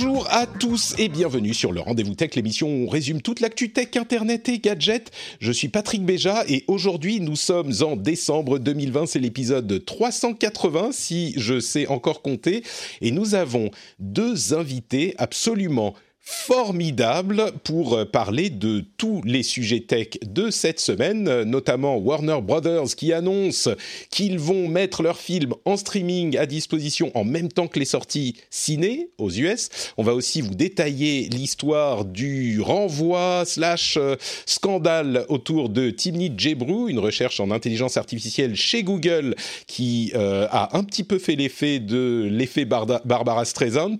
Bonjour 0.00 0.28
à 0.30 0.46
tous 0.46 0.94
et 0.96 1.08
bienvenue 1.08 1.52
sur 1.52 1.72
le 1.72 1.80
Rendez-vous 1.80 2.14
Tech, 2.14 2.36
l'émission 2.36 2.68
où 2.68 2.86
on 2.86 2.88
résume 2.88 3.20
toute 3.20 3.40
l'actu 3.40 3.72
tech, 3.72 3.88
internet 3.96 4.48
et 4.48 4.60
gadgets. 4.60 5.10
Je 5.40 5.50
suis 5.50 5.66
Patrick 5.66 6.04
Béja 6.04 6.44
et 6.46 6.62
aujourd'hui 6.68 7.18
nous 7.18 7.34
sommes 7.34 7.72
en 7.80 7.96
décembre 7.96 8.60
2020, 8.60 9.06
c'est 9.06 9.18
l'épisode 9.18 9.84
380 9.84 10.90
si 10.92 11.34
je 11.36 11.58
sais 11.58 11.88
encore 11.88 12.22
compter 12.22 12.62
et 13.00 13.10
nous 13.10 13.34
avons 13.34 13.72
deux 13.98 14.54
invités 14.54 15.16
absolument 15.18 15.96
formidable 16.28 17.52
pour 17.64 17.94
euh, 17.94 18.04
parler 18.04 18.50
de 18.50 18.84
tous 18.98 19.22
les 19.24 19.42
sujets 19.42 19.80
tech 19.80 20.08
de 20.26 20.50
cette 20.50 20.78
semaine, 20.78 21.42
notamment 21.44 21.96
Warner 21.96 22.40
Brothers 22.42 22.94
qui 22.96 23.14
annonce 23.14 23.70
qu'ils 24.10 24.38
vont 24.38 24.68
mettre 24.68 25.02
leurs 25.02 25.20
films 25.20 25.54
en 25.64 25.78
streaming 25.78 26.36
à 26.36 26.44
disposition 26.44 27.10
en 27.14 27.24
même 27.24 27.48
temps 27.48 27.66
que 27.66 27.78
les 27.78 27.86
sorties 27.86 28.36
ciné 28.50 29.08
aux 29.16 29.30
US. 29.30 29.70
On 29.96 30.02
va 30.02 30.12
aussi 30.12 30.42
vous 30.42 30.54
détailler 30.54 31.30
l'histoire 31.30 32.04
du 32.04 32.60
renvoi 32.60 33.44
slash 33.46 33.96
euh, 33.96 34.16
scandale 34.44 35.24
autour 35.30 35.70
de 35.70 35.88
Timnit 35.88 36.34
Gebru, 36.36 36.90
une 36.90 36.98
recherche 36.98 37.40
en 37.40 37.50
intelligence 37.50 37.96
artificielle 37.96 38.54
chez 38.54 38.82
Google 38.82 39.34
qui 39.66 40.12
euh, 40.14 40.46
a 40.50 40.76
un 40.76 40.84
petit 40.84 41.04
peu 41.04 41.18
fait 41.18 41.36
l'effet 41.36 41.78
de 41.78 42.28
l'effet 42.30 42.66
Barbara 42.66 43.46
Streisand, 43.46 43.96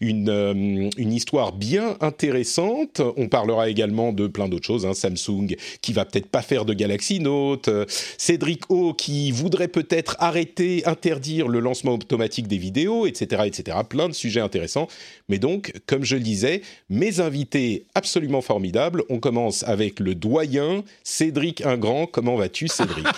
une, 0.00 0.90
une 0.98 1.12
histoire 1.14 1.52
bien 1.52 1.69
intéressante. 1.78 3.00
On 3.16 3.28
parlera 3.28 3.68
également 3.68 4.12
de 4.12 4.26
plein 4.26 4.48
d'autres 4.48 4.66
choses. 4.66 4.86
Hein. 4.86 4.94
Samsung 4.94 5.56
qui 5.82 5.92
va 5.92 6.04
peut-être 6.04 6.26
pas 6.26 6.42
faire 6.42 6.64
de 6.64 6.74
Galaxy 6.74 7.20
Note, 7.20 7.68
euh, 7.68 7.84
Cédric 8.18 8.70
O 8.70 8.94
qui 8.94 9.30
voudrait 9.30 9.68
peut-être 9.68 10.16
arrêter, 10.18 10.82
interdire 10.86 11.48
le 11.48 11.60
lancement 11.60 11.94
automatique 11.94 12.48
des 12.48 12.58
vidéos, 12.58 13.06
etc., 13.06 13.42
etc. 13.46 13.78
Plein 13.88 14.08
de 14.08 14.14
sujets 14.14 14.40
intéressants. 14.40 14.88
Mais 15.28 15.38
donc, 15.38 15.72
comme 15.86 16.04
je 16.04 16.16
le 16.16 16.22
disais, 16.22 16.62
mes 16.88 17.20
invités 17.20 17.84
absolument 17.94 18.40
formidables. 18.40 19.04
On 19.08 19.18
commence 19.18 19.62
avec 19.64 20.00
le 20.00 20.14
doyen 20.14 20.82
Cédric 21.04 21.64
Ingrand. 21.64 22.06
Comment 22.06 22.36
vas-tu, 22.36 22.68
Cédric? 22.68 23.06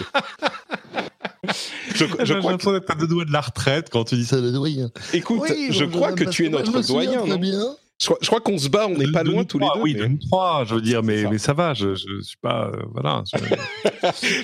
Je, 1.94 2.04
je 2.24 2.34
crois 2.34 2.56
que... 2.56 2.92
à 2.92 2.94
deux 2.94 3.06
doigts 3.06 3.24
de 3.24 3.32
la 3.32 3.40
retraite 3.40 3.88
quand 3.90 4.04
tu 4.04 4.14
dis 4.14 4.24
ça, 4.24 4.40
le 4.40 4.52
doyen. 4.52 4.90
Écoute, 5.12 5.42
je 5.70 5.84
crois 5.84 6.12
que 6.12 6.24
tu 6.24 6.46
es 6.46 6.48
notre 6.48 6.80
doyen. 6.86 7.26
Non? 7.26 7.36
bien. 7.36 7.76
Je 8.02 8.26
crois, 8.26 8.40
qu'on 8.40 8.58
se 8.58 8.68
bat, 8.68 8.86
on 8.88 8.96
n'est 8.96 9.12
pas 9.12 9.22
loin 9.22 9.44
tous 9.44 9.58
les 9.58 9.66
deux. 9.74 9.80
Oui, 9.80 9.96
mais... 9.98 10.18
trois, 10.26 10.64
je 10.64 10.74
veux 10.74 10.80
dire, 10.80 11.02
mais, 11.02 11.22
ça. 11.22 11.30
mais 11.30 11.38
ça 11.38 11.52
va, 11.52 11.74
je, 11.74 11.94
je 11.94 12.20
suis 12.20 12.36
pas. 12.36 12.68
Euh, 12.68 12.82
voilà. 12.92 13.22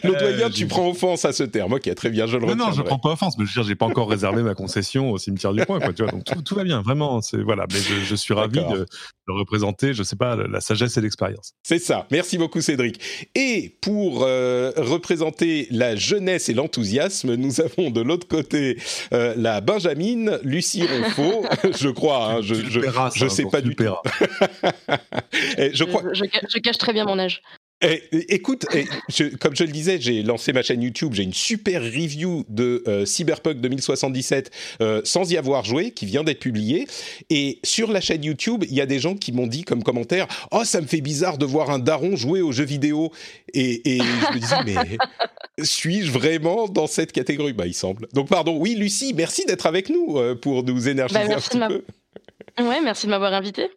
le 0.05 0.19
doyen, 0.19 0.47
euh, 0.47 0.51
tu 0.51 0.67
prends 0.67 0.89
offense 0.89 1.25
à 1.25 1.33
ce 1.33 1.43
terme. 1.43 1.73
Ok, 1.73 1.93
très 1.95 2.11
bien, 2.11 2.27
je 2.27 2.37
le 2.37 2.45
retiens. 2.45 2.67
Non, 2.67 2.73
je 2.73 2.83
prends 2.83 2.99
pas 2.99 3.11
offense, 3.11 3.37
mais 3.37 3.47
je 3.47 3.51
veux 3.51 3.63
dire, 3.63 3.69
j'ai 3.69 3.75
pas 3.75 3.87
encore 3.87 4.09
réservé 4.09 4.43
ma 4.43 4.55
concession 4.55 5.11
au 5.11 5.19
cimetière 5.19 5.53
du 5.53 5.65
coin, 5.67 5.81
quoi, 5.81 5.93
tu 5.93 6.03
vois, 6.03 6.13
donc 6.13 6.25
tout, 6.25 6.41
tout, 6.43 6.55
va 6.55 6.65
bien, 6.65 6.83
vraiment. 6.83 7.21
Voilà, 7.45 7.67
mais 7.73 7.79
je, 7.79 8.05
je 8.05 8.15
suis 8.15 8.35
ravi 8.35 8.61
de, 8.61 8.79
de, 8.79 9.33
représenter, 9.33 9.93
je 9.93 10.03
sais 10.03 10.17
pas, 10.17 10.37
la 10.37 10.61
sagesse 10.61 10.97
et 10.97 11.01
l'expérience. 11.01 11.55
C'est 11.63 11.79
ça. 11.79 12.07
Merci 12.11 12.39
beaucoup, 12.39 12.61
Cédric. 12.61 13.01
Et 13.35 13.77
pour 13.81 14.23
euh, 14.23 14.73
représenter 14.77 15.67
la 15.71 15.97
jeunesse 15.97 16.49
et 16.49 16.55
l'enthousiasme, 16.55 17.35
nous 17.35 17.61
avons 17.61 17.91
de 17.91 18.01
l'autre 18.01 18.29
côté 18.29 18.79
euh, 19.13 19.35
la 19.37 19.61
Benjamine, 19.61 20.39
Lucie 20.43 20.85
Ronfaux, 20.87 21.45
je 21.79 21.89
crois, 21.89 22.33
hein, 22.33 22.41
je, 22.43 22.55
je, 22.55 22.81
je, 23.15 23.29
sais 23.29 23.45
pas 23.51 23.61
du 23.61 23.75
tout. 23.75 23.85
je, 25.33 25.85
crois... 25.85 26.03
je, 26.13 26.59
cache 26.59 26.79
très 26.79 26.93
bien 26.93 27.05
mon 27.05 27.19
âge. 27.19 27.43
Et, 27.81 28.03
écoute, 28.35 28.67
comme 29.41 29.55
je 29.55 29.63
le 29.63 29.71
disais, 29.71 30.01
j'ai 30.01 30.25
lancé 30.25 30.53
ma 30.53 30.63
chaîne 30.63 30.83
YouTube, 30.83 31.15
j'ai 31.15 31.23
une 31.23 31.35
super 31.35 31.81
review 31.81 32.45
de 32.49 32.83
euh, 32.89 33.07
Cyberpunk 33.07 33.61
2077 33.61 34.51
euh, 34.81 35.01
sans 35.05 35.31
y 35.31 35.37
avoir 35.37 35.65
joué, 35.65 35.93
qui 35.93 36.05
vient 36.05 36.25
d'être 36.25 36.41
publiée. 36.41 36.89
Et 37.31 37.61
sur 37.63 37.93
la 37.93 38.01
chaîne 38.01 38.25
YouTube, 38.25 38.65
il 38.69 38.75
y 38.75 38.81
a 38.81 38.87
des 38.87 38.99
gens 38.99 39.15
qui 39.15 39.31
m'ont 39.31 39.47
dit 39.47 39.63
comme 39.63 39.85
commentaire 39.85 40.27
«Oh, 40.51 40.65
ça 40.65 40.81
me 40.81 40.87
fait 40.89 41.01
bizarre 41.01 41.39
de 41.39 41.47
voir 41.47 41.71
un 41.71 41.79
daron 41.79 42.17
jouer 42.17 42.41
aux 42.41 42.51
jeux 42.51 42.65
vidéo.» 42.65 43.13
Et, 43.55 43.97
et 43.97 43.99
je 43.99 44.35
me 44.35 44.41
disais 44.41 44.57
«Mais 44.67 44.99
suis-je 45.65 46.11
vraiment 46.11 46.67
dans 46.67 46.89
cette 46.89 47.13
catégorie?» 47.13 47.53
Bah, 47.59 47.67
il 47.67 47.75
semble. 47.75 48.09
Donc, 48.13 48.29
pardon. 48.29 48.57
Oui, 48.59 48.75
Lucie, 48.75 49.15
merci 49.15 49.45
d'être 49.45 49.67
avec 49.67 49.89
nous 49.89 50.19
euh, 50.19 50.35
pour 50.35 50.65
nous 50.65 50.89
énergiser 50.89 51.29
bah, 51.29 51.37
un 51.37 51.41
petit 51.41 51.59
peu. 51.59 51.85
Ouais, 52.61 52.81
merci 52.83 53.07
de 53.07 53.11
m'avoir 53.11 53.33
invité. 53.35 53.71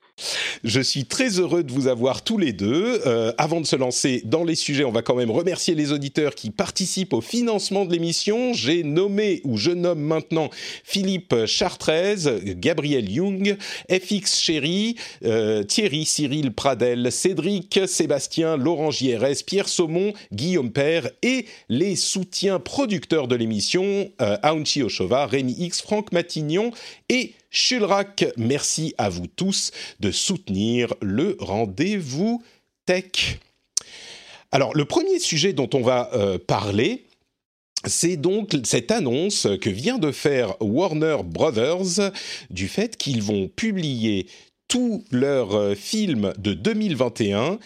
Je 0.64 0.82
suis 0.82 1.06
très 1.06 1.40
heureux 1.40 1.64
de 1.64 1.72
vous 1.72 1.88
avoir 1.88 2.24
tous 2.24 2.38
les 2.38 2.54
deux. 2.54 3.02
Euh, 3.06 3.32
avant 3.38 3.62
de 3.62 3.66
se 3.66 3.76
lancer 3.76 4.22
dans 4.26 4.44
les 4.44 4.56
sujets, 4.56 4.84
on 4.84 4.92
va 4.92 5.02
quand 5.02 5.16
même 5.16 5.32
remercier 5.32 5.76
les 5.76 5.92
auditeurs 5.92 6.36
qui 6.36 6.52
participent 6.52 7.14
au 7.14 7.22
financement 7.22 7.86
de 7.86 7.92
l'émission. 7.92 8.54
J'ai 8.54 8.84
nommé, 8.84 9.42
ou 9.44 9.58
je 9.58 9.72
nomme 9.72 10.02
maintenant, 10.02 10.50
Philippe 10.84 11.46
Chartrez, 11.46 12.16
Gabriel 12.44 13.10
Young, 13.10 13.58
FX 13.90 14.40
Chéri, 14.40 14.96
euh, 15.26 15.64
Thierry 15.64 16.06
Cyril 16.06 16.52
Pradel, 16.52 17.12
Cédric 17.12 17.82
Sébastien, 17.88 18.58
Laurent 18.58 18.92
JRS, 18.92 19.44
Pierre 19.46 19.70
Saumon, 19.70 20.14
Guillaume 20.34 20.72
Père 20.72 21.10
et 21.22 21.46
les 21.70 21.96
soutiens 21.96 22.60
producteurs 22.60 23.28
de 23.28 23.36
l'émission, 23.36 24.12
euh, 24.22 24.38
Aunchi 24.44 24.84
Oshova, 24.84 25.26
Rémi 25.26 25.56
X, 25.58 25.82
Franck 25.82 26.12
Matignon 26.12 26.72
et 27.10 27.34
Chulrac. 27.52 28.26
Merci 28.38 28.96
à 28.98 29.10
vous 29.10 29.28
tous 29.28 29.72
de 30.00 30.10
soutenir 30.10 30.94
le 31.02 31.38
rendez-vous 31.40 32.42
tech. 32.86 33.40
Alors, 34.52 34.74
le 34.74 34.86
premier 34.86 35.20
sujet 35.20 35.54
dont 35.54 35.70
on 35.74 35.82
va 35.82 36.10
euh, 36.14 36.38
parler, 36.40 37.06
c'est 37.86 38.18
donc 38.18 38.56
cette 38.64 38.92
annonce 38.92 39.48
que 39.62 39.70
vient 39.70 39.98
de 39.98 40.12
faire 40.12 40.56
Warner 40.62 41.18
Brothers 41.24 42.12
du 42.50 42.68
fait 42.68 42.98
qu'ils 42.98 43.22
vont 43.22 43.48
publier 43.48 44.28
tous 44.68 45.04
leurs 45.12 45.56
euh, 45.56 45.76
films 45.76 46.34
de 46.38 46.54
2021 46.54 47.60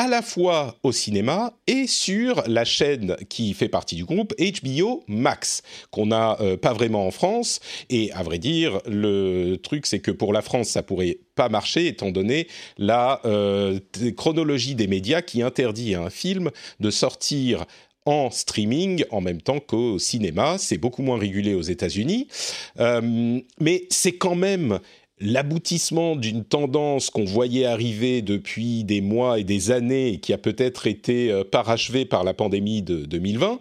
à 0.00 0.08
la 0.08 0.22
fois 0.22 0.78
au 0.82 0.92
cinéma 0.92 1.52
et 1.66 1.86
sur 1.86 2.42
la 2.46 2.64
chaîne 2.64 3.16
qui 3.28 3.52
fait 3.52 3.68
partie 3.68 3.96
du 3.96 4.06
groupe 4.06 4.32
HBO 4.38 5.04
Max, 5.08 5.62
qu'on 5.90 6.06
n'a 6.06 6.40
euh, 6.40 6.56
pas 6.56 6.72
vraiment 6.72 7.06
en 7.06 7.10
France. 7.10 7.60
Et 7.90 8.10
à 8.12 8.22
vrai 8.22 8.38
dire, 8.38 8.80
le 8.86 9.56
truc, 9.56 9.84
c'est 9.84 10.00
que 10.00 10.10
pour 10.10 10.32
la 10.32 10.40
France, 10.40 10.68
ça 10.68 10.82
pourrait 10.82 11.18
pas 11.34 11.50
marcher, 11.50 11.86
étant 11.86 12.12
donné 12.12 12.48
la 12.78 13.20
euh, 13.26 13.78
chronologie 14.16 14.74
des 14.74 14.86
médias 14.86 15.20
qui 15.20 15.42
interdit 15.42 15.94
à 15.94 16.00
un 16.00 16.10
film 16.10 16.50
de 16.80 16.90
sortir 16.90 17.66
en 18.06 18.30
streaming 18.30 19.04
en 19.10 19.20
même 19.20 19.42
temps 19.42 19.60
qu'au 19.60 19.98
cinéma. 19.98 20.56
C'est 20.58 20.78
beaucoup 20.78 21.02
moins 21.02 21.18
régulé 21.18 21.52
aux 21.52 21.60
États-Unis. 21.60 22.28
Euh, 22.78 23.40
mais 23.60 23.86
c'est 23.90 24.16
quand 24.16 24.34
même 24.34 24.80
l'aboutissement 25.20 26.16
d'une 26.16 26.44
tendance 26.44 27.10
qu'on 27.10 27.24
voyait 27.24 27.66
arriver 27.66 28.22
depuis 28.22 28.84
des 28.84 29.00
mois 29.00 29.38
et 29.38 29.44
des 29.44 29.70
années 29.70 30.14
et 30.14 30.18
qui 30.18 30.32
a 30.32 30.38
peut-être 30.38 30.86
été 30.86 31.30
euh, 31.30 31.44
parachevée 31.44 32.04
par 32.04 32.24
la 32.24 32.34
pandémie 32.34 32.82
de 32.82 33.04
2020, 33.04 33.60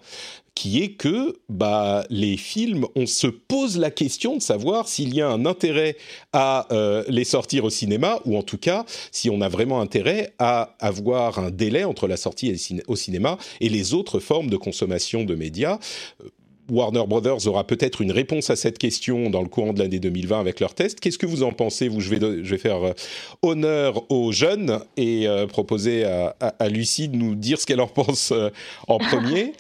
qui 0.56 0.82
est 0.84 0.90
que 0.90 1.38
bah, 1.48 2.06
les 2.10 2.36
films, 2.36 2.86
on 2.96 3.06
se 3.06 3.28
pose 3.28 3.78
la 3.78 3.92
question 3.92 4.36
de 4.36 4.42
savoir 4.42 4.88
s'il 4.88 5.14
y 5.14 5.22
a 5.22 5.30
un 5.30 5.46
intérêt 5.46 5.96
à 6.34 6.68
euh, 6.72 7.04
les 7.08 7.24
sortir 7.24 7.64
au 7.66 7.70
cinéma, 7.70 8.20
ou 8.26 8.38
en 8.38 8.44
tout 8.44 8.58
cas, 8.58 8.86
si 9.12 9.30
on 9.30 9.42
a 9.42 9.50
vraiment 9.50 9.80
intérêt 9.80 10.34
à 10.38 10.76
avoir 10.80 11.40
un 11.40 11.52
délai 11.52 11.84
entre 11.84 12.08
la 12.08 12.18
sortie 12.18 12.82
au 12.88 12.96
cinéma 12.96 13.38
et 13.62 13.70
les 13.70 13.94
autres 13.94 14.20
formes 14.20 14.50
de 14.50 14.58
consommation 14.58 15.24
de 15.24 15.36
médias. 15.36 15.80
Warner 16.70 17.04
Brothers 17.08 17.48
aura 17.48 17.66
peut-être 17.66 18.02
une 18.02 18.12
réponse 18.12 18.50
à 18.50 18.56
cette 18.56 18.78
question 18.78 19.30
dans 19.30 19.42
le 19.42 19.48
courant 19.48 19.74
de 19.74 19.80
l'année 19.80 20.00
2020 20.00 20.40
avec 20.40 20.60
leur 20.60 20.74
test. 20.74 21.00
Qu'est-ce 21.00 21.18
que 21.18 21.26
vous 21.26 21.44
en 21.44 21.52
pensez 21.52 21.88
vous, 21.88 22.02
je 22.02 22.10
vais, 22.10 22.20
je 22.20 22.50
vais 22.50 22.58
faire 22.58 22.84
euh, 22.84 22.94
honneur 23.42 24.10
aux 24.12 24.32
jeunes 24.32 24.80
et 24.98 25.28
euh, 25.28 25.48
proposer 25.48 26.04
à, 26.06 26.36
à, 26.40 26.70
Lucie 26.70 27.10
de 27.10 27.16
nous 27.16 27.36
dire 27.36 27.60
ce 27.60 27.66
qu'elle 27.66 27.82
en 27.82 27.88
pense 27.88 28.32
euh, 28.32 28.50
en 28.88 28.98
premier. 29.00 29.54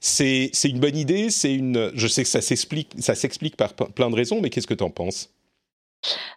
c'est 0.00 0.50
une 0.64 0.80
bonne 0.80 0.96
idée. 0.96 1.30
C'est 1.30 1.54
une. 1.54 1.90
Je 1.94 2.06
sais 2.06 2.22
que 2.22 2.28
ça 2.28 2.40
s'explique, 2.40 2.90
ça 2.98 3.14
s'explique 3.14 3.56
par 3.56 3.74
plein 3.74 4.10
de 4.10 4.16
raisons, 4.16 4.40
mais 4.40 4.50
qu'est-ce 4.50 4.66
que 4.66 4.74
tu 4.74 4.84
en 4.84 4.90
penses? 4.90 5.33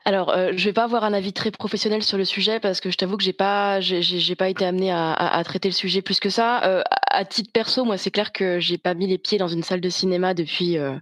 Alors, 0.05 0.29
euh, 0.29 0.51
je 0.55 0.65
vais 0.65 0.73
pas 0.73 0.83
avoir 0.83 1.03
un 1.03 1.13
avis 1.13 1.33
très 1.33 1.51
professionnel 1.51 2.03
sur 2.03 2.17
le 2.17 2.25
sujet 2.25 2.59
parce 2.59 2.79
que 2.79 2.89
je 2.89 2.97
t'avoue 2.97 3.17
que 3.17 3.23
j'ai 3.23 3.33
pas, 3.33 3.79
j'ai, 3.81 4.35
pas 4.35 4.49
été 4.49 4.65
amenée 4.65 4.91
à, 4.91 5.41
traiter 5.43 5.69
le 5.69 5.73
sujet 5.73 6.01
plus 6.01 6.19
que 6.19 6.29
ça. 6.29 6.63
Euh, 6.63 6.81
à 7.09 7.25
titre 7.25 7.51
perso, 7.51 7.85
moi, 7.85 7.97
c'est 7.97 8.11
clair 8.11 8.31
que 8.31 8.59
j'ai 8.59 8.77
pas 8.77 8.93
mis 8.93 9.07
les 9.07 9.17
pieds 9.17 9.37
dans 9.37 9.47
une 9.47 9.63
salle 9.63 9.81
de 9.81 9.89
cinéma 9.89 10.33
depuis 10.33 10.77
euh, 10.77 10.97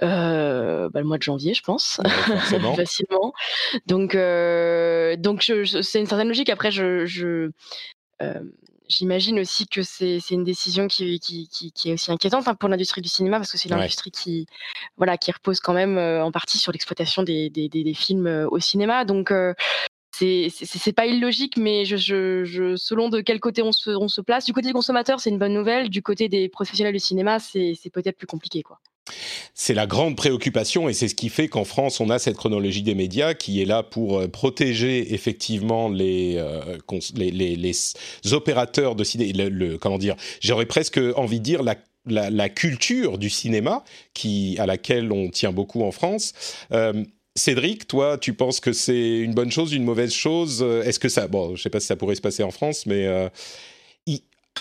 bah, 0.00 1.00
le 1.00 1.04
mois 1.04 1.18
de 1.18 1.22
janvier, 1.22 1.54
je 1.54 1.62
pense, 1.62 2.00
facilement. 2.76 3.32
Donc, 3.86 4.16
donc, 5.18 5.42
c'est 5.42 6.00
une 6.00 6.06
certaine 6.06 6.28
logique. 6.28 6.50
Après, 6.50 6.70
je, 6.70 7.06
je 7.06 7.50
J'imagine 8.88 9.40
aussi 9.40 9.66
que 9.66 9.82
c'est 9.82 10.20
une 10.30 10.44
décision 10.44 10.86
qui, 10.86 11.18
qui, 11.18 11.48
qui, 11.48 11.90
est 11.90 11.92
aussi 11.92 12.12
inquiétante 12.12 12.46
hein, 12.46 12.54
pour 12.54 12.68
l'industrie 12.68 13.00
du 13.00 13.08
cinéma 13.08 13.38
parce 13.38 13.50
que 13.50 13.58
c'est 13.58 13.68
l'industrie 13.68 14.10
qui, 14.10 14.46
voilà, 14.96 15.18
qui 15.18 15.32
repose 15.32 15.60
quand 15.60 15.72
même 15.72 15.98
euh, 15.98 16.24
en 16.24 16.30
partie 16.30 16.58
sur 16.58 16.72
l'exploitation 16.72 17.22
des, 17.22 17.50
des, 17.50 17.68
des, 17.68 17.94
films 17.94 18.26
euh, 18.26 18.48
au 18.48 18.60
cinéma. 18.60 19.04
Donc, 19.04 19.32
euh, 19.32 19.54
c'est 20.12 20.94
pas 20.94 21.06
illogique, 21.06 21.56
mais 21.56 21.84
je, 21.84 21.96
je, 21.96 22.44
je, 22.44 22.76
selon 22.76 23.08
de 23.08 23.20
quel 23.20 23.40
côté 23.40 23.62
on 23.62 23.72
se, 23.72 23.90
on 23.90 24.08
se 24.08 24.20
place. 24.20 24.44
Du 24.44 24.52
côté 24.52 24.68
des 24.68 24.72
consommateurs, 24.72 25.20
c'est 25.20 25.30
une 25.30 25.38
bonne 25.38 25.54
nouvelle. 25.54 25.90
Du 25.90 26.02
côté 26.02 26.28
des 26.28 26.48
professionnels 26.48 26.94
du 26.94 27.00
cinéma, 27.00 27.38
c'est 27.38 27.90
peut-être 27.92 28.16
plus 28.16 28.26
compliqué. 28.26 28.62
quoi. 28.62 28.78
C'est 29.54 29.74
la 29.74 29.86
grande 29.86 30.16
préoccupation 30.16 30.88
et 30.88 30.92
c'est 30.92 31.08
ce 31.08 31.14
qui 31.14 31.28
fait 31.28 31.48
qu'en 31.48 31.64
France, 31.64 32.00
on 32.00 32.10
a 32.10 32.18
cette 32.18 32.36
chronologie 32.36 32.82
des 32.82 32.94
médias 32.94 33.34
qui 33.34 33.62
est 33.62 33.64
là 33.64 33.82
pour 33.82 34.18
euh, 34.18 34.28
protéger 34.28 35.14
effectivement 35.14 35.88
les, 35.88 36.34
euh, 36.36 36.78
opérateurs 38.32 38.94
de 38.96 39.04
cinéma. 39.04 39.44
Comment 39.80 39.98
dire 39.98 40.16
J'aurais 40.40 40.66
presque 40.66 41.00
envie 41.16 41.38
de 41.38 41.44
dire 41.44 41.62
la, 41.62 42.48
culture 42.48 43.18
du 43.18 43.30
cinéma 43.30 43.84
qui, 44.14 44.56
à 44.58 44.66
laquelle 44.66 45.12
on 45.12 45.30
tient 45.30 45.52
beaucoup 45.52 45.82
en 45.82 45.92
France. 45.92 46.32
Euh, 46.72 47.04
Cédric, 47.34 47.86
toi, 47.86 48.16
tu 48.18 48.32
penses 48.32 48.60
que 48.60 48.72
c'est 48.72 49.18
une 49.18 49.34
bonne 49.34 49.50
chose, 49.50 49.72
une 49.72 49.84
mauvaise 49.84 50.12
chose? 50.12 50.62
Est-ce 50.84 50.98
que 50.98 51.10
ça, 51.10 51.28
bon, 51.28 51.54
je 51.54 51.62
sais 51.62 51.70
pas 51.70 51.80
si 51.80 51.86
ça 51.86 51.96
pourrait 51.96 52.14
se 52.14 52.22
passer 52.22 52.42
en 52.42 52.50
France, 52.50 52.86
mais 52.86 53.06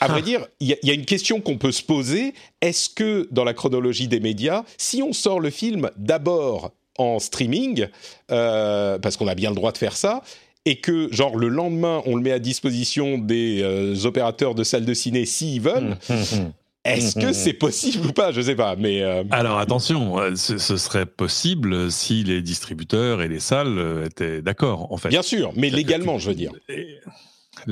à 0.01 0.07
vrai 0.07 0.21
dire, 0.21 0.45
il 0.59 0.77
y, 0.81 0.91
a 0.91 0.93
une 0.93 1.05
question 1.05 1.41
qu'on 1.41 1.57
peut 1.57 1.71
se 1.71 1.83
poser. 1.83 2.33
Est-ce 2.61 2.89
que 2.89 3.27
dans 3.31 3.43
la 3.43 3.53
chronologie 3.53 4.07
des 4.07 4.19
médias, 4.19 4.63
si 4.77 5.01
on 5.01 5.13
sort 5.13 5.39
le 5.39 5.49
film 5.49 5.89
d'abord 5.97 6.71
en 6.97 7.19
streaming, 7.19 7.87
euh, 8.31 8.97
parce 8.99 9.17
qu'on 9.17 9.27
a 9.27 9.35
bien 9.35 9.49
le 9.49 9.55
droit 9.55 9.71
de 9.71 9.77
faire 9.77 9.95
ça, 9.95 10.21
et 10.65 10.77
que 10.79 11.11
genre 11.11 11.37
le 11.37 11.47
lendemain 11.47 12.01
on 12.05 12.15
le 12.15 12.21
met 12.21 12.31
à 12.31 12.39
disposition 12.39 13.17
des 13.17 13.61
euh, 13.61 14.05
opérateurs 14.05 14.55
de 14.55 14.63
salles 14.63 14.85
de 14.85 14.93
ciné 14.93 15.25
s'ils 15.25 15.61
veulent. 15.61 15.97
Hum, 16.09 16.17
hum, 16.17 16.39
hum. 16.39 16.51
Est-ce 16.83 17.19
que 17.19 17.33
c'est 17.33 17.53
possible 17.53 18.05
ou 18.05 18.11
pas? 18.13 18.31
Je 18.31 18.41
sais 18.41 18.53
pas, 18.53 18.75
mais 18.75 19.01
euh, 19.01 19.23
alors 19.31 19.57
attention, 19.57 20.17
ce, 20.35 20.57
serait 20.77 21.07
possible 21.07 21.91
si 21.91 22.23
les 22.23 22.43
distributeurs 22.43 23.23
et 23.23 23.27
les 23.27 23.39
salles 23.39 24.03
étaient 24.05 24.43
d'accord, 24.43 24.91
en 24.91 24.97
fait. 24.97 25.09
Bien 25.09 25.23
sûr, 25.23 25.51
mais 25.55 25.71
légalement, 25.71 26.19
je 26.19 26.29
veux 26.29 26.35
dire. 26.35 26.51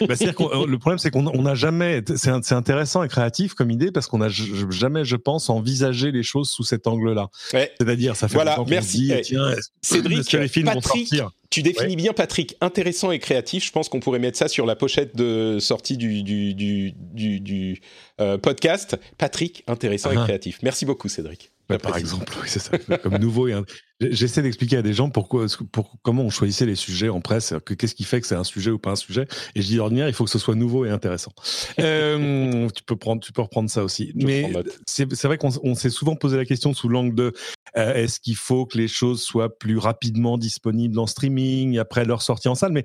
Bah, 0.00 0.14
euh, 0.20 0.66
le 0.66 0.78
problème, 0.78 0.98
c'est 0.98 1.10
qu'on 1.10 1.22
n'a 1.22 1.54
jamais. 1.54 2.02
C'est 2.16 2.52
intéressant 2.52 3.02
et 3.02 3.08
créatif 3.08 3.54
comme 3.54 3.70
idée 3.70 3.90
parce 3.90 4.06
qu'on 4.06 4.18
n'a 4.18 4.28
jamais, 4.28 5.04
je 5.04 5.16
pense, 5.16 5.50
envisagé 5.50 6.12
les 6.12 6.22
choses 6.22 6.48
sous 6.48 6.64
cet 6.64 6.86
angle-là. 6.86 7.28
C'est-à-dire, 7.50 8.16
ça 8.16 8.28
fait 8.28 8.34
voilà, 8.34 8.58
merci. 8.68 9.00
Dit, 9.00 9.12
eh, 9.12 9.20
tiens, 9.22 9.54
Cédric, 9.82 10.32
les 10.32 10.48
films 10.48 10.66
Patrick, 10.66 11.14
tu 11.50 11.62
définis 11.62 11.96
bien 11.96 12.12
Patrick, 12.12 12.56
intéressant 12.60 13.10
et 13.10 13.18
créatif. 13.18 13.66
Je 13.66 13.72
pense 13.72 13.88
qu'on 13.88 14.00
pourrait 14.00 14.20
mettre 14.20 14.38
ça 14.38 14.48
sur 14.48 14.66
la 14.66 14.76
pochette 14.76 15.16
de 15.16 15.58
sortie 15.60 15.96
du, 15.96 16.22
du, 16.22 16.54
du, 16.54 16.92
du, 17.40 17.80
euh, 18.20 18.38
podcast. 18.38 18.96
Patrick, 19.18 19.64
intéressant 19.66 20.12
et 20.12 20.16
ah. 20.16 20.22
créatif. 20.24 20.60
Merci 20.62 20.86
beaucoup, 20.86 21.08
Cédric 21.08 21.50
par 21.78 21.96
exemple, 21.96 22.32
oui, 22.40 22.48
c'est 22.48 22.58
ça. 22.58 22.78
Comme 22.98 23.18
nouveau 23.18 23.48
et 23.48 23.54
j'essaie 24.00 24.42
d'expliquer 24.42 24.78
à 24.78 24.82
des 24.82 24.94
gens 24.94 25.10
pourquoi, 25.10 25.46
pour, 25.72 25.98
comment 26.02 26.22
on 26.22 26.30
choisissait 26.30 26.66
les 26.66 26.74
sujets 26.74 27.08
en 27.08 27.20
presse, 27.20 27.54
que 27.64 27.74
qu'est-ce 27.74 27.94
qui 27.94 28.04
fait 28.04 28.20
que 28.20 28.26
c'est 28.26 28.34
un 28.34 28.44
sujet 28.44 28.70
ou 28.70 28.78
pas 28.78 28.90
un 28.90 28.96
sujet. 28.96 29.26
Et 29.54 29.62
je 29.62 29.66
dis 29.66 29.76
d'ordinaire, 29.76 30.08
il 30.08 30.14
faut 30.14 30.24
que 30.24 30.30
ce 30.30 30.38
soit 30.38 30.54
nouveau 30.54 30.84
et 30.84 30.90
intéressant. 30.90 31.32
euh, 31.80 32.68
tu 32.74 32.82
peux 32.82 32.96
prendre, 32.96 33.22
tu 33.22 33.32
peux 33.32 33.42
reprendre 33.42 33.70
ça 33.70 33.84
aussi. 33.84 34.12
Mais 34.14 34.52
c'est 34.86 35.24
vrai 35.24 35.38
qu'on 35.38 35.74
s'est 35.74 35.90
souvent 35.90 36.16
posé 36.16 36.36
la 36.36 36.44
question 36.44 36.72
sous 36.72 36.88
l'angle 36.88 37.14
de 37.14 37.32
euh, 37.76 37.94
est-ce 37.94 38.20
qu'il 38.20 38.36
faut 38.36 38.66
que 38.66 38.78
les 38.78 38.88
choses 38.88 39.22
soient 39.22 39.58
plus 39.58 39.78
rapidement 39.78 40.38
disponibles 40.38 40.98
en 40.98 41.06
streaming 41.06 41.78
après 41.78 42.04
leur 42.04 42.22
sortie 42.22 42.48
en 42.48 42.54
salle? 42.54 42.72
Mais 42.72 42.84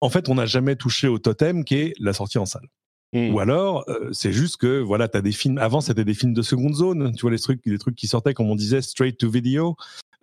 en 0.00 0.10
fait, 0.10 0.28
on 0.28 0.34
n'a 0.34 0.46
jamais 0.46 0.76
touché 0.76 1.08
au 1.08 1.18
totem 1.18 1.64
qui 1.64 1.76
est 1.76 1.92
la 2.00 2.12
sortie 2.12 2.38
en 2.38 2.46
salle. 2.46 2.68
Mmh. 3.14 3.32
Ou 3.32 3.38
alors, 3.38 3.84
euh, 3.88 4.10
c'est 4.12 4.32
juste 4.32 4.56
que 4.56 4.80
voilà, 4.80 5.06
tu 5.06 5.16
as 5.16 5.22
des 5.22 5.30
films. 5.30 5.58
Avant, 5.58 5.80
c'était 5.80 6.04
des 6.04 6.14
films 6.14 6.34
de 6.34 6.42
seconde 6.42 6.74
zone. 6.74 7.14
Tu 7.14 7.22
vois 7.22 7.30
les 7.30 7.38
trucs, 7.38 7.60
les 7.64 7.78
trucs 7.78 7.94
qui 7.94 8.08
sortaient, 8.08 8.34
comme 8.34 8.50
on 8.50 8.56
disait, 8.56 8.82
straight 8.82 9.16
to 9.16 9.30
video. 9.30 9.76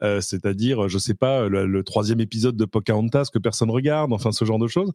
Euh, 0.03 0.19
c'est-à-dire, 0.19 0.89
je 0.89 0.97
sais 0.97 1.13
pas, 1.13 1.47
le, 1.47 1.83
troisième 1.83 2.19
épisode 2.19 2.57
de 2.57 2.65
Pocahontas 2.65 3.29
que 3.31 3.39
personne 3.39 3.69
regarde, 3.69 4.11
enfin 4.11 4.33
ce 4.33 4.43
genre 4.43 4.59
de 4.59 4.67
choses. 4.67 4.91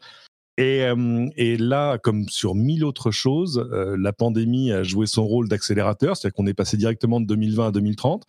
Et, 0.59 0.83
euh, 0.83 1.29
et 1.37 1.57
là, 1.57 1.97
comme 1.97 2.29
sur 2.29 2.55
mille 2.55 2.85
autres 2.85 3.11
choses, 3.11 3.67
la 3.71 4.13
pandémie 4.13 4.73
a 4.73 4.83
joué 4.83 5.07
son 5.07 5.25
rôle 5.25 5.49
d'accélérateur, 5.49 6.17
c'est-à-dire 6.17 6.35
qu'on 6.35 6.47
est 6.47 6.55
passé 6.55 6.77
directement 6.77 7.21
de 7.21 7.27
2020 7.27 7.69
à 7.69 7.71
2030. 7.71 8.27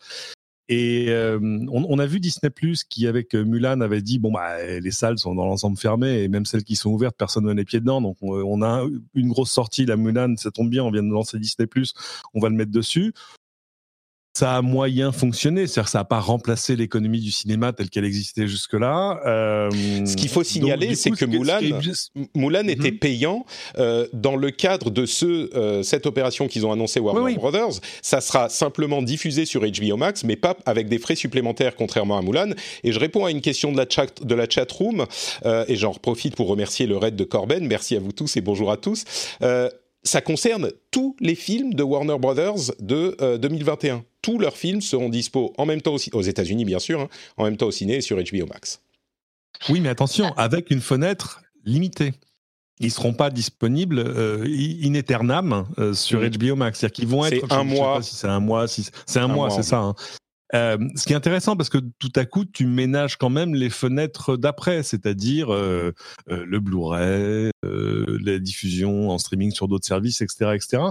Et 0.70 1.06
euh, 1.10 1.40
on, 1.72 1.98
a 1.98 2.06
vu 2.06 2.20
Disney 2.20 2.50
Plus 2.50 2.84
qui, 2.84 3.08
avec 3.08 3.34
euh, 3.36 3.46
Mulan, 3.46 3.80
avait 3.80 4.02
dit 4.02 4.20
bon 4.20 4.34
bah 4.34 4.62
les 4.64 4.92
salles 4.92 5.18
sont 5.18 5.34
dans 5.34 5.46
l'ensemble 5.46 5.78
fermées 5.78 6.24
et 6.24 6.28
même 6.28 6.46
celles 6.46 6.66
qui 6.66 6.76
sont 6.76 6.90
ouvertes, 6.90 7.16
personne 7.18 7.46
ne 7.46 7.54
met 7.54 7.62
les 7.62 7.66
pieds 7.66 7.80
dedans. 7.80 8.02
Donc 8.02 8.18
on, 8.22 8.34
on, 8.34 8.62
a 8.62 8.86
une 9.14 9.30
grosse 9.30 9.52
sortie, 9.52 9.86
la 9.86 9.96
Mulan, 9.96 10.36
ça 10.36 10.52
tombe 10.52 10.70
bien, 10.70 10.84
on 10.84 10.92
vient 10.92 11.04
de 11.04 11.10
lancer 11.10 11.40
Disney 11.40 11.68
Plus, 11.68 11.94
on 12.34 12.42
va 12.42 12.50
le 12.50 12.56
mettre 12.56 12.72
dessus 12.72 13.14
ça 14.38 14.58
a 14.58 14.62
moyen 14.62 15.12
fonctionné, 15.12 15.66
c'est-à-dire 15.66 15.90
ça 15.90 15.98
n'a 15.98 16.04
pas 16.04 16.20
remplacé 16.20 16.76
l'économie 16.76 17.20
du 17.20 17.32
cinéma 17.32 17.74
telle 17.74 17.90
qu'elle 17.90 18.06
existait 18.06 18.46
jusque-là. 18.46 19.20
Euh, 19.26 19.72
ce 20.06 20.16
qu'il 20.16 20.30
faut 20.30 20.44
signaler, 20.44 20.94
c'est 20.94 21.10
que 21.10 21.26
Moulin, 21.26 21.60
Moulin 22.36 22.62
mhm. 22.62 22.70
était 22.70 22.92
payant 22.92 23.48
euh, 23.80 24.06
dans 24.14 24.36
le 24.36 24.52
cadre 24.52 24.92
de 24.92 25.08
ce, 25.08 25.26
euh, 25.56 25.82
cette 25.82 26.06
opération 26.06 26.48
qu'ils 26.48 26.68
ont 26.68 26.72
annoncé 26.72 27.00
Warner 27.00 27.34
Brothers. 27.34 27.82
Ça 28.04 28.22
sera 28.22 28.48
simplement 28.50 29.02
diffusé 29.02 29.46
sur 29.46 29.62
HBO 29.62 29.98
Max, 29.98 30.24
mais 30.24 30.36
pas 30.36 30.56
avec 30.68 30.88
des 30.88 31.00
frais 31.00 31.16
supplémentaires, 31.16 31.76
contrairement 31.76 32.20
à 32.20 32.22
Moulin. 32.22 32.52
Et 32.84 32.92
je 32.92 33.00
réponds 33.00 33.26
à 33.26 33.32
une 33.32 33.42
question 33.42 33.72
de 33.72 33.78
la 33.78 33.88
chat, 33.90 34.24
de 34.24 34.36
la 34.36 34.48
chat 34.48 34.72
room, 34.72 35.08
et 35.68 35.76
j'en 35.76 35.94
profite 35.94 36.36
pour 36.36 36.48
remercier 36.48 36.86
le 36.86 36.98
raid 36.98 37.16
de 37.16 37.24
Corben. 37.24 37.66
Merci 37.66 37.96
à 37.96 38.00
vous 38.00 38.12
tous 38.12 38.38
et 38.38 38.42
bonjour 38.42 38.72
à 38.72 38.78
tous. 38.78 39.04
Ça 40.04 40.22
concerne 40.22 40.70
tous 40.92 41.16
les 41.20 41.36
films 41.36 41.74
de 41.74 41.82
Warner 41.82 42.20
Brothers 42.20 42.72
de 42.80 43.38
2021. 43.38 44.04
Tous 44.28 44.40
leurs 44.40 44.58
films 44.58 44.82
seront 44.82 45.08
dispo 45.08 45.54
en 45.58 45.66
même 45.66 45.82
temps 45.82 45.94
aussi, 45.94 46.10
aux 46.12 46.22
États-Unis 46.22 46.66
bien 46.66 46.80
sûr, 46.80 47.00
hein, 47.00 47.08
en 47.38 47.46
même 47.46 47.56
temps 47.56 47.68
au 47.68 47.72
ciné 47.72 47.96
et 47.96 48.02
sur 48.02 48.18
HBO 48.18 48.46
Max. 48.46 48.82
Oui, 49.70 49.80
mais 49.80 49.88
attention, 49.88 50.34
avec 50.36 50.70
une 50.70 50.82
fenêtre 50.82 51.42
limitée. 51.64 52.14
Ils 52.82 52.92
seront 52.92 53.14
pas 53.14 53.30
disponibles 53.30 54.00
euh, 54.00 54.44
in 54.84 54.96
aeternam 54.96 55.66
euh, 55.80 55.94
sur 55.94 56.20
HBO 56.20 56.58
Max. 56.58 56.78
C'est-à-dire 56.78 56.94
qu'ils 56.94 57.08
vont 57.08 57.26
être. 57.26 57.50
un 57.54 57.64
mois. 57.64 58.02
si 58.02 58.16
c'est 58.16 58.28
un 58.28 58.42
mois, 58.42 58.68
c'est 58.68 59.20
un, 59.20 59.30
mois, 59.30 59.50
c'est 59.50 59.64
ça. 59.64 59.78
Hein. 59.78 59.96
Euh, 60.56 60.78
ce 60.96 61.06
qui 61.06 61.14
est 61.14 61.16
intéressant 61.16 61.58
parce 61.58 61.70
que 61.70 61.80
tout 62.00 62.12
à 62.16 62.26
coup 62.26 62.46
tu 62.46 62.66
ménages 62.66 63.18
quand 63.18 63.30
même 63.30 63.54
les 63.54 63.70
fenêtres 63.70 64.38
d'après, 64.38 64.84
c'est-à-dire 64.84 65.54
euh, 65.54 65.94
euh, 66.30 66.46
le 66.48 66.60
Blu-ray, 66.60 67.52
la 67.64 68.40
diffusion 68.40 69.10
en 69.10 69.18
streaming 69.18 69.52
sur 69.52 69.68
d'autres 69.68 69.86
services, 69.86 70.22
etc., 70.22 70.52
etc. 70.56 70.84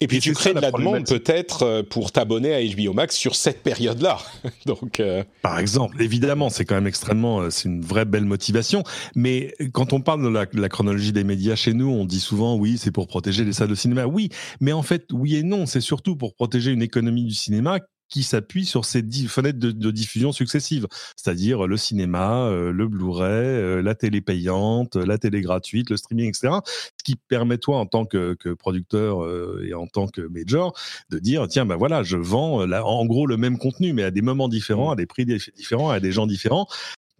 Et 0.00 0.08
puis 0.08 0.18
tu 0.18 0.32
crées 0.32 0.52
de 0.52 0.60
la, 0.60 0.72
demande 0.72 1.06
peut-être 1.06 1.82
pour 1.82 2.10
t'abonner 2.10 2.54
à 2.54 2.74
HBO 2.74 2.92
Max 2.92 3.14
sur 3.14 3.36
cette 3.36 3.62
période-là. 3.62 4.18
Donc, 4.66 5.00
par 5.42 5.58
exemple, 5.58 6.02
évidemment, 6.02 6.50
c'est 6.50 6.64
quand 6.64 6.74
même 6.74 6.86
extrêmement, 6.86 7.50
c'est 7.50 7.68
une 7.68 7.82
vraie 7.82 8.04
belle 8.04 8.24
motivation. 8.24 8.82
Mais 9.14 9.54
quand 9.72 9.92
on 9.92 10.00
parle 10.00 10.24
de 10.24 10.28
la, 10.28 10.46
la 10.52 10.68
chronologie 10.68 11.12
des 11.12 11.24
médias 11.24 11.54
chez 11.54 11.72
nous, 11.72 11.88
on 11.88 12.04
dit 12.04 12.20
souvent 12.20 12.56
oui, 12.56 12.78
c'est 12.78 12.90
pour 12.90 13.06
protéger 13.06 13.44
les 13.44 13.52
salles 13.52 13.68
de 13.68 13.74
cinéma. 13.74 14.06
Oui, 14.06 14.30
mais 14.60 14.72
en 14.72 14.82
fait, 14.82 15.06
oui 15.12 15.36
et 15.36 15.42
non, 15.42 15.66
c'est 15.66 15.80
surtout 15.80 16.16
pour 16.16 16.34
protéger 16.34 16.72
une 16.72 16.82
économie 16.82 17.24
du 17.24 17.34
cinéma 17.34 17.78
qui 18.08 18.22
s'appuie 18.22 18.64
sur 18.64 18.84
ces 18.84 19.02
fenêtres 19.28 19.58
de, 19.58 19.90
diffusion 19.90 20.32
successives, 20.32 20.86
c'est-à-dire 21.16 21.66
le 21.66 21.76
cinéma, 21.76 22.46
euh, 22.46 22.72
le 22.72 22.88
Blu-ray, 22.88 23.28
euh, 23.28 23.82
la 23.82 23.94
télé 23.94 24.20
payante, 24.20 24.96
la 24.96 25.18
télé 25.18 25.40
gratuite, 25.40 25.90
le 25.90 25.96
streaming, 25.96 26.28
etc. 26.28 26.54
Ce 26.64 27.04
qui 27.04 27.16
permet 27.16 27.58
toi, 27.58 27.78
en 27.78 27.86
tant 27.86 28.04
que, 28.04 28.36
producteur 28.58 29.24
euh, 29.24 29.64
et 29.66 29.74
en 29.74 29.86
tant 29.86 30.06
que 30.06 30.22
major, 30.22 30.74
de 31.10 31.18
dire 31.18 31.46
tiens 31.48 31.66
ben 31.66 31.76
voilà, 31.76 32.02
je 32.02 32.16
vends 32.16 32.60
en 32.62 33.06
gros 33.06 33.26
le 33.26 33.36
même 33.36 33.58
contenu, 33.58 33.92
mais 33.92 34.02
à 34.02 34.10
des 34.10 34.22
moments 34.22 34.48
différents, 34.48 34.90
à 34.90 34.96
des 34.96 35.06
prix 35.06 35.26
différents, 35.26 35.90
à 35.90 36.00
des 36.00 36.12
gens 36.12 36.26
différents. 36.26 36.66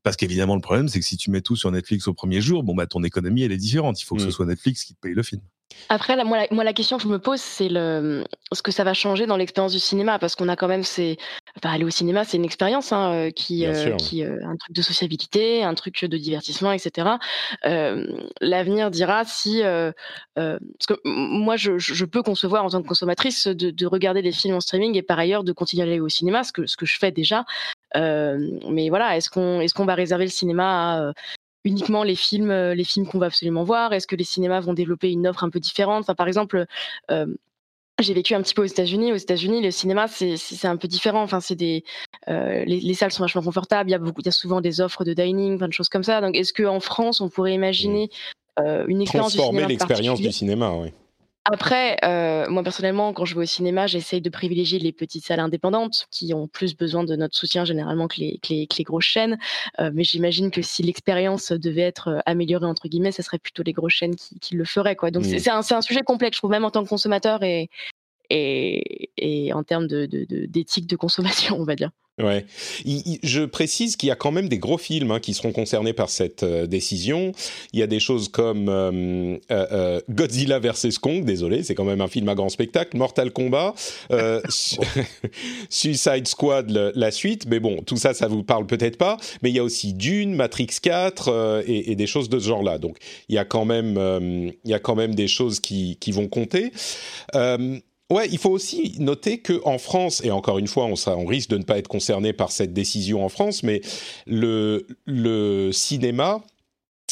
Parce 0.04 0.16
qu'évidemment, 0.16 0.54
le 0.54 0.60
problème, 0.60 0.88
c'est 0.88 1.00
que 1.00 1.06
si 1.06 1.16
tu 1.16 1.30
mets 1.30 1.40
tout 1.40 1.56
sur 1.56 1.72
Netflix 1.72 2.06
au 2.08 2.14
premier 2.14 2.42
jour, 2.42 2.62
bon, 2.62 2.74
bah, 2.74 2.86
ton 2.86 3.02
économie, 3.02 3.42
elle 3.42 3.52
est 3.52 3.56
différente. 3.56 4.00
Il 4.02 4.04
faut 4.04 4.16
que 4.16 4.20
ce 4.20 4.28
mm. 4.28 4.32
soit 4.32 4.46
Netflix 4.46 4.84
qui 4.84 4.94
te 4.94 5.00
paye 5.00 5.14
le 5.14 5.22
film. 5.22 5.40
Après, 5.88 6.22
moi, 6.24 6.38
la, 6.38 6.46
moi, 6.50 6.64
la 6.64 6.72
question 6.72 6.96
que 6.96 7.02
je 7.02 7.08
me 7.08 7.18
pose, 7.18 7.40
c'est 7.40 7.68
le, 7.68 8.24
ce 8.52 8.62
que 8.62 8.72
ça 8.72 8.84
va 8.84 8.94
changer 8.94 9.26
dans 9.26 9.36
l'expérience 9.36 9.72
du 9.72 9.78
cinéma, 9.78 10.18
parce 10.18 10.34
qu'on 10.34 10.48
a 10.48 10.56
quand 10.56 10.68
même 10.68 10.84
Enfin, 11.56 11.72
aller 11.72 11.84
au 11.84 11.90
cinéma, 11.90 12.24
c'est 12.24 12.36
une 12.36 12.44
expérience 12.44 12.92
hein, 12.92 13.12
euh, 13.12 13.30
qui, 13.30 13.64
euh, 13.64 13.94
qui 13.96 14.24
euh, 14.24 14.38
un 14.44 14.56
truc 14.56 14.74
de 14.74 14.82
sociabilité, 14.82 15.62
un 15.62 15.74
truc 15.74 16.04
de 16.04 16.16
divertissement, 16.16 16.72
etc. 16.72 17.10
L'avenir 18.40 18.90
dira 18.90 19.24
si, 19.24 19.62
parce 20.34 20.86
que 20.88 20.94
moi, 21.04 21.56
je, 21.56 21.78
je, 21.78 22.04
peux 22.04 22.22
concevoir 22.22 22.64
en 22.64 22.70
tant 22.70 22.82
que 22.82 22.88
consommatrice 22.88 23.46
de, 23.46 23.70
de, 23.70 23.86
regarder 23.86 24.22
des 24.22 24.32
films 24.32 24.56
en 24.56 24.60
streaming 24.60 24.96
et 24.96 25.02
par 25.02 25.18
ailleurs 25.18 25.44
de 25.44 25.52
continuer 25.52 25.82
à 25.82 25.86
aller 25.86 26.00
au 26.00 26.08
cinéma, 26.08 26.44
ce 26.44 26.52
que, 26.52 26.66
ce 26.66 26.76
que 26.76 26.86
je 26.86 26.98
fais 26.98 27.12
déjà. 27.12 27.44
mais 27.94 28.88
voilà, 28.88 29.16
est-ce 29.16 29.30
qu'on 29.30 29.60
est-ce 29.60 29.74
qu'on 29.74 29.86
va 29.86 29.94
réserver 29.94 30.24
le 30.24 30.30
cinéma 30.30 31.10
à 31.10 31.12
uniquement 31.64 32.02
les 32.02 32.16
films, 32.16 32.52
les 32.52 32.84
films 32.84 33.06
qu'on 33.06 33.18
va 33.18 33.26
absolument 33.26 33.64
voir? 33.64 33.92
Est-ce 33.92 34.06
que 34.06 34.16
les 34.16 34.24
cinémas 34.24 34.60
vont 34.60 34.74
développer 34.74 35.10
une 35.10 35.26
offre 35.26 35.44
un 35.44 35.50
peu 35.50 35.60
différente? 35.60 36.02
Enfin, 36.02 36.14
par 36.14 36.28
exemple, 36.28 36.66
j'ai 38.00 38.14
vécu 38.14 38.34
un 38.34 38.42
petit 38.42 38.54
peu 38.54 38.62
aux 38.62 38.66
États-Unis. 38.66 39.12
Aux 39.12 39.16
États-Unis, 39.16 39.62
le 39.62 39.70
cinéma, 39.70 40.08
c'est 40.08 40.66
un 40.66 40.76
peu 40.76 40.88
différent. 40.88 41.22
Enfin, 41.22 41.40
c'est 41.40 41.54
des 41.54 41.84
euh, 42.28 42.64
les, 42.64 42.80
les, 42.80 42.94
salles 42.94 43.12
sont 43.12 43.22
vachement 43.22 43.42
confortables. 43.42 43.88
Il 43.90 43.92
y 43.92 43.96
a 43.96 43.98
beaucoup, 43.98 44.20
il 44.20 44.26
y 44.26 44.28
a 44.28 44.32
souvent 44.32 44.60
des 44.60 44.80
offres 44.80 45.04
de 45.04 45.12
dining, 45.12 45.58
plein 45.58 45.68
de 45.68 45.72
choses 45.72 45.88
comme 45.88 46.02
ça. 46.02 46.20
Donc, 46.20 46.34
est-ce 46.36 46.52
qu'en 46.52 46.80
France, 46.80 47.20
on 47.20 47.28
pourrait 47.28 47.54
imaginer 47.54 48.10
euh, 48.58 48.84
une 48.88 49.02
expérience 49.02 49.34
transformer 49.34 49.66
l'expérience 49.66 50.20
du 50.20 50.32
cinéma, 50.32 50.72
oui. 50.72 50.92
Après, 51.46 51.98
euh, 52.04 52.48
moi 52.48 52.62
personnellement, 52.62 53.12
quand 53.12 53.26
je 53.26 53.34
vais 53.34 53.42
au 53.42 53.46
cinéma, 53.46 53.86
j'essaye 53.86 54.22
de 54.22 54.30
privilégier 54.30 54.78
les 54.78 54.92
petites 54.92 55.26
salles 55.26 55.40
indépendantes 55.40 56.06
qui 56.10 56.32
ont 56.32 56.48
plus 56.48 56.74
besoin 56.74 57.04
de 57.04 57.16
notre 57.16 57.36
soutien 57.36 57.66
généralement 57.66 58.08
que 58.08 58.16
les, 58.16 58.38
que 58.38 58.48
les, 58.54 58.66
que 58.66 58.76
les 58.78 58.84
grosses 58.84 59.04
chaînes. 59.04 59.38
Euh, 59.78 59.90
mais 59.92 60.04
j'imagine 60.04 60.50
que 60.50 60.62
si 60.62 60.82
l'expérience 60.82 61.52
devait 61.52 61.82
être 61.82 62.08
euh, 62.08 62.18
améliorée 62.24 62.66
entre 62.66 62.88
guillemets, 62.88 63.12
ce 63.12 63.22
serait 63.22 63.38
plutôt 63.38 63.62
les 63.62 63.74
grosses 63.74 63.92
chaînes 63.92 64.16
qui, 64.16 64.38
qui 64.38 64.54
le 64.54 64.64
feraient. 64.64 64.96
Quoi. 64.96 65.10
Donc 65.10 65.26
c'est 65.26 65.50
un, 65.50 65.58
un, 65.58 65.82
sujet 65.82 66.02
complexe, 66.02 66.36
je 66.36 66.40
trouve, 66.40 66.50
même 66.50 66.64
en 66.64 66.70
tant 66.70 66.82
que 66.82 66.88
consommateur 66.88 67.42
et, 67.42 67.68
et, 68.30 69.10
et 69.18 69.52
en 69.52 69.64
termes 69.64 69.86
d'éthique 69.86 70.86
de, 70.86 70.94
de 70.94 70.96
consommation, 70.96 71.56
on 71.60 71.64
va 71.64 71.74
dire. 71.74 71.90
Ouais. 72.22 72.46
je 73.24 73.44
précise 73.44 73.96
qu'il 73.96 74.08
y 74.08 74.12
a 74.12 74.14
quand 74.14 74.30
même 74.30 74.48
des 74.48 74.58
gros 74.58 74.78
films 74.78 75.10
hein, 75.10 75.18
qui 75.18 75.34
seront 75.34 75.50
concernés 75.50 75.92
par 75.92 76.10
cette 76.10 76.44
euh, 76.44 76.68
décision. 76.68 77.32
Il 77.72 77.80
y 77.80 77.82
a 77.82 77.88
des 77.88 77.98
choses 77.98 78.28
comme 78.28 78.68
euh, 78.68 79.36
euh, 79.50 80.00
Godzilla 80.08 80.60
vs 80.60 80.98
Kong, 81.00 81.24
désolé, 81.24 81.64
c'est 81.64 81.74
quand 81.74 81.84
même 81.84 82.00
un 82.00 82.06
film 82.06 82.28
à 82.28 82.36
grand 82.36 82.50
spectacle. 82.50 82.96
Mortal 82.96 83.32
Kombat, 83.32 83.74
Suicide 85.68 86.28
Squad, 86.28 86.70
la 86.70 87.10
suite. 87.10 87.46
Mais 87.48 87.58
bon, 87.58 87.82
tout 87.82 87.96
ça, 87.96 88.14
ça 88.14 88.28
vous 88.28 88.44
parle 88.44 88.66
peut-être 88.66 88.96
pas. 88.96 89.16
Mais 89.42 89.50
il 89.50 89.56
y 89.56 89.58
a 89.58 89.64
aussi 89.64 89.92
Dune, 89.92 90.36
Matrix 90.36 90.68
4 90.80 91.64
et, 91.66 91.90
et, 91.90 91.96
des 91.96 92.06
choses 92.06 92.28
de 92.28 92.38
ce 92.38 92.46
genre-là. 92.46 92.78
Donc 92.78 92.98
il 93.28 93.34
y 93.34 93.38
a 93.38 93.44
quand 93.44 93.64
même, 93.64 94.52
il 94.64 94.70
y 94.70 94.74
a 94.74 94.78
quand 94.78 94.94
même 94.94 95.16
des 95.16 95.26
choses 95.26 95.58
qui, 95.58 95.96
qui 95.98 96.12
vont 96.12 96.28
compter. 96.28 96.70
Ouais, 98.10 98.28
il 98.30 98.38
faut 98.38 98.50
aussi 98.50 98.96
noter 98.98 99.38
que 99.38 99.62
en 99.64 99.78
France, 99.78 100.22
et 100.24 100.30
encore 100.30 100.58
une 100.58 100.66
fois, 100.66 100.84
on, 100.84 100.94
on, 101.06 101.24
risque 101.24 101.48
de 101.48 101.56
ne 101.56 101.62
pas 101.62 101.78
être 101.78 101.88
concerné 101.88 102.34
par 102.34 102.52
cette 102.52 102.74
décision 102.74 103.24
en 103.24 103.30
France, 103.30 103.62
mais 103.62 103.80
le, 104.26 104.86
le 105.06 105.72
cinéma 105.72 106.42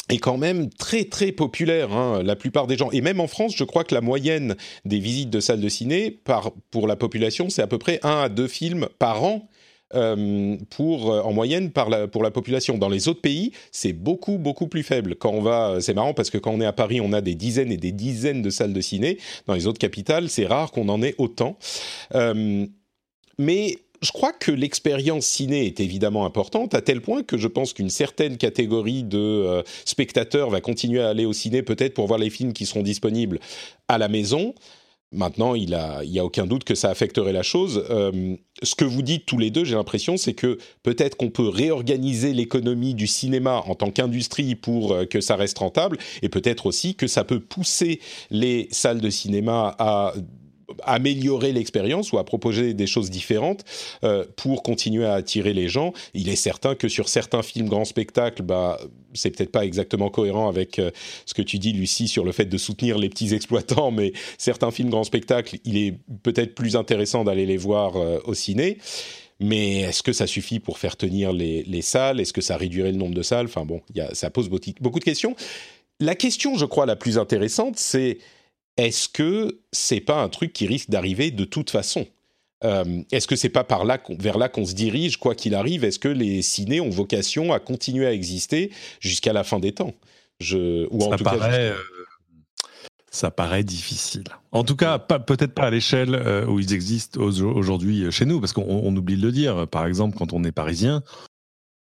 est 0.09 0.19
quand 0.19 0.37
même 0.37 0.69
très 0.69 1.05
très 1.05 1.31
populaire. 1.31 1.91
Hein, 1.91 2.21
la 2.23 2.35
plupart 2.35 2.67
des 2.67 2.77
gens, 2.77 2.91
et 2.91 3.01
même 3.01 3.19
en 3.19 3.27
France, 3.27 3.53
je 3.55 3.63
crois 3.63 3.83
que 3.83 3.95
la 3.95 4.01
moyenne 4.01 4.55
des 4.85 4.99
visites 4.99 5.31
de 5.31 5.39
salles 5.39 5.61
de 5.61 5.69
ciné 5.69 6.11
par, 6.11 6.51
pour 6.69 6.85
la 6.87 6.95
population, 6.95 7.49
c'est 7.49 7.63
à 7.63 7.67
peu 7.67 7.79
près 7.79 7.99
un 8.03 8.21
à 8.21 8.29
deux 8.29 8.47
films 8.47 8.87
par 8.99 9.23
an 9.23 9.49
euh, 9.95 10.57
pour, 10.69 11.11
euh, 11.11 11.21
en 11.21 11.33
moyenne 11.33 11.71
pour 11.71 12.23
la 12.23 12.31
population. 12.31 12.77
Dans 12.77 12.89
les 12.89 13.07
autres 13.07 13.21
pays, 13.21 13.51
c'est 13.71 13.93
beaucoup, 13.93 14.37
beaucoup 14.37 14.67
plus 14.67 14.83
faible. 14.83 15.15
Quand 15.15 15.31
on 15.31 15.41
va, 15.41 15.77
c'est 15.81 15.93
marrant 15.93 16.13
parce 16.13 16.29
que 16.29 16.37
quand 16.37 16.51
on 16.51 16.61
est 16.61 16.65
à 16.65 16.73
Paris, 16.73 16.99
on 17.01 17.13
a 17.13 17.21
des 17.21 17.35
dizaines 17.35 17.71
et 17.71 17.77
des 17.77 17.91
dizaines 17.91 18.41
de 18.41 18.49
salles 18.49 18.73
de 18.73 18.81
ciné. 18.81 19.17
Dans 19.47 19.53
les 19.53 19.67
autres 19.67 19.79
capitales, 19.79 20.29
c'est 20.29 20.45
rare 20.45 20.71
qu'on 20.71 20.89
en 20.89 21.01
ait 21.01 21.15
autant. 21.17 21.57
Euh, 22.15 22.65
mais 23.37 23.77
je 24.01 24.11
crois 24.11 24.33
que 24.33 24.51
l'expérience 24.51 25.25
ciné 25.25 25.65
est 25.65 25.79
évidemment 25.79 26.25
importante, 26.25 26.75
à 26.75 26.81
tel 26.81 27.01
point 27.01 27.23
que 27.23 27.37
je 27.37 27.47
pense 27.47 27.73
qu'une 27.73 27.89
certaine 27.89 28.37
catégorie 28.37 29.03
de 29.03 29.63
spectateurs 29.85 30.49
va 30.49 30.59
continuer 30.59 31.01
à 31.01 31.09
aller 31.09 31.25
au 31.25 31.33
ciné, 31.33 31.63
peut-être 31.63 31.93
pour 31.93 32.07
voir 32.07 32.19
les 32.19 32.29
films 32.29 32.51
qui 32.51 32.65
seront 32.65 32.83
disponibles 32.83 33.39
à 33.87 33.97
la 33.97 34.09
maison. 34.09 34.53
Maintenant, 35.13 35.55
il 35.55 35.77
n'y 36.07 36.19
a, 36.19 36.25
aucun 36.25 36.45
doute 36.45 36.63
que 36.63 36.75
ça 36.75 36.89
affecterait 36.89 37.33
la 37.33 37.43
chose. 37.43 37.85
Euh, 37.89 38.35
ce 38.63 38.75
que 38.75 38.85
vous 38.85 39.01
dites 39.01 39.25
tous 39.25 39.37
les 39.37 39.51
deux, 39.51 39.63
j'ai 39.63 39.75
l'impression, 39.75 40.17
c'est 40.17 40.33
que 40.33 40.57
peut-être 40.81 41.15
qu'on 41.17 41.29
peut 41.29 41.47
réorganiser 41.47 42.33
l'économie 42.33 42.95
du 42.95 43.07
cinéma 43.07 43.63
en 43.67 43.75
tant 43.75 43.91
qu'industrie 43.91 44.55
pour 44.55 44.93
euh, 44.93 45.05
que 45.05 45.21
ça 45.21 45.35
reste 45.35 45.59
rentable, 45.59 45.97
et 46.21 46.29
peut-être 46.29 46.65
aussi 46.65 46.95
que 46.95 47.07
ça 47.07 47.23
peut 47.23 47.39
pousser 47.39 47.99
les 48.31 48.67
salles 48.71 49.01
de 49.01 49.09
cinéma 49.09 49.75
à 49.77 50.13
améliorer 50.83 51.51
l'expérience 51.51 52.11
ou 52.11 52.17
à 52.17 52.23
proposer 52.23 52.73
des 52.73 52.87
choses 52.87 53.09
différentes 53.09 53.63
euh, 54.03 54.25
pour 54.35 54.63
continuer 54.63 55.05
à 55.05 55.13
attirer 55.13 55.53
les 55.53 55.67
gens. 55.67 55.93
Il 56.13 56.29
est 56.29 56.35
certain 56.35 56.75
que 56.75 56.87
sur 56.87 57.09
certains 57.09 57.43
films 57.43 57.67
grand 57.67 57.85
spectacle, 57.85 58.41
bah, 58.43 58.79
c'est 59.13 59.31
peut-être 59.31 59.51
pas 59.51 59.65
exactement 59.65 60.09
cohérent 60.09 60.47
avec 60.47 60.79
euh, 60.79 60.91
ce 61.25 61.33
que 61.33 61.41
tu 61.41 61.59
dis, 61.59 61.73
Lucie, 61.73 62.07
sur 62.07 62.23
le 62.23 62.31
fait 62.31 62.45
de 62.45 62.57
soutenir 62.57 62.97
les 62.97 63.09
petits 63.09 63.33
exploitants, 63.33 63.91
mais 63.91 64.13
certains 64.37 64.71
films 64.71 64.89
grand 64.89 65.03
spectacle, 65.03 65.57
il 65.65 65.77
est 65.77 65.97
peut-être 66.23 66.55
plus 66.55 66.75
intéressant 66.75 67.23
d'aller 67.23 67.45
les 67.45 67.57
voir 67.57 67.97
euh, 67.97 68.19
au 68.25 68.33
ciné. 68.33 68.77
Mais 69.39 69.81
est-ce 69.81 70.03
que 70.03 70.13
ça 70.13 70.27
suffit 70.27 70.59
pour 70.59 70.77
faire 70.77 70.95
tenir 70.95 71.33
les, 71.33 71.63
les 71.63 71.81
salles? 71.81 72.19
Est-ce 72.19 72.31
que 72.31 72.39
ça 72.39 72.55
réduirait 72.55 72.91
le 72.91 72.97
nombre 72.97 73.15
de 73.15 73.23
salles? 73.23 73.47
Enfin 73.47 73.65
bon, 73.65 73.81
ça 74.13 74.29
pose 74.29 74.47
beaucoup 74.47 74.99
de 74.99 75.03
questions. 75.03 75.35
La 75.99 76.15
question, 76.15 76.55
je 76.55 76.65
crois, 76.65 76.85
la 76.85 76.95
plus 76.95 77.17
intéressante, 77.17 77.77
c'est 77.77 78.19
est-ce 78.77 79.09
que 79.09 79.59
c'est 79.71 79.99
pas 79.99 80.21
un 80.21 80.29
truc 80.29 80.53
qui 80.53 80.67
risque 80.67 80.89
d'arriver 80.89 81.31
de 81.31 81.45
toute 81.45 81.69
façon? 81.69 82.07
Euh, 82.63 83.03
Est-ce 83.11 83.27
que 83.27 83.35
c'est 83.35 83.49
pas 83.49 83.63
par 83.63 83.83
là 83.83 84.01
vers 84.19 84.37
là 84.37 84.47
qu'on 84.47 84.65
se 84.65 84.73
dirige, 84.73 85.17
quoi 85.17 85.35
qu'il 85.35 85.53
arrive? 85.53 85.83
Est-ce 85.83 85.99
que 85.99 86.07
les 86.07 86.41
ciné 86.41 86.79
ont 86.79 86.89
vocation 86.89 87.51
à 87.51 87.59
continuer 87.59 88.07
à 88.07 88.13
exister 88.13 88.71
jusqu'à 88.99 89.33
la 89.33 89.43
fin 89.43 89.59
des 89.59 89.73
temps? 89.73 89.93
Je, 90.39 90.87
ou 90.89 91.03
en 91.03 91.15
tout 91.15 91.23
paraît, 91.23 91.71
euh, 91.71 91.77
ça 93.11 93.31
paraît 93.31 93.63
difficile. 93.63 94.23
En 94.51 94.63
tout 94.63 94.75
cas, 94.75 94.97
peut-être 94.97 95.53
pas 95.53 95.67
à 95.67 95.69
l'échelle 95.69 96.15
euh, 96.15 96.45
où 96.45 96.59
ils 96.59 96.73
existent 96.73 97.19
aujourd'hui 97.21 98.11
chez 98.11 98.25
nous, 98.25 98.39
parce 98.39 98.53
qu'on 98.53 98.95
oublie 98.95 99.17
de 99.17 99.21
le 99.21 99.31
dire. 99.31 99.67
Par 99.67 99.85
exemple, 99.85 100.17
quand 100.17 100.31
on 100.31 100.43
est 100.43 100.51
parisien, 100.53 101.03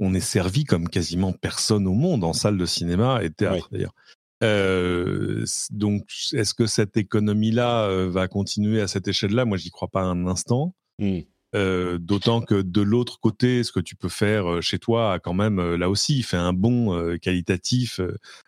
on 0.00 0.12
est 0.12 0.20
servi 0.20 0.64
comme 0.64 0.88
quasiment 0.88 1.32
personne 1.32 1.86
au 1.86 1.94
monde 1.94 2.24
en 2.24 2.32
salle 2.32 2.58
de 2.58 2.66
cinéma 2.66 3.20
et 3.22 3.30
théâtre 3.30 3.68
d'ailleurs. 3.70 3.94
Euh, 4.44 5.44
donc, 5.70 6.04
est-ce 6.32 6.54
que 6.54 6.66
cette 6.66 6.96
économie-là 6.96 7.88
euh, 7.88 8.08
va 8.08 8.28
continuer 8.28 8.80
à 8.80 8.88
cette 8.88 9.08
échelle-là? 9.08 9.44
Moi, 9.44 9.56
j'y 9.56 9.70
crois 9.70 9.88
pas 9.88 10.02
un 10.02 10.26
instant. 10.26 10.74
Mmh. 10.98 11.20
Euh, 11.54 11.98
d'autant 11.98 12.40
que 12.40 12.62
de 12.62 12.82
l'autre 12.82 13.20
côté, 13.20 13.62
ce 13.62 13.70
que 13.70 13.80
tu 13.80 13.94
peux 13.94 14.08
faire 14.08 14.50
euh, 14.50 14.60
chez 14.60 14.78
toi 14.78 15.18
quand 15.22 15.34
même, 15.34 15.60
euh, 15.60 15.76
là 15.76 15.88
aussi, 15.88 16.22
fait 16.22 16.36
un 16.36 16.52
bond 16.52 16.74
qualitatif 17.20 18.00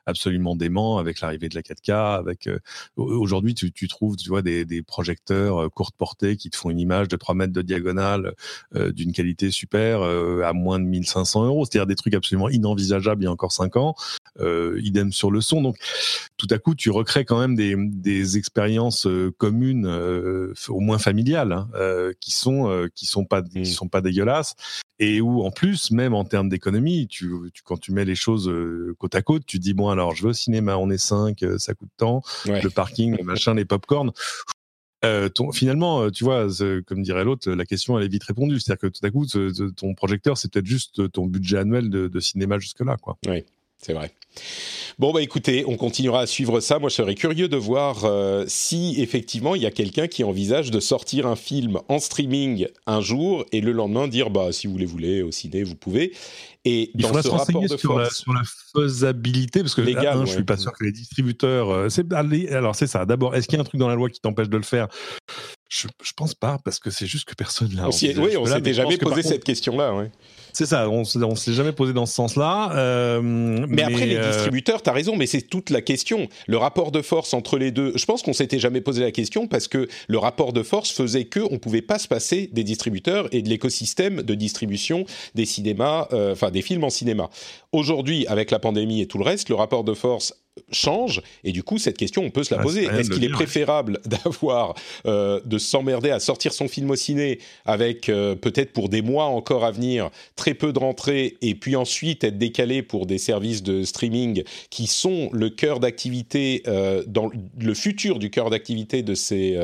absolument 0.07 0.57
dément 0.57 0.99
avec 0.99 1.21
l'arrivée 1.21 1.49
de 1.49 1.55
la 1.55 1.63
4K. 1.63 2.19
Avec 2.19 2.49
aujourd'hui, 2.97 3.55
tu, 3.55 3.89
trouves, 3.89 4.17
tu 4.17 4.29
vois, 4.29 4.43
des, 4.43 4.65
des, 4.65 4.83
projecteurs 4.83 5.71
courte 5.73 5.95
portée 5.97 6.37
qui 6.37 6.51
te 6.51 6.57
font 6.57 6.71
une 6.71 6.81
image 6.81 7.09
de 7.09 7.17
3 7.17 7.35
mètres 7.35 7.53
de 7.53 7.63
diagonale 7.63 8.35
d'une 8.75 9.13
qualité 9.13 9.51
super 9.51 10.03
à 10.03 10.53
moins 10.53 10.79
de 10.79 10.85
1500 10.85 11.47
euros. 11.47 11.65
C'est-à-dire 11.65 11.87
des 11.87 11.97
trucs 11.97 12.15
absolument 12.15 12.49
inenvisageables 12.49 13.23
il 13.23 13.25
y 13.27 13.29
a 13.29 13.33
encore 13.33 13.53
5 13.53 13.77
ans. 13.77 13.95
idem 14.41 15.13
sur 15.13 15.31
le 15.31 15.41
son. 15.41 15.63
Donc, 15.63 15.77
tout 16.37 16.49
à 16.51 16.59
coup, 16.59 16.75
tu 16.75 16.91
recrées 16.91 17.25
quand 17.25 17.39
même 17.39 17.55
des, 17.55 17.75
des 17.77 18.37
expériences 18.37 19.07
communes, 19.39 19.87
au 20.69 20.81
moins 20.81 20.99
familiales, 20.99 21.53
hein, 21.53 21.69
qui 22.21 22.33
sont 22.33 22.89
qui 22.95 23.07
sont 23.07 23.25
pas 23.25 23.43
qui 23.43 23.73
sont 23.73 23.89
pas 23.89 24.01
dégueulasses. 24.01 24.55
Et 24.99 25.21
où 25.21 25.43
en 25.43 25.51
plus 25.51 25.91
même 25.91 26.15
en 26.15 26.25
termes 26.25 26.49
d'économie 26.49 27.07
tu, 27.07 27.31
tu, 27.53 27.63
quand 27.63 27.79
tu 27.79 27.93
mets 27.93 28.07
les 28.07 28.15
choses 28.15 28.49
euh, 28.49 28.95
côte 28.99 29.15
à 29.15 29.21
côte 29.21 29.45
tu 29.45 29.59
dis 29.59 29.75
bon 29.75 29.91
alors 29.91 30.15
je 30.15 30.23
vais 30.23 30.31
au 30.31 30.33
cinéma 30.33 30.79
on 30.79 30.89
est 30.89 30.99
cinq 30.99 31.43
euh, 31.43 31.59
ça 31.59 31.75
coûte 31.75 31.91
tant 31.99 32.23
le 32.47 32.69
parking 32.69 33.15
le 33.19 33.25
machin 33.25 33.55
les 33.55 33.67
popcorn 33.67 34.13
euh, 35.05 35.29
ton, 35.29 35.53
finalement, 35.53 36.11
tu 36.11 36.25
vois, 36.25 36.49
comme 36.87 37.03
dirait 37.03 37.23
l'autre, 37.23 37.53
la 37.53 37.67
question 37.67 37.99
elle 37.99 38.07
est 38.07 38.09
vite 38.09 38.25
répondue. 38.25 38.59
C'est-à-dire 38.59 38.81
que 38.81 38.87
tout 38.87 39.05
à 39.07 39.11
coup, 39.11 39.27
ton 39.77 39.95
projecteur, 39.95 40.39
c'est 40.39 40.51
peut-être 40.51 40.67
juste 40.67 41.13
ton 41.13 41.27
budget 41.27 41.59
annuel 41.59 41.91
de, 41.91 42.09
de 42.09 42.19
cinéma 42.19 42.59
jusque-là, 42.59 42.97
quoi. 42.97 43.19
Oui, 43.29 43.45
c'est 43.79 43.93
vrai. 43.93 44.13
Bon, 44.99 45.13
bah 45.13 45.23
écoutez, 45.23 45.65
on 45.67 45.77
continuera 45.77 46.21
à 46.21 46.27
suivre 46.27 46.61
ça. 46.61 46.79
Moi, 46.79 46.89
je 46.89 46.95
serais 46.97 47.15
curieux 47.15 47.49
de 47.49 47.57
voir 47.57 48.05
euh, 48.05 48.45
si 48.49 48.97
effectivement 48.99 49.55
il 49.55 49.63
y 49.63 49.67
a 49.67 49.71
quelqu'un 49.71 50.09
qui 50.09 50.25
envisage 50.25 50.71
de 50.71 50.81
sortir 50.81 51.27
un 51.27 51.37
film 51.37 51.79
en 51.89 51.99
streaming 51.99 52.67
un 52.87 53.01
jour 53.01 53.45
et 53.53 53.61
le 53.61 53.73
lendemain 53.73 54.09
dire 54.09 54.31
bah 54.31 54.53
si 54.53 54.67
vous 54.67 54.79
les 54.79 54.87
voulez 54.87 55.23
au 55.23 55.31
ciné, 55.33 55.63
vous 55.63 55.75
pouvez. 55.75 56.13
Et 56.65 56.91
il 56.95 57.03
dans 57.03 57.23
ce 57.23 57.29
rapport 57.29 57.63
de 57.63 57.77
sur, 57.77 57.99
la, 57.99 58.11
sur 58.11 58.33
la 58.33 58.43
faisabilité, 58.75 59.61
parce 59.61 59.75
que 59.75 59.83
Légal, 59.83 60.27
je 60.27 60.33
suis 60.33 60.45
pas 60.45 60.57
sûr 60.57 60.73
que 60.73 60.85
les 60.85 60.93
distributeurs. 60.93 61.71
Euh, 61.71 61.89
alors 62.51 62.75
c'est 62.75 62.89
ça. 62.89 63.07
D'abord, 63.07 63.37
est-ce 63.37 63.47
qu'il 63.47 63.57
y 63.57 63.59
a 63.59 63.63
un 63.63 63.65
truc 63.65 63.79
dans 63.79 63.89
la 63.89 63.95
loi 63.95 64.11
qui 64.11 64.21
t'empêche 64.21 64.49
de 64.49 64.57
le 64.57 64.65
faire? 64.65 64.89
Je, 65.69 65.89
je 66.03 66.13
pense 66.17 66.35
pas, 66.35 66.59
parce 66.65 66.79
que 66.79 66.91
c'est 66.91 67.07
juste 67.07 67.25
que 67.27 67.35
personne 67.35 67.73
l'a. 67.75 67.89
Oui, 67.89 68.37
on 68.37 68.47
s'était 68.47 68.75
jamais 68.75 68.99
posé 68.99 69.23
cette 69.23 69.45
question-là. 69.45 69.95
Ouais. 69.95 70.11
C'est 70.57 70.65
ça, 70.65 70.89
on 70.89 71.01
ne 71.01 71.35
s'est 71.35 71.53
jamais 71.53 71.73
posé 71.73 71.93
dans 71.93 72.07
ce 72.07 72.15
sens-là. 72.15 72.71
Euh, 72.77 73.21
mais, 73.21 73.83
après, 73.83 74.07
les 74.07 74.17
euh, 74.17 74.31
distributeurs, 74.31 74.81
tu 74.81 74.89
as 74.89 74.95
raison, 74.95 75.15
mais 75.15 75.27
c'est 75.27 75.43
toute 75.43 75.69
la 75.69 75.83
question. 75.83 76.29
Le 76.47 76.57
rapport 76.57 76.93
de 76.93 77.03
force 77.03 77.35
entre 77.35 77.59
les 77.59 77.71
deux, 77.71 77.93
je 77.95 78.07
pense 78.07 78.23
qu'on 78.23 78.33
s'était 78.33 78.59
jamais 78.59 78.81
posé 78.81 79.03
la 79.03 79.11
question 79.11 79.49
parce 79.49 79.69
que 79.69 79.87
le 80.09 80.17
rapport 80.17 80.55
de 80.55 80.63
force 80.63 80.91
faisait 80.93 81.27
que 81.27 81.41
on 81.51 81.59
pouvait 81.59 81.83
pas 81.83 81.99
se 81.99 82.09
passer 82.09 82.49
des 82.55 82.65
distributeurs 82.65 83.29
et 83.33 83.43
de 83.43 83.51
l'écosystème 83.51 84.23
de 84.23 84.35
distribution 84.35 85.05
des 85.35 85.45
cinémas, 85.45 86.09
euh, 86.15 86.33
enfin 86.33 86.51
des 86.51 86.63
films 86.63 86.85
en 86.85 86.91
cinéma. 86.91 87.29
Aujourd'hui, 87.73 88.27
avec 88.27 88.51
la 88.51 88.59
pandémie 88.59 89.03
et 89.03 89.07
tout 89.07 89.19
le 89.19 89.25
reste, 89.25 89.51
le 89.51 89.57
rapport 89.57 89.85
de 89.85 89.93
force 89.93 90.33
change. 90.73 91.23
Et 91.45 91.53
du 91.53 91.63
coup 91.63 91.79
cette 91.79 91.97
question 91.97 92.23
on 92.23 92.31
peut 92.31 92.45
se 92.45 92.55
la 92.55 92.61
ah, 92.61 92.63
poser. 92.63 92.85
est-ce 92.85 93.11
qu'il 93.11 93.25
est 93.25 93.31
préférable 93.31 94.01
d'avoir 94.07 94.75
euh, 95.07 95.41
de 95.45 95.59
s'emmerder 95.59 96.11
à 96.11 96.21
sortir 96.21 96.53
son 96.53 96.69
film 96.69 96.91
au 96.91 96.97
ciné 96.97 97.39
avec 97.65 98.09
euh, 98.09 98.35
peut-être 98.35 98.73
pour 98.73 98.89
des 98.89 99.03
mois 99.03 99.25
encore 99.27 99.65
à 99.65 99.71
venir 99.71 100.11
très 100.35 100.55
peu 100.55 100.73
de 100.73 100.79
rentrées 100.79 101.37
et 101.43 101.55
puis 101.55 101.77
ensuite 101.77 102.25
être 102.25 102.39
décalé 102.39 102.83
pour 102.83 103.07
des 103.07 103.19
services 103.19 103.63
de 103.63 103.85
streaming 103.85 104.43
qui 104.71 104.87
sont 104.87 105.31
le 105.33 105.51
cœur 105.51 105.81
d'activité 105.81 106.63
euh, 106.67 107.03
dans 107.07 107.31
le 107.59 107.75
futur 107.75 108.19
du 108.19 108.31
cœur 108.31 108.51
d'activité 108.51 109.03
de 109.03 109.15
ces 109.15 109.59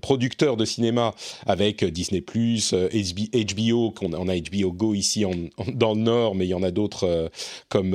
producteurs 0.00 0.56
de 0.56 0.64
cinéma 0.64 1.14
avec 1.46 1.84
Disney 1.84 2.20
HBO 2.20 3.90
qu'on 3.90 4.12
on 4.12 4.28
a 4.28 4.36
HBO 4.36 4.72
Go 4.72 4.94
ici 4.94 5.24
dans 5.72 5.94
le 5.94 6.00
nord 6.00 6.34
mais 6.34 6.46
il 6.46 6.50
y 6.50 6.54
en 6.54 6.62
a 6.62 6.70
d'autres 6.70 7.30
comme 7.68 7.94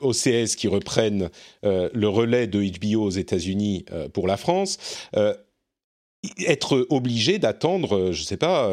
OCS 0.00 0.56
qui 0.56 0.68
reprennent 0.68 1.22
euh, 1.22 1.28
le 1.62 2.08
relais 2.08 2.46
de 2.46 2.62
HBO 2.62 3.04
aux 3.04 3.10
États-Unis 3.10 3.84
euh, 3.92 4.08
pour 4.08 4.26
la 4.26 4.36
France, 4.36 4.78
euh, 5.16 5.34
être 6.46 6.86
obligé 6.90 7.38
d'attendre, 7.38 8.12
je 8.12 8.20
ne 8.20 8.26
sais 8.26 8.36
pas, 8.36 8.70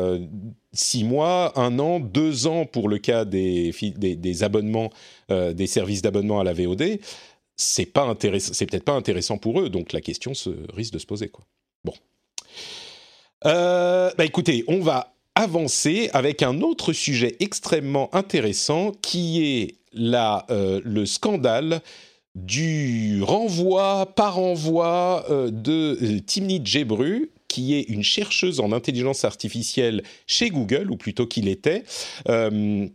six 0.72 1.04
mois, 1.04 1.60
un 1.60 1.80
an, 1.80 2.00
deux 2.00 2.46
ans 2.46 2.68
pour 2.68 2.90
le 2.90 3.00
cas 3.00 3.26
des, 3.26 3.74
des, 3.98 4.44
abonnements, 4.44 4.92
des 5.30 5.66
services 5.66 6.04
d'abonnement 6.04 6.40
à 6.40 6.44
la 6.44 6.54
VOD, 6.54 7.00
c'est 7.56 7.88
pas 7.88 8.04
intéressant, 8.04 8.54
c'est 8.54 8.68
peut-être 8.68 8.84
pas 8.84 8.94
intéressant 8.94 9.40
pour 9.40 9.60
eux. 9.62 9.70
Donc 9.70 9.94
la 9.94 10.02
question 10.02 10.36
se, 10.36 10.52
risque 10.76 10.94
de 10.94 11.00
se 11.00 11.08
poser. 11.08 11.32
Bon. 11.84 11.94
bah 13.44 14.26
écoutez, 14.26 14.64
on 14.68 14.80
va 14.80 15.16
avancer 15.34 16.12
avec 16.14 16.44
un 16.44 16.62
autre 16.62 16.94
sujet 16.94 17.36
extrêmement 17.40 18.14
intéressant 18.14 18.92
qui 19.02 19.44
est 19.44 19.76
la, 19.92 20.46
le 20.50 21.08
scandale 21.08 21.82
du 22.36 23.22
renvoi 23.24 24.14
par 24.16 24.40
envoi 24.40 25.26
de 25.30 26.20
Timnit 26.20 26.62
Gebru, 26.64 27.32
qui 27.50 27.74
est 27.74 27.82
une 27.90 28.04
chercheuse 28.04 28.62
en 28.62 28.72
intelligence 28.72 29.26
artificielle 29.26 30.04
chez 30.28 30.50
Google, 30.50 30.90
ou 30.92 30.96
plutôt 30.96 31.28
qu'il 31.28 31.50
était, 31.50 31.84
euh, 32.30 32.88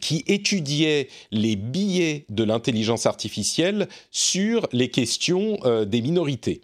qui 0.00 0.24
étudiait 0.26 1.08
les 1.30 1.56
billets 1.56 2.26
de 2.28 2.44
l'intelligence 2.44 3.06
artificielle 3.06 3.88
sur 4.10 4.68
les 4.72 4.88
questions 4.88 5.58
euh, 5.64 5.84
des 5.84 6.02
minorités. 6.02 6.60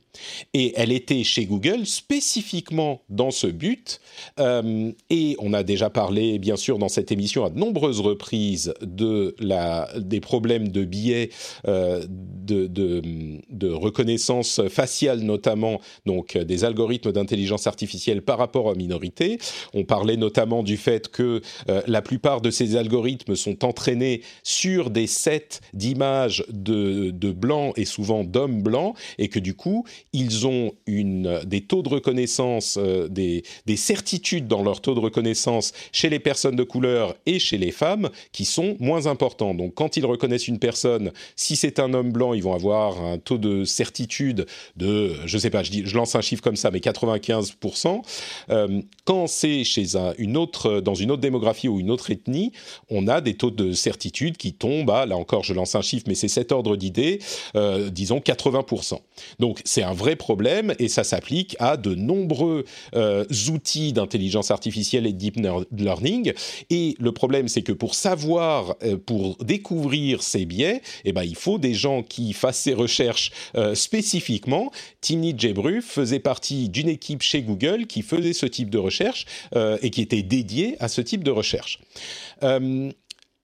Et 0.53 0.75
elle 0.77 0.93
était 0.93 1.25
chez 1.25 1.47
Google 1.47 1.87
spécifiquement 1.87 3.03
dans 3.09 3.31
ce 3.31 3.47
but. 3.47 4.01
Euh, 4.39 4.93
et 5.09 5.37
on 5.39 5.55
a 5.55 5.63
déjà 5.63 5.89
parlé, 5.89 6.39
bien 6.39 6.57
sûr, 6.57 6.79
dans 6.79 6.89
cette 6.89 7.13
émission 7.13 7.45
à 7.45 7.51
de 7.51 7.59
nombreuses 7.59 8.01
reprises 8.01 8.75
de 8.83 9.35
la, 9.39 9.89
des 9.99 10.21
problèmes 10.21 10.69
de 10.69 10.85
biais 10.85 11.31
euh, 11.67 12.05
de, 12.09 12.67
de, 12.67 13.71
reconnaissance 13.73 14.61
faciale, 14.69 15.21
notamment, 15.21 15.81
donc 16.05 16.37
des 16.37 16.65
algorithmes 16.65 17.13
d'intelligence 17.13 17.67
artificielle 17.67 18.21
par 18.23 18.39
rapport 18.39 18.67
aux 18.67 18.75
minorités. 18.75 19.39
On 19.73 19.85
parlait 19.85 20.17
notamment 20.17 20.63
du 20.63 20.77
fait 20.77 21.09
que 21.09 21.41
la 21.87 22.03
plupart 22.03 22.41
de 22.41 22.51
ces 22.51 22.77
algorithmes 22.77 23.22
sont 23.35 23.65
entraînés 23.65 24.23
sur 24.43 24.91
des 24.91 25.07
sets 25.07 25.61
d'images 25.75 26.45
de, 26.49 27.11
de 27.11 27.33
blancs 27.33 27.73
et 27.77 27.85
souvent 27.85 28.25
d'hommes 28.25 28.63
blancs, 28.63 28.97
et 29.19 29.29
que 29.29 29.39
du 29.39 29.55
coup, 29.55 29.85
ils 30.13 30.47
ont 30.47 30.73
une, 30.87 31.41
des 31.45 31.63
taux 31.63 31.83
de 31.83 31.89
reconnaissance, 31.89 32.79
euh, 32.81 33.09
des, 33.09 33.43
des, 33.67 33.77
certitudes 33.77 34.47
dans 34.47 34.63
leur 34.63 34.81
taux 34.81 34.95
de 34.95 35.01
reconnaissance 35.01 35.73
chez 35.93 36.09
les 36.09 36.19
personnes 36.19 36.57
de 36.57 36.63
couleur 36.63 37.15
et 37.27 37.39
chez 37.39 37.59
les 37.59 37.73
femmes 37.73 38.11
qui 38.33 38.45
sont 38.45 38.77
moins 38.81 39.07
importants. 39.07 39.55
Donc 39.55 39.75
quand 39.75 39.97
ils 39.97 40.07
reconnaissent 40.07 40.49
une 40.49 40.59
personne, 40.59 41.13
si 41.37 41.57
c'est 41.57 41.79
un 41.79 41.95
homme 41.95 42.13
blanc, 42.13 42.35
ils 42.35 42.43
vont 42.43 42.55
avoir 42.55 43.03
un 43.03 43.19
taux 43.19 43.39
de 43.39 43.65
certitude 43.65 44.47
de, 44.77 45.15
je 45.27 45.39
sais 45.39 45.51
pas, 45.51 45.63
je, 45.63 45.71
dis, 45.71 45.83
je 45.85 45.97
lance 45.97 46.15
un 46.15 46.21
chiffre 46.21 46.43
comme 46.43 46.57
ça, 46.57 46.71
mais 46.71 46.79
95%. 46.79 48.03
Euh, 48.51 48.81
quand 49.05 49.27
c'est 49.27 49.65
chez 49.65 49.97
un, 49.97 50.15
une 50.19 50.37
autre, 50.37 50.81
dans 50.81 50.95
une 50.95 51.11
autre 51.11 51.21
démographie 51.21 51.69
ou 51.69 51.81
une 51.81 51.91
autre 51.91 52.11
ethnie, 52.11 52.53
on 52.91 53.09
a 53.09 53.12
des 53.21 53.35
taux 53.35 53.51
de 53.51 53.73
certitude 53.73 54.37
qui 54.37 54.53
tombent 54.53 54.91
à, 54.91 55.07
là 55.07 55.17
encore 55.17 55.43
je 55.43 55.55
lance 55.55 55.75
un 55.75 55.83
chiffre, 55.83 56.05
mais 56.09 56.15
c'est 56.15 56.29
cet 56.29 56.53
ordre 56.53 56.77
d'idée, 56.77 57.21
euh, 57.57 57.91
disons 57.91 58.19
80%. 58.19 58.99
Donc 59.39 59.61
c'est 59.65 59.83
un 59.83 59.93
vrai 59.93 60.17
problème 60.17 60.75
et 60.79 60.89
ça 60.89 61.05
s'applique 61.05 61.57
à 61.59 61.77
de 61.77 61.95
nombreux 61.95 62.65
euh, 62.95 63.25
outils 63.49 63.93
d'intelligence 63.93 64.51
artificielle 64.51 65.07
et 65.07 65.13
de 65.13 65.19
deep 65.19 65.37
learning. 65.77 66.33
Et 66.71 66.95
le 66.99 67.13
problème, 67.13 67.49
c'est 67.49 67.63
que 67.63 67.73
pour 67.73 67.95
savoir, 67.95 68.77
euh, 68.83 68.97
pour 68.97 69.37
découvrir 69.37 70.23
ces 70.23 70.45
biais, 70.45 70.83
eh 71.05 71.13
ben, 71.13 71.25
il 71.25 71.37
faut 71.37 71.59
des 71.59 71.75
gens 71.75 72.03
qui 72.03 72.33
fassent 72.33 72.61
ces 72.61 72.75
recherches 72.75 73.33
spécifiquement. 73.75 74.71
Timnit 75.01 75.35
Gebru 75.37 75.83
faisait 75.83 76.19
partie 76.19 76.69
d'une 76.69 76.89
équipe 76.89 77.23
chez 77.23 77.43
Google 77.43 77.87
qui 77.87 78.03
faisait 78.03 78.33
ce 78.33 78.47
type 78.47 78.71
de 78.71 78.79
recherche 78.79 79.27
et 79.55 79.91
qui 79.91 80.01
était 80.01 80.23
dédiée 80.23 80.77
à 80.81 80.89
ce 80.89 81.01
type 81.01 81.25
de 81.25 81.31
recherche 81.31 81.81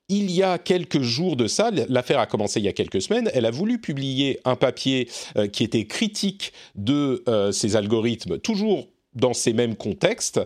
il 0.09 0.31
y 0.31 0.43
a 0.43 0.59
quelques 0.59 1.03
jours 1.03 1.37
de 1.37 1.47
ça, 1.47 1.71
l'affaire 1.89 2.19
a 2.19 2.27
commencé 2.27 2.61
il 2.61 2.65
y 2.65 2.69
a 2.69 2.73
quelques 2.73 3.03
semaines, 3.03 3.31
elle 3.35 3.47
a 3.47 3.51
voulu 3.51 3.79
publier 3.79 4.41
un 4.45 4.57
papier 4.57 5.09
euh, 5.37 5.49
qui 5.49 5.65
était 5.65 5.87
critique 5.87 6.53
de 6.75 7.23
euh, 7.29 7.53
ces 7.53 7.77
algorithmes, 7.77 8.39
toujours 8.39 8.89
dans 9.15 9.35
ces 9.35 9.53
mêmes 9.53 9.75
contextes, 9.75 10.41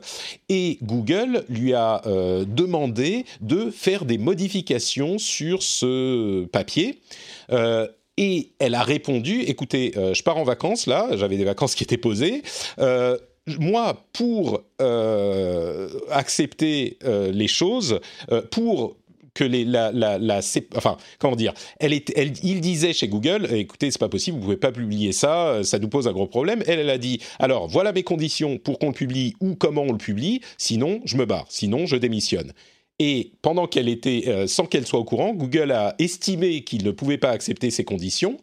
et 0.49 0.79
Google 0.83 1.45
lui 1.49 1.75
a 1.75 2.01
euh, 2.07 2.45
demandé 2.45 3.25
de 3.41 3.71
faire 3.71 4.05
des 4.05 4.19
modifications 4.19 5.19
sur 5.19 5.63
ce 5.63 6.45
papier. 6.47 7.01
et 8.17 8.53
elle 8.59 8.75
a 8.75 8.83
répondu, 8.83 9.43
écoutez, 9.43 9.93
je 9.95 10.23
pars 10.23 10.39
en 10.39 10.45
vacances 10.45 10.87
là, 10.87 11.09
j'avais 11.17 11.37
des 11.37 11.45
vacances 11.45 11.75
qui 11.75 11.85
étaient 11.85 11.97
posées. 11.97 12.43
Moi, 13.59 14.07
pour 14.13 14.63
accepter 16.11 16.99
les 17.05 17.49
choses, 17.49 18.01
pour 18.51 18.97
que 19.35 19.45
les, 19.45 19.65
la, 19.65 19.91
la, 19.93 20.41
enfin, 20.77 20.97
comment 21.19 21.37
dire, 21.37 21.55
elle 21.81 21.93
est, 21.93 22.13
elle, 22.17 22.33
il 22.43 22.61
disait 22.61 22.93
chez 22.93 23.09
Google, 23.09 23.49
écoutez, 23.53 23.91
c'est 23.91 23.99
pas 23.99 24.09
possible, 24.09 24.39
vous 24.39 24.45
pouvez 24.45 24.57
pas 24.57 24.73
publier 24.73 25.13
ça, 25.13 25.65
ça 25.65 25.79
nous 25.79 25.89
pose 25.89 26.07
un 26.09 26.13
gros 26.13 26.27
problème. 26.27 26.63
Elle, 26.67 26.81
elle 26.81 26.91
a 26.91 26.99
dit, 26.99 27.21
alors 27.39 27.69
voilà 27.69 27.93
mes 27.93 28.03
conditions 28.03 28.59
pour 28.59 28.79
qu'on 28.79 28.89
le 28.89 28.93
publie 28.93 29.35
ou 29.41 29.55
comment 29.55 29.83
on 29.83 29.93
le 29.93 29.99
publie, 29.99 30.41
sinon 30.59 31.01
je 31.05 31.17
me 31.17 31.25
barre, 31.25 31.47
sinon 31.49 31.87
je 31.87 31.97
démissionne. 31.97 32.53
Et 32.99 33.33
pendant 33.43 33.67
qu'elle 33.67 33.89
était, 33.89 34.25
euh, 34.29 34.47
sans 34.47 34.67
qu'elle 34.67 34.87
soit 34.87 35.01
au 35.01 35.05
courant, 35.05 35.33
Google 35.33 35.73
a 35.73 35.95
estimé 35.99 36.63
qu'il 36.63 36.85
ne 36.85 36.91
pouvait 36.91 37.19
pas 37.19 37.31
accepter 37.31 37.71
ces 37.71 37.85
conditions. 37.85 38.37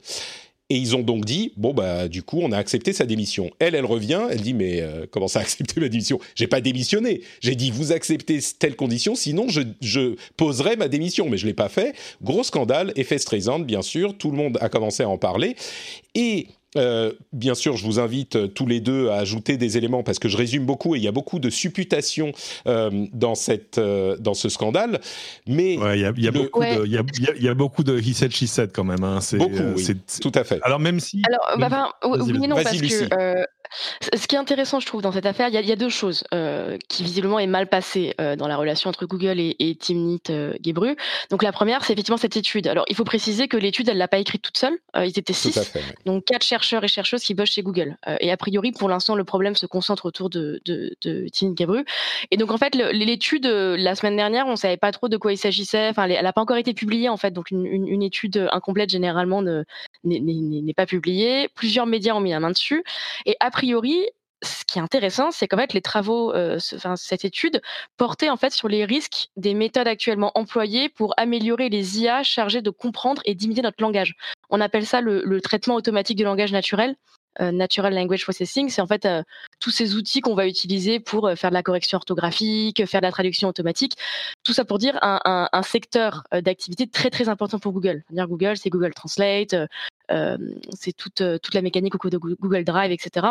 Et 0.71 0.77
ils 0.77 0.95
ont 0.95 1.01
donc 1.01 1.25
dit 1.25 1.51
bon 1.58 1.73
bah 1.73 2.08
du 2.08 2.21
coup 2.21 2.39
on 2.41 2.51
a 2.51 2.58
accepté 2.58 2.93
sa 2.93 3.05
démission. 3.05 3.49
Elle 3.60 3.73
elle 3.73 3.86
revient, 3.86 4.27
elle 4.29 4.41
dit 4.41 4.53
mais 4.53 4.82
euh, 4.82 5.05
comment 5.10 5.27
ça 5.27 5.39
accepter 5.41 5.79
ma 5.79 5.89
démission? 5.89 6.19
J'ai 6.36 6.47
pas 6.47 6.62
démissionné. 6.62 7.21
J'ai 7.41 7.55
dit 7.55 7.71
vous 7.71 7.91
acceptez 7.91 8.39
telle 8.58 8.75
condition, 8.75 9.15
sinon 9.15 9.47
je, 9.49 9.62
je 9.82 10.15
poserai 10.38 10.75
ma 10.75 10.88
démission. 10.88 11.27
Mais 11.29 11.38
je 11.38 11.47
l'ai 11.47 11.53
pas 11.53 11.69
fait. 11.69 11.95
Gros 12.21 12.43
scandale, 12.43 12.93
effet 12.95 13.17
stressant 13.17 13.60
bien 13.60 13.82
sûr. 13.82 14.15
Tout 14.17 14.32
le 14.32 14.38
monde 14.38 14.58
a 14.62 14.69
commencé 14.69 15.03
à 15.03 15.10
en 15.10 15.17
parler 15.17 15.55
et 16.15 16.47
euh, 16.77 17.13
bien 17.34 17.55
sûr, 17.55 17.77
je 17.77 17.86
vous 17.86 17.99
invite 17.99 18.36
euh, 18.36 18.47
tous 18.47 18.67
les 18.67 18.79
deux 18.79 19.10
à 19.10 19.15
ajouter 19.15 19.58
des 19.58 19.77
éléments 19.77 20.03
parce 20.03 20.19
que 20.19 20.29
je 20.29 20.38
résume 20.38 20.65
beaucoup 20.65 20.95
et 20.95 20.99
il 20.99 21.03
y 21.03 21.08
a 21.08 21.12
beaucoup 21.12 21.39
de 21.39 21.49
supputations 21.49 22.32
euh, 22.67 23.08
dans, 23.12 23.36
cette, 23.36 23.79
dans 23.79 24.34
ce 24.36 24.49
scandale. 24.49 24.99
Mais 25.47 25.75
il 25.75 25.99
y, 25.99 26.05
a, 26.05 26.13
y, 26.15 26.27
a 26.27 26.32
beaucoup 26.32 26.62
de, 26.62 26.86
y, 26.86 26.97
a, 26.97 27.03
y, 27.39 27.47
a, 27.47 27.53
beaucoup 27.53 27.84
de 27.84 27.99
he 27.99 28.13
said, 28.13 28.32
she 28.32 28.45
said 28.45 28.71
quand 28.71 28.84
même. 28.84 29.03
Hein. 29.03 29.19
Beaucoup, 29.34 29.63
oui, 29.75 29.88
tout 30.21 30.32
à 30.36 30.43
fait. 30.43 30.60
Alors 30.62 30.79
même 30.79 30.99
si. 30.99 31.23
Alors, 31.27 31.69
bah, 31.69 31.91
oui, 32.03 32.47
non, 32.47 32.55
parce 32.55 32.71
que 32.79 33.45
ce 33.71 34.27
qui 34.27 34.36
est 34.36 34.39
intéressant, 34.39 34.79
je 34.79 34.86
trouve, 34.86 35.01
dans 35.01 35.12
cette 35.12 35.25
affaire, 35.25 35.49
il 35.49 35.53
y, 35.53 35.71
a 35.71 35.75
deux 35.75 35.89
choses 35.89 36.23
euh, 36.34 36.77
qui 36.88 37.03
visiblement 37.03 37.39
est 37.39 37.47
mal 37.47 37.67
passées 37.67 38.15
euh, 38.19 38.36
dans 38.36 38.47
la 38.47 38.58
relation 38.58 38.89
entre 38.89 39.05
Google 39.05 39.39
et, 39.39 39.55
et 39.60 39.75
Timnit 39.75 40.21
euh, 40.29 40.53
Gebru. 40.63 40.95
Donc 41.29 41.43
la 41.43 41.51
première, 41.51 41.84
c'est 41.86 41.93
effectivement 41.93 42.17
cette 42.17 42.38
étude. 42.38 42.67
Alors 42.67 42.86
il 42.88 42.95
faut 42.95 43.03
préciser 43.03 43.47
que 43.47 43.58
l'étude, 43.58 43.89
elle 43.89 43.97
l'a 43.97 44.08
pas 44.08 44.17
écrite 44.17 44.41
toute 44.41 44.58
seule. 44.58 44.77
Euh, 44.95 45.05
ils 45.05 45.17
étaient 45.19 45.34
six, 45.34 45.60
donc 46.05 46.25
quatre 46.25 46.43
chercheurs 46.43 46.84
et 46.84 46.88
chercheuses 46.88 47.23
qui 47.23 47.34
bossent 47.34 47.51
chez 47.51 47.62
Google. 47.62 47.97
Et 48.19 48.32
a 48.32 48.38
priori, 48.38 48.71
pour 48.71 48.89
l'instant, 48.89 49.15
le 49.15 49.23
problème 49.23 49.55
se 49.55 49.65
concentre 49.65 50.05
autour 50.05 50.29
de, 50.29 50.62
de, 50.65 50.95
de 51.03 51.27
Timnit 51.32 51.55
Gebru. 51.58 51.86
Et 52.32 52.38
donc 52.38 52.51
en 52.51 52.58
fait, 52.58 52.75
l'étude 52.75 53.45
la 53.45 53.95
semaine 53.95 54.15
dernière, 54.15 54.47
on 54.47 54.55
savait 54.55 54.77
pas 54.77 54.91
trop 54.91 55.10
de 55.10 55.17
quoi 55.17 55.34
il 55.34 55.38
s'agissait. 55.38 55.89
Enfin, 55.89 56.08
elle 56.08 56.23
n'a 56.23 56.34
pas 56.34 56.41
encore 56.41 56.58
été 56.58 56.73
publiée 56.73 57.10
en 57.10 57.17
fait. 57.17 57.32
Donc 57.32 57.51
une, 57.51 57.65
une, 57.65 57.88
une 57.88 58.03
étude 58.03 58.47
incomplète 58.51 58.89
généralement 58.89 59.43
n'est 60.03 60.73
pas 60.75 60.86
publiée. 60.86 61.49
Plusieurs 61.53 61.86
médias 61.86 62.13
ont 62.13 62.19
mis 62.19 62.32
la 62.32 62.39
main 62.39 62.51
dessus. 62.51 62.84
Et 63.25 63.36
après 63.39 63.59
priori, 63.60 64.08
ce 64.41 64.63
qui 64.65 64.80
est 64.80 64.82
intéressant, 64.82 65.32
c'est 65.32 65.50
qu'en 65.50 65.58
fait, 65.58 65.74
les 65.74 65.82
travaux, 65.82 66.34
euh, 66.34 66.58
cette 66.95 67.26
étude 67.26 67.62
portait 67.98 68.30
en 68.30 68.38
fait 68.38 68.54
sur 68.54 68.69
les 68.69 68.86
risques 68.86 69.28
des 69.36 69.54
méthodes 69.54 69.88
actuellement 69.88 70.32
employées 70.36 70.88
pour 70.88 71.13
améliorer 71.17 71.67
les 71.67 72.00
IA 72.00 72.24
chargées 72.24 72.62
de 72.62 72.69
comprendre 72.69 73.22
et 73.26 73.36
d'imiter 73.36 73.62
notre 73.62 73.82
langage. 73.84 74.15
On 74.50 74.62
appelle 74.62 74.86
ça 74.86 75.02
le 75.02 75.41
traitement 75.41 75.76
automatique 75.76 76.17
du 76.17 76.24
langage 76.24 76.54
naturel. 76.54 76.95
Euh, 77.41 77.52
natural 77.52 77.93
Language 77.93 78.23
Processing, 78.23 78.69
c'est 78.69 78.82
en 78.82 78.88
fait 78.88 79.06
euh, 79.06 79.23
tous 79.62 79.69
ces 79.69 79.95
outils 79.95 80.19
qu'on 80.19 80.36
va 80.36 80.45
utiliser 80.45 80.99
pour 80.99 81.28
euh, 81.28 81.36
faire 81.36 81.52
de 81.52 81.54
la 81.54 81.63
correction 81.63 81.95
orthographique, 81.97 82.86
faire 82.86 82.99
de 82.99 83.06
la 83.06 83.12
traduction 83.12 83.47
automatique. 83.47 83.95
Tout 84.43 84.52
ça 84.52 84.65
pour 84.65 84.78
dire 84.78 84.97
un, 85.02 85.47
secteur 85.63 86.23
d'activité 86.32 86.88
très 86.88 87.10
très 87.10 87.30
important 87.30 87.60
pour 87.60 87.71
Google. 87.71 88.04
Dire 88.10 88.28
Google, 88.28 88.58
c'est 88.58 88.69
Google 88.69 88.93
Translate, 88.93 89.56
c'est 90.10 90.93
toute 90.93 91.21
toute 91.41 91.54
la 91.54 91.62
mécanique 91.62 91.93
au 92.04 92.10
de 92.10 92.17
Google 92.17 92.63
Drive, 92.63 92.91
etc. 92.91 93.28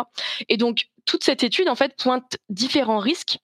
Et 0.47 0.57
donc 0.57 0.87
toute 1.05 1.23
cette 1.23 1.43
étude 1.43 1.67
en 1.67 1.75
fait 1.75 1.95
pointe 1.97 2.37
différents 2.49 2.99
risques 2.99 3.39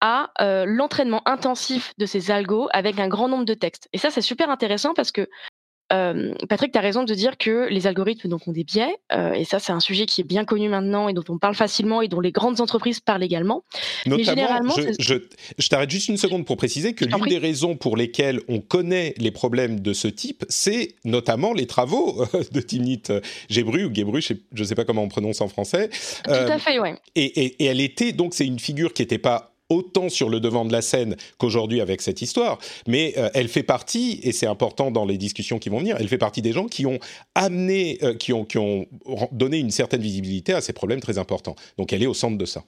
à 0.00 0.30
l'entraînement 0.66 1.22
intensif 1.28 1.92
de 1.98 2.06
ces 2.06 2.30
algos 2.30 2.68
avec 2.72 2.98
un 2.98 3.08
grand 3.08 3.28
nombre 3.28 3.44
de 3.44 3.54
textes. 3.54 3.88
Et 3.92 3.98
ça, 3.98 4.10
c'est 4.10 4.22
super 4.22 4.50
intéressant 4.50 4.94
parce 4.94 5.12
que 5.12 5.28
Patrick, 6.48 6.72
tu 6.72 6.78
as 6.78 6.82
raison 6.82 7.04
de 7.04 7.14
dire 7.14 7.36
que 7.38 7.68
les 7.68 7.86
algorithmes 7.86 8.28
donc, 8.28 8.46
ont 8.48 8.52
des 8.52 8.64
biais, 8.64 8.96
euh, 9.12 9.32
et 9.32 9.44
ça 9.44 9.58
c'est 9.58 9.72
un 9.72 9.80
sujet 9.80 10.06
qui 10.06 10.20
est 10.20 10.24
bien 10.24 10.44
connu 10.44 10.68
maintenant 10.68 11.08
et 11.08 11.12
dont 11.12 11.24
on 11.28 11.38
parle 11.38 11.54
facilement 11.54 12.02
et 12.02 12.08
dont 12.08 12.20
les 12.20 12.32
grandes 12.32 12.60
entreprises 12.60 13.00
parlent 13.00 13.22
également. 13.22 13.64
Notamment, 14.06 14.16
Mais 14.16 14.24
généralement, 14.24 14.74
je, 14.98 15.14
je, 15.58 15.68
t'arrête 15.68 15.90
juste 15.90 16.08
une 16.08 16.16
seconde 16.16 16.44
pour 16.44 16.56
préciser 16.56 16.94
que 16.94 17.04
l'une 17.04 17.24
des 17.26 17.38
raisons 17.38 17.76
pour 17.76 17.96
lesquelles 17.96 18.40
on 18.48 18.60
connaît 18.60 19.14
les 19.18 19.30
problèmes 19.30 19.80
de 19.80 19.92
ce 19.92 20.08
type, 20.08 20.44
c'est 20.48 20.94
notamment 21.04 21.52
les 21.52 21.66
travaux 21.66 22.24
de 22.52 22.60
Timnit 22.60 23.02
Gebru 23.48 23.84
ou 23.84 23.94
Gebru, 23.94 24.20
je 24.22 24.34
ne 24.56 24.64
sais 24.64 24.74
pas 24.74 24.84
comment 24.84 25.02
on 25.02 25.08
prononce 25.08 25.40
en 25.40 25.48
français. 25.48 25.90
Tout 26.24 26.30
à 26.30 26.58
fait, 26.58 26.78
oui. 26.78 26.90
Et, 27.14 27.24
et, 27.24 27.64
et, 27.64 27.66
elle 27.66 27.80
était, 27.80 28.12
donc 28.12 28.34
c'est 28.34 28.46
une 28.46 28.58
figure 28.58 28.92
qui 28.92 29.02
n'était 29.02 29.18
pas 29.18 29.53
autant 29.70 30.08
sur 30.08 30.28
le 30.28 30.40
devant 30.40 30.64
de 30.64 30.72
la 30.72 30.82
scène 30.82 31.16
qu'aujourd'hui 31.38 31.80
avec 31.80 32.02
cette 32.02 32.22
histoire, 32.22 32.58
mais 32.86 33.14
euh, 33.16 33.30
elle 33.34 33.48
fait 33.48 33.62
partie, 33.62 34.20
et 34.22 34.32
c'est 34.32 34.46
important 34.46 34.90
dans 34.90 35.04
les 35.04 35.18
discussions 35.18 35.58
qui 35.58 35.68
vont 35.68 35.78
venir, 35.78 35.96
elle 35.98 36.08
fait 36.08 36.18
partie 36.18 36.42
des 36.42 36.52
gens 36.52 36.66
qui 36.66 36.86
ont 36.86 36.98
amené, 37.34 37.98
euh, 38.02 38.14
qui, 38.14 38.32
ont, 38.32 38.44
qui 38.44 38.58
ont 38.58 38.86
donné 39.32 39.58
une 39.58 39.70
certaine 39.70 40.02
visibilité 40.02 40.52
à 40.52 40.60
ces 40.60 40.72
problèmes 40.72 41.00
très 41.00 41.18
importants. 41.18 41.56
Donc 41.78 41.92
elle 41.92 42.02
est 42.02 42.06
au 42.06 42.14
centre 42.14 42.38
de 42.38 42.44
ça. 42.44 42.62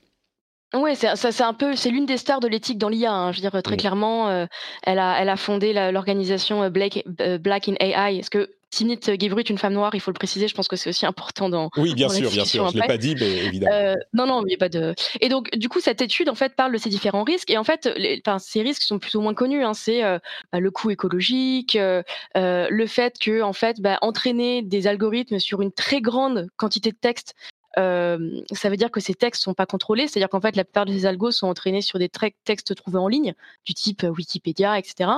Oui, 0.74 0.96
c'est 0.96 1.14
c'est 1.16 1.42
un 1.42 1.54
peu, 1.54 1.76
c'est 1.76 1.90
l'une 1.90 2.06
des 2.06 2.16
stars 2.16 2.40
de 2.40 2.48
l'éthique 2.48 2.78
dans 2.78 2.88
l'IA. 2.88 3.12
Hein. 3.12 3.32
Je 3.32 3.40
veux 3.40 3.48
dire 3.48 3.62
très 3.62 3.76
clairement, 3.76 4.46
elle 4.82 4.98
a, 4.98 5.20
elle 5.20 5.28
a 5.28 5.36
fondé 5.36 5.72
l'organisation 5.72 6.68
Black, 6.70 7.04
Black 7.40 7.68
in 7.68 7.74
AI. 7.80 8.18
Est-ce 8.18 8.30
que 8.30 8.50
Timnit 8.70 9.00
Gebru 9.18 9.40
est 9.40 9.50
une 9.50 9.58
femme 9.58 9.72
noire, 9.72 9.94
il 9.94 10.00
faut 10.00 10.10
le 10.10 10.16
préciser. 10.16 10.48
Je 10.48 10.54
pense 10.54 10.68
que 10.68 10.76
c'est 10.76 10.90
aussi 10.90 11.06
important 11.06 11.48
dans. 11.48 11.70
Oui, 11.76 11.94
bien 11.94 12.08
sûr, 12.08 12.30
bien 12.30 12.44
sûr. 12.44 12.68
Je 12.68 12.78
l'ai 12.78 12.86
pas 12.86 12.98
dit, 12.98 13.14
mais 13.18 13.44
évidemment. 13.44 13.74
Euh, 13.74 13.94
non, 14.12 14.26
non, 14.26 14.42
il 14.44 14.48
n'y 14.48 14.54
a 14.54 14.58
pas 14.58 14.68
de. 14.68 14.94
Et 15.20 15.28
donc, 15.28 15.50
du 15.56 15.68
coup, 15.68 15.80
cette 15.80 16.02
étude 16.02 16.28
en 16.28 16.34
fait 16.34 16.54
parle 16.54 16.72
de 16.72 16.78
ces 16.78 16.90
différents 16.90 17.24
risques. 17.24 17.50
Et 17.50 17.58
en 17.58 17.64
fait, 17.64 17.88
les, 17.96 18.20
enfin, 18.26 18.38
ces 18.38 18.62
risques 18.62 18.82
sont 18.82 18.98
plus 18.98 19.14
ou 19.14 19.20
moins 19.20 19.34
connus. 19.34 19.64
Hein. 19.64 19.72
C'est 19.72 20.04
euh, 20.04 20.18
bah, 20.52 20.60
le 20.60 20.70
coût 20.70 20.90
écologique, 20.90 21.76
euh, 21.76 22.02
le 22.34 22.86
fait 22.86 23.18
que 23.18 23.40
en 23.40 23.52
fait, 23.52 23.80
bah, 23.80 23.98
entraîner 24.02 24.62
des 24.62 24.86
algorithmes 24.86 25.38
sur 25.38 25.62
une 25.62 25.72
très 25.72 26.00
grande 26.00 26.48
quantité 26.56 26.90
de 26.90 26.98
texte 27.00 27.34
euh, 27.78 28.40
ça 28.52 28.70
veut 28.70 28.76
dire 28.76 28.90
que 28.90 29.00
ces 29.00 29.14
textes 29.14 29.42
sont 29.42 29.54
pas 29.54 29.66
contrôlés, 29.66 30.08
c'est-à-dire 30.08 30.28
qu'en 30.28 30.40
fait 30.40 30.56
la 30.56 30.64
plupart 30.64 30.86
de 30.86 30.92
ces 30.92 31.06
algos 31.06 31.30
sont 31.30 31.46
entraînés 31.46 31.82
sur 31.82 31.98
des 31.98 32.10
textes 32.44 32.74
trouvés 32.74 32.98
en 32.98 33.08
ligne, 33.08 33.34
du 33.64 33.74
type 33.74 34.04
euh, 34.04 34.08
Wikipédia, 34.08 34.78
etc., 34.78 35.10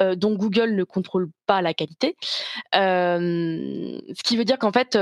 euh, 0.00 0.14
dont 0.16 0.34
Google 0.34 0.74
ne 0.74 0.84
contrôle 0.84 1.28
pas 1.46 1.62
la 1.62 1.74
qualité. 1.74 2.16
Euh, 2.74 4.00
ce 4.14 4.22
qui 4.22 4.36
veut 4.36 4.44
dire 4.44 4.58
qu'en 4.58 4.72
fait, 4.72 4.98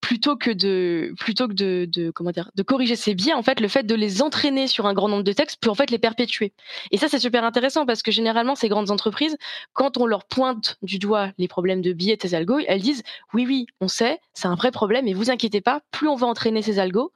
plutôt 0.00 0.36
que 0.36 0.50
de 0.50 1.12
plutôt 1.18 1.48
que 1.48 1.52
de, 1.52 2.10
comment 2.10 2.30
dire 2.30 2.50
de 2.54 2.62
corriger 2.62 2.96
ces 2.96 3.14
biais 3.14 3.34
en 3.34 3.42
fait 3.42 3.60
le 3.60 3.68
fait 3.68 3.82
de 3.84 3.94
les 3.94 4.22
entraîner 4.22 4.66
sur 4.66 4.86
un 4.86 4.94
grand 4.94 5.08
nombre 5.08 5.22
de 5.22 5.32
textes 5.32 5.60
peut 5.60 5.70
en 5.70 5.74
fait 5.74 5.90
les 5.90 5.98
perpétuer 5.98 6.52
et 6.90 6.96
ça 6.96 7.08
c'est 7.08 7.18
super 7.18 7.44
intéressant 7.44 7.86
parce 7.86 8.02
que 8.02 8.10
généralement 8.10 8.54
ces 8.54 8.68
grandes 8.68 8.90
entreprises 8.90 9.36
quand 9.72 9.98
on 9.98 10.06
leur 10.06 10.24
pointe 10.24 10.78
du 10.82 10.98
doigt 10.98 11.30
les 11.38 11.48
problèmes 11.48 11.82
de 11.82 11.92
biais 11.92 12.16
de 12.16 12.22
ces 12.22 12.34
algos 12.34 12.60
elles 12.66 12.82
disent 12.82 13.02
oui 13.34 13.44
oui 13.46 13.66
on 13.80 13.88
sait 13.88 14.20
c'est 14.32 14.48
un 14.48 14.54
vrai 14.54 14.70
problème 14.70 15.06
et 15.06 15.14
vous 15.14 15.30
inquiétez 15.30 15.60
pas 15.60 15.82
plus 15.90 16.08
on 16.08 16.16
va 16.16 16.26
entraîner 16.26 16.62
ces 16.62 16.78
algos 16.78 17.12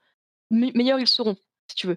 meilleurs 0.51 1.01
ils 1.01 1.09
seront 1.09 1.37
si 1.69 1.77
tu 1.77 1.87
veux. 1.87 1.97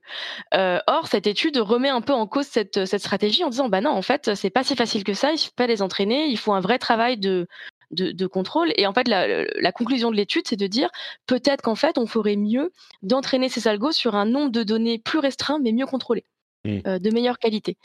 Euh, 0.54 0.80
or, 0.88 1.08
cette 1.08 1.28
étude 1.28 1.58
remet 1.58 1.90
un 1.90 2.00
peu 2.00 2.14
en 2.14 2.26
cause 2.26 2.48
cette, 2.48 2.86
cette 2.86 3.02
stratégie 3.02 3.44
en 3.44 3.50
disant, 3.50 3.68
bah 3.68 3.82
non, 3.82 3.90
en 3.90 4.02
fait, 4.02 4.34
c'est 4.34 4.50
pas 4.50 4.64
si 4.64 4.78
facile 4.78 5.04
que 5.04 5.14
ça, 5.14 5.34
il 5.34 5.38
faut 5.38 5.52
pas 5.58 5.68
les 5.68 5.82
entraîner, 5.82 6.28
il 6.28 6.38
faut 6.38 6.54
un 6.54 6.62
vrai 6.62 6.80
travail 6.80 7.18
de, 7.18 7.48
de, 7.92 8.28
contrôle. 8.28 8.72
Et 8.76 8.86
en 8.88 8.94
fait, 8.94 9.08
la, 9.08 9.72
conclusion 9.72 10.12
de 10.12 10.16
l'étude, 10.16 10.48
c'est 10.48 10.56
de 10.56 10.68
dire 10.68 10.90
peut-être 11.26 11.62
qu'en 11.62 11.76
fait, 11.76 11.98
on 11.98 12.06
ferait 12.06 12.36
mieux 12.36 12.72
d'entraîner 13.04 13.50
ces 13.50 13.68
algos 13.68 13.92
sur 13.92 14.16
un 14.16 14.26
nombre 14.26 14.52
de 14.52 14.64
données 14.64 15.00
plus 15.00 15.20
restreint, 15.20 15.60
mais 15.60 15.72
mieux 15.72 15.86
contrôlé. 15.86 16.24
Mmh. 16.66 16.80
Euh, 16.88 17.00
de 17.00 17.12
meilleure 17.12 17.38
qualité. 17.38 17.78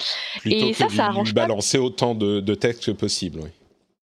et 0.44 0.72
ça, 0.72 0.88
ça 0.88 1.06
arrange 1.06 1.34
balancer 1.34 1.78
autant 1.78 2.14
de, 2.14 2.40
de 2.40 2.54
textes 2.54 2.86
que 2.86 2.90
possible. 2.90 3.40
Oui. 3.42 3.50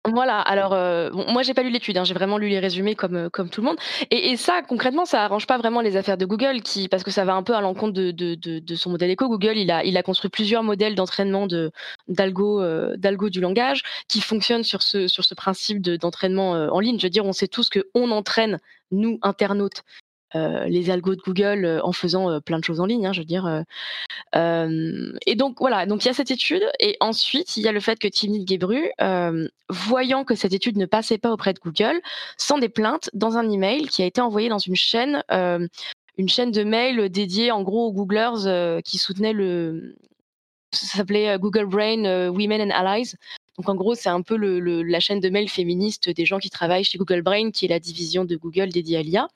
Voilà, 0.07 0.39
alors 0.39 0.75
euh, 0.75 1.09
bon, 1.09 1.25
moi 1.33 1.43
j'ai 1.43 1.55
pas 1.55 1.63
lu 1.63 1.71
l'étude, 1.71 1.97
hein, 1.97 2.05
j'ai 2.05 2.13
vraiment 2.13 2.37
lu 2.37 2.51
les 2.51 2.59
résumés 2.59 2.95
comme 2.95 3.17
euh, 3.17 3.31
comme 3.31 3.49
tout 3.49 3.63
le 3.63 3.69
monde. 3.69 3.79
Et, 4.11 4.33
et, 4.33 4.37
ça 4.37 4.61
concrètement, 4.61 5.07
ça 5.07 5.25
arrange 5.25 5.47
pas 5.47 5.57
vraiment 5.57 5.81
les 5.81 5.97
affaires 5.97 6.19
de 6.19 6.27
Google, 6.27 6.61
qui 6.61 6.89
parce 6.89 7.03
que 7.03 7.11
ça 7.11 7.25
va 7.25 7.33
un 7.35 7.43
peu 7.43 7.55
à 7.55 7.63
l'encontre 7.63 7.95
de, 7.95 8.11
de, 8.11 8.75
son 8.75 8.91
modèle 8.91 9.11
éco. 9.11 9.29
Google, 9.31 9.57
il 9.57 9.71
a 9.71 9.83
il 9.83 9.97
a 9.97 10.03
construit 10.03 10.29
plusieurs 10.29 10.63
modèles 10.63 10.95
d'entraînement 10.95 11.47
de 11.47 11.73
d'algo 12.07 12.61
euh, 12.61 12.97
du 13.31 13.41
langage 13.41 13.83
qui 14.07 14.21
fonctionnent 14.21 14.63
sur 14.63 14.83
ce 14.83 15.09
sur 15.09 15.25
ce 15.25 15.35
principe 15.35 15.81
d'entraînement 15.81 16.51
en 16.51 16.81
ligne. 16.81 16.99
Je 16.99 17.07
veux 17.07 17.11
dire, 17.11 17.25
on 17.25 17.33
sait 17.33 17.49
tous 17.49 17.71
que 17.71 17.89
on 17.95 18.11
entraîne 18.11 18.59
nous 18.91 19.19
internautes 19.23 19.81
euh, 19.81 20.14
les 20.35 20.91
algos 20.91 21.15
de 21.15 21.21
Google 21.21 21.65
euh, 21.65 21.81
en 21.83 21.93
faisant 21.93 22.31
euh, 22.31 22.41
plein 22.41 22.59
de 22.59 22.65
choses 22.65 22.81
en 22.81 22.87
ligne, 22.87 23.07
hein, 23.07 23.13
je 23.13 23.21
veux 23.21 23.27
dire. 23.27 23.65
et 24.35 25.35
donc 25.37 25.59
voilà, 25.61 25.87
donc 25.87 26.05
il 26.05 26.09
y 26.09 26.11
a 26.11 26.15
cette 26.15 26.31
étude, 26.31 26.63
et 26.81 26.97
ensuite 27.01 27.57
il 27.57 27.63
y 27.63 27.69
a 27.69 27.73
le 27.73 27.81
fait 27.81 27.99
que 27.99 28.09
Timnit 28.09 28.47
Gebru, 28.47 28.91
voyant 29.69 30.25
que 30.25 30.35
cette 30.35 30.53
étude 30.53 30.77
ne 30.77 30.87
passait 30.87 31.19
pas 31.19 31.33
auprès 31.33 31.53
de 31.53 31.61
Google, 31.61 32.01
sent 32.37 32.61
des 32.61 32.69
plaintes 32.69 33.11
dans 33.15 33.37
un 33.37 33.49
email 33.51 33.87
qui 33.89 34.03
a 34.03 34.07
été 34.07 34.21
envoyé 34.21 34.49
dans 34.49 34.59
une 34.59 34.77
chaîne, 34.77 35.23
une 35.31 36.29
chaîne 36.29 36.51
de 36.51 36.65
mails 36.65 37.09
dédiée 37.09 37.51
en 37.51 37.63
gros 37.63 37.87
aux 37.87 37.93
Googlers 37.93 38.83
qui 38.85 38.99
soutenaient 38.99 39.33
le, 39.33 39.97
ça 40.73 40.99
s'appelait 40.99 41.39
Google 41.39 41.67
Brain 41.67 42.31
Women 42.31 42.73
and 42.73 42.75
Allies. 42.75 43.15
Donc 43.57 43.69
en 43.69 43.75
gros, 43.75 43.95
c'est 43.95 44.09
un 44.09 44.23
peu 44.23 44.37
la 44.37 45.01
chaîne 45.01 45.21
de 45.21 45.29
mail 45.29 45.49
féministe 45.49 46.11
des 46.11 46.25
gens 46.25 46.39
qui 46.39 46.51
travaillent 46.51 46.85
chez 46.85 46.99
Google 46.99 47.23
Brain, 47.23 47.51
qui 47.51 47.67
est 47.67 47.69
la 47.69 47.79
division 47.79 48.25
de 48.25 48.37
Google 48.37 48.71
dédiée 48.71 48.99
à 48.99 49.03
l'IA. 49.03 49.29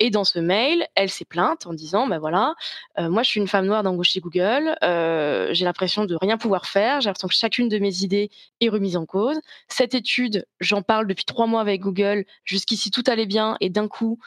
Et 0.00 0.10
dans 0.10 0.24
ce 0.24 0.38
mail, 0.38 0.86
elle 0.94 1.10
s'est 1.10 1.24
plainte 1.24 1.66
en 1.66 1.72
disant, 1.72 2.06
ben 2.06 2.18
voilà, 2.18 2.54
euh, 2.98 3.08
moi 3.08 3.22
je 3.22 3.30
suis 3.30 3.40
une 3.40 3.48
femme 3.48 3.66
noire 3.66 3.82
d'embaucher 3.82 4.20
Google, 4.20 4.76
euh, 4.82 5.48
j'ai 5.52 5.64
l'impression 5.64 6.04
de 6.04 6.14
rien 6.14 6.36
pouvoir 6.36 6.66
faire, 6.66 7.00
j'ai 7.00 7.08
l'impression 7.08 7.28
que 7.28 7.34
chacune 7.34 7.68
de 7.68 7.78
mes 7.78 8.02
idées 8.02 8.30
est 8.60 8.68
remise 8.68 8.96
en 8.96 9.06
cause. 9.06 9.38
Cette 9.68 9.94
étude, 9.94 10.46
j'en 10.60 10.82
parle 10.82 11.06
depuis 11.06 11.24
trois 11.24 11.46
mois 11.46 11.60
avec 11.60 11.80
Google, 11.80 12.24
jusqu'ici 12.44 12.90
tout 12.90 13.04
allait 13.06 13.26
bien, 13.26 13.56
et 13.60 13.70
d'un 13.70 13.88
coup, 13.88 14.18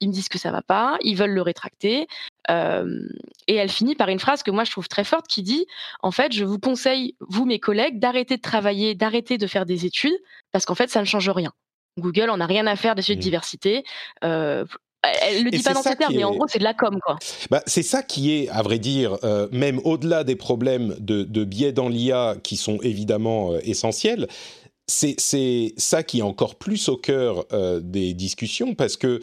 ils 0.00 0.08
me 0.08 0.12
disent 0.12 0.28
que 0.28 0.38
ça 0.38 0.50
va 0.50 0.62
pas, 0.62 0.98
ils 1.02 1.16
veulent 1.16 1.34
le 1.34 1.42
rétracter. 1.42 2.06
Euh, 2.50 3.06
et 3.46 3.54
elle 3.54 3.68
finit 3.68 3.94
par 3.94 4.08
une 4.08 4.18
phrase 4.18 4.42
que 4.42 4.50
moi 4.50 4.64
je 4.64 4.70
trouve 4.70 4.88
très 4.88 5.04
forte 5.04 5.26
qui 5.26 5.42
dit 5.42 5.66
en 6.02 6.10
fait, 6.10 6.32
je 6.32 6.44
vous 6.44 6.58
conseille, 6.58 7.14
vous 7.20 7.44
mes 7.44 7.60
collègues, 7.60 7.98
d'arrêter 7.98 8.36
de 8.36 8.42
travailler, 8.42 8.94
d'arrêter 8.94 9.38
de 9.38 9.46
faire 9.46 9.66
des 9.66 9.84
études 9.84 10.18
parce 10.52 10.64
qu'en 10.64 10.74
fait, 10.74 10.90
ça 10.90 11.00
ne 11.00 11.04
change 11.04 11.28
rien. 11.28 11.52
Google, 11.98 12.30
on 12.30 12.38
n'a 12.38 12.46
rien 12.46 12.66
à 12.66 12.76
faire 12.76 12.94
des 12.94 13.02
sujets 13.02 13.16
de 13.16 13.20
mmh. 13.20 13.22
diversité. 13.22 13.84
Euh, 14.24 14.64
elle 15.02 15.44
le 15.44 15.50
dit 15.50 15.62
pas 15.62 15.74
dans 15.74 15.82
ces 15.82 15.94
termes, 15.96 16.14
mais 16.14 16.24
en 16.24 16.34
gros, 16.34 16.46
c'est 16.48 16.58
de 16.58 16.64
la 16.64 16.74
com, 16.74 16.98
quoi. 17.04 17.18
Bah, 17.50 17.62
c'est 17.66 17.82
ça 17.82 18.02
qui 18.02 18.32
est, 18.32 18.48
à 18.48 18.62
vrai 18.62 18.78
dire, 18.78 19.16
même 19.52 19.80
au-delà 19.84 20.24
des 20.24 20.34
problèmes 20.34 20.96
de, 20.98 21.22
de 21.22 21.44
biais 21.44 21.72
dans 21.72 21.88
l'IA 21.88 22.36
qui 22.42 22.56
sont 22.56 22.78
évidemment 22.82 23.56
essentiels, 23.58 24.26
c'est 24.88 25.74
ça 25.76 26.02
qui 26.02 26.18
est 26.18 26.22
encore 26.22 26.56
plus 26.56 26.88
au 26.88 26.96
cœur 26.96 27.46
des 27.80 28.12
discussions 28.12 28.74
parce 28.74 28.96
que 28.96 29.20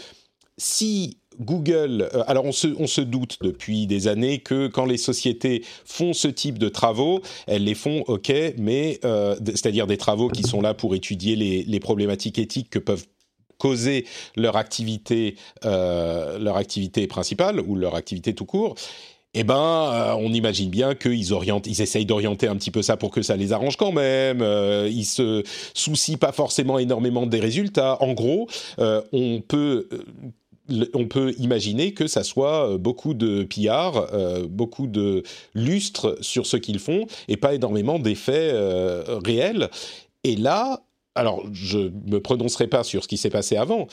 si 0.58 1.18
Google, 1.40 2.10
euh, 2.14 2.24
alors 2.28 2.46
on 2.46 2.52
se, 2.52 3.02
doute 3.02 3.38
depuis 3.42 3.88
des 3.88 4.08
années 4.08 4.40
que 4.40 4.68
quand 4.68 4.86
les 4.86 4.98
sociétés 4.98 5.64
font 5.86 6.14
ce 6.14 6.28
type 6.28 6.58
de 6.58 6.70
travaux, 6.70 7.22
elles 7.48 7.64
les 7.64 7.76
font, 7.76 8.04
ok, 8.08 8.32
mais 8.58 9.00
euh, 9.04 9.36
c'est-à-dire 9.46 9.88
des 9.88 9.98
travaux 9.98 10.30
qui 10.30 10.44
sont 10.44 10.62
là 10.62 10.74
pour 10.74 10.96
étudier 10.96 11.36
les, 11.36 11.80
problématiques 11.80 12.40
éthiques 12.40 12.70
que 12.70 12.80
peuvent 12.80 13.06
causer 13.58 14.06
leur 14.36 14.56
activité, 14.56 15.36
euh, 15.66 16.40
leur 16.40 16.58
activité 16.58 17.06
principale 17.06 17.60
ou 17.60 17.76
leur 17.76 17.96
activité 17.96 18.34
tout 18.34 18.46
court. 18.46 18.76
Eh 19.38 19.44
ben, 19.44 20.16
on 20.18 20.32
imagine 20.32 20.70
bien 20.70 20.96
qu'ils 20.96 21.34
orientent, 21.34 21.68
ils 21.68 21.82
essayent 21.82 22.06
d'orienter 22.06 22.48
un 22.48 22.56
petit 22.56 22.72
peu 22.72 22.82
ça 22.82 22.96
pour 22.96 23.12
que 23.12 23.22
ça 23.22 23.36
les 23.36 23.52
arrange 23.52 23.76
quand 23.76 23.92
même. 23.92 24.40
ils 24.90 25.04
se 25.04 25.44
soucient 25.74 26.18
pas 26.18 26.32
forcément 26.32 26.80
énormément 26.80 27.26
des 27.26 27.42
résultats. 27.42 28.02
En 28.02 28.14
gros, 28.14 28.48
on 28.78 29.42
peut 29.46 29.90
on 30.94 31.08
peut 31.08 31.34
imaginer 31.38 31.94
que 31.94 32.08
ça 32.08 32.24
soit 32.24 32.72
euh, 32.72 32.78
beaucoup 32.78 33.14
de 33.14 33.44
pillards, 33.44 34.14
euh, 34.14 34.48
beaucoup 34.48 34.88
de 34.88 35.24
lustres 35.54 36.18
sur 36.22 36.46
ce 36.46 36.58
qu'ils 36.58 36.80
font 36.80 37.06
et 37.28 37.38
pas 37.38 37.54
énormément 37.54 38.00
d'effets 38.00 38.52
euh, 38.54 39.20
réels. 39.24 39.70
Et 40.24 40.36
là, 40.36 40.84
alors 41.14 41.44
je 41.54 41.92
me 42.08 42.20
prononcerai 42.20 42.68
pas 42.68 42.84
sur 42.84 43.04
ce 43.04 43.08
qui 43.08 43.18
s'est 43.18 43.30
passé 43.30 43.58
avant, 43.58 43.88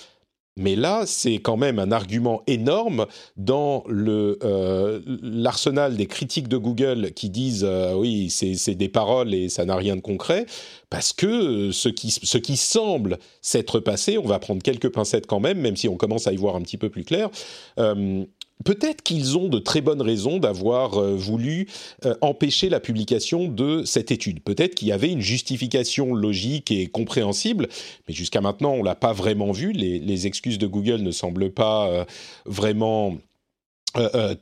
mais 0.57 0.77
là, 0.77 1.05
c'est 1.07 1.37
quand 1.37 1.57
même 1.57 1.79
un 1.79 1.93
argument 1.93 2.43
énorme 2.47 3.07
dans 3.37 3.85
euh, 3.89 5.01
l'arsenal 5.23 5.97
des 5.97 6.07
critiques 6.07 6.49
de 6.49 6.59
Google 6.59 7.13
qui 7.13 7.31
disent 7.31 7.65
euh, 7.67 7.95
oui, 7.95 8.29
c'est 8.31 8.75
des 8.75 8.89
paroles 8.89 9.33
et 9.33 9.49
ça 9.49 9.65
n'a 9.65 9.77
rien 9.77 9.97
de 9.97 10.03
concret, 10.03 10.45
parce 10.91 11.13
que 11.13 11.71
ce 11.73 11.89
qui, 11.89 12.11
ce 12.11 12.39
qui 12.39 12.57
semble 12.57 13.19
s'être 13.41 13.81
passé, 13.81 14.19
on 14.19 14.27
va 14.27 14.39
prendre 14.39 14.63
quelques 14.63 14.91
pincettes 14.91 15.27
quand 15.27 15.41
même, 15.41 15.59
même 15.59 15.77
si 15.77 15.89
on 15.89 15.97
commence 15.97 16.27
à 16.27 16.33
y 16.33 16.37
voir 16.37 16.57
un 16.57 16.61
petit 16.61 16.79
peu 16.79 16.91
plus 16.91 17.05
clair, 17.05 17.31
euh, 17.79 18.25
peut-être 18.65 19.03
qu'ils 19.03 19.37
ont 19.39 19.49
de 19.49 19.59
très 19.59 19.81
bonnes 19.81 20.03
raisons 20.03 20.39
d'avoir 20.39 20.99
euh, 20.99 21.15
voulu 21.15 21.69
euh, 22.05 22.15
empêcher 22.21 22.69
la 22.69 22.81
publication 22.81 23.49
de 23.49 23.85
cette 23.85 24.11
étude. 24.11 24.43
Peut-être 24.43 24.75
qu'il 24.75 24.89
y 24.89 24.93
avait 24.93 25.11
une 25.11 25.21
justification 25.21 26.15
logique 26.15 26.71
et 26.71 26.87
compréhensible, 26.87 27.69
mais 28.09 28.15
jusqu'à 28.15 28.41
maintenant, 28.41 28.73
on 28.73 28.83
l'a 28.83 28.95
pas 28.95 29.13
vraiment 29.13 29.53
vu. 29.53 29.73
Les, 29.73 30.27
excuses 30.27 30.59
de 30.59 30.67
Google 30.69 31.03
ne 31.03 31.11
semblent 31.11 31.51
pas 31.51 31.89
euh, 31.89 32.05
vraiment 32.47 33.17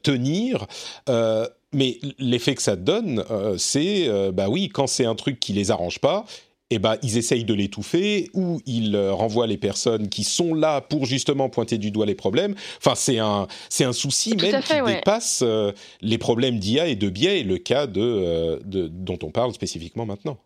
tenir. 0.02 0.66
mais 1.72 1.98
l'effet 2.18 2.54
que 2.54 2.62
ça 2.62 2.76
donne, 2.76 3.24
c'est, 3.56 4.08
bah 4.32 4.48
oui, 4.48 4.68
quand 4.68 4.86
c'est 4.86 5.06
un 5.06 5.14
truc 5.14 5.40
qui 5.40 5.52
les 5.52 5.70
arrange 5.70 6.00
pas, 6.00 6.26
eh 6.70 6.78
ben, 6.78 6.96
ils 7.02 7.18
essayent 7.18 7.44
de 7.44 7.54
l'étouffer 7.54 8.30
ou 8.32 8.60
ils 8.64 8.94
euh, 8.94 9.12
renvoient 9.12 9.46
les 9.46 9.56
personnes 9.56 10.08
qui 10.08 10.24
sont 10.24 10.54
là 10.54 10.80
pour 10.80 11.04
justement 11.04 11.48
pointer 11.48 11.78
du 11.78 11.90
doigt 11.90 12.06
les 12.06 12.14
problèmes. 12.14 12.54
Enfin, 12.78 12.94
c'est 12.94 13.18
un, 13.18 13.48
c'est 13.68 13.84
un 13.84 13.92
souci 13.92 14.36
même 14.36 14.62
qui 14.62 14.74
dépasse 14.86 15.42
euh, 15.44 15.72
les 16.00 16.18
problèmes 16.18 16.58
d'IA 16.58 16.86
et 16.86 16.94
de 16.94 17.08
biais, 17.08 17.42
le 17.42 17.58
cas 17.58 17.86
de, 17.86 18.00
euh, 18.00 18.58
de, 18.64 18.86
dont 18.86 19.18
on 19.22 19.30
parle 19.30 19.52
spécifiquement 19.52 20.06
maintenant. 20.06 20.38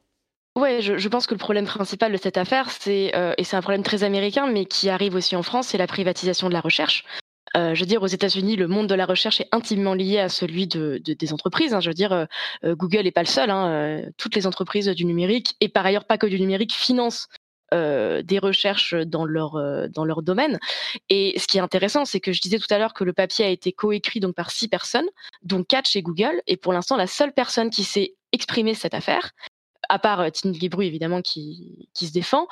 Ouais, 0.56 0.80
je, 0.80 0.96
je, 0.98 1.08
pense 1.08 1.26
que 1.26 1.34
le 1.34 1.38
problème 1.38 1.66
principal 1.66 2.12
de 2.12 2.16
cette 2.16 2.36
affaire, 2.36 2.70
c'est 2.70 3.12
et 3.36 3.42
c'est 3.42 3.56
un 3.56 3.60
problème 3.60 3.82
très 3.82 4.04
américain, 4.04 4.46
mais 4.46 4.66
qui 4.66 4.88
arrive 4.88 5.16
aussi 5.16 5.34
en 5.34 5.42
France, 5.42 5.68
c'est 5.68 5.78
la 5.78 5.88
privatisation 5.88 6.48
de 6.48 6.52
la 6.52 6.60
recherche. 6.60 7.04
Je 7.54 7.78
veux 7.78 7.86
dire, 7.86 8.02
aux 8.02 8.08
États-Unis, 8.08 8.56
le 8.56 8.66
monde 8.66 8.88
de 8.88 8.94
la 8.94 9.06
recherche 9.06 9.40
est 9.40 9.48
intimement 9.52 9.94
lié 9.94 10.18
à 10.18 10.28
celui 10.28 10.66
de, 10.66 11.00
des 11.04 11.32
entreprises. 11.32 11.74
Hein. 11.74 11.80
Je 11.80 11.90
veux 11.90 11.94
dire, 11.94 12.26
Google 12.64 13.02
n'est 13.02 13.12
pas 13.12 13.22
le 13.22 13.28
seul. 13.28 13.50
Hein. 13.50 14.02
Toutes 14.16 14.34
les 14.34 14.46
entreprises 14.46 14.88
du 14.88 15.04
numérique, 15.04 15.54
et 15.60 15.68
par 15.68 15.86
ailleurs 15.86 16.04
pas 16.04 16.18
que 16.18 16.26
du 16.26 16.40
numérique, 16.40 16.74
financent 16.74 17.28
des 17.72 18.38
recherches 18.40 18.94
dans 18.94 19.24
leur 19.24 19.60
dans 19.88 20.04
leur 20.04 20.22
domaine. 20.22 20.58
Et 21.08 21.34
ce 21.38 21.46
qui 21.46 21.58
est 21.58 21.60
intéressant, 21.60 22.04
c'est 22.04 22.20
que 22.20 22.32
je 22.32 22.40
disais 22.40 22.58
tout 22.58 22.72
à 22.72 22.78
l'heure 22.78 22.94
que 22.94 23.04
le 23.04 23.12
papier 23.12 23.44
a 23.44 23.48
été 23.48 23.72
coécrit 23.72 24.20
donc 24.20 24.34
par 24.34 24.50
six 24.50 24.68
personnes, 24.68 25.08
dont 25.42 25.64
quatre 25.64 25.88
chez 25.88 26.02
Google. 26.02 26.40
Et 26.46 26.56
pour 26.56 26.72
l'instant, 26.72 26.96
la 26.96 27.06
seule 27.06 27.32
personne 27.32 27.70
qui 27.70 27.84
s'est 27.84 28.14
exprimée 28.32 28.74
cette 28.74 28.94
affaire, 28.94 29.30
à 29.88 29.98
part 29.98 30.20
euh, 30.20 30.30
Tine 30.30 30.54
évidemment 30.80 31.22
qui, 31.22 31.88
qui 31.94 32.06
se 32.06 32.12
défend, 32.12 32.46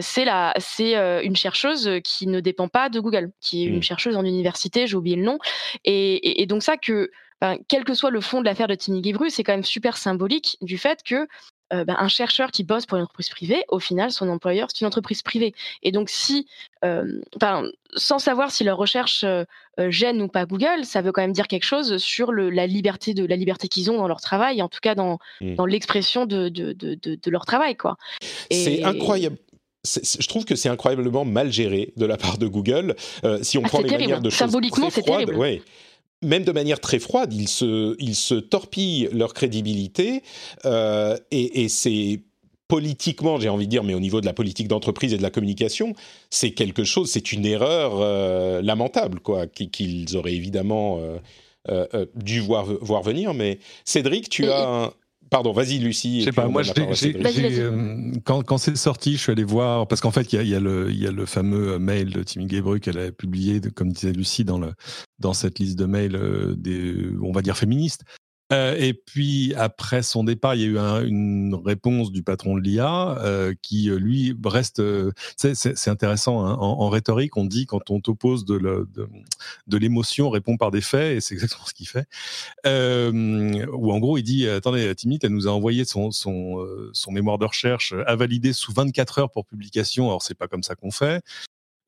c'est 0.00 0.24
la 0.24 0.54
c'est 0.58 0.94
une 1.24 1.36
chercheuse 1.36 1.90
qui 2.04 2.26
ne 2.26 2.40
dépend 2.40 2.68
pas 2.68 2.88
de 2.88 3.00
Google, 3.00 3.30
qui 3.40 3.62
est 3.62 3.66
une 3.66 3.78
mmh. 3.78 3.82
chercheuse 3.82 4.16
en 4.16 4.24
université, 4.24 4.86
j'ai 4.86 4.96
oublié 4.96 5.16
le 5.16 5.22
nom. 5.22 5.38
Et, 5.84 6.42
et, 6.42 6.46
donc 6.46 6.62
ça 6.62 6.76
que 6.76 7.10
quel 7.68 7.84
que 7.84 7.94
soit 7.94 8.10
le 8.10 8.20
fond 8.20 8.40
de 8.40 8.44
l'affaire 8.44 8.68
de 8.68 8.74
Tini 8.74 9.00
Guébru, 9.02 9.30
c'est 9.30 9.42
quand 9.42 9.52
même 9.52 9.64
super 9.64 9.96
symbolique 9.96 10.56
du 10.60 10.78
fait 10.78 11.02
que 11.02 11.26
euh, 11.72 11.84
ben, 11.84 11.96
un 11.98 12.08
chercheur 12.08 12.52
qui 12.52 12.62
bosse 12.62 12.86
pour 12.86 12.96
une 12.96 13.02
entreprise 13.02 13.28
privée, 13.28 13.64
au 13.68 13.80
final, 13.80 14.12
son 14.12 14.28
employeur, 14.28 14.68
c'est 14.72 14.82
une 14.82 14.86
entreprise 14.86 15.22
privée. 15.22 15.52
Et 15.82 15.90
donc, 15.90 16.08
si, 16.10 16.46
euh, 16.84 17.20
sans 17.96 18.20
savoir 18.20 18.52
si 18.52 18.62
leur 18.62 18.76
recherche 18.76 19.24
euh, 19.24 19.44
gêne 19.90 20.22
ou 20.22 20.28
pas 20.28 20.46
Google, 20.46 20.84
ça 20.84 21.02
veut 21.02 21.10
quand 21.10 21.22
même 21.22 21.32
dire 21.32 21.48
quelque 21.48 21.64
chose 21.64 21.96
sur 21.98 22.30
le, 22.30 22.50
la 22.50 22.68
liberté 22.68 23.14
de 23.14 23.24
la 23.24 23.34
liberté 23.34 23.66
qu'ils 23.66 23.90
ont 23.90 23.96
dans 23.96 24.06
leur 24.06 24.20
travail, 24.20 24.62
en 24.62 24.68
tout 24.68 24.78
cas 24.80 24.94
dans, 24.94 25.18
mmh. 25.40 25.54
dans 25.56 25.66
l'expression 25.66 26.24
de, 26.24 26.48
de, 26.48 26.72
de, 26.72 26.94
de, 26.94 27.30
leur 27.30 27.46
travail, 27.46 27.76
quoi. 27.76 27.96
C'est 28.50 28.84
incroyable 28.84 29.38
je 30.18 30.26
trouve 30.26 30.44
que 30.44 30.56
c'est 30.56 30.68
incroyablement 30.68 31.24
mal 31.24 31.52
géré 31.52 31.92
de 31.96 32.06
la 32.06 32.16
part 32.16 32.38
de 32.38 32.48
Google. 32.48 32.96
si 33.42 33.56
on 33.56 33.62
ah, 33.64 33.68
prend 33.68 33.80
les 33.82 33.90
manières 33.92 34.20
de 34.20 34.30
choses 34.30 34.38
symboliquement, 34.50 34.90
c'est 34.90 35.02
terrible. 35.02 35.36
Ouais 35.36 35.62
même 36.22 36.44
de 36.44 36.52
manière 36.52 36.80
très 36.80 36.98
froide, 36.98 37.32
ils 37.32 37.48
se, 37.48 37.94
ils 37.98 38.14
se 38.14 38.34
torpillent 38.34 39.08
leur 39.12 39.34
crédibilité 39.34 40.22
euh, 40.64 41.16
et, 41.30 41.68
c'est 41.68 42.20
politiquement, 42.68 43.38
j'ai 43.38 43.48
envie 43.48 43.66
de 43.66 43.70
dire, 43.70 43.84
mais 43.84 43.94
au 43.94 44.00
niveau 44.00 44.20
de 44.20 44.26
la 44.26 44.32
politique 44.32 44.66
d'entreprise 44.66 45.12
et 45.12 45.18
de 45.18 45.22
la 45.22 45.30
communication, 45.30 45.94
c'est 46.30 46.50
quelque 46.50 46.82
chose, 46.82 47.10
c'est 47.10 47.32
une 47.32 47.46
erreur 47.46 48.00
euh, 48.00 48.60
lamentable, 48.60 49.20
quoi, 49.20 49.46
qu'ils 49.46 50.16
auraient 50.16 50.34
évidemment 50.34 51.00
euh, 51.68 52.06
dû 52.16 52.40
voir, 52.40 52.64
voir 52.80 53.02
venir. 53.02 53.34
Mais 53.34 53.60
Cédric, 53.84 54.28
tu 54.28 54.50
as 54.50 54.68
un, 54.68 54.92
Pardon, 55.30 55.52
vas-y 55.52 55.78
Lucie. 55.78 56.20
Je 56.20 56.26
sais 56.26 56.32
pas, 56.32 56.48
moi, 56.48 56.62
euh, 56.62 58.12
quand, 58.24 58.42
quand 58.42 58.58
c'est 58.58 58.76
sorti, 58.76 59.12
je 59.12 59.18
suis 59.18 59.32
allé 59.32 59.44
voir, 59.44 59.88
parce 59.88 60.00
qu'en 60.00 60.10
fait, 60.10 60.32
il 60.32 60.36
y 60.36 60.38
a, 60.38 60.42
y, 60.42 60.54
a 60.54 60.90
y 60.90 61.06
a, 61.06 61.10
le 61.10 61.26
fameux 61.26 61.78
mail 61.78 62.10
de 62.10 62.22
Timmy 62.22 62.48
Gebru 62.48 62.80
qu'elle 62.80 62.98
a 62.98 63.10
publié, 63.10 63.60
comme 63.74 63.92
disait 63.92 64.12
Lucie, 64.12 64.44
dans, 64.44 64.58
le, 64.58 64.72
dans 65.18 65.32
cette 65.32 65.58
liste 65.58 65.78
de 65.78 65.84
mails 65.84 66.16
euh, 66.16 66.54
des, 66.56 67.08
on 67.22 67.32
va 67.32 67.42
dire, 67.42 67.56
féministes. 67.56 68.04
Euh, 68.52 68.76
et 68.78 68.94
puis 68.94 69.54
après 69.56 70.02
son 70.02 70.22
départ, 70.22 70.54
il 70.54 70.60
y 70.60 70.64
a 70.64 70.68
eu 70.68 70.78
un, 70.78 71.04
une 71.04 71.54
réponse 71.54 72.12
du 72.12 72.22
patron 72.22 72.56
de 72.56 72.60
l'IA 72.60 73.18
euh, 73.18 73.54
qui 73.60 73.90
euh, 73.90 73.98
lui 73.98 74.36
reste. 74.44 74.82
C'est 75.36 75.88
intéressant. 75.88 76.44
Hein, 76.46 76.56
en, 76.58 76.88
rhétorique, 76.88 77.36
on 77.36 77.44
dit 77.44 77.66
quand 77.66 77.90
on 77.90 78.00
t'oppose 78.00 78.44
de 78.44 79.76
l'émotion, 79.76 80.30
répond 80.30 80.56
par 80.56 80.70
des 80.70 80.80
faits, 80.80 81.16
et 81.16 81.20
c'est 81.20 81.34
exactement 81.34 81.66
ce 81.66 81.74
qu'il 81.74 81.88
fait. 81.88 82.06
Ou 82.64 83.92
en 83.92 83.98
gros, 83.98 84.18
il 84.18 84.22
dit 84.22 84.48
attendez, 84.48 84.94
Timmy, 84.94 85.18
elle 85.22 85.30
nous 85.30 85.48
a 85.48 85.50
envoyé 85.50 85.84
son, 85.84 86.10
son, 86.10 86.66
son 86.92 87.12
mémoire 87.12 87.38
de 87.38 87.46
recherche 87.46 87.94
à 88.06 88.16
valider 88.16 88.52
sous 88.52 88.72
24 88.72 89.18
heures 89.18 89.30
pour 89.30 89.46
publication. 89.46 90.06
Alors 90.06 90.22
c'est 90.22 90.34
pas 90.34 90.48
comme 90.48 90.62
ça 90.62 90.74
qu'on 90.74 90.90
fait. 90.90 91.22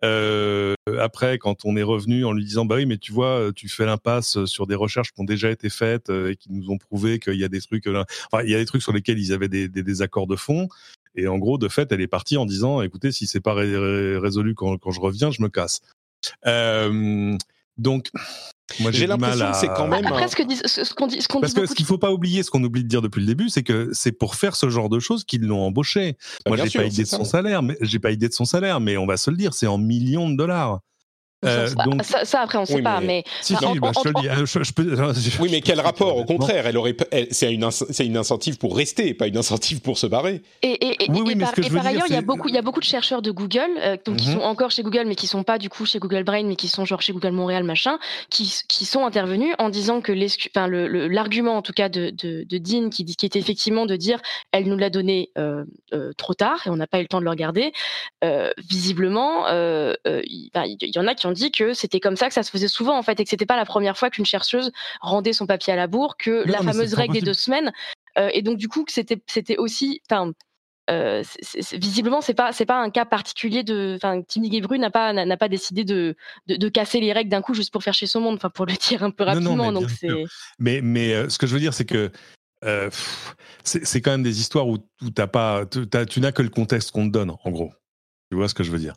Euh, 0.05 0.75
après, 1.01 1.39
quand 1.39 1.65
on 1.65 1.77
est 1.77 1.83
revenu 1.83 2.25
en 2.25 2.33
lui 2.33 2.45
disant 2.45 2.65
bah 2.65 2.77
oui, 2.77 2.87
mais 2.87 2.99
tu 2.99 3.13
vois, 3.13 3.51
tu 3.55 3.69
fais 3.69 3.85
l'impasse 3.85 4.45
sur 4.45 4.67
des 4.67 4.75
recherches 4.75 5.13
qui 5.13 5.21
ont 5.21 5.25
déjà 5.25 5.51
été 5.51 5.71
faites 5.71 6.11
euh, 6.11 6.31
et 6.31 6.37
qui 6.37 6.53
nous 6.53 6.71
ont 6.71 6.79
prouvé 6.79 7.19
qu'il 7.19 7.35
y 7.35 7.45
a 7.45 7.49
des 7.49 7.61
trucs, 7.61 7.87
euh, 7.87 8.05
enfin, 8.31 8.45
il 8.45 8.51
y 8.51 8.55
a 8.55 8.59
des 8.59 8.67
trucs 8.67 8.83
sur 8.83 8.93
lesquels 8.93 9.19
ils 9.19 9.33
avaient 9.33 9.49
des, 9.49 9.69
des 9.69 9.83
désaccords 9.83 10.27
de 10.27 10.37
fond. 10.37 10.69
Et 11.15 11.27
en 11.27 11.39
gros, 11.39 11.59
de 11.59 11.69
fait, 11.69 11.91
elle 11.91 12.01
est 12.01 12.07
partie 12.07 12.37
en 12.37 12.47
disant 12.47 12.81
écoutez, 12.83 13.11
si 13.11 13.27
c'est 13.27 13.41
pas 13.41 13.55
résolu 13.55 14.55
quand, 14.55 14.79
je 14.91 15.01
reviens, 15.01 15.31
je 15.31 15.43
me 15.43 15.49
casse. 15.49 15.81
Euh, 16.47 17.37
donc, 17.79 18.11
j'ai 18.91 19.07
l'impression 19.07 19.51
que 19.51 19.57
c'est 19.57 19.69
quand 19.69 19.87
même. 19.87 20.05
Après, 20.07 20.29
ce 20.29 20.37
qu'on 20.37 21.07
dit, 21.07 21.21
ce 21.23 21.39
Parce 21.41 21.55
que 21.55 21.67
ce 21.67 21.75
qu'il 21.75 21.87
faut 21.87 21.99
pas 21.99 22.13
oublier, 22.13 22.43
ce 22.43 22.51
qu'on 22.51 22.63
oublie 22.63 22.83
de 22.83 22.89
dire 22.89 23.03
depuis 23.03 23.21
le 23.21 23.27
début, 23.27 23.49
c'est 23.49 23.63
que 23.63 23.91
c'est 23.93 24.13
pour 24.13 24.35
faire 24.35 24.57
ce 24.57 24.69
genre 24.69 24.89
de 24.89 24.99
choses 24.99 25.25
qu'ils 25.25 25.47
l'ont 25.47 25.63
embauché. 25.63 26.17
Bah, 26.45 26.55
Moi, 26.55 26.67
j'ai 26.67 26.79
pas 26.79 26.85
idée 26.85 27.05
de 27.05 27.09
son 27.09 27.25
salaire, 27.25 27.63
mais 27.63 27.77
j'ai 27.81 27.99
pas 27.99 28.11
idée 28.11 28.29
de 28.29 28.35
son 28.35 28.45
salaire, 28.45 28.81
mais 28.81 28.97
on 28.97 29.07
va 29.07 29.17
se 29.17 29.31
le 29.31 29.37
dire, 29.37 29.55
c'est 29.55 29.67
en 29.67 29.79
millions 29.79 30.29
de 30.29 30.37
dollars. 30.37 30.81
Euh, 31.45 31.69
donc... 31.85 32.03
ça, 32.03 32.41
après, 32.41 32.59
on 32.59 32.63
ne 32.63 32.67
sait 32.67 32.83
pas. 32.83 33.01
Mais, 33.01 33.23
si, 33.41 33.53
bah, 33.55 33.61
je 33.63 34.01
te 34.03 34.09
le 34.09 35.13
dis. 35.13 35.37
oui, 35.41 35.49
mais 35.51 35.61
quel 35.61 35.81
rapport 35.81 36.17
Au 36.17 36.25
contraire, 36.25 36.67
elle 36.67 36.77
aurait, 36.77 36.97
c'est 37.31 37.53
une, 37.53 37.71
c'est 37.71 38.07
une 38.07 38.17
incentive 38.17 38.59
pour 38.59 38.77
rester, 38.77 39.15
pas 39.15 39.29
une 39.29 39.37
incentive 39.37 39.81
pour 39.81 39.99
se 39.99 40.07
barrer. 40.07 40.43
Et, 40.63 41.05
et, 41.05 41.11
oui, 41.11 41.37
par, 41.37 41.53
ailleurs, 41.87 42.07
il 42.09 42.15
y 42.15 42.17
a 42.17 42.23
beaucoup, 42.23 42.49
il 42.49 42.55
y 42.55 42.59
a 42.59 42.63
beaucoup 42.63 42.81
de 42.81 42.85
chercheurs 42.85 43.23
de 43.23 43.31
Google, 43.31 43.71
euh, 43.79 43.97
donc 44.05 44.17
qui 44.17 44.29
mhm. 44.29 44.35
sont 44.35 44.41
encore 44.41 44.73
chez 44.73 44.83
Google, 44.83 45.05
mais 45.07 45.15
qui 45.15 45.29
sont 45.29 45.45
pas 45.45 45.59
du 45.59 45.69
coup 45.69 45.87
chez 45.87 46.01
Google 46.01 46.25
Brain, 46.25 46.45
mais 46.45 46.57
qui 46.57 46.69
sont 46.69 46.85
genre 46.85 47.03
chez 47.03 47.13
Google 47.13 47.33
Montréal, 47.33 47.63
machin, 47.63 47.99
qui, 48.31 48.53
qui 48.67 48.85
sont 48.85 49.05
intervenus 49.05 49.55
en 49.59 49.69
disant 49.69 50.01
que 50.01 50.13
l'argument 51.09 51.57
en 51.57 51.63
tout 51.63 51.73
cas 51.73 51.89
de, 51.89 52.11
de, 52.11 52.45
de 52.49 52.59
Dean, 52.59 52.89
qui, 52.89 53.05
qui 53.05 53.27
était 53.27 53.39
effectivement 53.39 53.87
de 53.87 53.95
dire, 53.95 54.21
elle 54.51 54.65
nous 54.65 54.77
l'a 54.77 54.91
donné 54.91 55.31
euh, 55.39 55.65
trop 56.17 56.35
tard 56.35 56.67
et 56.67 56.71
on 56.71 56.77
n'a 56.77 56.89
pas 56.89 56.99
eu 56.99 57.03
le 57.03 57.09
temps 57.09 57.21
de 57.21 57.25
le 57.25 57.31
regarder. 57.31 57.73
visiblement, 58.69 59.47
il 59.49 60.51
y 60.55 60.99
en 60.99 61.07
a 61.07 61.15
qui 61.15 61.28
ont 61.29 61.33
dit 61.33 61.53
que 61.53 61.75
c'était 61.75 62.01
comme 62.01 62.17
ça 62.17 62.29
que 62.29 62.35
ça 62.35 62.43
se 62.43 62.51
faisait 62.51 62.69
souvent 62.69 62.99
en 62.99 63.03
fait 63.03 63.21
et 63.21 63.25
que 63.25 63.31
c'était 63.31 63.47
pas 63.47 63.57
la 63.57 63.65
première 63.65 63.97
fois 63.97 64.11
qu'une 64.11 64.27
chercheuse 64.27 64.73
rendait 65.01 65.33
son 65.33 65.47
papier 65.47 65.73
à 65.73 65.77
la 65.77 65.87
bourre, 65.87 66.17
que 66.17 66.45
la 66.47 66.63
fameuse 66.63 66.95
règle 66.95 67.15
des 67.15 67.21
deux 67.21 67.35
semaines. 67.35 67.73
Euh, 68.19 68.31
et 68.33 68.43
donc 68.43 68.59
du 68.59 68.69
coup 68.69 68.85
que 68.85 68.93
c'était 68.93 69.21
c'était 69.27 69.57
aussi, 69.57 70.01
enfin. 70.11 70.33
Euh, 70.91 71.23
visiblement, 71.75 72.23
c'est 72.23 72.33
pas 72.33 72.51
c'est 72.55 72.65
pas 72.65 72.81
un 72.81 72.89
cas 72.89 73.05
particulier 73.05 73.63
de. 73.63 73.97
Enfin, 73.97 74.23
Timmy 74.23 74.51
Gebru 74.51 74.79
n'a 74.79 74.89
pas 74.89 75.13
n'a 75.13 75.37
pas 75.37 75.51
décidé 75.51 75.85
de, 75.85 76.17
de, 76.47 76.69
casser 76.71 76.99
les 76.99 77.13
règles 77.13 77.29
d'un 77.29 77.43
coup 77.43 77.53
juste 77.53 77.71
pour 77.71 77.83
faire 77.83 77.93
chez 77.93 78.07
son 78.07 78.23
monde. 78.23 78.37
Enfin, 78.37 78.49
pour 78.49 78.65
le 78.65 78.73
dire 78.89 79.03
un 79.03 79.11
peu 79.11 79.25
rapidement. 79.25 79.71
mais 79.71 79.81
donc 79.81 79.91
c'est. 79.91 80.09
Mais 80.59 80.81
mais 80.81 81.13
euh, 81.13 81.29
ce 81.29 81.37
que 81.37 81.47
je 81.47 81.53
veux 81.53 81.61
dire, 81.61 81.75
c'est 81.75 81.85
que 81.85 82.11
c'est 83.65 84.01
quand 84.01 84.13
même 84.13 84.23
des 84.23 84.41
histoires 84.41 84.67
où, 84.67 84.79
où 85.03 85.11
t'as 85.11 85.27
pas 85.27 85.67
tu 85.67 86.21
n'as 86.21 86.33
que 86.33 86.41
le 86.41 86.49
contexte 86.49 86.91
qu'on 86.91 87.07
te 87.07 87.13
donne 87.13 87.33
en 87.45 87.51
gros. 87.51 87.71
Tu 88.31 88.37
vois 88.39 88.49
ce 88.49 88.55
que 88.55 88.65
je 88.65 88.71
veux 88.71 88.79
dire? 88.79 88.95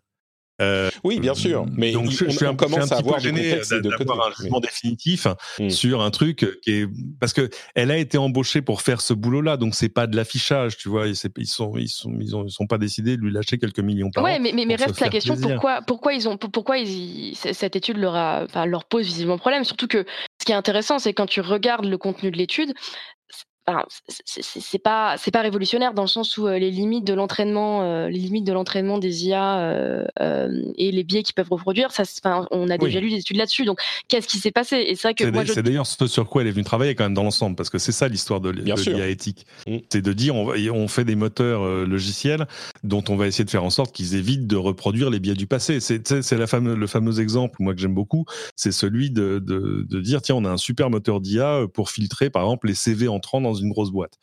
Euh, 0.61 0.89
oui, 1.03 1.19
bien 1.19 1.33
sûr. 1.33 1.65
Mais 1.75 1.91
donc, 1.91 2.11
je, 2.11 2.29
suis 2.29 2.45
un, 2.45 2.55
commence 2.55 2.91
à 2.91 2.97
avoir 2.97 3.19
gêné 3.19 3.59
d'avoir 3.99 4.27
un 4.27 4.31
jugement 4.31 4.59
définitif 4.59 5.27
hmm. 5.59 5.69
sur 5.69 6.01
un 6.01 6.11
truc 6.11 6.45
qui 6.61 6.71
est 6.71 6.87
parce 7.19 7.33
que 7.33 7.49
elle 7.75 7.91
a 7.91 7.97
été 7.97 8.17
embauchée 8.17 8.61
pour 8.61 8.81
faire 8.81 9.01
ce 9.01 9.13
boulot-là, 9.13 9.57
donc 9.57 9.75
c'est 9.75 9.89
pas 9.89 10.07
de 10.07 10.15
l'affichage, 10.15 10.77
tu 10.77 10.89
vois. 10.89 11.07
Ils, 11.07 11.15
sont, 11.15 11.29
ils 11.37 11.47
sont, 11.47 11.73
ils, 12.19 12.35
ont, 12.35 12.45
ils 12.45 12.51
sont 12.51 12.67
pas 12.67 12.77
décidés 12.77 13.17
de 13.17 13.21
lui 13.21 13.31
lâcher 13.31 13.57
quelques 13.57 13.79
millions 13.79 14.11
par 14.11 14.23
ouais, 14.23 14.35
an. 14.35 14.39
mais, 14.39 14.51
mais, 14.53 14.65
mais 14.65 14.75
reste 14.75 14.99
la 14.99 15.09
question 15.09 15.35
pourquoi, 15.35 15.81
pourquoi 15.81 16.13
ils 16.13 16.29
ont, 16.29 16.37
pourquoi 16.37 16.77
ils, 16.77 17.35
cette 17.35 17.75
étude 17.75 17.97
leur 17.97 18.15
a, 18.15 18.43
enfin, 18.43 18.65
leur 18.65 18.85
pose 18.85 19.05
visiblement 19.05 19.37
problème. 19.37 19.63
Surtout 19.63 19.87
que 19.87 20.05
ce 20.39 20.45
qui 20.45 20.51
est 20.51 20.55
intéressant, 20.55 20.99
c'est 20.99 21.13
quand 21.13 21.27
tu 21.27 21.41
regardes 21.41 21.85
le 21.85 21.97
contenu 21.97 22.31
de 22.31 22.37
l'étude, 22.37 22.73
c'est 24.25 24.81
pas 24.81 25.15
c'est 25.17 25.31
pas 25.31 25.41
révolutionnaire 25.41 25.93
dans 25.93 26.01
le 26.01 26.07
sens 26.07 26.37
où 26.37 26.47
euh, 26.47 26.57
les 26.57 26.71
limites 26.71 27.05
de 27.05 27.13
l'entraînement 27.13 27.83
euh, 27.83 28.09
les 28.09 28.17
limites 28.17 28.45
de 28.45 28.53
l'entraînement 28.53 28.97
des 28.97 29.27
IA 29.27 29.59
euh, 29.59 30.05
et 30.77 30.91
les 30.91 31.03
biais 31.03 31.21
qu'ils 31.21 31.35
peuvent 31.35 31.49
reproduire 31.49 31.91
ça 31.91 32.03
on 32.51 32.69
a 32.69 32.77
déjà 32.77 32.99
lu 32.99 33.09
des 33.09 33.17
études 33.17 33.37
là-dessus. 33.37 33.65
Donc 33.65 33.79
qu'est-ce 34.07 34.27
qui 34.27 34.37
s'est 34.37 34.51
passé? 34.51 34.77
Et 34.87 34.95
ça 34.95 35.13
que 35.13 35.23
c'est 35.45 35.63
d'ailleurs 35.63 35.85
ce 35.85 36.07
sur 36.07 36.27
quoi 36.27 36.41
elle 36.41 36.47
est 36.47 36.51
venue 36.51 36.63
travailler 36.63 36.95
quand 36.95 37.03
même 37.03 37.13
dans 37.13 37.23
l'ensemble 37.23 37.55
parce 37.55 37.69
que 37.69 37.77
c'est 37.77 37.91
ça 37.91 38.07
l'histoire 38.07 38.41
de, 38.41 38.49
l'IA 38.49 39.07
éthique. 39.07 39.45
Mmh. 39.67 39.77
c'est 39.89 40.01
de 40.01 40.13
dire 40.13 40.35
on, 40.35 40.53
on, 40.73 40.87
fait 40.87 41.05
des 41.05 41.15
moteurs 41.15 41.63
logiciels 41.85 42.47
dont 42.83 43.03
on 43.09 43.15
va 43.15 43.27
essayer 43.27 43.45
de 43.45 43.49
faire 43.49 43.63
en 43.63 43.69
sorte 43.69 43.93
qu'ils 43.93 44.15
évitent 44.15 44.47
de 44.47 44.55
reproduire 44.55 45.09
les 45.09 45.19
biais 45.19 45.35
du 45.35 45.47
passé. 45.47 45.79
C'est 45.79 46.31
la 46.31 46.47
fameux, 46.47 46.75
le 46.75 46.87
fameux 46.87 47.19
exemple 47.19 47.57
moi 47.59 47.73
que 47.73 47.79
j'aime 47.79 47.93
beaucoup 47.93 48.25
c'est 48.55 48.71
celui 48.71 49.11
de, 49.11 49.39
de, 49.39 49.85
de 49.87 50.01
dire 50.01 50.21
tiens 50.21 50.35
on 50.35 50.45
a 50.45 50.49
un 50.49 50.57
super 50.57 50.89
moteur 50.89 51.21
d'IA 51.21 51.61
pour 51.73 51.89
filtrer 51.89 52.29
par 52.29 52.43
exemple 52.43 52.67
les 52.67 52.75
CV 52.75 53.07
entrant 53.07 53.41
dans 53.41 53.50
une 53.53 53.69
grosse 53.69 53.91
boîte. 53.91 54.17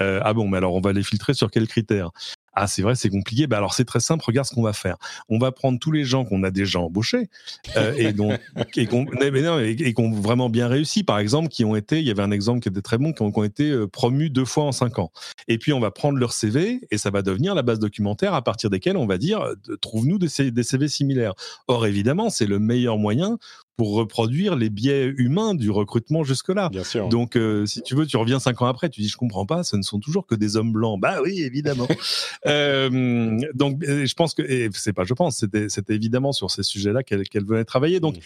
Euh, 0.00 0.20
ah 0.22 0.32
bon, 0.32 0.48
mais 0.48 0.56
alors 0.56 0.74
on 0.74 0.80
va 0.80 0.92
les 0.92 1.02
filtrer 1.02 1.34
sur 1.34 1.50
quels 1.50 1.68
critères? 1.68 2.10
Ah, 2.54 2.66
c'est 2.66 2.82
vrai, 2.82 2.94
c'est 2.94 3.08
compliqué. 3.08 3.46
Bah 3.46 3.56
alors 3.56 3.72
c'est 3.72 3.86
très 3.86 4.00
simple. 4.00 4.22
Regarde 4.26 4.46
ce 4.46 4.54
qu'on 4.54 4.62
va 4.62 4.74
faire. 4.74 4.96
On 5.30 5.38
va 5.38 5.52
prendre 5.52 5.78
tous 5.78 5.90
les 5.90 6.04
gens 6.04 6.26
qu'on 6.26 6.42
a 6.42 6.50
déjà 6.50 6.80
embauchés 6.80 7.30
euh, 7.76 7.94
et 7.96 8.12
donc 8.12 8.38
et 8.76 8.86
qu'on 8.86 9.06
ont 9.06 10.12
vraiment 10.12 10.50
bien 10.50 10.68
réussi. 10.68 11.02
Par 11.02 11.18
exemple, 11.18 11.48
qui 11.48 11.64
ont 11.64 11.76
été, 11.76 12.00
il 12.00 12.06
y 12.06 12.10
avait 12.10 12.22
un 12.22 12.30
exemple 12.30 12.60
qui 12.60 12.68
était 12.68 12.82
très 12.82 12.98
bon, 12.98 13.12
qui 13.12 13.22
ont, 13.22 13.44
été 13.44 13.70
euh, 13.70 13.86
promus 13.86 14.28
deux 14.28 14.44
fois 14.44 14.64
en 14.64 14.72
cinq 14.72 14.98
ans. 14.98 15.12
Et 15.48 15.56
puis 15.56 15.72
on 15.72 15.80
va 15.80 15.90
prendre 15.90 16.18
leur 16.18 16.32
CV 16.32 16.80
et 16.90 16.98
ça 16.98 17.10
va 17.10 17.22
devenir 17.22 17.54
la 17.54 17.62
base 17.62 17.78
documentaire 17.78 18.34
à 18.34 18.42
partir 18.42 18.68
desquelles 18.68 18.98
on 18.98 19.06
va 19.06 19.16
dire 19.16 19.46
trouve-nous 19.80 20.18
des, 20.18 20.50
des 20.50 20.62
CV 20.62 20.88
similaires. 20.88 21.32
Or 21.68 21.86
évidemment, 21.86 22.28
c'est 22.28 22.46
le 22.46 22.58
meilleur 22.58 22.98
moyen 22.98 23.38
pour 23.82 23.94
reproduire 23.94 24.54
les 24.54 24.70
biais 24.70 25.12
humains 25.16 25.56
du 25.56 25.68
recrutement 25.68 26.22
jusque-là. 26.22 26.70
Donc, 27.10 27.34
euh, 27.34 27.66
si 27.66 27.82
tu 27.82 27.96
veux, 27.96 28.06
tu 28.06 28.16
reviens 28.16 28.38
cinq 28.38 28.62
ans 28.62 28.66
après, 28.66 28.88
tu 28.88 29.00
dis, 29.00 29.08
je 29.08 29.16
comprends 29.16 29.44
pas, 29.44 29.64
ce 29.64 29.74
ne 29.74 29.82
sont 29.82 29.98
toujours 29.98 30.24
que 30.24 30.36
des 30.36 30.56
hommes 30.56 30.70
blancs. 30.70 31.00
Bah 31.00 31.16
oui, 31.20 31.42
évidemment. 31.42 31.88
euh, 32.46 33.40
donc, 33.54 33.82
je 33.84 34.14
pense 34.14 34.34
que, 34.34 34.42
et 34.42 34.70
c'est 34.72 34.92
pas 34.92 35.02
je 35.02 35.14
pense, 35.14 35.44
c'était 35.68 35.94
évidemment 35.96 36.30
sur 36.30 36.52
ces 36.52 36.62
sujets-là 36.62 37.02
qu'elle 37.02 37.44
venait 37.44 37.64
travailler. 37.64 37.98
Donc, 37.98 38.18
mm 38.18 38.20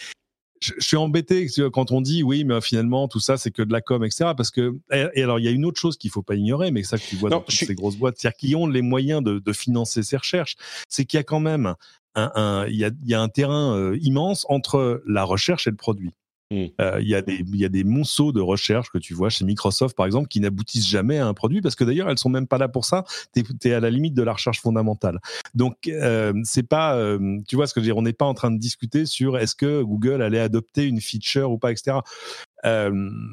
je, 0.60 0.72
suis 0.78 0.96
embêté 0.96 1.46
quand 1.72 1.92
on 1.92 2.00
dit 2.00 2.22
oui, 2.22 2.44
mais 2.44 2.60
finalement 2.60 3.08
tout 3.08 3.20
ça 3.20 3.36
c'est 3.36 3.50
que 3.50 3.62
de 3.62 3.72
la 3.72 3.80
com, 3.80 4.04
etc. 4.04 4.30
Parce 4.36 4.50
que 4.50 4.76
et, 4.92 5.22
alors 5.22 5.38
il 5.38 5.44
y 5.44 5.48
a 5.48 5.50
une 5.50 5.64
autre 5.64 5.80
chose 5.80 5.96
qu'il 5.96 6.10
faut 6.10 6.22
pas 6.22 6.34
ignorer, 6.34 6.70
mais 6.70 6.82
ça 6.82 6.98
que 6.98 7.04
tu 7.04 7.16
vois 7.16 7.30
dans 7.30 7.44
ces 7.48 7.74
grosses 7.74 7.96
boîtes, 7.96 8.16
c'est-à-dire 8.18 8.36
qui 8.36 8.54
ont 8.56 8.66
les 8.66 8.82
moyens 8.82 9.22
de, 9.22 9.38
de 9.38 9.52
financer 9.52 10.02
ces 10.02 10.16
recherches, 10.16 10.56
c'est 10.88 11.04
qu'il 11.04 11.18
y 11.18 11.20
a 11.20 11.24
quand 11.24 11.40
même 11.40 11.74
un, 12.16 12.66
il 12.66 12.76
y 12.76 12.84
a, 12.84 12.90
y 13.04 13.14
a 13.14 13.20
un 13.20 13.28
terrain 13.28 13.76
euh, 13.76 13.98
immense 14.00 14.46
entre 14.48 15.02
la 15.06 15.24
recherche 15.24 15.66
et 15.66 15.70
le 15.70 15.76
produit. 15.76 16.12
Mmh. 16.52 16.66
Euh, 16.80 16.98
il 17.00 17.08
y, 17.08 17.14
a 17.16 17.22
des, 17.22 17.42
y 17.54 17.64
a 17.64 17.68
des 17.68 17.82
monceaux 17.82 18.30
de 18.30 18.40
recherche 18.40 18.90
que 18.90 18.98
tu 18.98 19.14
vois 19.14 19.30
chez 19.30 19.44
Microsoft, 19.44 19.96
par 19.96 20.06
exemple, 20.06 20.28
qui 20.28 20.38
n'aboutissent 20.38 20.88
jamais 20.88 21.18
à 21.18 21.26
un 21.26 21.34
produit 21.34 21.60
parce 21.60 21.74
que 21.74 21.82
d'ailleurs, 21.82 22.08
elles 22.08 22.18
sont 22.18 22.28
même 22.28 22.46
pas 22.46 22.58
là 22.58 22.68
pour 22.68 22.84
ça. 22.84 23.04
Tu 23.34 23.44
es, 23.64 23.72
à 23.72 23.80
la 23.80 23.90
limite 23.90 24.14
de 24.14 24.22
la 24.22 24.32
recherche 24.32 24.60
fondamentale. 24.60 25.18
Donc, 25.54 25.88
euh, 25.88 26.32
c'est 26.44 26.62
pas, 26.62 26.96
euh, 26.96 27.38
tu 27.48 27.56
vois 27.56 27.66
ce 27.66 27.74
que 27.74 27.80
je 27.80 27.86
veux 27.86 27.88
dire, 27.88 27.96
on 27.96 28.02
n'est 28.02 28.12
pas 28.12 28.26
en 28.26 28.34
train 28.34 28.52
de 28.52 28.58
discuter 28.58 29.06
sur 29.06 29.38
est-ce 29.38 29.56
que 29.56 29.82
Google 29.82 30.22
allait 30.22 30.40
adopter 30.40 30.84
une 30.84 31.00
feature 31.00 31.50
ou 31.50 31.58
pas, 31.58 31.72
etc. 31.72 31.98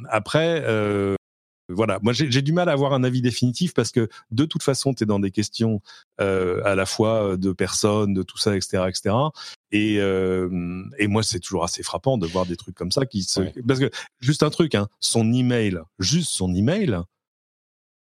Après, 0.10 0.64
voilà, 1.74 2.00
moi 2.02 2.14
j'ai 2.14 2.42
du 2.42 2.54
mal 2.54 2.70
à 2.70 2.72
avoir 2.72 2.94
un 2.94 3.04
avis 3.04 3.22
définitif 3.22 3.74
parce 3.74 3.92
que 3.92 4.08
de 4.32 4.46
toute 4.46 4.64
façon, 4.64 4.94
tu 4.94 5.04
es 5.04 5.06
dans 5.06 5.20
des 5.20 5.32
questions 5.32 5.82
euh, 6.22 6.62
à 6.64 6.76
la 6.76 6.86
fois 6.86 7.38
de 7.38 7.52
personnes, 7.52 8.14
de 8.14 8.24
tout 8.24 8.38
ça, 8.38 8.56
etc. 8.56 8.84
etc. 8.88 9.16
Et, 9.72 9.98
euh, 10.00 10.84
et 11.00 11.08
moi, 11.08 11.24
c'est 11.24 11.40
toujours 11.40 11.64
assez 11.64 11.84
frappant 11.84 12.18
de 12.18 12.28
voir 12.28 12.46
des 12.46 12.56
trucs 12.56 12.76
comme 12.76 12.92
ça 12.92 13.06
qui 13.06 13.24
se... 13.24 13.42
Parce 13.68 13.80
que, 13.80 13.90
juste 14.20 14.44
un 14.44 14.52
truc, 14.52 14.76
hein, 14.76 14.88
son 15.00 15.34
email, 15.34 15.80
juste 16.00 16.30
son 16.30 16.54
email, 16.54 17.00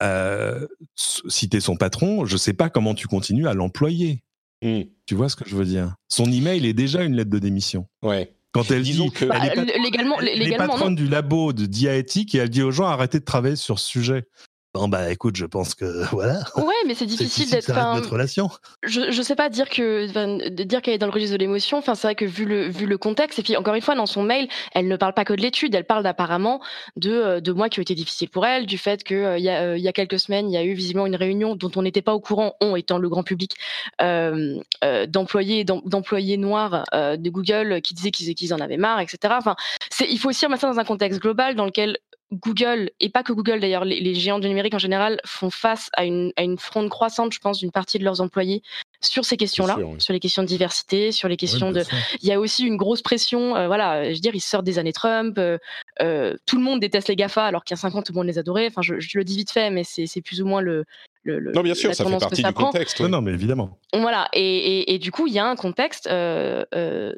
euh, 0.01 0.67
si 0.95 1.47
tu 1.49 1.57
es 1.57 1.59
son 1.61 1.77
patron, 1.77 2.25
je 2.25 2.35
sais 2.35 2.53
pas 2.53 2.69
comment 2.69 2.93
tu 2.93 3.07
continues 3.07 3.47
à 3.47 3.53
l'employer. 3.53 4.23
Mmh. 4.61 4.81
Tu 5.05 5.15
vois 5.15 5.29
ce 5.29 5.35
que 5.35 5.47
je 5.47 5.55
veux 5.55 5.65
dire? 5.65 5.95
Son 6.09 6.25
email 6.25 6.65
est 6.65 6.73
déjà 6.73 7.03
une 7.03 7.15
lettre 7.15 7.29
de 7.29 7.39
démission. 7.39 7.87
Ouais. 8.01 8.33
Quand 8.53 8.69
elle 8.69 8.83
dit 8.83 9.09
que 9.09 9.25
bah, 9.25 9.39
elle 9.41 9.69
est 9.69 9.79
légalement, 9.79 10.17
patronne 10.57 10.95
du 10.95 11.07
labo 11.07 11.53
de 11.53 11.65
Diaéthique 11.65 12.35
et 12.35 12.37
elle 12.37 12.49
dit 12.49 12.61
aux 12.61 12.71
gens 12.71 12.85
arrêtez 12.85 13.19
de 13.19 13.25
travailler 13.25 13.55
sur 13.55 13.79
ce 13.79 13.87
sujet. 13.87 14.27
Bon 14.73 14.87
bah 14.87 15.11
écoute, 15.11 15.35
je 15.35 15.45
pense 15.45 15.75
que 15.75 15.85
voilà. 16.11 16.39
Ouais, 16.55 16.73
mais 16.87 16.95
c'est 16.95 17.05
difficile 17.05 17.47
d'être. 17.51 17.71
notre 17.71 18.11
relation. 18.11 18.49
Je 18.81 19.11
je 19.11 19.21
sais 19.21 19.35
pas 19.35 19.49
dire 19.49 19.69
que 19.69 20.07
de 20.49 20.63
dire 20.63 20.81
qu'elle 20.81 20.95
est 20.95 20.97
dans 20.97 21.05
le 21.05 21.11
registre 21.11 21.33
de 21.33 21.39
l'émotion. 21.39 21.77
Enfin 21.77 21.93
c'est 21.93 22.07
vrai 22.07 22.15
que 22.15 22.25
vu 22.25 22.45
le 22.45 22.69
vu 22.69 22.87
le 22.87 22.97
contexte 22.97 23.37
et 23.37 23.43
puis 23.43 23.55
encore 23.55 23.75
une 23.75 23.83
fois 23.83 23.93
dans 23.93 24.07
son 24.07 24.23
mail, 24.23 24.47
elle 24.73 24.87
ne 24.87 24.95
parle 24.95 25.13
pas 25.13 25.25
que 25.25 25.33
de 25.33 25.41
l'étude, 25.41 25.75
elle 25.75 25.85
parle 25.85 26.07
apparemment 26.07 26.59
de 26.95 27.11
euh, 27.11 27.39
de 27.39 27.51
mois 27.51 27.69
qui 27.69 27.79
ont 27.79 27.83
été 27.83 27.93
difficiles 27.93 28.29
pour 28.29 28.47
elle, 28.47 28.65
du 28.65 28.79
fait 28.79 29.03
que 29.03 29.13
euh, 29.13 29.37
il 29.37 29.43
y 29.43 29.49
a 29.49 29.61
euh, 29.61 29.77
y 29.77 29.87
a 29.87 29.93
quelques 29.93 30.19
semaines 30.19 30.49
il 30.49 30.53
y 30.53 30.57
a 30.57 30.63
eu 30.63 30.73
visiblement 30.73 31.05
une 31.05 31.15
réunion 31.15 31.55
dont 31.55 31.71
on 31.75 31.83
n'était 31.83 32.01
pas 32.01 32.15
au 32.15 32.19
courant, 32.19 32.55
on 32.59 32.75
étant 32.75 32.97
le 32.97 33.09
grand 33.09 33.23
public, 33.23 33.55
euh, 34.01 34.59
d'employés 35.07 35.65
d'employés 35.65 36.37
noirs 36.37 36.83
de 36.93 37.29
Google 37.29 37.79
qui 37.81 37.93
disaient 37.93 38.11
qu'ils 38.11 38.33
qu'ils 38.33 38.55
en 38.55 38.59
avaient 38.59 38.77
marre, 38.77 39.01
etc. 39.01 39.35
Enfin 39.37 39.55
c'est 39.91 40.09
il 40.09 40.17
faut 40.17 40.29
aussi 40.29 40.45
remettre 40.45 40.61
ça 40.61 40.67
dans 40.67 40.79
un 40.79 40.83
contexte 40.83 41.21
global 41.21 41.53
dans 41.53 41.65
lequel 41.65 41.99
Google, 42.33 42.91
et 42.99 43.09
pas 43.09 43.23
que 43.23 43.33
Google 43.33 43.59
d'ailleurs, 43.59 43.85
les, 43.85 44.15
géants 44.15 44.39
du 44.39 44.47
numérique 44.47 44.73
en 44.73 44.79
général 44.79 45.19
font 45.25 45.49
face 45.49 45.89
à 45.93 46.05
une, 46.05 46.31
à 46.35 46.43
une 46.43 46.57
fronde 46.57 46.89
croissante, 46.89 47.33
je 47.33 47.39
pense, 47.39 47.59
d'une 47.59 47.71
partie 47.71 47.99
de 47.99 48.03
leurs 48.03 48.21
employés 48.21 48.63
sur 49.01 49.25
ces 49.25 49.37
questions-là, 49.37 49.77
sur 49.99 50.13
les 50.13 50.19
questions 50.19 50.43
de 50.43 50.47
diversité, 50.47 51.11
sur 51.11 51.27
les 51.27 51.37
questions 51.37 51.71
de. 51.71 51.83
Il 52.21 52.27
y 52.27 52.31
a 52.31 52.39
aussi 52.39 52.65
une 52.65 52.77
grosse 52.77 53.01
pression. 53.01 53.55
Euh, 53.55 53.67
voilà, 53.67 54.05
je 54.05 54.15
veux 54.15 54.19
dire, 54.19 54.33
ils 54.33 54.39
sortent 54.39 54.65
des 54.65 54.79
années 54.79 54.93
Trump. 54.93 55.37
Euh, 55.37 55.57
euh, 56.01 56.35
tout 56.45 56.57
le 56.57 56.63
monde 56.63 56.79
déteste 56.79 57.09
les 57.09 57.15
Gafa, 57.15 57.45
alors 57.45 57.63
qu'il 57.63 57.75
y 57.75 57.77
a 57.77 57.81
50, 57.81 58.05
tout 58.05 58.13
le 58.13 58.17
monde 58.17 58.27
les 58.27 58.39
adorait. 58.39 58.67
Enfin, 58.67 58.81
je, 58.81 58.95
le 59.17 59.23
dis 59.23 59.37
vite 59.37 59.51
fait, 59.51 59.69
mais 59.69 59.83
c'est 59.83 60.21
plus 60.21 60.41
ou 60.41 60.45
moins 60.45 60.61
le. 60.61 60.85
Le, 61.23 61.51
non, 61.53 61.61
bien 61.61 61.73
sûr, 61.73 61.95
ça 61.95 62.03
fait 62.03 62.19
partie 62.19 62.43
du 62.43 62.53
contexte. 62.53 62.99
Non, 63.01 63.09
non, 63.09 63.21
mais 63.21 63.31
évidemment. 63.31 63.79
Voilà, 63.93 64.27
et, 64.33 64.93
et, 64.93 64.99
du 64.99 65.11
coup, 65.11 65.27
il 65.27 65.33
y 65.33 65.39
a 65.39 65.45
un 65.45 65.55
contexte 65.55 66.09
de, 66.09 66.65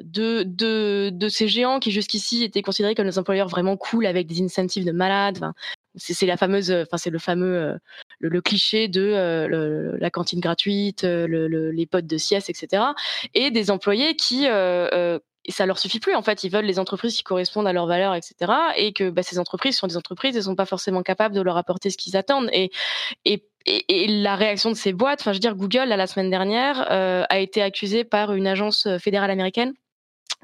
de, 0.04 1.10
de 1.10 1.28
ces 1.28 1.48
géants 1.48 1.80
qui 1.80 1.90
jusqu'ici 1.90 2.44
étaient 2.44 2.62
considérés 2.62 2.94
comme 2.94 3.06
des 3.06 3.18
employeurs 3.18 3.48
vraiment 3.48 3.76
cool 3.76 4.06
avec 4.06 4.26
des 4.26 4.42
incentives 4.42 4.84
de 4.84 4.92
malades. 4.92 5.40
c'est 5.96 6.26
la 6.26 6.36
fameuse, 6.36 6.70
enfin 6.70 6.98
c'est 6.98 7.10
le 7.10 7.18
fameux 7.18 7.78
le, 8.18 8.40
cliché 8.40 8.88
de 8.88 9.12
euh, 9.14 9.96
la 9.98 10.10
cantine 10.10 10.40
gratuite, 10.40 11.04
euh, 11.04 11.26
le, 11.26 11.70
les 11.70 11.86
potes 11.86 12.06
de 12.06 12.16
sieste, 12.16 12.50
etc. 12.50 12.82
Et 13.34 13.50
des 13.50 13.70
employés 13.70 14.16
qui 14.16 14.46
euh, 14.46 15.18
ça 15.48 15.66
leur 15.66 15.78
suffit 15.78 16.00
plus 16.00 16.14
en 16.14 16.22
fait. 16.22 16.44
Ils 16.44 16.50
veulent 16.50 16.64
les 16.64 16.78
entreprises 16.78 17.16
qui 17.16 17.22
correspondent 17.22 17.66
à 17.66 17.72
leurs 17.72 17.86
valeurs 17.86 18.14
etc 18.14 18.52
et 18.76 18.92
que 18.92 19.10
bah, 19.10 19.22
ces 19.22 19.38
entreprises 19.38 19.76
sont 19.76 19.86
des 19.86 19.96
entreprises 19.96 20.36
elles 20.36 20.44
sont 20.44 20.56
pas 20.56 20.66
forcément 20.66 21.02
capables 21.02 21.34
de 21.34 21.40
leur 21.40 21.56
apporter 21.56 21.90
ce 21.90 21.96
qu'ils 21.96 22.16
attendent. 22.16 22.50
Et, 22.52 22.70
et 23.24 23.44
et, 23.68 24.06
la 24.06 24.36
réaction 24.36 24.70
de 24.70 24.76
ces 24.76 24.92
boîtes, 24.92 25.20
enfin 25.20 25.32
je 25.32 25.38
veux 25.38 25.40
dire, 25.40 25.56
Google 25.56 25.88
la 25.88 26.06
semaine 26.06 26.30
dernière 26.30 26.86
a 26.88 27.38
été 27.40 27.62
accusé 27.62 28.04
par 28.04 28.32
une 28.32 28.46
agence 28.46 28.86
fédérale 29.00 29.32
américaine 29.32 29.74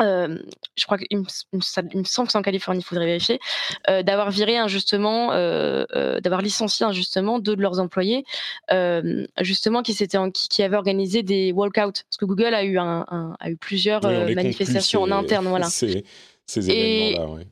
euh, 0.01 0.39
je 0.77 0.85
crois 0.87 0.99
qu'il 0.99 1.19
me, 1.19 1.25
me, 1.53 1.61
semble 2.05 2.27
que 2.27 2.33
c'est 2.33 2.39
en 2.39 2.43
Californie, 2.43 2.81
il 2.81 2.85
faudrait 2.85 3.07
vérifier, 3.07 3.39
euh, 3.89 4.03
d'avoir 4.03 4.31
viré 4.31 4.57
injustement, 4.57 5.33
euh, 5.33 5.85
d'avoir 6.21 6.43
licencié 6.43 6.87
injustement 6.87 7.39
deux 7.39 7.57
de 7.57 7.63
leurs 7.63 7.79
employés, 7.79 8.25
justement 9.41 9.83
qui 9.83 9.95
s'étaient 9.95 10.19
qui, 10.33 10.49
qui, 10.49 10.63
avaient 10.63 10.77
organisé 10.77 11.23
des 11.23 11.53
walkouts, 11.53 11.93
parce 11.93 12.17
que 12.19 12.25
Google 12.25 12.55
a 12.55 12.65
eu 12.65 12.79
un, 12.79 13.05
un 13.09 13.37
a 13.39 13.51
eu 13.51 13.57
plusieurs 13.57 14.03
manifestations 14.03 15.03
en 15.03 15.11
interne, 15.11 15.47
voilà. 15.47 15.67
Ces, 15.67 16.05
ces 16.47 16.71
événements-là. 16.71 17.45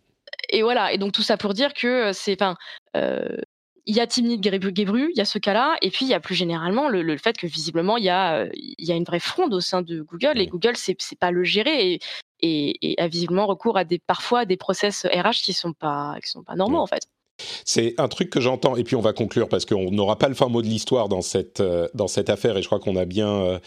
Et 0.52 0.62
voilà, 0.62 0.92
et 0.92 0.98
donc 0.98 1.12
tout 1.12 1.22
ça 1.22 1.36
pour 1.36 1.54
dire 1.54 1.72
que 1.74 2.12
c'est, 2.12 2.40
enfin, 2.40 2.56
il 2.94 3.94
y 3.94 4.00
a 4.00 4.06
Timnit 4.06 4.40
Gebru, 4.42 5.10
il 5.14 5.16
y 5.16 5.20
a 5.20 5.24
ce 5.24 5.38
cas-là, 5.38 5.76
et 5.82 5.90
puis 5.90 6.06
il 6.06 6.08
y 6.08 6.14
a 6.14 6.20
plus 6.20 6.34
généralement 6.34 6.88
le, 6.88 7.02
le 7.02 7.16
fait 7.18 7.36
que 7.36 7.46
visiblement 7.46 7.96
il 7.96 8.04
y 8.04 8.08
a, 8.08 8.46
il 8.54 8.84
y 8.84 8.90
a 8.90 8.96
une 8.96 9.04
vraie 9.04 9.20
fronde 9.20 9.54
au 9.54 9.60
sein 9.60 9.82
de 9.82 10.00
Google, 10.00 10.40
et 10.40 10.46
Google 10.48 10.76
c'est 10.76 10.96
pas 11.20 11.30
le 11.30 11.44
gérer, 11.44 11.92
et, 11.92 12.00
et, 12.42 12.92
et, 12.92 13.00
a 13.00 13.08
visiblement 13.08 13.46
recours 13.46 13.76
à 13.76 13.84
des 13.84 13.98
parfois 13.98 14.40
à 14.40 14.44
des 14.44 14.56
process 14.56 15.06
RH 15.06 15.42
qui 15.42 15.52
sont 15.52 15.72
pas 15.72 16.16
qui 16.22 16.30
sont 16.30 16.42
pas 16.42 16.56
normaux 16.56 16.78
en 16.78 16.86
fait. 16.86 17.08
C'est 17.64 17.94
un 17.98 18.08
truc 18.08 18.30
que 18.30 18.40
j'entends, 18.40 18.76
et 18.76 18.84
puis 18.84 18.96
on 18.96 19.00
va 19.00 19.12
conclure 19.12 19.48
parce 19.48 19.64
qu'on 19.64 19.90
n'aura 19.90 20.16
pas 20.16 20.28
le 20.28 20.34
fin 20.34 20.48
mot 20.48 20.62
de 20.62 20.66
l'histoire 20.66 21.08
dans 21.08 21.22
cette, 21.22 21.60
euh, 21.60 21.88
dans 21.94 22.08
cette 22.08 22.30
affaire, 22.30 22.56
et 22.56 22.62
je 22.62 22.66
crois 22.66 22.80
qu'on 22.80 22.96
a 22.96 23.04
bien 23.04 23.28
euh, 23.28 23.58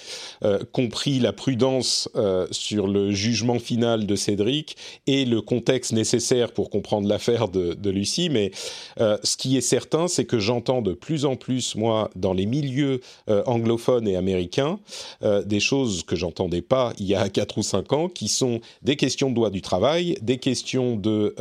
euh, 0.43 0.59
compris 0.71 1.19
la 1.19 1.33
prudence 1.33 2.09
sur 2.51 2.87
le 2.87 3.11
jugement 3.11 3.59
final 3.59 4.05
de 4.05 4.15
Cédric 4.15 4.75
et 5.07 5.25
le 5.25 5.41
contexte 5.41 5.91
nécessaire 5.93 6.51
pour 6.51 6.69
comprendre 6.69 7.07
l'affaire 7.07 7.47
de, 7.49 7.89
Lucie. 7.89 8.29
Mais 8.29 8.51
ce 8.97 9.37
qui 9.37 9.57
est 9.57 9.61
certain, 9.61 10.07
c'est 10.07 10.25
que 10.25 10.39
j'entends 10.39 10.81
de 10.81 10.93
plus 10.93 11.25
en 11.25 11.35
plus, 11.35 11.75
moi, 11.75 12.09
dans 12.15 12.33
les 12.33 12.45
milieux 12.45 13.01
anglophones 13.45 14.07
et 14.07 14.15
américains, 14.15 14.79
des 15.21 15.59
choses 15.59 16.03
que 16.03 16.15
j'entendais 16.15 16.61
pas 16.61 16.93
il 16.97 17.05
y 17.05 17.15
a 17.15 17.29
4 17.29 17.57
ou 17.57 17.63
5 17.63 17.93
ans, 17.93 18.09
qui 18.09 18.27
sont 18.27 18.61
des 18.81 18.95
questions 18.95 19.29
de 19.29 19.35
droit 19.35 19.49
du 19.49 19.61
travail, 19.61 20.17
des 20.21 20.37
questions 20.37 20.95
de, 20.95 21.35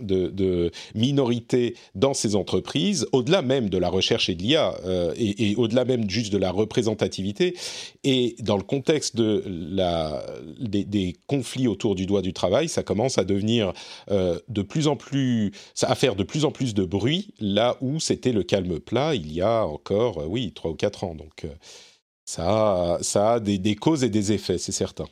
de, 0.00 0.28
de 0.28 0.70
minorité 0.94 1.41
dans 1.94 2.14
ces 2.14 2.36
entreprises, 2.36 3.06
au-delà 3.12 3.42
même 3.42 3.68
de 3.68 3.78
la 3.78 3.88
recherche 3.88 4.28
et 4.28 4.34
de 4.34 4.42
l'IA, 4.42 4.76
euh, 4.84 5.12
et, 5.16 5.54
au-delà 5.56 5.84
même 5.84 6.08
juste 6.08 6.32
de 6.32 6.38
la 6.38 6.50
représentativité, 6.50 7.56
et 8.04 8.36
dans 8.40 8.56
le 8.56 8.62
contexte 8.62 9.16
des, 9.16 11.16
conflits 11.26 11.68
autour 11.68 11.94
du 11.94 12.06
droit 12.06 12.22
du 12.22 12.32
travail, 12.32 12.68
ça 12.68 12.82
commence 12.82 13.18
à 13.18 13.24
devenir 13.24 13.72
euh, 14.10 14.38
de 14.48 14.62
plus 14.62 14.88
en 14.88 14.96
plus, 14.96 15.52
à 15.82 15.94
faire 15.94 16.16
de 16.16 16.24
plus 16.24 16.44
en 16.44 16.50
plus 16.50 16.74
de 16.74 16.84
bruit, 16.84 17.34
là 17.40 17.76
où 17.80 18.00
c'était 18.00 18.32
le 18.32 18.42
calme 18.42 18.80
plat 18.80 19.14
il 19.14 19.32
y 19.32 19.40
a 19.40 19.66
encore, 19.66 20.18
euh, 20.18 20.26
oui, 20.26 20.52
trois 20.52 20.70
ou 20.70 20.74
quatre 20.74 21.04
ans. 21.04 21.14
Donc 21.14 21.46
ça, 22.24 22.98
a 23.14 23.40
des 23.40 23.76
causes 23.76 24.04
et 24.04 24.08
des 24.08 24.32
effets, 24.32 24.58
c'est 24.58 24.72
certain. 24.72 25.06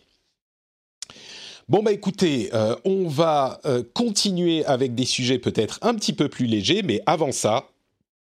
Bon 1.70 1.84
bah 1.84 1.92
écoutez, 1.92 2.50
euh, 2.52 2.74
on 2.84 3.06
va 3.06 3.60
euh, 3.64 3.84
continuer 3.94 4.64
avec 4.64 4.96
des 4.96 5.04
sujets 5.04 5.38
peut-être 5.38 5.78
un 5.82 5.94
petit 5.94 6.12
peu 6.12 6.28
plus 6.28 6.46
légers, 6.46 6.82
mais 6.82 7.00
avant 7.06 7.30
ça, 7.30 7.68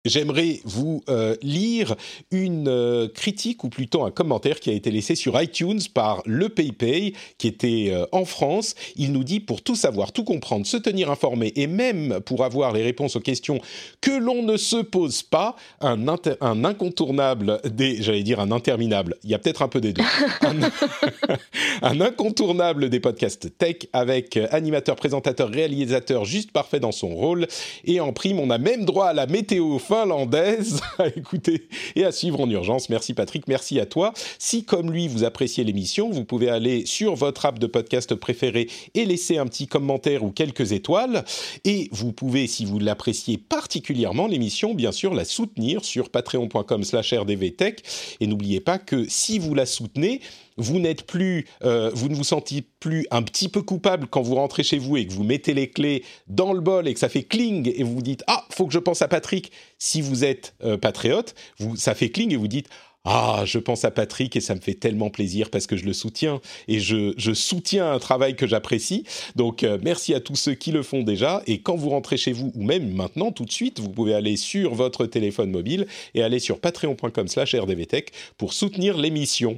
j'aimerais 0.09 0.61
vous 0.65 1.03
euh, 1.09 1.37
lire 1.43 1.95
une 2.31 2.69
euh, 2.69 3.09
critique 3.09 3.65
ou 3.65 3.69
plutôt 3.69 4.05
un 4.05 4.11
commentaire 4.11 4.61
qui 4.61 4.71
a 4.71 4.73
été 4.73 4.91
laissé 4.91 5.15
sur 5.15 5.41
iTunes 5.41 5.81
par 5.93 6.23
le 6.27 6.49
PayPay 6.49 7.13
qui 7.39 7.49
était 7.49 7.89
euh, 7.91 8.07
en 8.13 8.25
France. 8.25 8.75
Il 8.97 9.13
nous 9.13 9.25
dit 9.25 9.41
pour 9.41 9.63
tout 9.63 9.75
savoir, 9.75 10.13
tout 10.13 10.25
comprendre, 10.25 10.67
se 10.67 10.77
tenir 10.77 11.11
informé 11.11 11.53
et 11.57 11.67
même 11.67 12.21
pour 12.25 12.45
avoir 12.45 12.73
les 12.73 12.83
réponses 12.83 13.17
aux 13.17 13.21
questions 13.21 13.61
que 14.01 14.11
l'on 14.11 14.43
ne 14.43 14.57
se 14.57 14.77
pose 14.77 15.23
pas, 15.23 15.57
un, 15.81 16.07
un 16.41 16.65
incontournable 16.65 17.61
des, 17.65 18.03
j'allais 18.03 18.23
dire 18.23 18.41
un 18.41 18.53
interminable, 18.53 19.17
il 19.25 19.31
y 19.31 19.35
a 19.35 19.39
peut-être 19.39 19.63
un 19.63 19.69
peu 19.69 19.81
des 19.81 19.95
un, 21.83 22.01
incontournable 22.01 22.91
des 22.91 23.01
podcasts 23.01 23.57
tech 23.59 23.77
avec 23.93 24.37
animateur, 24.51 24.97
présentateur, 24.97 25.49
réalisateur 25.51 26.25
juste 26.25 26.53
parfait 26.53 26.81
dans 26.81 26.93
son 26.93 27.09
rôle 27.09 27.47
et 27.85 28.01
en 28.01 28.13
prime 28.13 28.39
on 28.39 28.51
a 28.51 28.59
même 28.59 28.85
droit 28.85 29.07
à 29.07 29.13
la 29.13 29.27
météo 29.27 29.79
finlandaise 30.03 30.81
à 30.99 31.09
écouter 31.09 31.69
et 31.95 32.05
à 32.05 32.13
suivre 32.13 32.41
en 32.41 32.51
urgence. 32.51 32.91
Merci 32.91 33.15
Patrick, 33.15 33.49
merci 33.49 33.81
à 33.81 33.87
toi. 33.87 34.13
Si 34.39 34.65
comme 34.65 34.91
lui 34.91 35.09
vous 35.09 35.25
appréciez 35.25 35.65
l'émission, 35.65 36.11
vous 36.11 36.25
pouvez 36.25 36.51
aller 36.51 36.85
sur 36.85 37.15
votre 37.15 37.47
app 37.47 37.59
de 37.59 37.67
podcast 37.67 38.15
préféré 38.15 38.69
et 38.95 39.05
laisser 39.05 39.39
un 39.39 39.47
petit 39.47 39.67
commentaire 39.67 40.23
ou 40.23 40.31
quelques 40.31 40.73
étoiles. 40.73 41.25
Et 41.65 41.89
vous 41.93 42.13
pouvez, 42.13 42.47
si 42.47 42.65
vous 42.65 42.79
l'appréciez 42.79 43.39
particulièrement, 43.39 44.27
l'émission, 44.27 44.75
bien 44.75 44.93
sûr, 44.93 45.15
la 45.15 45.25
soutenir 45.25 45.85
sur 45.85 46.11
patreon.com 46.11 46.85
slash 46.85 47.15
rdvtech. 47.15 47.83
Et 48.21 48.27
n'oubliez 48.27 48.61
pas 48.61 48.79
que 48.79 49.07
si 49.09 49.39
vous 49.39 49.55
la 49.55 49.67
soutenez, 49.67 50.21
vous 50.57 50.79
n'êtes 50.79 51.07
plus, 51.07 51.47
euh, 51.65 51.91
vous 51.95 52.09
ne 52.09 52.15
vous 52.15 52.25
sentez 52.25 52.65
plus 52.81 53.07
un 53.11 53.23
petit 53.23 53.49
peu 53.49 53.63
coupable 53.63 54.07
quand 54.09 54.23
vous 54.23 54.35
rentrez 54.35 54.63
chez 54.63 54.79
vous 54.79 54.97
et 54.97 55.07
que 55.07 55.13
vous 55.13 55.25
mettez 55.25 55.55
les 55.55 55.69
clés 55.69 56.05
dans 56.29 56.53
le 56.53 56.61
bol 56.61 56.89
et 56.89 56.95
que 56.95 57.01
ça 57.01 57.09
fait 57.09 57.23
cling 57.23 57.73
et 57.75 57.83
vous 57.83 57.95
vous 57.95 58.03
dites 58.03 58.25
ah 58.27 58.45
faut 58.51 58.67
que 58.67 58.73
je 58.73 58.79
pense 58.79 59.03
à 59.03 59.09
Patrick. 59.09 59.53
Si 59.79 60.01
vous 60.01 60.25
êtes 60.25 60.55
euh, 60.65 60.79
patriote, 60.79 61.35
ça 61.77 61.95
fait 61.95 62.11
cling 62.11 62.33
et 62.33 62.37
vous 62.37 62.49
dites 62.49 62.69
ah, 63.09 63.45
je 63.45 63.61
pense 63.61 63.85
à 63.85 63.93
Patrick 63.93 64.35
et 64.35 64.41
ça 64.41 64.57
me 64.57 64.61
fait 64.61 64.75
tellement 64.75 65.11
plaisir 65.11 65.49
parce 65.51 65.69
que 65.69 65.77
je 65.77 65.85
le 65.85 65.93
soutiens 65.93 66.41
et 66.67 66.81
je, 66.81 67.15
je 67.17 67.33
soutiens 67.33 67.93
un 67.93 68.01
travail 68.01 68.35
que 68.35 68.49
j'apprécie. 68.49 69.05
Donc 69.37 69.63
euh, 69.63 69.79
merci 69.81 70.13
à 70.13 70.19
tous 70.19 70.35
ceux 70.35 70.55
qui 70.55 70.73
le 70.73 70.83
font 70.83 71.03
déjà. 71.03 71.41
Et 71.47 71.61
quand 71.61 71.77
vous 71.77 71.91
rentrez 71.91 72.17
chez 72.17 72.33
vous 72.33 72.51
ou 72.57 72.65
même 72.65 72.91
maintenant 72.91 73.31
tout 73.31 73.45
de 73.45 73.53
suite, 73.53 73.79
vous 73.79 73.91
pouvez 73.91 74.13
aller 74.13 74.37
sur 74.37 74.75
votre 74.75 75.07
téléphone 75.07 75.53
mobile 75.53 75.87
et 76.15 76.25
aller 76.25 76.41
sur 76.41 76.59
patreon.com/rdvtech 76.59 78.11
pour 78.39 78.53
soutenir 78.53 78.99
l'émission. 78.99 79.57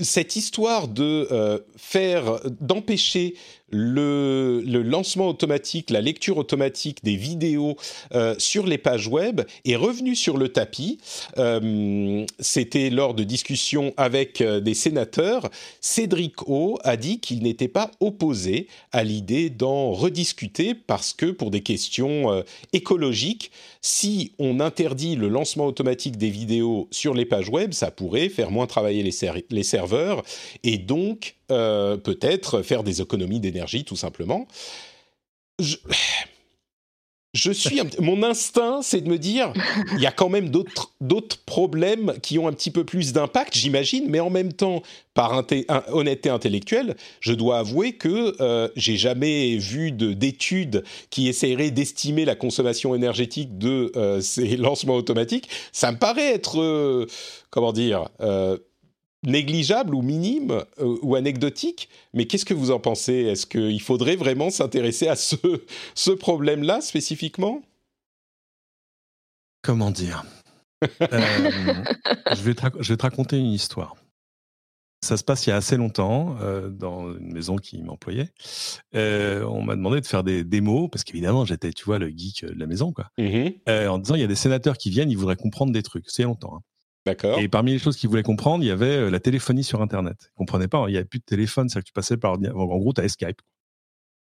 cette 0.00 0.36
histoire 0.36 0.86
de 0.88 1.26
euh, 1.30 1.58
faire, 1.76 2.40
d'empêcher 2.60 3.34
le, 3.70 4.62
lancement 4.82 5.28
automatique, 5.28 5.90
la 5.90 6.00
lecture 6.00 6.36
automatique 6.38 7.04
des 7.04 7.16
vidéos 7.16 7.76
euh, 8.14 8.34
sur 8.38 8.66
les 8.66 8.78
pages 8.78 9.08
web 9.08 9.42
est 9.64 9.76
revenu 9.76 10.14
sur 10.14 10.36
le 10.36 10.48
tapis. 10.48 10.98
Euh, 11.38 12.24
C'était 12.38 12.90
lors 12.90 13.14
de 13.14 13.24
discussions 13.24 13.94
avec 13.96 14.40
euh, 14.40 14.60
des 14.60 14.74
sénateurs. 14.74 15.50
Cédric 15.80 16.48
O 16.48 16.78
a 16.84 16.96
dit 16.96 17.20
qu'il 17.20 17.42
n'était 17.42 17.68
pas 17.68 17.90
opposé 18.00 18.66
à 18.92 19.04
l'idée 19.04 19.50
d'en 19.50 19.92
rediscuter 19.92 20.74
parce 20.74 21.12
que 21.12 21.26
pour 21.26 21.50
des 21.50 21.60
questions 21.62 22.44
écologiques, 22.72 23.50
si 23.82 24.32
on 24.38 24.60
interdit 24.60 25.16
le 25.16 25.28
lancement 25.28 25.66
automatique 25.66 26.16
des 26.16 26.30
vidéos 26.30 26.88
sur 26.90 27.14
les 27.14 27.24
pages 27.24 27.48
web, 27.48 27.72
ça 27.72 27.90
pourrait 27.90 28.28
faire 28.28 28.50
moins 28.50 28.66
travailler 28.66 29.02
les, 29.02 29.10
ser 29.10 29.46
les 29.50 29.62
serveurs 29.62 30.22
et 30.62 30.76
donc 30.76 31.36
euh, 31.50 31.96
peut-être 31.96 32.62
faire 32.62 32.82
des 32.82 33.00
économies 33.00 33.40
d'énergie 33.40 33.84
tout 33.84 33.96
simplement. 33.96 34.46
Je, 35.58 35.76
je 37.32 37.52
suis 37.52 37.80
mon 38.00 38.22
instinct, 38.24 38.80
c'est 38.82 39.00
de 39.02 39.08
me 39.08 39.18
dire, 39.18 39.52
il 39.94 40.00
y 40.00 40.06
a 40.06 40.10
quand 40.10 40.28
même 40.28 40.48
d'autres 40.48 41.38
problèmes 41.46 42.14
qui 42.22 42.38
ont 42.38 42.48
un 42.48 42.52
petit 42.52 42.72
peu 42.72 42.84
plus 42.84 43.12
d'impact, 43.12 43.56
j'imagine, 43.56 44.06
mais 44.08 44.18
en 44.18 44.30
même 44.30 44.52
temps, 44.52 44.82
par 45.14 45.44
honnêteté 45.92 46.28
intellectuelle, 46.28 46.96
je 47.20 47.32
dois 47.32 47.58
avouer 47.58 47.92
que 47.92 48.34
euh, 48.40 48.68
j'ai 48.74 48.96
jamais 48.96 49.56
vu 49.56 49.92
d'études 49.92 50.82
qui 51.10 51.28
essaieraient 51.28 51.70
d'estimer 51.70 52.24
la 52.24 52.34
consommation 52.34 52.94
énergétique 52.94 53.58
de 53.58 53.92
euh, 53.96 54.20
ces 54.20 54.56
lancements 54.56 54.96
automatiques. 54.96 55.48
Ça 55.72 55.92
me 55.92 55.98
paraît 55.98 56.32
être, 56.34 56.60
euh, 56.60 57.06
comment 57.50 57.72
dire 57.72 58.08
négligeable 59.22 59.94
ou 59.94 60.02
minime 60.02 60.64
euh, 60.78 60.96
ou 61.02 61.14
anecdotique, 61.14 61.88
mais 62.14 62.26
qu'est-ce 62.26 62.44
que 62.44 62.54
vous 62.54 62.70
en 62.70 62.80
pensez? 62.80 63.14
Est-ce 63.14 63.46
qu'il 63.46 63.80
faudrait 63.82 64.16
vraiment 64.16 64.50
s'intéresser 64.50 65.08
à 65.08 65.16
ce, 65.16 65.36
ce 65.94 66.10
problème-là 66.10 66.80
spécifiquement? 66.80 67.62
Comment 69.62 69.90
dire? 69.90 70.24
Euh, 71.12 71.82
je, 72.34 72.42
vais 72.42 72.54
te, 72.54 72.62
je, 72.80 72.92
vais 72.94 72.96
te, 72.96 73.02
raconter 73.02 73.36
une 73.36 73.52
histoire. 73.52 73.96
Ça 75.02 75.18
se 75.18 75.24
passe 75.24 75.46
il 75.46 75.50
y 75.50 75.52
a 75.52 75.56
assez 75.56 75.76
longtemps, 75.76 76.38
euh, 76.40 76.70
dans 76.70 77.14
une 77.18 77.34
maison 77.34 77.56
qui 77.56 77.82
m'employait. 77.82 78.30
Euh, 78.94 79.44
on 79.44 79.62
m'a 79.62 79.76
demandé 79.76 80.00
de 80.00 80.06
faire 80.06 80.24
des 80.24 80.42
démos, 80.42 80.88
parce 80.90 81.04
qu'évidemment, 81.04 81.44
j'étais, 81.44 81.72
tu 81.74 81.84
vois, 81.84 81.98
le 81.98 82.08
geek 82.08 82.46
de 82.46 82.58
la 82.58 82.66
maison, 82.66 82.94
quoi. 82.94 83.10
Mm 83.18 83.26
-hmm. 83.26 83.88
en 83.88 83.98
disant, 83.98 84.14
il 84.14 84.22
y 84.22 84.24
a 84.24 84.26
des 84.26 84.34
sénateurs 84.34 84.78
qui 84.78 84.88
viennent, 84.88 85.10
ils 85.10 85.18
voudraient 85.18 85.36
comprendre 85.36 85.70
des 85.70 85.82
trucs. 85.82 86.08
C'est 86.08 86.22
longtemps. 86.22 86.56
Hein. 86.56 86.62
D'accord. 87.06 87.38
Et 87.38 87.48
parmi 87.48 87.72
les 87.72 87.78
choses 87.78 87.96
qu'ils 87.96 88.10
voulaient 88.10 88.22
comprendre, 88.22 88.62
il 88.62 88.66
y 88.66 88.70
avait 88.70 88.96
euh, 88.96 89.10
la 89.10 89.20
téléphonie 89.20 89.64
sur 89.64 89.80
Internet. 89.80 90.30
Ils 90.32 90.36
comprenaient 90.36 90.68
pas, 90.68 90.84
il 90.88 90.92
n'y 90.92 90.96
avait 90.96 91.06
plus 91.06 91.18
de 91.18 91.24
téléphone, 91.24 91.68
c'est-à-dire 91.68 91.84
que 91.84 91.88
tu 91.88 91.92
passais 91.92 92.16
par. 92.16 92.34
En 92.34 92.78
gros, 92.78 92.92
tu 92.92 93.00
avais 93.00 93.08
Skype. 93.08 93.40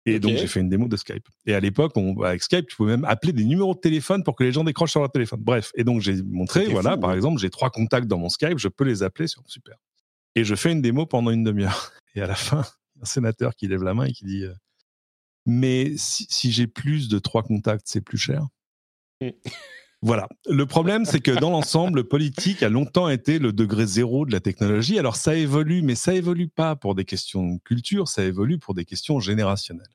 Et 0.05 0.11
okay. 0.11 0.19
donc, 0.19 0.37
j'ai 0.37 0.47
fait 0.47 0.61
une 0.61 0.69
démo 0.69 0.87
de 0.87 0.95
Skype. 0.95 1.27
Et 1.45 1.53
à 1.53 1.59
l'époque, 1.59 1.93
avec 2.23 2.41
Skype, 2.41 2.67
tu 2.67 2.75
pouvais 2.77 2.91
même 2.91 3.05
appeler 3.05 3.33
des 3.33 3.43
numéros 3.43 3.73
de 3.73 3.79
téléphone 3.79 4.23
pour 4.23 4.35
que 4.35 4.43
les 4.43 4.53
gens 4.53 4.63
décrochent 4.63 4.91
sur 4.91 5.01
leur 5.01 5.11
téléphone. 5.11 5.41
Bref. 5.41 5.71
Et 5.75 5.83
donc, 5.83 6.01
j'ai 6.01 6.21
montré, 6.23 6.65
voilà, 6.65 6.93
fou, 6.93 6.99
par 6.99 7.09
ouais. 7.09 7.15
exemple, 7.17 7.39
j'ai 7.41 7.49
trois 7.49 7.69
contacts 7.69 8.07
dans 8.07 8.17
mon 8.17 8.29
Skype, 8.29 8.57
je 8.57 8.69
peux 8.69 8.85
les 8.85 9.03
appeler 9.03 9.27
sur 9.27 9.43
super. 9.47 9.75
Et 10.35 10.45
je 10.45 10.55
fais 10.55 10.71
une 10.71 10.81
démo 10.81 11.05
pendant 11.05 11.31
une 11.31 11.43
demi-heure. 11.43 11.91
Et 12.15 12.21
à 12.21 12.27
la 12.27 12.35
fin, 12.35 12.63
un 13.01 13.05
sénateur 13.05 13.53
qui 13.55 13.67
lève 13.67 13.83
la 13.83 13.93
main 13.93 14.05
et 14.05 14.11
qui 14.11 14.25
dit 14.25 14.43
euh, 14.43 14.53
Mais 15.45 15.93
si, 15.97 16.25
si 16.29 16.51
j'ai 16.51 16.67
plus 16.67 17.09
de 17.09 17.19
trois 17.19 17.43
contacts, 17.43 17.85
c'est 17.85 18.01
plus 18.01 18.17
cher 18.17 18.47
Voilà. 20.03 20.27
Le 20.47 20.65
problème, 20.65 21.05
c'est 21.05 21.19
que 21.19 21.31
dans 21.31 21.49
l'ensemble, 21.49 21.99
le 21.99 22.03
politique 22.07 22.61
a 22.61 22.69
longtemps 22.69 23.09
été 23.09 23.39
le 23.39 23.51
degré 23.51 23.87
zéro 23.87 24.25
de 24.25 24.31
la 24.31 24.39
technologie. 24.39 24.99
Alors 24.99 25.15
ça 25.15 25.35
évolue, 25.35 25.81
mais 25.81 25.95
ça 25.95 26.13
évolue 26.13 26.47
pas 26.47 26.75
pour 26.75 26.93
des 26.93 27.05
questions 27.05 27.55
de 27.55 27.59
culture, 27.63 28.07
ça 28.07 28.23
évolue 28.23 28.59
pour 28.59 28.75
des 28.75 28.85
questions 28.85 29.19
générationnelles. 29.19 29.87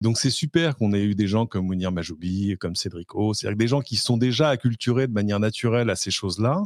Donc 0.00 0.18
c'est 0.18 0.30
super 0.30 0.76
qu'on 0.76 0.92
ait 0.92 1.02
eu 1.02 1.14
des 1.14 1.26
gens 1.26 1.46
comme 1.46 1.66
Mounir 1.66 1.92
Majoubi, 1.92 2.56
comme 2.58 2.76
Cédric 2.76 3.14
O, 3.14 3.34
c'est-à-dire 3.34 3.56
des 3.56 3.68
gens 3.68 3.80
qui 3.80 3.96
sont 3.96 4.16
déjà 4.16 4.48
acculturés 4.48 5.06
de 5.06 5.12
manière 5.12 5.40
naturelle 5.40 5.90
à 5.90 5.96
ces 5.96 6.10
choses-là. 6.10 6.62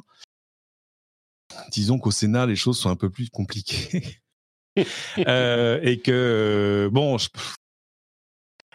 Disons 1.73 1.99
qu'au 1.99 2.11
Sénat, 2.13 2.47
les 2.47 2.57
choses 2.57 2.79
sont 2.79 2.91
un 2.91 2.97
peu 2.97 3.11
plus 3.11 3.31
compliquées. 3.31 4.19
euh, 5.27 5.81
et 5.83 6.01
que, 6.01 6.89
bon, 6.93 7.19
je, 7.19 7.29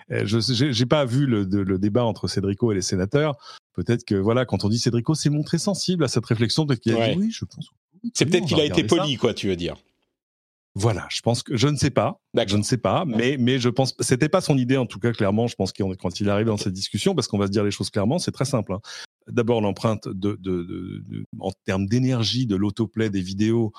je 0.09 0.79
n'ai 0.79 0.85
pas 0.85 1.05
vu 1.05 1.25
le, 1.25 1.43
le, 1.43 1.77
débat 1.77 2.03
entre 2.03 2.27
Cédrico 2.27 2.71
et 2.71 2.75
les 2.75 2.81
sénateurs. 2.81 3.37
Peut-être 3.73 4.05
que 4.05 4.15
voilà, 4.15 4.45
quand 4.45 4.63
on 4.63 4.69
dit 4.69 4.79
Cédrico, 4.79 5.15
c'est 5.15 5.29
montré 5.29 5.57
sensible 5.57 6.03
à 6.03 6.07
cette 6.07 6.25
réflexion. 6.25 6.65
Peut-être 6.65 6.81
qu'il 6.81 6.93
a 6.93 6.99
ouais. 6.99 7.15
dit 7.15 7.21
oui, 7.21 7.31
je 7.31 7.45
pense. 7.45 7.69
C'est 8.13 8.25
peut-être 8.25 8.45
qu'il 8.45 8.59
a 8.59 8.65
été 8.65 8.83
poli, 8.83 9.13
ça. 9.13 9.19
quoi, 9.19 9.33
tu 9.33 9.47
veux 9.47 9.55
dire. 9.55 9.75
Voilà, 10.77 11.07
je 11.09 11.21
pense 11.21 11.41
que 11.41 11.55
je 11.55 11.69
ne 11.69 11.77
sais 11.77 11.89
pas, 11.89 12.19
je 12.47 12.57
ne 12.57 12.61
sais 12.61 12.77
pas, 12.77 13.05
mais 13.05 13.37
mais 13.39 13.59
je 13.59 13.69
pense 13.69 13.95
c'était 14.01 14.27
pas 14.27 14.41
son 14.41 14.57
idée 14.57 14.75
en 14.75 14.85
tout 14.85 14.99
cas 14.99 15.13
clairement. 15.13 15.47
Je 15.47 15.55
pense 15.55 15.71
qu'il 15.71 15.85
quand 15.95 16.19
il 16.19 16.29
arrive 16.29 16.47
dans 16.47 16.57
cette 16.57 16.73
discussion, 16.73 17.15
parce 17.15 17.29
qu'on 17.29 17.37
va 17.37 17.47
se 17.47 17.51
dire 17.51 17.63
les 17.63 17.71
choses 17.71 17.89
clairement, 17.89 18.19
c'est 18.19 18.33
très 18.33 18.43
simple. 18.43 18.73
Hein. 18.73 18.81
D'abord 19.29 19.61
l'empreinte 19.61 20.09
de, 20.09 20.35
de, 20.35 20.63
de, 20.63 21.03
de, 21.07 21.25
en 21.39 21.51
termes 21.63 21.85
d'énergie 21.85 22.45
de 22.45 22.57
l'autoplay 22.57 23.09
des 23.09 23.21
vidéos 23.21 23.71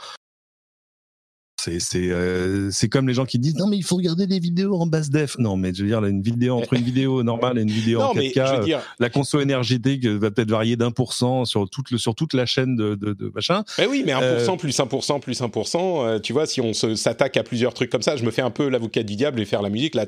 c'est 1.79 2.09
euh, 2.11 2.71
comme 2.91 3.09
les 3.09 3.15
gens 3.15 3.25
qui 3.25 3.39
disent 3.39 3.57
non 3.57 3.67
mais 3.67 3.77
il 3.77 3.83
faut 3.83 3.97
regarder 3.97 4.27
des 4.27 4.39
vidéos 4.39 4.77
en 4.77 4.87
basse 4.87 5.11
def. 5.11 5.37
Non 5.39 5.57
mais 5.57 5.73
je 5.75 5.83
veux 5.83 5.89
dire 5.89 6.05
une 6.05 6.23
vidéo 6.23 6.57
entre 6.57 6.75
une 6.75 6.83
vidéo 6.83 7.23
normale 7.23 7.59
et 7.59 7.63
une 7.63 7.71
vidéo 7.71 8.01
non, 8.01 8.07
en 8.07 8.15
4K, 8.15 8.65
dire... 8.65 8.81
la 8.99 9.11
conso 9.11 9.41
énergétique 9.41 10.07
va 10.07 10.31
peut-être 10.31 10.51
varier 10.51 10.77
d'un 10.77 10.91
pour 10.91 11.13
cent 11.13 11.45
sur 11.45 11.69
toute 11.69 11.91
le, 11.91 11.99
sur 11.99 12.15
toute 12.15 12.33
la 12.35 12.47
chaîne 12.47 12.77
de, 12.77 12.95
de, 12.95 13.13
de 13.13 13.31
machin. 13.35 13.65
Mais 13.79 13.87
oui 13.87 14.03
mais 14.07 14.13
1% 14.13 14.21
euh... 14.23 14.57
plus 14.57 14.79
1% 14.79 15.21
plus 15.21 15.41
1%, 15.41 15.77
euh, 15.77 16.19
tu 16.19 16.33
vois 16.33 16.47
si 16.47 16.61
on 16.61 16.73
s'attaque 16.73 17.37
à 17.37 17.43
plusieurs 17.43 17.75
trucs 17.75 17.91
comme 17.91 18.03
ça, 18.03 18.17
je 18.17 18.25
me 18.25 18.31
fais 18.31 18.43
un 18.43 18.51
peu 18.51 18.69
l'avocat 18.69 19.03
du 19.03 19.17
diable 19.17 19.41
et 19.41 19.45
faire 19.45 19.63
la 19.63 19.71
musique 19.71 19.95
la 19.95 20.07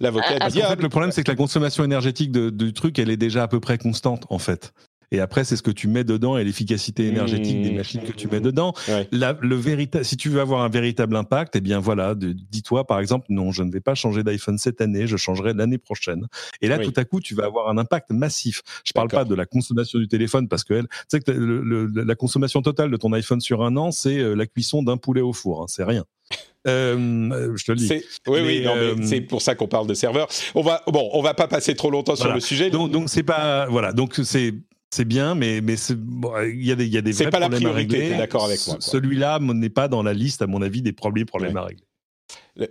l'avocat 0.00 0.38
du 0.38 0.52
diable. 0.52 0.66
En 0.66 0.76
fait, 0.76 0.82
le 0.82 0.88
problème 0.88 1.12
c'est 1.12 1.22
que 1.22 1.30
la 1.30 1.36
consommation 1.36 1.84
énergétique 1.84 2.32
de, 2.32 2.50
du 2.50 2.72
truc 2.72 2.98
elle 2.98 3.10
est 3.10 3.16
déjà 3.16 3.44
à 3.44 3.48
peu 3.48 3.60
près 3.60 3.78
constante 3.78 4.24
en 4.30 4.38
fait. 4.38 4.72
Et 5.12 5.20
après 5.20 5.44
c'est 5.44 5.56
ce 5.56 5.62
que 5.62 5.70
tu 5.70 5.88
mets 5.88 6.04
dedans 6.04 6.36
et 6.38 6.44
l'efficacité 6.44 7.06
énergétique 7.06 7.62
des 7.62 7.70
Mmh. 7.70 7.76
machines 7.76 8.00
que 8.02 8.12
tu 8.12 8.28
mets 8.28 8.40
dedans. 8.40 8.72
Ouais. 8.88 9.08
La- 9.12 9.36
le 9.40 9.56
véritable, 9.56 10.04
si 10.04 10.16
tu 10.16 10.28
veux 10.28 10.40
avoir 10.40 10.62
un 10.62 10.68
véritable 10.68 11.16
impact, 11.16 11.56
eh 11.56 11.60
bien 11.60 11.78
voilà, 11.80 12.14
dis-toi 12.14 12.86
par 12.86 13.00
exemple, 13.00 13.26
non, 13.30 13.50
je 13.52 13.62
ne 13.62 13.70
vais 13.72 13.80
pas 13.80 13.94
changer 13.94 14.22
d'iPhone 14.22 14.58
cette 14.58 14.80
année, 14.80 15.06
je 15.06 15.16
changerai 15.16 15.52
l'année 15.54 15.78
prochaine. 15.78 16.26
Et 16.60 16.68
là, 16.68 16.78
Oui. 16.78 16.84
tout 16.86 16.92
à 16.98 17.04
coup, 17.04 17.20
tu 17.20 17.34
vas 17.34 17.44
avoir 17.44 17.68
un 17.68 17.78
impact 17.78 18.10
massif. 18.10 18.62
Je 18.84 18.92
parle 18.92 19.08
D'accord. 19.08 19.24
pas 19.24 19.30
de 19.30 19.34
la 19.34 19.46
consommation 19.46 19.98
du 19.98 20.08
téléphone 20.08 20.48
parce 20.48 20.64
que 20.64 20.74
elle, 20.74 20.88
tu 20.88 20.96
sais 21.08 21.20
que 21.20 21.30
le- 21.30 21.62
le- 21.62 21.86
la 22.04 22.14
consommation 22.14 22.62
totale 22.62 22.90
de 22.90 22.96
ton 22.96 23.12
iPhone 23.12 23.40
sur 23.40 23.62
un 23.62 23.76
an, 23.76 23.90
c'est 23.90 24.18
euh, 24.18 24.34
la 24.34 24.46
cuisson 24.46 24.82
d'un 24.82 24.96
poulet 24.96 25.20
au 25.20 25.32
four, 25.32 25.62
hein, 25.62 25.66
c'est 25.68 25.84
rien. 25.84 26.04
Euh, 26.66 27.52
je 27.56 27.64
te 27.64 27.72
le 27.72 27.76
dis. 27.76 27.88
Oui, 28.26 28.40
oui, 28.40 28.60
Mais, 28.64 28.66
euh, 28.66 28.96
c'est 29.02 29.20
pour 29.20 29.42
ça 29.42 29.54
qu'on 29.54 29.68
parle 29.68 29.86
de 29.86 29.92
serveur. 29.92 30.28
On 30.54 30.62
va, 30.62 30.82
bon, 30.86 31.10
on 31.12 31.20
va 31.20 31.34
pas 31.34 31.46
passer 31.46 31.74
trop 31.74 31.90
longtemps 31.90 32.16
sur 32.16 32.32
le 32.32 32.40
sujet. 32.40 32.70
Donc, 32.70 32.90
donc 32.90 33.10
c'est 33.10 33.22
pas 33.22 33.66
voilà, 33.66 33.92
donc 33.92 34.18
c'est 34.24 34.54
c'est 34.94 35.04
bien, 35.04 35.34
mais 35.34 35.60
mais 35.60 35.76
c'est- 35.76 35.96
bon, 35.96 36.32
il 36.46 36.64
y 36.64 36.70
a 36.70 36.76
des 36.76 36.86
il 36.86 36.92
y 36.92 36.98
a 36.98 37.00
des 37.02 37.12
C'est 37.12 37.24
vrais 37.24 37.30
pas 37.32 37.38
la 37.40 37.48
problèmes 37.48 37.66
à 37.68 37.70
priorité, 37.72 37.96
régler. 37.96 38.10
t'es 38.12 38.18
d'accord 38.18 38.44
avec 38.44 38.60
moi, 38.66 38.76
Celui-là 38.80 39.38
n'est 39.40 39.68
pas 39.70 39.88
dans 39.88 40.02
la 40.02 40.12
liste, 40.14 40.40
à 40.42 40.46
mon 40.46 40.62
avis, 40.62 40.82
des 40.82 40.92
premiers 40.92 41.24
problèmes 41.24 41.54
Ouais. 41.54 41.60
à 41.60 41.64
régler. 41.64 41.84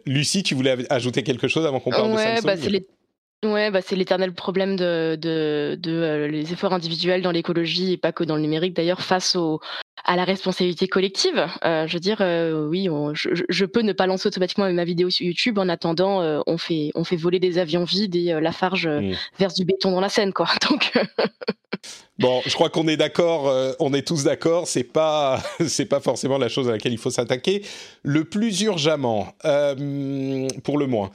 Lucie, 0.05 0.43
tu 0.43 0.55
voulais 0.55 0.89
ajouter 0.91 1.23
quelque 1.23 1.47
chose 1.49 1.65
avant 1.65 1.79
qu'on 1.81 1.89
parle 1.91 2.11
ouais, 2.13 2.35
de 2.35 2.41
Samsung 2.41 2.45
bah, 2.45 2.55
c'est 2.57 2.69
les- 2.69 2.87
Ouais, 3.45 3.71
bah, 3.71 3.81
c'est 3.85 3.95
l'éternel 3.95 4.33
problème 4.33 4.75
de, 4.75 5.15
de, 5.19 5.77
de, 5.79 5.91
euh, 5.91 6.27
les 6.27 6.53
efforts 6.53 6.73
individuels 6.73 7.21
dans 7.21 7.31
l'écologie 7.31 7.93
et 7.93 7.97
pas 7.97 8.11
que 8.11 8.23
dans 8.23 8.35
le 8.35 8.41
numérique 8.41 8.73
d'ailleurs 8.75 9.01
face 9.01 9.35
au, 9.35 9.59
à 10.05 10.15
la 10.15 10.23
responsabilité 10.23 10.87
collective. 10.87 11.45
Euh, 11.65 11.87
je 11.87 11.93
veux 11.93 11.99
dire, 11.99 12.17
euh, 12.21 12.67
oui, 12.67 12.89
on- 12.89 13.13
je, 13.13 13.65
peux 13.65 13.81
ne 13.81 13.93
pas 13.93 14.05
lancer 14.07 14.27
automatiquement 14.27 14.71
ma 14.71 14.83
vidéo 14.85 15.09
sur 15.09 15.25
YouTube. 15.25 15.57
En 15.59 15.69
attendant, 15.69 16.41
on, 16.45 16.57
fait, 16.57 16.91
on 16.95 17.03
fait 17.03 17.15
voler 17.15 17.39
des 17.39 17.57
avions 17.57 17.83
vides 17.83 18.15
et 18.15 18.33
Lafarge 18.41 18.85
euh, 18.87 18.99
Mm. 19.01 19.13
verse 19.39 19.53
du 19.55 19.65
béton 19.65 19.91
dans 19.91 20.01
la 20.01 20.09
Seine, 20.09 20.33
quoi. 20.33 20.47
Donc, 20.69 20.91
Bon, 22.19 22.41
je 22.45 22.53
crois 22.53 22.69
qu'on 22.69 22.87
est 22.87 22.95
d'accord, 22.95 23.51
on 23.79 23.93
est 23.93 24.07
tous 24.07 24.23
d'accord, 24.23 24.67
c'est 24.67 24.83
pas, 24.83 25.41
c'est 25.67 25.85
pas 25.87 25.99
forcément 25.99 26.37
la 26.37 26.47
chose 26.47 26.69
à 26.69 26.71
laquelle 26.73 26.93
il 26.93 26.97
faut 26.99 27.09
s'attaquer 27.09 27.63
le 28.03 28.23
plus 28.23 28.61
urgemment, 28.61 29.33
pour 30.63 30.77
le 30.77 30.87
moins. 30.87 31.11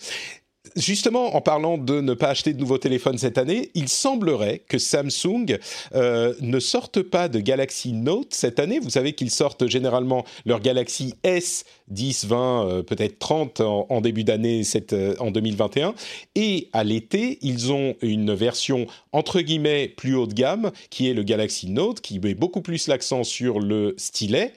Justement, 0.76 1.34
en 1.34 1.40
parlant 1.40 1.78
de 1.78 2.00
ne 2.00 2.14
pas 2.14 2.28
acheter 2.28 2.52
de 2.52 2.58
nouveaux 2.58 2.78
téléphones 2.78 3.16
cette 3.16 3.38
année, 3.38 3.70
il 3.74 3.88
semblerait 3.88 4.62
que 4.68 4.78
Samsung 4.78 5.58
euh, 5.94 6.34
ne 6.40 6.60
sorte 6.60 7.02
pas 7.02 7.28
de 7.28 7.40
Galaxy 7.40 7.92
Note 7.92 8.34
cette 8.34 8.58
année. 8.58 8.78
Vous 8.78 8.90
savez 8.90 9.12
qu'ils 9.12 9.30
sortent 9.30 9.66
généralement 9.66 10.24
leur 10.44 10.60
Galaxy 10.60 11.14
S 11.22 11.64
10, 11.90 12.26
20, 12.26 12.66
euh, 12.66 12.82
peut-être 12.82 13.18
30 13.18 13.60
en, 13.60 14.00
début 14.00 14.24
d'année 14.24 14.62
euh, 14.92 15.14
en 15.18 15.30
2021. 15.30 15.94
Et 16.34 16.68
à 16.72 16.84
l'été, 16.84 17.38
ils 17.42 17.72
ont 17.72 17.94
une 18.02 18.34
version 18.34 18.86
entre 19.12 19.40
guillemets 19.40 19.88
plus 19.88 20.14
haut 20.14 20.26
de 20.26 20.34
gamme 20.34 20.70
qui 20.90 21.08
est 21.08 21.14
le 21.14 21.22
Galaxy 21.22 21.70
Note, 21.70 22.00
qui 22.00 22.18
met 22.20 22.34
beaucoup 22.34 22.60
plus 22.60 22.88
l'accent 22.88 23.24
sur 23.24 23.60
le 23.60 23.94
stylet. 23.96 24.52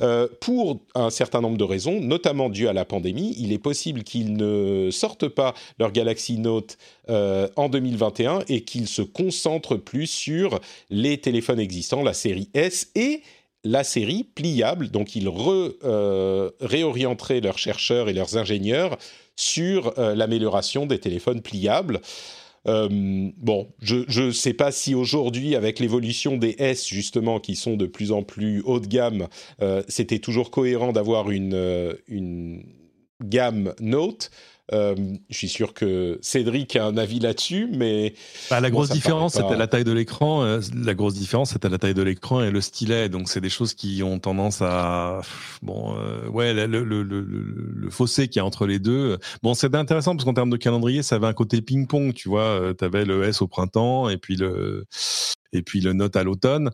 Euh, 0.00 0.28
pour 0.40 0.80
un 0.94 1.10
certain 1.10 1.40
nombre 1.40 1.56
de 1.56 1.64
raisons, 1.64 2.00
notamment 2.00 2.48
dû 2.50 2.68
à 2.68 2.72
la 2.72 2.84
pandémie, 2.84 3.34
il 3.38 3.52
est 3.52 3.58
possible 3.58 4.02
qu'ils 4.02 4.36
ne 4.36 4.90
sortent 4.90 5.28
pas 5.28 5.53
leur 5.78 5.92
Galaxy 5.92 6.38
Note 6.38 6.78
euh, 7.10 7.48
en 7.56 7.68
2021 7.68 8.40
et 8.48 8.62
qu'ils 8.62 8.88
se 8.88 9.02
concentrent 9.02 9.76
plus 9.76 10.06
sur 10.06 10.60
les 10.90 11.18
téléphones 11.18 11.60
existants, 11.60 12.02
la 12.02 12.14
série 12.14 12.48
S 12.54 12.90
et 12.94 13.22
la 13.62 13.84
série 13.84 14.24
pliable. 14.24 14.90
Donc 14.90 15.16
ils 15.16 15.28
re, 15.28 15.70
euh, 15.84 16.50
réorienteraient 16.60 17.40
leurs 17.40 17.58
chercheurs 17.58 18.08
et 18.08 18.12
leurs 18.12 18.36
ingénieurs 18.36 18.96
sur 19.36 19.98
euh, 19.98 20.14
l'amélioration 20.14 20.86
des 20.86 20.98
téléphones 20.98 21.42
pliables. 21.42 22.00
Bon, 22.66 23.68
je 23.82 24.22
ne 24.22 24.30
sais 24.30 24.54
pas 24.54 24.72
si 24.72 24.94
aujourd'hui, 24.94 25.54
avec 25.54 25.80
l'évolution 25.80 26.38
des 26.38 26.56
S, 26.58 26.86
justement, 26.86 27.38
qui 27.38 27.56
sont 27.56 27.76
de 27.76 27.84
plus 27.84 28.10
en 28.10 28.22
plus 28.22 28.62
haut 28.62 28.80
de 28.80 28.86
gamme, 28.86 29.28
c'était 29.86 30.18
toujours 30.18 30.50
cohérent 30.50 30.92
d'avoir 30.92 31.30
une 31.30 32.64
gamme 33.22 33.74
Note. 33.80 34.30
Euh, 34.72 34.94
je 35.28 35.36
suis 35.36 35.48
sûr 35.48 35.74
que 35.74 36.18
Cédric 36.22 36.74
a 36.76 36.86
un 36.86 36.96
avis 36.96 37.18
là-dessus, 37.20 37.68
mais 37.70 38.14
Bah, 38.48 38.60
la 38.60 38.70
grosse 38.70 38.88
différence, 38.88 39.34
pas- 39.34 39.42
c'était 39.42 39.58
la 39.58 39.66
taille 39.66 39.84
de 39.84 39.92
l'écran. 39.92 40.42
euh, 40.42 40.60
la 40.74 40.94
grosse 40.94 41.12
différence, 41.14 41.50
c'était 41.50 41.68
la 41.68 41.76
taille 41.76 41.92
de 41.92 42.02
l'écran 42.02 42.42
et 42.42 42.50
le 42.50 42.60
stylet. 42.62 43.10
Donc, 43.10 43.28
c'est 43.28 43.42
des 43.42 43.50
choses 43.50 43.74
qui 43.74 44.02
ont 44.02 44.18
tendance 44.18 44.62
à, 44.62 45.20
bon, 45.60 45.94
euh, 45.98 46.26
ouais, 46.28 46.54
le, 46.54 46.66
le, 46.66 46.82
le, 46.82 47.02
le, 47.02 47.20
le 47.74 47.90
fossé 47.90 48.28
qu'il 48.28 48.40
y 48.40 48.42
a 48.42 48.46
entre 48.46 48.66
les 48.66 48.78
deux. 48.78 49.18
Bon, 49.42 49.52
c'était 49.52 49.76
intéressant 49.76 50.16
parce 50.16 50.24
qu'en 50.24 50.32
termes 50.34 50.50
de 50.50 50.56
calendrier, 50.56 51.02
ça 51.02 51.16
avait 51.16 51.26
un 51.26 51.34
côté 51.34 51.60
ping-pong. 51.60 52.14
Tu 52.14 52.30
vois, 52.30 52.72
tu 52.78 52.84
avais 52.84 53.04
le 53.04 53.22
S 53.24 53.42
au 53.42 53.48
printemps 53.48 54.08
et 54.08 54.16
puis 54.16 54.36
le, 54.36 54.86
et 55.52 55.60
puis 55.60 55.80
le 55.82 55.92
Note 55.92 56.16
à 56.16 56.22
l'automne. 56.24 56.70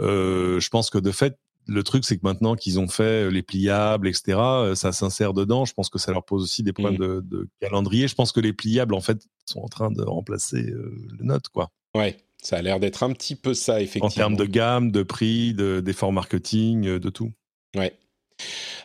Euh, 0.00 0.58
je 0.60 0.68
pense 0.70 0.88
que 0.90 0.98
de 0.98 1.10
fait, 1.10 1.36
le 1.66 1.82
truc, 1.82 2.04
c'est 2.04 2.16
que 2.16 2.22
maintenant 2.24 2.54
qu'ils 2.56 2.80
ont 2.80 2.88
fait 2.88 3.30
les 3.30 3.42
pliables, 3.42 4.08
etc., 4.08 4.38
euh, 4.38 4.74
ça 4.74 4.92
s'insère 4.92 5.32
dedans. 5.32 5.64
Je 5.64 5.72
pense 5.74 5.88
que 5.88 5.98
ça 5.98 6.12
leur 6.12 6.24
pose 6.24 6.42
aussi 6.42 6.62
des 6.62 6.72
problèmes 6.72 6.98
de, 6.98 7.20
de 7.24 7.48
calendrier. 7.60 8.08
Je 8.08 8.14
pense 8.14 8.32
que 8.32 8.40
les 8.40 8.52
pliables, 8.52 8.94
en 8.94 9.00
fait, 9.00 9.22
sont 9.46 9.60
en 9.60 9.68
train 9.68 9.90
de 9.90 10.02
remplacer 10.02 10.62
euh, 10.70 10.92
le 11.18 11.24
Note, 11.24 11.48
quoi. 11.48 11.70
ouais, 11.94 12.16
ça 12.42 12.56
a 12.56 12.62
l'air 12.62 12.80
d'être 12.80 13.04
un 13.04 13.12
petit 13.12 13.36
peu 13.36 13.54
ça, 13.54 13.80
effectivement. 13.80 14.06
En 14.06 14.10
termes 14.10 14.36
de 14.36 14.44
gamme, 14.44 14.90
de 14.90 15.02
prix, 15.04 15.54
de- 15.54 15.80
d'efforts 15.80 16.12
marketing, 16.12 16.86
euh, 16.86 16.98
de 16.98 17.08
tout. 17.10 17.30
Ouais. 17.76 17.94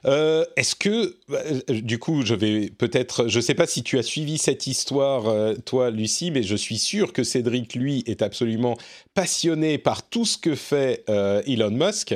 Euh, 0.05 0.45
Est-ce 0.55 0.75
que, 0.75 1.17
euh, 1.31 1.59
du 1.69 1.99
coup, 1.99 2.23
je 2.25 2.33
vais 2.35 2.69
peut-être, 2.69 3.27
je 3.27 3.37
ne 3.37 3.41
sais 3.41 3.53
pas 3.55 3.67
si 3.67 3.83
tu 3.83 3.97
as 3.97 4.03
suivi 4.03 4.37
cette 4.37 4.67
histoire, 4.67 5.27
euh, 5.27 5.55
toi, 5.65 5.89
Lucie, 5.91 6.31
mais 6.31 6.43
je 6.43 6.55
suis 6.55 6.77
sûr 6.77 7.13
que 7.13 7.23
Cédric, 7.23 7.75
lui, 7.75 8.03
est 8.07 8.21
absolument 8.21 8.77
passionné 9.13 9.77
par 9.77 10.07
tout 10.07 10.25
ce 10.25 10.37
que 10.37 10.55
fait 10.55 11.03
euh, 11.09 11.41
Elon 11.47 11.71
Musk, 11.71 12.15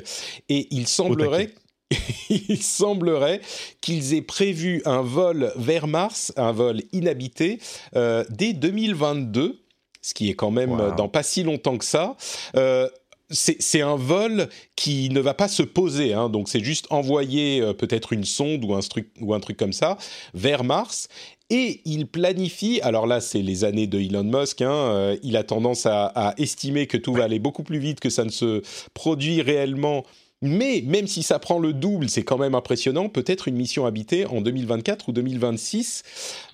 et 0.49 0.67
il 0.71 0.87
semblerait. 0.87 1.49
Il 2.29 2.63
semblerait 2.63 3.41
qu'ils 3.81 4.13
aient 4.13 4.21
prévu 4.21 4.81
un 4.85 5.01
vol 5.01 5.51
vers 5.57 5.87
Mars, 5.87 6.31
un 6.37 6.53
vol 6.53 6.81
inhabité, 6.93 7.59
euh, 7.97 8.23
dès 8.29 8.53
2022, 8.53 9.59
ce 10.01 10.13
qui 10.13 10.29
est 10.29 10.33
quand 10.33 10.51
même 10.51 10.71
Wow. 10.71 10.79
euh, 10.81 10.95
dans 10.95 11.09
pas 11.09 11.21
si 11.21 11.43
longtemps 11.43 11.77
que 11.77 11.83
ça. 11.83 12.15
Euh, 12.55 12.87
c'est 13.31 13.81
un 13.81 13.95
vol 13.95 14.47
qui 14.75 15.09
ne 15.09 15.19
va 15.19 15.33
pas 15.33 15.47
se 15.47 15.63
poser, 15.63 16.13
hein, 16.13 16.29
donc 16.29 16.49
c'est 16.49 16.63
juste 16.63 16.87
envoyer 16.89 17.61
euh, 17.61 17.73
peut-être 17.73 18.13
une 18.13 18.25
sonde 18.25 18.63
ou 18.65 18.73
un, 18.73 18.79
truc, 18.79 19.09
ou 19.19 19.33
un 19.33 19.39
truc 19.39 19.57
comme 19.57 19.73
ça 19.73 19.97
vers 20.33 20.63
Mars. 20.63 21.07
Et 21.49 21.81
il 21.85 22.07
planifie, 22.07 22.79
alors 22.81 23.07
là 23.07 23.19
c'est 23.19 23.41
les 23.41 23.63
années 23.65 23.87
de 23.87 23.99
Elon 23.99 24.23
Musk, 24.23 24.61
hein, 24.61 24.71
euh, 24.71 25.17
il 25.23 25.35
a 25.35 25.43
tendance 25.43 25.85
à, 25.85 26.05
à 26.07 26.33
estimer 26.37 26.87
que 26.87 26.97
tout 26.97 27.13
va 27.13 27.25
aller 27.25 27.39
beaucoup 27.39 27.63
plus 27.63 27.79
vite 27.79 27.99
que 27.99 28.09
ça 28.09 28.23
ne 28.23 28.29
se 28.29 28.61
produit 28.93 29.41
réellement. 29.41 30.05
Mais 30.43 30.81
même 30.85 31.05
si 31.07 31.21
ça 31.21 31.37
prend 31.37 31.59
le 31.59 31.71
double, 31.71 32.09
c'est 32.09 32.23
quand 32.23 32.37
même 32.39 32.55
impressionnant. 32.55 33.09
Peut-être 33.09 33.47
une 33.47 33.55
mission 33.55 33.85
habitée 33.85 34.25
en 34.25 34.41
2024 34.41 35.09
ou 35.09 35.11
2026. 35.11 36.01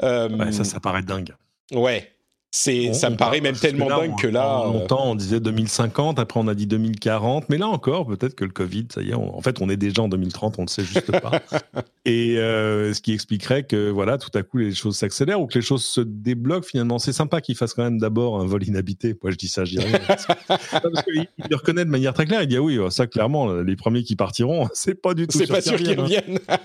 Euh, 0.03 0.27
Ouais, 0.29 0.51
ça, 0.51 0.63
ça 0.65 0.79
paraît 0.81 1.03
dingue. 1.03 1.33
ouais. 1.73 2.11
C'est, 2.59 2.91
ça 2.93 3.09
me 3.11 3.15
paraît 3.17 3.39
parle- 3.39 3.43
même 3.43 3.55
tellement 3.55 3.87
là, 3.87 3.99
dingue 3.99 4.17
que 4.19 4.25
là. 4.27 4.61
euh, 4.61 4.73
Longtemps, 4.73 5.11
on 5.11 5.15
disait 5.15 5.39
2050, 5.39 6.17
après 6.17 6.39
on 6.39 6.47
a 6.47 6.55
dit 6.55 6.65
2040, 6.65 7.49
mais 7.49 7.57
là 7.59 7.67
encore, 7.67 8.07
peut-être 8.07 8.33
que 8.33 8.43
le 8.45 8.49
Covid, 8.51 8.87
ça 8.91 9.01
y 9.03 9.11
est, 9.11 9.13
on- 9.13 9.37
en 9.37 9.41
fait, 9.41 9.61
on 9.61 9.69
est 9.69 9.77
déjà 9.77 10.01
en 10.01 10.07
2030, 10.09 10.55
on 10.57 10.63
le 10.63 10.67
sait 10.67 10.83
juste 10.83 11.11
pas. 11.19 11.41
Et 12.05 12.37
euh, 12.39 12.93
ce 12.93 13.01
qui 13.01 13.13
expliquerait 13.13 13.63
que, 13.63 13.89
voilà, 13.89 14.17
tout 14.17 14.29
à 14.33 14.41
coup, 14.41 14.57
les 14.57 14.73
choses 14.73 14.95
s'accélèrent 14.95 15.39
ou 15.41 15.45
que 15.45 15.55
les 15.55 15.61
choses 15.61 15.83
se 15.85 16.01
débloquent 16.01 16.65
finalement. 16.65 16.99
C'est 16.99 17.11
sympa 17.13 17.41
qu'il 17.41 17.55
fasse 17.55 17.73
quand 17.73 17.83
même 17.83 17.99
d'abord 17.99 18.39
un 18.39 18.45
vol 18.45 18.63
inhabité. 18.63 19.15
Moi, 19.21 19.31
je 19.31 19.35
dis 19.37 19.49
ça, 19.49 19.63
je 19.65 19.71
dis 19.77 19.79
rien. 19.79 19.99
Parce 20.07 20.25
qu'il 21.05 21.27
il 21.37 21.45
le 21.49 21.55
reconnaît 21.57 21.85
de 21.85 21.89
manière 21.89 22.13
très 22.13 22.25
claire. 22.25 22.41
Il 22.43 22.47
dit, 22.47 22.55
ah 22.57 22.61
oui, 22.61 22.79
ça, 22.89 23.07
clairement, 23.07 23.53
les 23.53 23.75
premiers 23.75 24.03
qui 24.03 24.15
partiront, 24.15 24.67
c'est 24.73 24.95
pas 24.99 25.13
du 25.13 25.27
tout 25.27 25.37
c'est 25.37 25.47
pas 25.47 25.61
sûr 25.61 25.75
qu'ils 25.75 25.87
qu'ils 25.87 25.99
reviennent, 25.99 26.39
hein. 26.49 26.57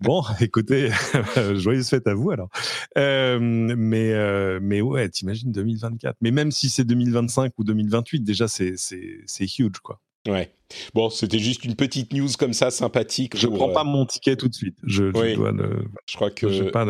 Bon, 0.00 0.22
écoutez, 0.40 0.90
joyeuse 1.54 1.88
fête 1.88 2.06
à 2.06 2.14
vous 2.14 2.30
alors. 2.30 2.48
Euh, 2.96 3.38
mais 3.40 4.12
euh, 4.12 4.58
mais 4.62 4.80
ouais, 4.80 5.08
t'imagines 5.08 5.50
2024. 5.52 6.16
Mais 6.20 6.30
même 6.30 6.52
si 6.52 6.68
c'est 6.70 6.84
2025 6.84 7.52
ou 7.58 7.64
2028, 7.64 8.20
déjà 8.20 8.46
c'est 8.48 8.74
huge 9.58 9.78
quoi. 9.82 10.00
Ouais. 10.26 10.52
Bon, 10.94 11.08
c'était 11.10 11.38
juste 11.38 11.64
une 11.64 11.74
petite 11.74 12.12
news 12.12 12.28
comme 12.38 12.52
ça, 12.52 12.70
sympathique. 12.70 13.36
Je 13.36 13.46
pour, 13.46 13.56
prends 13.56 13.70
euh, 13.70 13.74
pas 13.74 13.84
mon 13.84 14.04
ticket 14.04 14.36
tout 14.36 14.48
de 14.48 14.54
suite. 14.54 14.76
Je, 14.84 15.10
je 15.10 15.18
Oui. 15.18 15.34
dois 15.34 15.52
le. 15.52 15.84
Je 16.08 16.16
crois 16.16 16.30
que 16.30 16.70
pas 16.70 16.84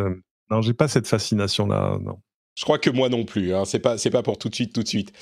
Non, 0.51 0.61
j'ai 0.61 0.75
pas 0.75 0.89
cette 0.89 1.07
fascination 1.07 1.67
là. 1.67 1.99
Non. 2.03 2.19
Je 2.59 2.65
crois 2.65 2.79
que 2.79 2.91
moi 2.91 3.09
non 3.09 3.25
plus. 3.25 3.55
Hein. 3.55 3.65
C'est 3.65 3.79
pas 3.79 3.99
c'est 3.99 4.11
pas 4.11 4.23
pour 4.25 4.37
tout 4.37 4.49
de 4.49 4.55
suite 4.57 4.73
tout 4.73 4.83
de 4.83 4.89
suite. 4.89 5.13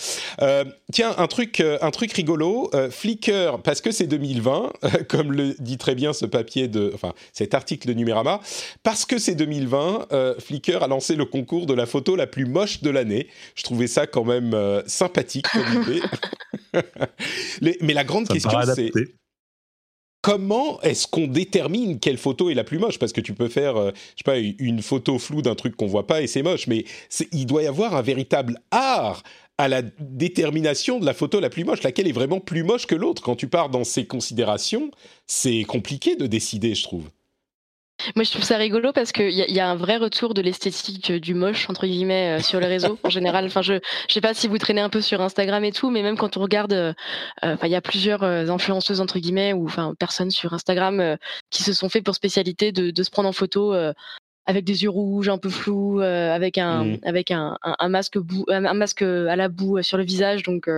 Euh, 0.40 0.64
tiens, 0.90 1.14
un 1.18 1.26
truc 1.26 1.60
euh, 1.60 1.76
un 1.82 1.90
truc 1.90 2.12
rigolo. 2.12 2.70
euh, 2.72 2.90
Flickr 2.90 3.60
parce 3.62 3.82
que 3.82 3.90
c'est 3.90 4.06
2020, 4.06 4.72
euh, 4.84 4.88
comme 5.08 5.32
le 5.32 5.54
dit 5.58 5.76
très 5.76 5.94
bien 5.94 6.12
ce 6.14 6.24
papier 6.24 6.66
de 6.68 6.90
enfin 6.94 7.12
cet 7.34 7.52
article 7.52 7.88
de 7.88 7.92
Numérama. 7.92 8.40
Parce 8.82 9.04
que 9.04 9.18
c'est 9.18 9.34
2020, 9.34 10.06
euh, 10.12 10.34
Flickr 10.38 10.82
a 10.82 10.86
lancé 10.88 11.14
le 11.14 11.26
concours 11.26 11.66
de 11.66 11.74
la 11.74 11.84
photo 11.84 12.16
la 12.16 12.26
plus 12.26 12.46
moche 12.46 12.80
de 12.82 12.88
l'année. 12.90 13.28
Je 13.54 13.64
trouvais 13.64 13.86
ça 13.86 14.06
quand 14.06 14.24
même 14.24 14.56
sympathique 14.86 15.46
comme 15.52 15.82
idée. 15.88 16.02
Les- 17.60 17.76
mais 17.82 17.92
la 17.92 18.04
grande 18.04 18.26
Ça 18.26 18.32
question 18.34 18.50
c'est. 18.74 18.90
Comment 20.26 20.80
est-ce 20.82 21.06
qu'on 21.06 21.28
détermine 21.28 22.00
quelle 22.00 22.18
photo 22.18 22.50
est 22.50 22.54
la 22.54 22.64
plus 22.64 22.80
moche? 22.80 22.98
Parce 22.98 23.12
que 23.12 23.20
tu 23.20 23.32
peux 23.32 23.46
faire, 23.46 23.76
euh, 23.76 23.92
je 24.16 24.24
sais 24.24 24.24
pas, 24.24 24.38
une 24.38 24.82
photo 24.82 25.20
floue 25.20 25.40
d'un 25.40 25.54
truc 25.54 25.76
qu'on 25.76 25.86
voit 25.86 26.08
pas 26.08 26.20
et 26.20 26.26
c'est 26.26 26.42
moche, 26.42 26.66
mais 26.66 26.84
il 27.30 27.46
doit 27.46 27.62
y 27.62 27.68
avoir 27.68 27.94
un 27.94 28.02
véritable 28.02 28.58
art 28.72 29.22
à 29.56 29.68
la 29.68 29.82
détermination 30.00 30.98
de 30.98 31.06
la 31.06 31.14
photo 31.14 31.38
la 31.38 31.48
plus 31.48 31.62
moche, 31.62 31.84
laquelle 31.84 32.08
est 32.08 32.12
vraiment 32.12 32.40
plus 32.40 32.64
moche 32.64 32.86
que 32.86 32.96
l'autre? 32.96 33.22
Quand 33.22 33.36
tu 33.36 33.46
pars 33.46 33.68
dans 33.68 33.84
ces 33.84 34.04
considérations, 34.04 34.90
c'est 35.28 35.62
compliqué 35.62 36.16
de 36.16 36.26
décider, 36.26 36.74
je 36.74 36.82
trouve. 36.82 37.04
Moi, 38.14 38.24
je 38.24 38.30
trouve 38.30 38.44
ça 38.44 38.56
rigolo 38.56 38.92
parce 38.92 39.10
qu'il 39.10 39.30
y, 39.30 39.52
y, 39.52 39.60
a 39.60 39.68
un 39.68 39.74
vrai 39.74 39.96
retour 39.96 40.34
de 40.34 40.42
l'esthétique 40.42 41.12
du 41.12 41.34
moche, 41.34 41.68
entre 41.70 41.86
guillemets, 41.86 42.38
euh, 42.38 42.42
sur 42.42 42.60
les 42.60 42.66
réseaux 42.66 42.98
en 43.02 43.10
général. 43.10 43.46
Enfin, 43.46 43.62
je 43.62 43.74
ne 43.74 43.80
sais 44.08 44.20
pas 44.20 44.34
si 44.34 44.48
vous 44.48 44.58
traînez 44.58 44.82
un 44.82 44.90
peu 44.90 45.00
sur 45.00 45.20
Instagram 45.22 45.64
et 45.64 45.72
tout, 45.72 45.90
mais 45.90 46.02
même 46.02 46.16
quand 46.16 46.36
on 46.36 46.42
regarde, 46.42 46.72
euh, 46.72 46.92
il 47.42 47.68
y 47.68 47.74
a 47.74 47.80
plusieurs 47.80 48.22
euh, 48.22 48.48
influenceuses, 48.48 49.00
entre 49.00 49.18
guillemets, 49.18 49.52
ou 49.54 49.64
enfin, 49.64 49.94
personnes 49.98 50.30
sur 50.30 50.52
Instagram 50.52 51.16
qui 51.50 51.62
se 51.62 51.72
sont 51.72 51.88
fait 51.88 52.02
pour 52.02 52.14
spécialité 52.14 52.70
de, 52.70 52.90
de 52.90 53.02
se 53.02 53.10
prendre 53.10 53.28
en 53.28 53.32
photo 53.32 53.74
avec 54.46 54.64
des 54.64 54.84
yeux 54.84 54.90
rouges, 54.90 55.28
un 55.28 55.38
peu 55.38 55.50
flous, 55.50 56.00
avec, 56.00 56.58
un, 56.58 56.84
mmh. 56.84 56.98
avec 57.04 57.30
un, 57.30 57.56
un, 57.62 57.76
un 57.78 57.88
masque, 57.88 58.18
bou 58.18 58.44
un 58.48 58.74
masque 58.74 59.02
à 59.02 59.36
la 59.36 59.48
boue 59.48 59.82
sur 59.82 59.96
le 59.96 60.04
visage. 60.04 60.42
Donc, 60.42 60.68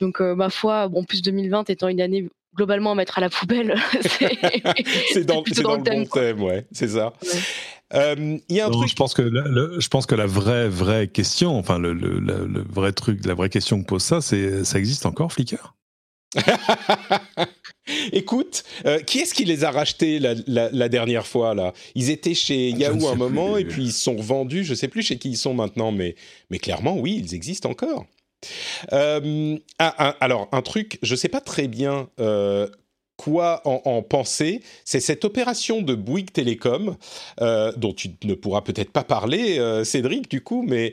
donc 0.00 0.20
ma 0.20 0.50
foi, 0.50 0.88
bon, 0.88 1.04
plus 1.04 1.22
2020 1.22 1.70
étant 1.70 1.88
une 1.88 2.00
année 2.00 2.28
globalement 2.56 2.92
à 2.92 2.94
mettre 2.94 3.18
à 3.18 3.20
la 3.20 3.30
poubelle. 3.30 3.76
c'est 5.12 5.24
dans, 5.24 5.42
dans, 5.42 5.76
le, 5.76 5.82
bon 5.82 6.06
thème, 6.06 6.42
ouais, 6.42 6.66
c'est 6.72 6.88
ça. 6.88 7.12
Euh, 7.94 8.38
y 8.48 8.60
a 8.60 8.66
un 8.66 8.70
truc... 8.70 8.88
Je 8.88 8.96
pense 8.96 9.14
que 9.14 9.22
la, 9.22 9.44
je 9.78 9.88
pense 9.88 10.06
que 10.06 10.14
la 10.14 10.26
vraie 10.26 10.68
vraie 10.68 11.06
question, 11.06 11.56
enfin 11.56 11.78
le, 11.78 11.92
le, 11.92 12.18
le, 12.18 12.64
vrai 12.68 12.92
truc, 12.92 13.24
la 13.24 13.34
vraie 13.34 13.48
question 13.48 13.80
que 13.80 13.86
pose 13.86 14.02
ça, 14.02 14.20
c'est 14.20 14.64
ça 14.64 14.78
existe 14.78 15.06
encore 15.06 15.32
Flickr? 15.32 15.74
Écoute, 18.12 18.64
euh, 18.84 18.98
qui 18.98 19.20
est-ce 19.20 19.32
qui 19.32 19.44
les 19.44 19.62
a 19.62 19.70
rachetés 19.70 20.18
la, 20.18 20.34
la, 20.48 20.70
la, 20.72 20.88
dernière 20.88 21.26
fois 21.26 21.54
là? 21.54 21.72
Ils 21.94 22.10
étaient 22.10 22.34
chez 22.34 22.70
Yahoo 22.70 23.06
un 23.06 23.14
moment 23.14 23.52
plus. 23.52 23.62
et 23.62 23.64
puis 23.64 23.84
ils 23.84 23.92
sont 23.92 24.16
revendus. 24.16 24.64
Je 24.64 24.74
sais 24.74 24.88
plus 24.88 25.02
chez 25.02 25.18
qui 25.18 25.30
ils 25.30 25.36
sont 25.36 25.54
maintenant, 25.54 25.92
mais 25.92 26.16
mais 26.50 26.58
clairement 26.58 26.98
oui, 26.98 27.22
ils 27.24 27.34
existent 27.34 27.70
encore. 27.70 28.06
Euh, 28.92 29.56
ah, 29.78 30.16
alors, 30.20 30.48
un 30.52 30.62
truc, 30.62 30.98
je 31.02 31.14
ne 31.14 31.16
sais 31.16 31.28
pas 31.28 31.40
très 31.40 31.68
bien 31.68 32.08
euh, 32.20 32.68
quoi 33.16 33.62
en, 33.64 33.80
en 33.84 34.02
penser, 34.02 34.62
c'est 34.84 35.00
cette 35.00 35.24
opération 35.24 35.82
de 35.82 35.94
Bouygues 35.94 36.32
Télécom, 36.32 36.96
euh, 37.40 37.72
dont 37.76 37.92
tu 37.92 38.10
ne 38.24 38.34
pourras 38.34 38.62
peut-être 38.62 38.90
pas 38.90 39.04
parler, 39.04 39.60
Cédric, 39.84 40.30
du 40.30 40.42
coup, 40.42 40.62
mais 40.66 40.92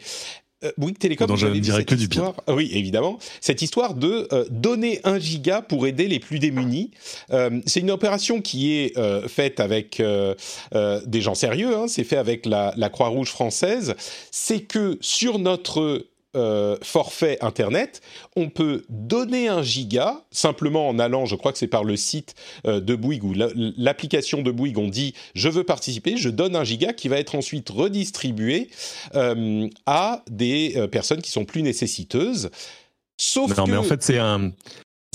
Bouygues 0.77 0.97
Télécom, 0.97 1.27
dont 1.27 1.35
je 1.35 1.47
ne 1.47 1.59
dirais 1.59 1.83
que 1.83 1.95
du 1.95 2.07
bien. 2.07 2.33
Oui, 2.47 2.69
évidemment. 2.73 3.19
Cette 3.41 3.61
histoire 3.61 3.95
de 3.95 4.27
euh, 4.31 4.45
donner 4.49 5.01
un 5.03 5.19
giga 5.19 5.61
pour 5.61 5.87
aider 5.87 6.07
les 6.07 6.19
plus 6.19 6.39
démunis. 6.39 6.91
Euh, 7.31 7.59
c'est 7.65 7.81
une 7.81 7.91
opération 7.91 8.41
qui 8.41 8.73
est 8.73 8.97
euh, 8.97 9.27
faite 9.27 9.59
avec 9.59 10.01
des 10.01 11.21
gens 11.21 11.35
sérieux. 11.35 11.75
Hein, 11.75 11.87
c'est 11.87 12.03
fait 12.03 12.17
avec 12.17 12.45
la, 12.45 12.73
la 12.77 12.89
Croix-Rouge 12.89 13.29
française. 13.29 13.95
C'est 14.31 14.61
que 14.61 14.97
sur 15.01 15.39
notre 15.39 16.05
euh, 16.35 16.77
forfait 16.81 17.37
Internet, 17.41 18.01
on 18.35 18.49
peut 18.49 18.85
donner 18.89 19.47
un 19.47 19.61
giga 19.61 20.23
simplement 20.31 20.87
en 20.87 20.97
allant, 20.99 21.25
je 21.25 21.35
crois 21.35 21.51
que 21.51 21.57
c'est 21.57 21.67
par 21.67 21.83
le 21.83 21.95
site 21.95 22.35
euh, 22.65 22.79
de 22.79 22.95
Bouygues 22.95 23.23
ou 23.23 23.33
l'application 23.77 24.41
de 24.41 24.51
Bouygues, 24.51 24.77
on 24.77 24.87
dit 24.87 25.13
je 25.35 25.49
veux 25.49 25.63
participer, 25.63 26.17
je 26.17 26.29
donne 26.29 26.55
un 26.55 26.63
giga 26.63 26.93
qui 26.93 27.07
va 27.07 27.19
être 27.19 27.35
ensuite 27.35 27.69
redistribué 27.69 28.69
euh, 29.15 29.67
à 29.85 30.23
des 30.29 30.87
personnes 30.91 31.21
qui 31.21 31.31
sont 31.31 31.45
plus 31.45 31.61
nécessiteuses. 31.61 32.49
Sauf 33.17 33.55
non, 33.55 33.65
que 33.65 33.71
mais 33.71 33.77
en 33.77 33.83
fait 33.83 34.01
c'est 34.01 34.17
un 34.17 34.51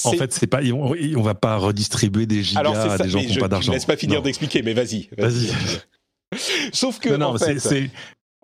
en 0.04 0.12
fait, 0.12 0.32
c'est 0.32 0.46
pas, 0.46 0.60
on, 0.62 0.94
on, 1.16 1.22
va 1.22 1.34
pas 1.34 1.56
redistribuer 1.56 2.26
des 2.26 2.44
gigas 2.44 2.60
Alors, 2.60 2.76
ça, 2.76 2.92
à 2.92 2.98
des 2.98 3.08
gens 3.08 3.20
qui 3.20 3.34
n'ont 3.34 3.40
pas 3.40 3.48
d'argent. 3.48 3.72
Laisse 3.72 3.84
pas 3.84 3.96
finir 3.96 4.22
d'expliquer, 4.22 4.62
mais 4.62 4.72
vas-y. 4.72 5.08
Vas-y. 5.18 5.46
Vas 5.46 6.38
Sauf 6.72 7.00
que 7.00 7.08
non, 7.08 7.18
non, 7.18 7.26
en 7.34 7.38
fait, 7.38 7.90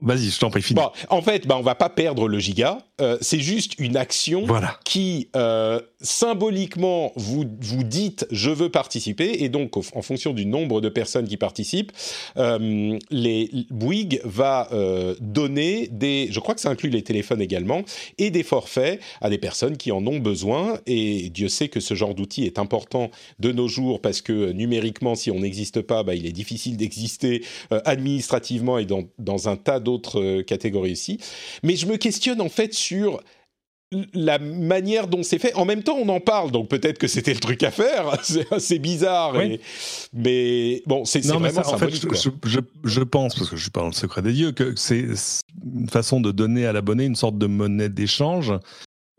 Vas-y, 0.02 0.30
je 0.30 0.38
t'en 0.38 0.50
prie, 0.50 0.60
finis. 0.60 0.80
Bon, 0.80 0.90
en 1.08 1.22
fait, 1.22 1.46
bah, 1.46 1.56
on 1.58 1.62
va 1.62 1.74
pas 1.74 1.88
perdre 1.88 2.28
le 2.28 2.38
giga. 2.38 2.78
Euh, 3.00 3.16
c'est 3.20 3.38
juste 3.38 3.78
une 3.78 3.96
action 3.96 4.44
voilà. 4.44 4.78
qui 4.84 5.30
euh, 5.36 5.80
symboliquement 6.04 7.12
vous 7.16 7.44
vous 7.60 7.82
dites 7.82 8.26
je 8.30 8.50
veux 8.50 8.68
participer 8.68 9.42
et 9.42 9.48
donc 9.48 9.76
en 9.76 10.02
fonction 10.02 10.32
du 10.32 10.46
nombre 10.46 10.80
de 10.80 10.88
personnes 10.88 11.26
qui 11.26 11.36
participent, 11.36 11.92
euh, 12.36 12.98
les 13.10 13.50
Bouygues 13.70 14.20
va 14.24 14.68
euh, 14.72 15.14
donner 15.20 15.88
des, 15.90 16.28
je 16.30 16.38
crois 16.40 16.54
que 16.54 16.60
ça 16.60 16.68
inclut 16.68 16.90
les 16.90 17.02
téléphones 17.02 17.40
également 17.40 17.82
et 18.18 18.30
des 18.30 18.42
forfaits 18.42 19.00
à 19.20 19.30
des 19.30 19.38
personnes 19.38 19.76
qui 19.76 19.90
en 19.90 20.06
ont 20.06 20.18
besoin 20.18 20.78
et 20.86 21.30
Dieu 21.30 21.48
sait 21.48 21.68
que 21.68 21.80
ce 21.80 21.94
genre 21.94 22.14
d'outil 22.14 22.44
est 22.44 22.58
important 22.58 23.10
de 23.40 23.50
nos 23.50 23.66
jours 23.66 24.00
parce 24.00 24.20
que 24.20 24.52
numériquement 24.52 25.14
si 25.14 25.30
on 25.30 25.40
n'existe 25.40 25.80
pas, 25.80 26.02
bah, 26.02 26.14
il 26.14 26.26
est 26.26 26.32
difficile 26.32 26.76
d'exister 26.76 27.42
euh, 27.72 27.80
administrativement 27.86 28.78
et 28.78 28.84
dans, 28.84 29.04
dans 29.18 29.48
un 29.48 29.56
tas 29.56 29.80
d'autres 29.80 30.42
catégories 30.42 30.92
aussi. 30.92 31.18
Mais 31.62 31.76
je 31.76 31.86
me 31.86 31.96
questionne 31.96 32.40
en 32.42 32.50
fait 32.50 32.74
sur 32.74 33.20
la 34.12 34.38
manière 34.38 35.06
dont 35.08 35.22
c'est 35.22 35.38
fait. 35.38 35.54
En 35.54 35.64
même 35.64 35.82
temps, 35.82 35.96
on 35.96 36.08
en 36.08 36.20
parle, 36.20 36.50
donc 36.50 36.68
peut-être 36.68 36.98
que 36.98 37.06
c'était 37.06 37.34
le 37.34 37.40
truc 37.40 37.62
à 37.62 37.70
faire. 37.70 38.18
C'est 38.22 38.52
assez 38.52 38.78
bizarre, 38.78 39.34
oui. 39.36 39.44
et... 39.44 39.60
mais 40.12 40.82
bon, 40.86 41.04
c'est 41.04 41.24
vraiment 41.24 41.50
ça. 41.50 41.68
En 41.68 41.78
fait, 41.78 41.90
je, 41.90 42.30
je, 42.44 42.60
je, 42.84 43.00
pense, 43.00 43.34
parce 43.34 43.50
que 43.50 43.56
je 43.56 43.62
suis 43.62 43.70
pas 43.70 43.80
dans 43.80 43.88
le 43.88 43.92
secret 43.92 44.22
des 44.22 44.32
dieux, 44.32 44.52
que 44.52 44.74
c'est 44.76 45.06
une 45.64 45.88
façon 45.88 46.20
de 46.20 46.30
donner 46.32 46.66
à 46.66 46.72
l'abonné 46.72 47.04
une 47.04 47.16
sorte 47.16 47.38
de 47.38 47.46
monnaie 47.46 47.88
d'échange. 47.88 48.52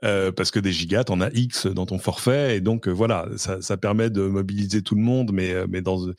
Euh, 0.03 0.31
parce 0.31 0.51
que 0.51 0.59
des 0.59 0.71
gigas, 0.71 1.05
t'en 1.05 1.21
as 1.21 1.31
X 1.33 1.67
dans 1.67 1.85
ton 1.85 1.97
forfait, 1.97 2.57
et 2.57 2.61
donc 2.61 2.87
euh, 2.87 2.91
voilà, 2.91 3.27
ça, 3.37 3.61
ça, 3.61 3.77
permet 3.77 4.09
de 4.09 4.21
mobiliser 4.23 4.83
tout 4.83 4.93
le 4.93 5.01
monde, 5.01 5.31
mais, 5.31 5.51
euh, 5.51 5.67
mais 5.69 5.81
dans, 5.81 6.11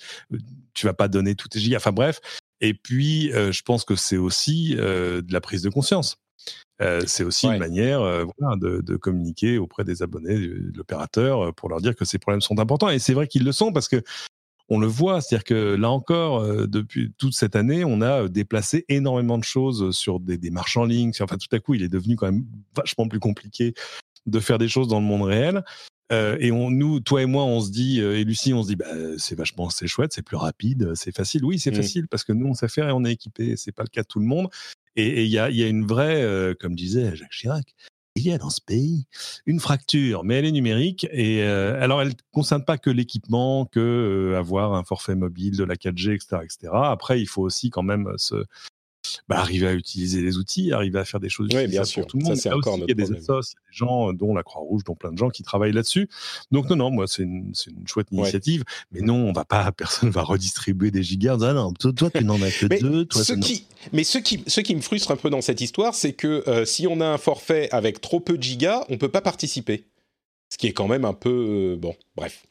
tu 0.75 0.87
vas 0.87 0.95
pas 0.95 1.09
donner 1.09 1.35
tous 1.35 1.49
tes 1.49 1.61
gigas. 1.61 1.77
Enfin 1.77 1.93
bref. 1.93 2.21
Et 2.63 2.73
puis, 2.73 3.31
je 3.33 3.63
pense 3.63 3.85
que 3.85 3.97
c'est 3.97 4.17
aussi 4.17 4.77
de 4.77 5.31
la 5.31 5.43
prise 5.43 5.61
de 5.61 5.69
conscience. 5.69 6.17
Euh, 6.83 7.01
c'est 7.07 7.25
aussi 7.25 7.47
ouais. 7.47 7.55
une 7.55 7.59
manière 7.59 8.03
euh, 8.03 8.25
voilà, 8.39 8.57
de, 8.57 8.83
de, 8.83 8.97
communiquer 8.97 9.57
auprès 9.57 9.83
des 9.83 10.03
abonnés 10.03 10.37
de 10.37 10.73
l'opérateur 10.77 11.55
pour 11.55 11.71
leur 11.71 11.81
dire 11.81 11.97
que 11.97 12.05
ces 12.05 12.19
problèmes 12.19 12.43
sont 12.43 12.59
importants. 12.59 12.91
Et 12.91 12.99
c'est 12.99 13.15
vrai 13.15 13.29
qu'ils 13.29 13.45
le 13.45 13.53
sont 13.53 13.73
parce 13.73 13.89
que 13.89 14.03
on 14.69 14.79
le 14.79 14.87
voit, 14.87 15.21
c'est-à-dire 15.21 15.45
que 15.45 15.75
là 15.77 15.91
encore, 15.91 16.41
euh, 16.41 16.67
depuis 16.67 17.13
toute 17.19 17.35
cette 17.35 17.55
année, 17.57 17.85
on 17.85 18.03
a 18.03 18.29
déplacé 18.29 18.85
énormément 18.89 19.39
de 19.39 19.45
choses 19.45 19.97
sur 19.97 20.19
des, 20.19 20.39
des 20.39 20.51
marches 20.51 20.77
en 20.77 20.85
ligne. 20.85 21.13
Enfin, 21.21 21.37
tout 21.37 21.55
à 21.55 21.61
coup, 21.61 21.75
il 21.75 21.83
est 21.83 21.89
devenu 21.89 22.17
quand 22.17 22.27
même 22.27 22.45
vachement 22.75 23.07
plus 23.07 23.21
compliqué 23.21 23.75
de 24.27 24.41
faire 24.41 24.59
des 24.59 24.69
choses 24.69 24.89
dans 24.89 24.99
le 24.99 25.07
monde 25.07 25.23
réel. 25.23 25.63
Euh, 26.13 26.37
et 26.41 26.51
on, 26.51 26.71
nous, 26.71 27.01
toi 27.01 27.23
et 27.23 27.27
moi, 27.27 27.45
on 27.45 27.61
se 27.61 27.71
dit, 27.71 28.01
euh, 28.01 28.19
et 28.19 28.25
Lucie, 28.25 28.55
on 28.55 28.63
se 28.63 28.69
dit, 28.69 28.77
bah, 28.77 28.87
c'est 29.19 29.37
vachement, 29.37 29.71
c'est 29.71 29.87
chouette, 29.87 30.13
c'est 30.13 30.23
plus 30.23 30.37
rapide, 30.37 30.93
c'est 30.95 31.15
facile. 31.15 31.45
Oui, 31.45 31.59
c'est 31.59 31.71
mmh. 31.71 31.77
facile 31.77 32.09
parce 32.09 32.25
que 32.25 32.33
nous, 32.33 32.47
on 32.47 32.55
sait 32.55 32.69
faire 32.69 32.89
et 32.89 32.93
on 32.93 33.05
est 33.05 33.13
équipé. 33.13 33.57
C'est 33.57 33.73
pas 33.73 33.85
le 33.85 33.89
cas 33.89 34.03
de 34.03 34.09
tout 34.09 34.21
le 34.21 34.27
monde. 34.27 34.49
Et 34.97 35.25
il 35.25 35.31
y 35.31 35.39
a, 35.39 35.49
une 35.49 35.87
vraie, 35.87 36.23
euh, 36.23 36.55
comme 36.59 36.75
disait 36.75 37.15
Jacques 37.15 37.31
Chirac, 37.31 37.75
il 38.17 38.23
y 38.23 38.33
a 38.33 38.39
dans 38.39 38.49
ce 38.49 38.63
pays 38.63 39.07
une 39.45 39.61
fracture, 39.61 40.25
mais 40.25 40.37
elle 40.37 40.47
est 40.47 40.53
numérique. 40.53 41.07
Et 41.13 41.43
euh, 41.43 41.81
alors, 41.83 42.01
elle 42.01 42.09
ne 42.09 42.15
concerne 42.33 42.65
pas 42.65 42.79
que 42.79 42.89
l'équipement, 42.89 43.67
que 43.67 43.79
euh, 43.79 44.39
avoir 44.39 44.73
un 44.73 44.85
forfait 44.85 45.15
mobile, 45.15 45.57
de 45.57 45.65
la 45.65 45.75
4G, 45.75 46.15
etc., 46.15 46.39
etc. 46.43 46.73
Après, 46.73 47.21
il 47.21 47.27
faut 47.27 47.43
aussi 47.43 47.69
quand 47.69 47.83
même 47.83 48.11
se, 48.17 48.47
bah, 49.29 49.39
arriver 49.39 49.67
à 49.67 49.75
utiliser 49.75 50.21
les 50.21 50.39
outils, 50.39 50.73
arriver 50.73 50.99
à 50.99 51.05
faire 51.05 51.21
des 51.21 51.29
choses 51.29 51.49
oui, 51.53 51.67
bien 51.67 51.85
sûr. 51.85 52.03
pour 52.03 52.11
tout 52.11 52.19
le 52.19 52.25
monde. 52.25 52.37
Ça, 52.37 52.57
encore 52.57 52.79
il 52.79 52.89
y 52.89 52.93
a 52.93 52.95
des 52.95 53.13
assos, 53.13 53.41
des 53.41 53.77
gens, 53.77 54.13
dont 54.13 54.35
la 54.35 54.43
Croix-Rouge, 54.43 54.85
dont 54.85 54.95
plein 54.95 55.13
de 55.13 55.19
gens 55.19 55.31
qui 55.31 55.43
travaillent 55.43 55.73
là-dessus. 55.73 56.09
Donc 56.51 56.69
non, 56.71 56.77
non, 56.77 56.91
moi 56.91 57.07
c'est 57.07 57.23
une, 57.23 57.53
une, 57.67 57.89
chouette 57.89 58.09
initiative, 58.13 58.61
ouais. 58.61 59.01
mais 59.01 59.07
non, 59.07 59.29
on 59.29 59.33
va 59.33 59.45
pas, 59.45 59.73
personne 59.77 60.11
va 60.11 60.23
redistribuer 60.23 60.91
des 60.91 61.03
gigas. 61.03 61.39
Ah 61.43 61.53
non, 61.53 61.73
toi, 61.73 61.93
toi 61.93 62.11
tu 62.11 62.25
n'en 62.25 62.41
as 62.43 62.51
que 62.51 62.67
mais 62.69 62.79
deux. 62.79 63.05
Toi, 63.05 63.25
ce 63.25 63.33
qui, 63.35 63.67
mais 63.93 64.05
ce 64.05 64.19
qui, 64.19 64.43
ce 64.47 64.61
qui 64.61 64.75
me 64.75 64.81
frustre 64.81 65.11
un 65.11 65.17
peu 65.17 65.31
dans 65.31 65.41
cette 65.41 65.61
histoire, 65.61 65.95
c'est 65.95 66.13
que 66.13 66.45
euh, 66.49 66.65
si 66.65 66.87
on 66.87 67.01
a 67.01 67.07
un 67.07 67.19
forfait 67.19 67.69
avec 67.73 68.01
trop 68.01 68.21
peu 68.21 68.37
de 68.37 68.43
gigas, 68.43 68.85
on 68.89 68.99
peut 68.99 69.11
pas 69.11 69.21
participer. 69.21 69.85
Ce 70.49 70.59
qui 70.59 70.67
est 70.67 70.73
quand 70.73 70.89
même 70.89 71.05
un 71.05 71.13
peu 71.13 71.75
euh, 71.75 71.77
bon. 71.77 71.95
Bref. 72.15 72.47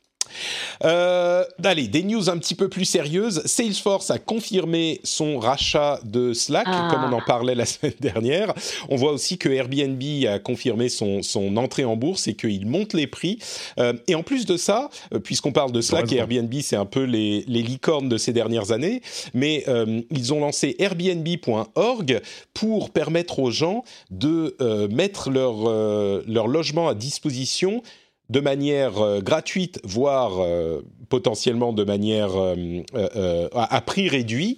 Euh, 0.83 1.43
allez, 1.63 1.87
des 1.87 2.03
news 2.03 2.29
un 2.29 2.37
petit 2.37 2.55
peu 2.55 2.69
plus 2.69 2.85
sérieuses. 2.85 3.41
Salesforce 3.45 4.11
a 4.11 4.19
confirmé 4.19 4.99
son 5.03 5.39
rachat 5.39 5.99
de 6.03 6.33
Slack, 6.33 6.67
ah. 6.67 6.89
comme 6.91 7.03
on 7.03 7.17
en 7.17 7.21
parlait 7.21 7.55
la 7.55 7.65
semaine 7.65 7.93
dernière. 7.99 8.53
On 8.89 8.95
voit 8.95 9.11
aussi 9.11 9.37
que 9.37 9.49
Airbnb 9.49 10.01
a 10.27 10.39
confirmé 10.39 10.89
son, 10.89 11.21
son 11.21 11.57
entrée 11.57 11.85
en 11.85 11.95
bourse 11.95 12.27
et 12.27 12.35
qu'il 12.35 12.65
monte 12.65 12.93
les 12.93 13.07
prix. 13.07 13.39
Euh, 13.79 13.93
et 14.07 14.15
en 14.15 14.23
plus 14.23 14.45
de 14.45 14.57
ça, 14.57 14.89
euh, 15.13 15.19
puisqu'on 15.19 15.51
parle 15.51 15.71
de 15.71 15.81
Slack 15.81 16.11
et 16.11 16.17
Airbnb, 16.17 16.53
c'est 16.61 16.75
un 16.75 16.85
peu 16.85 17.03
les, 17.03 17.43
les, 17.47 17.61
licornes 17.61 18.09
de 18.09 18.17
ces 18.17 18.33
dernières 18.33 18.71
années, 18.71 19.01
mais 19.33 19.63
euh, 19.67 20.01
ils 20.11 20.33
ont 20.33 20.39
lancé 20.39 20.75
Airbnb.org 20.79 22.21
pour 22.53 22.89
permettre 22.91 23.39
aux 23.39 23.51
gens 23.51 23.83
de 24.11 24.55
euh, 24.61 24.87
mettre 24.87 25.29
leur, 25.29 25.67
euh, 25.67 26.23
leur 26.27 26.47
logement 26.47 26.87
à 26.87 26.95
disposition 26.95 27.81
de 28.29 28.39
manière 28.39 28.99
euh, 28.99 29.21
gratuite, 29.21 29.79
voire 29.83 30.39
euh, 30.39 30.81
potentiellement 31.09 31.73
de 31.73 31.83
manière 31.83 32.31
euh, 32.35 33.47
à, 33.53 33.81
prix 33.81 34.09
réduit 34.09 34.57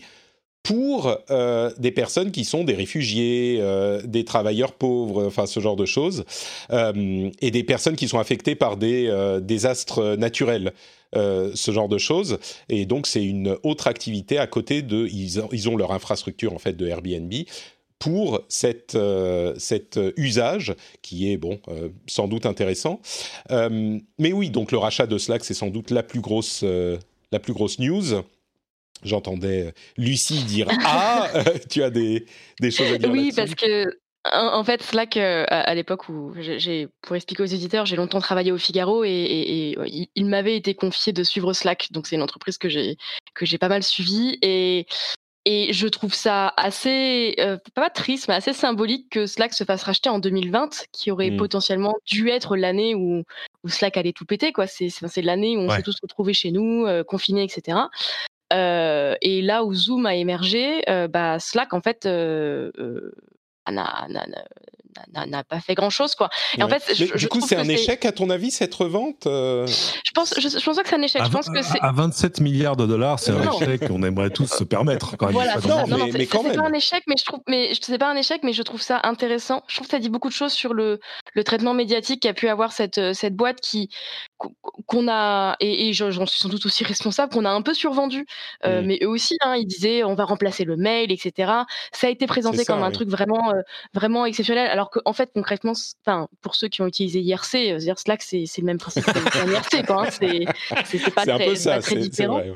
pour 0.64 1.16
des 1.80 1.92
personnes 1.92 2.32
qui 2.32 2.44
sont 2.44 2.66
des 2.66 2.74
réfugiés, 2.74 3.64
des 4.04 4.26
travailleurs 4.26 4.74
pauvres, 4.74 5.26
enfin 5.26 5.46
ce 5.46 5.62
genre 5.62 5.78
de 5.78 5.86
choses, 5.86 6.26
et 6.70 7.52
des 7.52 7.64
personnes 7.64 7.96
qui 7.96 8.10
sont 8.10 8.20
affectées 8.20 8.56
par 8.56 8.76
des 8.76 9.10
désastres 9.42 10.18
naturels. 10.18 10.74
Ce 11.14 11.72
genre 11.72 11.88
de 11.88 11.98
choses. 11.98 12.38
Et 12.68 12.86
donc, 12.86 13.08
c'est 13.08 13.24
une 13.24 13.56
autre 13.64 13.88
activité 13.88 14.40
à 14.40 14.46
côté 14.46 14.82
de. 14.82 15.08
Ils, 15.08 15.42
ils, 15.54 15.70
ont 15.70 15.78
leur 15.78 15.94
infrastructure, 15.94 16.54
en 16.54 16.60
fait, 16.60 16.74
de 16.74 16.86
Airbnb 16.86 17.32
pour 18.00 18.42
cette, 18.48 18.98
cet 19.58 20.00
usage 20.18 20.76
qui 21.02 21.32
est 21.32 21.38
bon, 21.38 21.60
sans 22.08 22.28
doute 22.28 22.46
intéressant. 22.46 23.02
mais 23.50 24.34
oui, 24.34 24.50
donc 24.50 24.72
le 24.72 24.78
rachat 24.78 25.08
de 25.08 25.18
Slack, 25.18 25.44
c'est 25.44 25.54
sans 25.54 25.70
doute 25.70 25.92
la 25.92 26.04
plus 26.04 26.22
grosse, 26.22 26.64
la 26.64 27.40
plus 27.40 27.54
grosse 27.54 27.80
news. 27.80 28.24
J'entendais 29.04 29.74
Lucie 29.98 30.44
dire 30.44 30.68
Ah, 30.84 31.30
tu 31.70 31.84
as 31.84 31.90
des, 31.90 32.26
des 32.60 32.72
choses 32.72 32.92
à 32.94 32.98
dire. 32.98 33.12
Oui, 33.12 33.32
parce 33.36 33.54
que 33.56 33.92
en 34.34 34.64
fait, 34.64 34.82
Slack, 34.82 35.18
à, 35.18 35.76
l'époque 35.76 36.10
où 36.10 36.34
j'ai, 36.38 36.88
pour 37.02 37.16
expliquer 37.16 37.44
aux 37.44 37.48
éditeurs, 37.48 37.86
j'ai 37.86 37.96
longtemps 37.96 38.20
travaillé 38.20 38.52
au 38.52 38.58
Figaro 38.58 39.04
et, 39.04 39.76
il, 40.16 40.26
m'avait 40.26 40.56
été 40.56 40.74
confié 40.76 41.14
de 41.14 41.24
suivre 41.24 41.54
Slack. 41.54 41.92
Donc 41.92 42.08
c'est 42.08 42.16
une 42.16 42.22
entreprise 42.22 42.58
que 42.58 42.70
j'ai 42.70 42.98
que 43.34 43.46
j'ai 43.46 43.58
pas 43.58 43.70
mal 43.70 43.84
suivie 43.84 44.38
et 44.42 44.86
et 45.50 45.72
je 45.72 45.88
trouve 45.88 46.14
ça 46.14 46.54
assez 46.58 47.38
pas 47.74 47.90
triste, 47.90 48.28
mais 48.28 48.34
assez 48.34 48.52
symbolique 48.52 49.10
que 49.10 49.26
Slack 49.26 49.54
se 49.54 49.64
fasse 49.64 49.84
racheter 49.84 50.10
en 50.10 50.20
2020, 50.20 50.88
qui 50.92 51.10
aurait 51.10 51.32
mmh. 51.32 51.38
potentiellement 51.38 51.96
dû 52.06 52.28
être 52.28 52.58
l'année 52.58 52.96
où, 52.96 53.24
où 53.64 53.70
Slack 53.70 53.96
allait 53.96 54.12
tout 54.12 54.26
péter. 54.26 54.52
Quoi, 54.52 54.68
c'est, 54.68 54.92
l'année 55.22 55.56
où 55.56 55.62
on 55.62 55.70
s'est 55.70 55.84
tous 55.84 55.96
retrouvés 56.02 56.34
chez 56.34 56.52
nous, 56.52 56.86
confinés, 57.08 57.44
etc. 57.44 57.80
et 58.52 59.42
là 59.42 59.64
où 59.64 59.74
Zoom 59.74 60.06
a 60.06 60.16
émergé, 60.16 60.82
bah, 61.10 61.40
Slack 61.40 61.74
en 61.74 61.80
fait 61.80 62.06
n'a 65.28 65.44
pas 65.44 65.60
fait 65.60 65.76
grand 65.76 65.90
chose 65.90 66.16
quoi. 66.16 66.30
Et 66.58 66.64
en 66.64 66.70
fait, 66.70 66.94
du 67.18 67.28
coup, 67.28 67.42
c'est 67.42 67.56
un 67.56 67.68
échec 67.68 68.06
à 68.06 68.12
ton 68.12 68.30
avis 68.30 68.52
cette 68.52 68.74
revente 68.74 69.28
euh 69.28 69.66
Je 69.68 70.12
pense, 70.14 70.34
je, 70.38 70.64
pense 70.64 70.76
pas 70.76 70.84
que 70.84 70.90
c'est 70.90 70.96
un 70.96 71.02
échec. 71.02 71.22
À, 71.22 71.26
je 71.26 71.30
pense 71.30 71.50
que 71.50 71.62
c'est 71.62 71.80
à 71.82 71.92
27 71.92 72.40
milliards 72.42 72.76
de 72.76 72.86
dollars, 72.86 73.20
c'est 73.20 73.32
un 73.32 73.52
échec 73.52 73.88
qu'on 73.88 74.04
aimerait 74.04 74.30
tous 74.30 74.48
se 74.48 74.64
permettre. 74.64 75.18
Quand 75.18 75.28
même. 75.28 75.36
Voilà, 75.36 75.56
non, 75.62 75.86
mais, 75.88 76.12
mais, 76.12 76.26
quand 76.26 76.44
même. 76.44 76.54
C'est 76.54 76.58
pas 76.58 76.68
un 76.68 76.74
échec, 76.74 77.04
mais 77.08 77.16
je 77.18 77.26
trouve, 77.26 77.42
mais 77.48 77.72
c'est 77.80 77.98
pas 77.98 78.12
un 78.12 78.16
échec, 78.16 78.42
mais 78.44 78.54
je 78.54 78.64
trouve 78.64 78.82
ça 78.82 79.00
intéressant. 79.04 79.64
Je 79.68 79.76
trouve 79.76 79.88
que 79.88 79.92
ça 79.92 80.00
dit 80.00 80.10
beaucoup 80.10 80.30
de 80.30 80.34
choses 80.34 80.54
sur 80.54 80.74
le, 80.74 81.00
le 81.34 81.44
traitement 81.44 81.74
médiatique 81.74 82.22
qu'a 82.22 82.34
pu 82.34 82.48
avoir 82.48 82.72
cette, 82.72 83.14
cette 83.14 83.36
boîte 83.36 83.62
qui 83.62 83.90
qu'on 84.38 85.08
a 85.08 85.56
et, 85.60 85.94
j'en 85.94 86.26
suis 86.26 86.40
sans 86.40 86.50
doute 86.50 86.66
aussi 86.66 86.84
responsable 86.84 87.34
qu'on 87.34 87.46
a 87.46 87.50
un 87.50 87.62
peu 87.62 87.74
survendu. 87.74 88.26
Euh, 88.66 88.82
mais 88.84 89.00
eux 89.02 89.08
aussi, 89.08 89.36
hein, 89.42 89.56
ils 89.56 89.66
disaient 89.66 90.04
on 90.04 90.16
va 90.16 90.26
remplacer 90.26 90.64
le 90.64 90.78
mail, 90.78 91.12
etc. 91.12 91.52
Ça 91.92 92.08
a 92.08 92.10
été 92.10 92.28
présenté 92.28 92.66
comme 92.66 92.84
un 92.84 92.92
truc 92.92 93.10
vraiment 93.10 93.52
euh, 93.52 93.62
vraiment 93.94 94.26
exceptionnel. 94.26 94.70
Alors 94.70 94.90
qu'en 94.90 95.14
fait, 95.14 95.32
concrètement, 95.34 95.74
enfin, 96.06 96.28
pour 96.42 96.56
ceux 96.56 96.68
qui 96.68 96.82
ont 96.82 96.88
utilisé 96.88 97.20
IRC, 97.20 97.56
euh, 97.56 97.78
dire 97.78 98.00
Slack, 98.00 98.22
c'est 98.22 98.46
le 98.58 98.64
même 98.64 98.78
principe 98.78 99.06
qu'un 99.06 99.48
IRC, 99.52 99.86
quoi. 99.86 100.08
Hein, 100.08 100.10
c'est 100.12 101.14
pas, 101.14 101.24
très, 101.26 101.54
pas 101.56 101.80
très 101.82 101.96
différent. 101.96 102.40
Vrai, 102.40 102.54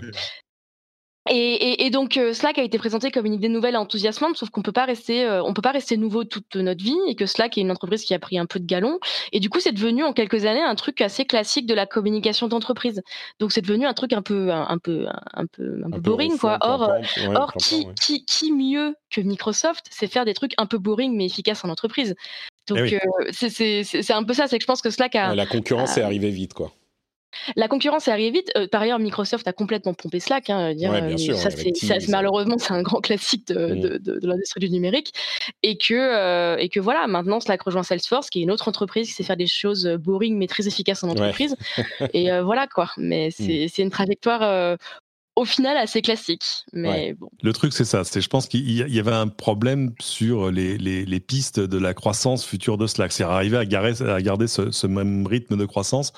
et, 1.34 1.86
et, 1.86 1.89
donc 1.89 2.17
euh, 2.17 2.34
Slack 2.34 2.57
a 2.57 2.63
été 2.63 2.77
présenté 2.77 3.09
comme 3.09 3.25
une 3.25 3.34
idée 3.34 3.47
nouvelle 3.47 3.75
et 3.75 3.77
enthousiasmante, 3.77 4.36
sauf 4.36 4.49
qu'on 4.49 4.61
peut 4.61 4.73
pas 4.73 4.84
rester, 4.84 5.23
euh, 5.23 5.41
on 5.43 5.53
peut 5.53 5.61
pas 5.61 5.71
rester 5.71 5.95
nouveau 5.95 6.25
toute 6.25 6.55
notre 6.55 6.84
vie, 6.84 6.97
et 7.07 7.15
que 7.15 7.25
Slack 7.25 7.57
est 7.57 7.61
une 7.61 7.71
entreprise 7.71 8.03
qui 8.03 8.13
a 8.13 8.19
pris 8.19 8.38
un 8.38 8.45
peu 8.45 8.59
de 8.59 8.65
galon. 8.65 8.99
Et 9.32 9.39
du 9.39 9.49
coup, 9.49 9.61
c'est 9.61 9.71
devenu 9.71 10.03
en 10.03 10.11
quelques 10.11 10.45
années 10.45 10.61
un 10.61 10.75
truc 10.75 10.99
assez 10.99 11.23
classique 11.23 11.65
de 11.67 11.73
la 11.73 11.86
communication 11.86 12.49
d'entreprise. 12.49 13.01
Donc 13.39 13.53
c'est 13.53 13.61
devenu 13.61 13.86
un 13.86 13.93
truc 13.93 14.11
un 14.11 14.21
peu, 14.21 14.51
un, 14.51 14.77
peu, 14.77 15.05
un 15.34 15.45
peu, 15.45 15.82
un, 15.86 15.91
peu 15.91 15.99
boring, 16.01 16.38
quoi. 16.38 16.57
Or, 16.61 16.89
euh, 16.89 17.34
or 17.34 17.53
qui, 17.53 17.88
qui, 18.01 18.25
qui 18.25 18.51
mieux 18.51 18.95
que 19.09 19.21
Microsoft, 19.21 19.86
c'est 19.89 20.07
faire 20.07 20.25
des 20.25 20.34
trucs 20.34 20.53
un 20.57 20.65
peu 20.65 20.79
boring 20.79 21.15
mais 21.15 21.25
efficaces 21.25 21.63
en 21.63 21.69
entreprise? 21.69 22.15
Donc 22.67 22.79
eh 22.91 22.99
c'est 23.32 24.11
un 24.11 24.23
peu 24.23 24.34
ça, 24.34 24.47
c'est 24.47 24.57
que 24.57 24.63
je 24.63 24.67
pense 24.67 24.82
que 24.82 24.89
Slack 24.89 25.15
a 25.15 25.34
la 25.34 25.45
concurrence 25.45 25.97
est 25.97 26.01
arrivée 26.01 26.29
vite, 26.29 26.53
quoi. 26.53 26.71
La 27.55 27.67
concurrence 27.67 28.07
est 28.07 28.11
arrivée 28.11 28.32
vite. 28.32 28.51
Euh, 28.57 28.67
par 28.67 28.82
ailleurs, 28.82 28.99
Microsoft 28.99 29.47
a 29.47 29.53
complètement 29.53 29.93
pompé 29.93 30.19
Slack. 30.19 30.49
Hein, 30.49 30.73
dire, 30.73 30.93
euh, 30.93 31.17
ça, 31.36 31.49
c'est, 31.49 32.07
malheureusement, 32.09 32.57
c'est 32.57 32.73
un 32.73 32.82
grand 32.82 32.99
classique 33.01 33.47
de, 33.47 33.99
mmh. 33.99 34.27
l'industrie 34.27 34.59
du 34.59 34.69
numérique. 34.69 35.13
Et 35.63 35.77
que, 35.77 35.93
euh, 35.93 36.57
et 36.57 36.69
que 36.69 36.79
voilà, 36.79 37.07
maintenant, 37.07 37.39
Slack 37.39 37.61
rejoint 37.61 37.84
Salesforce, 37.84 38.29
qui 38.29 38.39
est 38.39 38.43
une 38.43 38.51
autre 38.51 38.67
entreprise 38.67 39.07
qui 39.07 39.13
sait 39.13 39.23
faire 39.23 39.38
des 39.38 39.47
choses 39.47 39.88
boring 39.99 40.38
mais 40.38 40.47
très 40.47 40.67
efficaces 40.67 41.03
en 41.03 41.09
entreprise. 41.09 41.55
et 42.13 42.29
voilà 42.41 42.67
quoi. 42.67 42.89
Mais 42.97 43.29
mmh. 43.29 43.67
c'est, 43.69 43.82
une 43.82 43.89
trajectoire 43.89 44.77
au 45.36 45.45
final 45.45 45.77
assez 45.77 46.01
classique. 46.01 46.43
Mais 46.73 47.13
bon. 47.13 47.29
Le 47.41 47.53
truc, 47.53 47.73
c'est 47.73 47.86
ça. 47.86 48.03
C'est, 48.03 48.21
je 48.21 48.29
pense 48.29 48.47
qu'il 48.47 48.69
y 48.71 48.99
avait 48.99 49.11
un 49.11 49.27
problème 49.27 49.93
sur 49.99 50.51
les, 50.51 50.77
les, 50.77 51.19
pistes 51.19 51.59
de 51.59 51.77
la 51.77 51.93
croissance 51.93 52.45
future 52.45 52.77
de 52.77 52.88
Slack. 52.88 53.11
C'est 53.11 53.23
arriver 53.23 53.57
à, 53.57 53.61
à 54.13 54.21
garder 54.21 54.47
ce, 54.47 54.71
ce, 54.71 54.88
même 54.88 55.25
rythme 55.25 55.57
de 55.57 55.65
croissance 55.65 56.13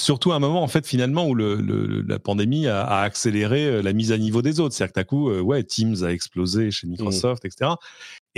Surtout 0.00 0.30
à 0.30 0.36
un 0.36 0.38
moment, 0.38 0.62
en 0.62 0.68
fait, 0.68 0.86
finalement, 0.86 1.26
où 1.26 1.34
le, 1.34 2.04
la 2.06 2.20
pandémie 2.20 2.68
a, 2.68 2.82
a, 2.84 3.02
accéléré 3.02 3.66
euh, 3.66 3.82
la 3.82 3.92
mise 3.92 4.12
à 4.12 4.18
niveau 4.18 4.42
des 4.42 4.60
autres. 4.60 4.74
C'est-à-dire 4.74 4.92
que, 4.92 5.00
d'un 5.00 5.04
coup, 5.04 5.28
euh, 5.28 5.40
ouais, 5.40 5.64
Teams 5.64 6.04
a 6.04 6.12
explosé 6.12 6.70
chez 6.70 6.86
mmh. 6.86 6.90
Microsoft, 6.90 7.44
etc. 7.44 7.72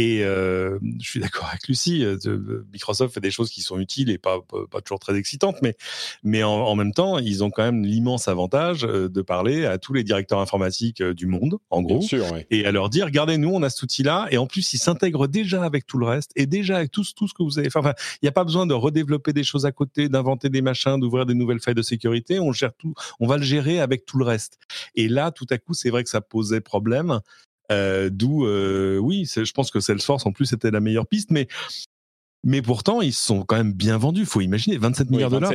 Et 0.00 0.24
euh, 0.24 0.78
je 0.98 1.06
suis 1.06 1.20
d'accord 1.20 1.48
avec 1.50 1.68
Lucie, 1.68 2.02
euh, 2.06 2.64
Microsoft 2.72 3.12
fait 3.12 3.20
des 3.20 3.30
choses 3.30 3.50
qui 3.50 3.60
sont 3.60 3.78
utiles 3.78 4.08
et 4.08 4.16
pas, 4.16 4.38
pas, 4.70 4.80
toujours 4.80 4.98
très 4.98 5.14
excitantes, 5.14 5.56
mais, 5.60 5.76
mais 6.22 6.42
en, 6.42 6.74
même 6.74 6.94
temps, 6.94 7.18
ils 7.18 7.44
ont 7.44 7.50
quand 7.50 7.62
même 7.62 7.84
l'immense 7.84 8.26
avantage 8.26 8.86
euh, 8.86 9.10
de 9.10 9.20
parler 9.20 9.66
à 9.66 9.76
tous 9.76 9.92
les 9.92 10.02
directeurs 10.02 10.38
informatiques 10.38 11.02
du 11.02 11.26
monde, 11.26 11.58
en 11.68 11.82
gros, 11.82 12.02
et 12.50 12.64
à 12.64 12.72
leur 12.72 12.88
dire, 12.88 13.04
regardez, 13.04 13.36
nous, 13.36 13.50
on 13.50 13.62
a 13.62 13.68
cet 13.68 13.82
outil-là, 13.82 14.26
et 14.30 14.38
en 14.38 14.46
plus, 14.46 14.72
ils 14.72 14.78
s'intègrent 14.78 15.28
déjà 15.28 15.64
avec 15.64 15.86
tout 15.86 15.98
le 15.98 16.06
reste, 16.06 16.30
et 16.34 16.46
déjà 16.46 16.78
avec 16.78 16.90
tout, 16.90 17.04
tout 17.14 17.28
ce 17.28 17.34
que 17.34 17.42
vous 17.42 17.58
avez 17.58 17.68
fait. 17.68 17.78
Enfin, 17.78 17.92
il 18.14 18.24
n'y 18.24 18.28
a 18.30 18.32
pas 18.32 18.44
besoin 18.44 18.64
de 18.64 18.72
redévelopper 18.72 19.34
des 19.34 19.44
choses 19.44 19.66
à 19.66 19.72
côté, 19.72 20.08
d'inventer 20.08 20.48
des 20.48 20.62
machins, 20.62 20.98
d'ouvrir 20.98 21.26
des 21.26 21.34
nouvelles 21.34 21.60
failles 21.60 21.74
de 21.74 21.82
sécurité, 21.82 22.40
on 22.40 22.52
gère 22.52 22.72
tout, 22.72 22.94
on 23.18 23.26
va 23.26 23.36
le 23.36 23.42
gérer 23.42 23.80
avec 23.80 24.06
tout 24.06 24.16
le 24.16 24.24
reste. 24.24 24.58
Et 24.94 25.08
là, 25.08 25.30
tout 25.30 25.46
à 25.50 25.58
coup, 25.58 25.74
c'est 25.74 25.90
vrai 25.90 26.04
que 26.04 26.10
ça 26.10 26.22
posait 26.22 26.62
problème. 26.62 27.20
Euh, 27.70 28.10
d'où, 28.10 28.46
euh, 28.46 28.98
oui, 28.98 29.30
je 29.32 29.52
pense 29.52 29.70
que 29.70 29.80
Salesforce 29.80 30.26
en 30.26 30.32
plus 30.32 30.52
était 30.52 30.70
la 30.70 30.80
meilleure 30.80 31.06
piste, 31.06 31.30
mais 31.30 31.46
mais 32.42 32.62
pourtant 32.62 33.02
ils 33.02 33.12
sont 33.12 33.42
quand 33.44 33.56
même 33.56 33.72
bien 33.72 33.98
vendus. 33.98 34.26
Faut 34.26 34.40
imaginer 34.40 34.76
27 34.78 35.10
milliards 35.10 35.30
de 35.30 35.36
dollars. 35.36 35.52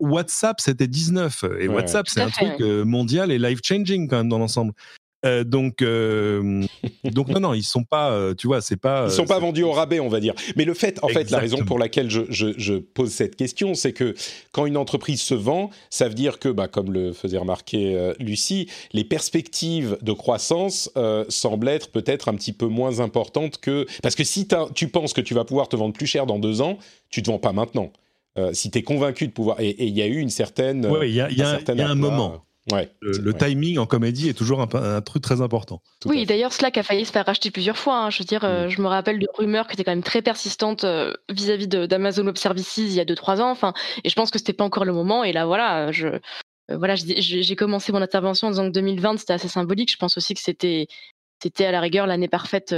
WhatsApp, 0.00 0.60
c'était 0.60 0.88
19 0.88 1.44
et 1.60 1.68
WhatsApp, 1.68 2.08
c'est 2.08 2.20
un 2.20 2.30
truc 2.30 2.60
euh, 2.60 2.84
mondial 2.84 3.30
et 3.30 3.38
life 3.38 3.60
changing 3.62 4.08
quand 4.08 4.18
même 4.18 4.28
dans 4.28 4.38
l'ensemble. 4.38 4.72
Euh, 5.24 5.44
donc, 5.44 5.82
euh, 5.82 6.64
donc 7.04 7.28
non, 7.28 7.40
non, 7.40 7.54
ils 7.54 7.62
sont 7.62 7.84
pas, 7.84 8.10
euh, 8.10 8.34
tu 8.34 8.46
vois, 8.46 8.60
c'est 8.60 8.76
pas. 8.76 9.06
Ils 9.06 9.12
sont 9.12 9.24
pas 9.24 9.38
vendus 9.38 9.62
au 9.62 9.72
rabais, 9.72 10.00
on 10.00 10.08
va 10.08 10.20
dire. 10.20 10.34
Mais 10.56 10.64
le 10.64 10.74
fait, 10.74 10.98
en 11.02 11.08
fait, 11.08 11.30
la 11.30 11.38
raison 11.38 11.64
pour 11.64 11.78
laquelle 11.78 12.10
je, 12.10 12.22
je, 12.28 12.74
pose 12.74 13.10
cette 13.10 13.36
question, 13.36 13.74
c'est 13.74 13.92
que 13.92 14.14
quand 14.52 14.66
une 14.66 14.76
entreprise 14.76 15.22
se 15.22 15.34
vend, 15.34 15.70
ça 15.90 16.08
veut 16.08 16.14
dire 16.14 16.38
que, 16.38 16.48
bah, 16.48 16.68
comme 16.68 16.92
le 16.92 17.12
faisait 17.12 17.38
remarquer 17.38 18.12
Lucie, 18.18 18.68
les 18.92 19.04
perspectives 19.04 19.96
de 20.02 20.12
croissance 20.12 20.90
semblent 21.28 21.68
être 21.68 21.90
peut-être 21.90 22.28
un 22.28 22.34
petit 22.34 22.52
peu 22.52 22.66
moins 22.66 23.00
importantes 23.00 23.58
que 23.58 23.86
parce 24.02 24.14
que 24.14 24.24
si 24.24 24.46
tu 24.74 24.88
penses 24.88 25.12
que 25.12 25.20
tu 25.20 25.34
vas 25.34 25.44
pouvoir 25.44 25.68
te 25.68 25.76
vendre 25.76 25.94
plus 25.94 26.06
cher 26.06 26.26
dans 26.26 26.38
deux 26.38 26.60
ans, 26.60 26.78
tu 27.10 27.22
te 27.22 27.30
vends 27.30 27.38
pas 27.38 27.52
maintenant. 27.52 27.92
si 28.52 28.70
tu 28.70 28.78
es 28.78 28.82
convaincu 28.82 29.26
de 29.26 29.32
pouvoir, 29.32 29.60
et 29.60 29.84
il 29.84 29.96
y 29.96 30.02
a 30.02 30.06
eu 30.06 30.18
une 30.18 30.30
certaine, 30.30 30.86
oui, 30.86 31.08
il 31.08 31.14
y 31.14 31.20
a, 31.20 31.30
y 31.30 31.42
a 31.42 31.88
un 31.88 31.94
moment. 31.94 32.44
Ouais, 32.72 32.90
le, 33.02 33.34
timing 33.34 33.76
en 33.76 33.84
comédie 33.84 34.30
est 34.30 34.34
toujours 34.34 34.62
un, 34.62 35.00
truc 35.02 35.22
très 35.22 35.42
important. 35.42 35.82
oui, 36.06 36.24
d'ailleurs, 36.24 36.52
Slack 36.52 36.78
a 36.78 36.82
failli 36.82 37.04
se 37.04 37.12
faire 37.12 37.26
racheter 37.26 37.50
plusieurs 37.50 37.76
fois. 37.76 37.98
Hein. 37.98 38.10
Je 38.10 38.20
veux 38.20 38.24
dire, 38.24 38.42
euh, 38.44 38.66
mm. 38.66 38.70
je 38.70 38.80
me 38.80 38.86
rappelle 38.86 39.18
de 39.18 39.26
rumeurs 39.34 39.66
qui 39.66 39.74
étaient 39.74 39.84
quand 39.84 39.92
même 39.92 40.02
très 40.02 40.22
persistantes 40.22 40.84
euh, 40.84 41.12
vis-à-vis 41.28 41.68
d'Amazon 41.68 42.24
Web 42.24 42.38
Services 42.38 42.78
il 42.78 42.92
y 42.92 43.00
a 43.00 43.04
2-3 43.04 43.42
ans. 43.42 43.50
Enfin, 43.50 43.74
et 44.02 44.08
je 44.08 44.14
pense 44.14 44.30
que 44.30 44.38
c'était 44.38 44.54
pas 44.54 44.64
encore 44.64 44.86
le 44.86 44.94
moment. 44.94 45.24
Et 45.24 45.32
là, 45.34 45.44
voilà, 45.44 45.92
je, 45.92 46.06
euh, 46.08 46.18
voilà, 46.70 46.94
j'ai 46.96 47.56
commencé 47.56 47.92
mon 47.92 48.00
intervention 48.00 48.48
en 48.48 48.50
disant 48.50 48.66
que 48.68 48.72
2020 48.72 49.18
c'était 49.18 49.34
assez 49.34 49.48
symbolique. 49.48 49.92
Je 49.92 49.98
pense 49.98 50.16
aussi 50.16 50.32
que 50.32 50.40
c'était, 50.40 50.86
c'était 51.42 51.66
à 51.66 51.70
la 51.70 51.80
rigueur 51.80 52.06
l'année 52.06 52.28
parfaite 52.28 52.74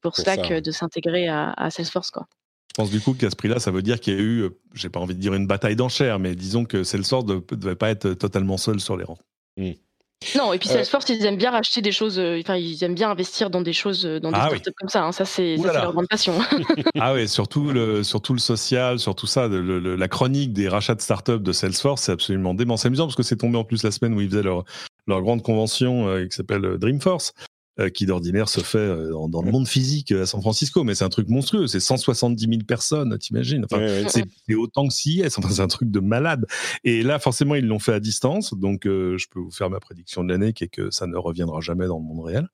pour 0.00 0.16
Slack 0.16 0.52
de 0.54 0.70
s'intégrer 0.72 1.28
à, 1.28 1.52
à 1.52 1.70
Salesforce, 1.70 2.10
quoi. 2.10 2.26
Je 2.72 2.82
pense 2.82 2.90
du 2.90 3.02
coup 3.02 3.12
qu'à 3.12 3.28
ce 3.28 3.36
prix-là, 3.36 3.58
ça 3.58 3.70
veut 3.70 3.82
dire 3.82 4.00
qu'il 4.00 4.14
y 4.14 4.16
a 4.16 4.20
eu, 4.20 4.40
euh, 4.44 4.58
j'ai 4.72 4.88
pas 4.88 4.98
envie 4.98 5.14
de 5.14 5.20
dire 5.20 5.34
une 5.34 5.46
bataille 5.46 5.76
d'enchères, 5.76 6.18
mais 6.18 6.34
disons 6.34 6.64
que 6.64 6.84
Salesforce 6.84 7.26
ne 7.26 7.38
devait 7.54 7.74
pas 7.74 7.90
être 7.90 8.14
totalement 8.14 8.56
seul 8.56 8.80
sur 8.80 8.96
les 8.96 9.04
rangs. 9.04 9.18
Hmm. 9.58 9.72
Non, 10.36 10.54
et 10.54 10.58
puis 10.58 10.70
euh, 10.70 10.72
Salesforce, 10.72 11.06
ils 11.10 11.26
aiment 11.26 11.36
bien 11.36 11.50
racheter 11.50 11.82
des 11.82 11.92
choses, 11.92 12.18
euh, 12.18 12.40
enfin, 12.40 12.56
ils 12.56 12.82
aiment 12.82 12.94
bien 12.94 13.10
investir 13.10 13.50
dans 13.50 13.60
des 13.60 13.74
choses, 13.74 14.04
dans 14.04 14.30
des 14.30 14.38
ah 14.40 14.46
startups 14.46 14.72
comme 14.78 14.88
ça. 14.88 15.04
Hein. 15.04 15.12
ça, 15.12 15.26
c'est 15.26 15.56
leur 15.56 15.92
grande 15.92 16.08
passion. 16.08 16.32
ah 16.98 17.12
oui, 17.12 17.28
surtout 17.28 17.70
le, 17.72 18.02
surtout 18.02 18.32
le 18.32 18.38
social, 18.38 18.98
surtout 18.98 19.26
ça, 19.26 19.48
la 19.48 20.08
chronique 20.08 20.54
des 20.54 20.68
rachats 20.68 20.94
de 20.94 21.02
startups 21.02 21.40
de 21.40 21.52
Salesforce, 21.52 22.02
c'est 22.02 22.12
absolument 22.12 22.54
dément. 22.54 22.78
C'est 22.78 22.88
amusant 22.88 23.04
parce 23.04 23.16
que 23.16 23.22
c'est 23.22 23.36
tombé 23.36 23.58
en 23.58 23.64
plus 23.64 23.82
la 23.82 23.90
semaine 23.90 24.14
où 24.14 24.22
ils 24.22 24.30
faisaient 24.30 24.44
leur, 24.44 24.64
leur 25.06 25.20
grande 25.20 25.42
convention 25.42 26.06
qui 26.24 26.34
s'appelle 26.34 26.78
Dreamforce. 26.78 27.34
Euh, 27.82 27.88
qui 27.90 28.06
d'ordinaire 28.06 28.48
se 28.48 28.60
fait 28.60 28.78
euh, 28.78 29.12
dans, 29.28 29.42
le 29.42 29.50
monde 29.50 29.66
physique 29.66 30.12
à 30.12 30.26
San 30.26 30.40
Francisco, 30.40 30.84
mais 30.84 30.94
c'est 30.94 31.04
un 31.04 31.08
truc 31.08 31.28
monstrueux. 31.28 31.66
C'est 31.66 31.80
170 31.80 32.46
000 32.48 32.62
personnes, 32.66 33.16
t'imagines 33.18 33.64
enfin, 33.64 34.04
C'est 34.08 34.54
autant 34.54 34.86
que 34.86 34.94
CIS. 34.94 35.24
Enfin, 35.36 35.48
c'est 35.50 35.62
un 35.62 35.68
truc 35.68 35.90
de 35.90 36.00
malade. 36.00 36.46
Et 36.84 37.02
là, 37.02 37.18
forcément, 37.18 37.54
ils 37.54 37.66
l'ont 37.66 37.78
fait 37.78 37.92
à 37.92 38.00
distance. 38.00 38.54
Donc, 38.54 38.86
euh, 38.86 39.16
je 39.18 39.26
peux 39.28 39.40
vous 39.40 39.50
faire 39.50 39.70
ma 39.70 39.80
prédiction 39.80 40.24
de 40.24 40.32
l'année, 40.32 40.52
qui 40.52 40.64
est 40.64 40.68
que 40.68 40.90
ça 40.90 41.06
ne 41.06 41.16
reviendra 41.16 41.60
jamais 41.60 41.86
dans 41.86 41.98
le 41.98 42.04
monde 42.04 42.24
réel. 42.24 42.48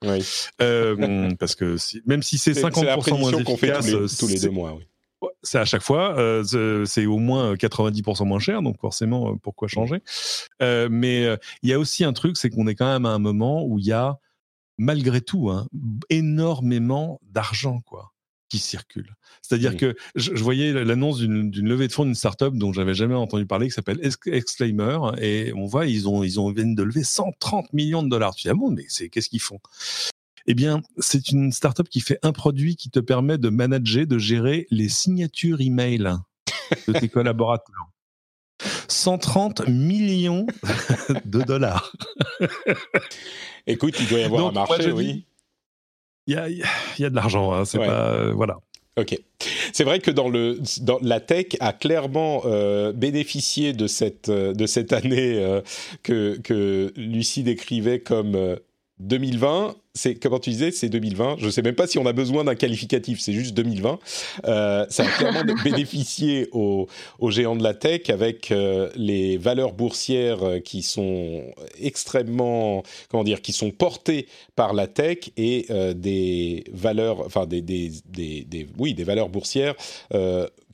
parce 1.39 1.55
que 1.55 1.77
même 2.07 2.23
si 2.23 2.39
c'est 2.39 2.53
50% 2.53 3.19
moins 3.19 3.33
efficace, 3.33 3.87
fait 3.87 4.17
tous 4.19 4.29
les, 4.29 4.41
deux 4.41 4.51
mois. 4.51 4.75
Oui. 4.77 5.29
C'est 5.43 5.59
à 5.59 5.65
chaque 5.65 5.83
fois, 5.83 6.17
c'est 6.85 7.07
au 7.07 7.19
moins 7.19 7.55
90% 7.55 8.27
moins 8.27 8.39
cher, 8.39 8.63
donc 8.63 8.81
forcément, 8.81 9.37
pourquoi 9.37 9.69
changer? 9.69 10.01
Mais 10.61 11.27
il 11.63 11.71
y 11.71 11.73
a 11.73 11.79
aussi 11.79 12.05
un 12.05 12.13
truc, 12.13 12.37
c'est 12.37 12.51
qu'on 12.51 12.67
est 12.67 12.75
quand 12.75 12.91
même 12.91 13.07
à 13.07 13.11
un 13.11 13.19
moment 13.19 13.65
où 13.65 13.79
il 13.79 13.87
y 13.87 13.93
a 13.93 14.19
malgré 14.79 15.21
tout, 15.21 15.51
hein, 15.51 15.69
énormément 16.09 17.21
d'argent, 17.23 17.81
quoi 17.81 18.13
qui 18.49 18.59
circule. 18.59 19.15
C'est-à-dire 19.43 19.77
que 19.77 19.95
je, 20.15 20.33
voyais 20.33 20.73
l'annonce 20.73 21.19
d'une 21.19 21.69
levée 21.69 21.87
de 21.87 21.93
fonds 21.93 22.05
d'une 22.05 22.15
startup 22.15 22.55
dont 22.55 22.73
j'avais 22.73 22.95
jamais 22.95 23.15
entendu 23.15 23.47
parler, 23.47 23.69
qui 23.69 23.75
s'appelle 23.75 24.01
Exclaimer, 24.03 24.99
et 25.21 25.53
on 25.55 25.67
voit 25.67 25.87
ils 25.87 26.09
ont 26.09 26.23
ils 26.23 26.41
ont 26.41 26.51
viennent 26.51 26.75
de 26.75 26.83
lever 26.83 27.05
130 27.05 27.73
millions 27.73 28.03
de 28.03 28.09
dollars. 28.09 28.35
Tu 28.35 28.43
dis 28.43 28.49
ah 28.49 28.55
bon, 28.55 28.71
mais 28.71 28.87
c'est 28.89 29.09
qu'est-ce 29.09 29.29
qu'ils 29.29 29.41
font? 29.41 29.61
Eh 30.47 30.55
bien, 30.55 30.81
c'est 30.97 31.31
une 31.31 31.53
startup 31.53 31.89
qui 31.91 32.01
fait 32.01 32.19
un 32.23 32.33
produit 32.33 32.77
qui 32.77 32.89
te 32.89 33.01
permet 33.01 33.37
de 33.37 33.51
manager, 33.51 34.07
de 34.07 34.19
gérer 34.19 34.67
les 34.71 34.89
signatures 34.89 35.61
email 35.61 36.11
de 36.87 36.93
tes 36.95 37.09
collaborateurs. 37.11 37.91
130 38.89 39.69
millions 39.69 40.47
de 41.25 41.43
dollars. 41.43 41.93
Écoute, 43.67 43.97
il 44.01 44.09
doit 44.09 44.21
y 44.21 44.25
avoir 44.25 44.47
un 44.49 44.53
marché, 44.53 44.91
oui. 44.91 45.25
Il 46.27 46.35
y 46.99 47.05
a, 47.05 47.11
de 47.11 47.15
l'argent, 47.15 47.53
hein, 47.53 47.65
c'est 47.65 47.79
pas. 47.79 48.11
Euh, 48.11 48.33
voilà. 48.35 48.59
Ok. 48.99 49.19
C'est 49.73 49.85
vrai 49.85 50.01
que 50.01 50.11
dans 50.11 50.29
le 50.29 50.61
dans 50.83 50.99
la 51.01 51.21
tech 51.21 51.47
a 51.61 51.73
clairement 51.73 52.43
euh, 52.45 52.93
bénéficié 52.93 53.73
de 53.73 53.87
cette 53.87 54.29
euh, 54.29 54.53
de 54.53 54.67
cette 54.67 54.93
année 54.93 55.61
que 56.03 56.39
que 56.43 56.93
Lucie 56.97 57.45
décrivait 57.45 58.01
comme 58.01 58.59
2020, 58.99 59.77
c'est 59.99 60.15
comment 60.15 60.39
tu 60.39 60.51
disais, 60.51 60.71
c'est 60.71 60.89
2020. 60.89 61.37
Je 61.39 61.47
ne 61.47 61.51
sais 61.51 61.63
même 61.63 61.75
pas 61.75 61.87
si 61.87 61.99
on 61.99 62.07
a 62.07 62.13
besoin 62.13 62.45
d'un 62.45 62.55
qualificatif, 62.55 63.21
c'est 63.21 63.33
juste 63.33 63.55
2020. 63.55 63.99
Euh, 64.47 64.87
ça 64.89 65.05
a 65.05 65.07
clairement 65.07 65.55
bénéficié 65.65 66.49
aux, 66.53 66.87
géants 67.29 67.57
de 67.57 67.63
la 67.63 67.75
tech 67.75 68.09
avec 68.09 68.51
euh, 68.51 68.91
les 68.95 69.37
valeurs 69.37 69.73
boursières 69.73 70.43
euh, 70.43 70.59
qui 70.61 70.83
sont 70.83 71.43
extrêmement, 71.81 72.83
comment 73.11 73.25
dire, 73.25 73.43
qui 73.43 73.53
sont 73.53 73.71
portées 73.71 74.29
par 74.55 74.73
la 74.73 74.87
tech 74.87 75.31
et 75.37 75.67
des 75.95 76.65
valeurs, 76.73 77.21
enfin 77.27 77.47
des, 77.47 77.61
des, 77.61 77.91
des, 78.07 78.67
oui, 78.79 78.95
des 78.95 79.05
valeurs 79.05 79.29
boursières 79.29 79.75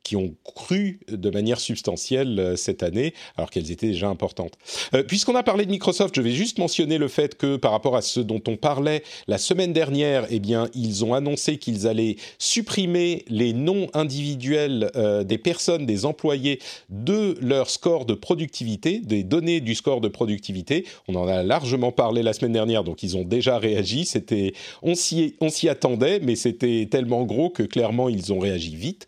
qui 0.05 0.17
ont 0.17 0.35
cru 0.45 1.01
de 1.09 1.31
manière 1.31 1.59
substantielle 1.59 2.39
euh, 2.39 2.57
cette 2.57 2.83
année, 2.83 3.15
alors 3.37 3.51
qu'elles 3.51 3.73
étaient 3.73 3.89
déjà 3.89 4.09
importantes. 4.09 4.53
Euh, 4.95 5.03
puisqu'on 5.03 5.35
a 5.35 5.43
parlé 5.43 5.65
de 5.65 5.71
Microsoft, 5.71 6.15
je 6.15 6.21
vais 6.21 6.33
juste 6.33 6.59
mentionner 6.59 6.99
le 6.99 7.09
fait 7.09 7.37
que 7.37 7.57
par 7.57 7.73
rapport 7.73 7.97
à 7.97 8.03
ce 8.03 8.21
dont 8.21 8.43
on 8.47 8.57
parlait 8.57 9.03
la 9.27 9.39
semaine 9.39 9.73
dernière, 9.73 10.27
eh 10.31 10.39
bien, 10.39 10.69
ils 10.75 11.05
ont 11.05 11.15
annoncé 11.15 11.57
qu'ils 11.57 11.89
allaient 11.89 12.17
supprimer 12.39 13.25
les 13.29 13.55
noms 13.55 13.89
individuels 13.95 14.91
euh, 14.95 15.25
des 15.25 15.39
personnes, 15.39 15.87
des 15.87 16.05
employés 16.05 16.61
de 16.91 17.37
leur 17.41 17.71
score 17.71 18.05
de 18.05 18.15
productivité, 18.15 19.01
des 19.01 19.25
données 19.25 19.61
du 19.61 19.75
score 19.75 20.03
de 20.03 20.09
productivité. 20.09 20.87
On 21.09 21.15
en 21.15 21.27
a 21.27 21.43
largement 21.43 21.93
parlé 21.93 22.23
la 22.23 22.35
semaine 22.35 22.53
dernière, 22.53 22.85
donc 22.85 23.03
ils 23.03 23.17
ont 23.17 23.25
déjà 23.25 23.59
réagi. 23.59 24.05
C'était, 24.05 24.53
on 24.83 24.95
s'y, 24.95 25.69
attendait, 25.69 26.21
mais 26.21 26.37
c'était 26.37 26.87
tellement 26.91 27.25
gros 27.25 27.49
que 27.49 27.63
clairement 27.63 28.11
ils 28.11 28.35
ont 28.35 28.39
réagi 28.39 28.77
vite. 28.77 29.07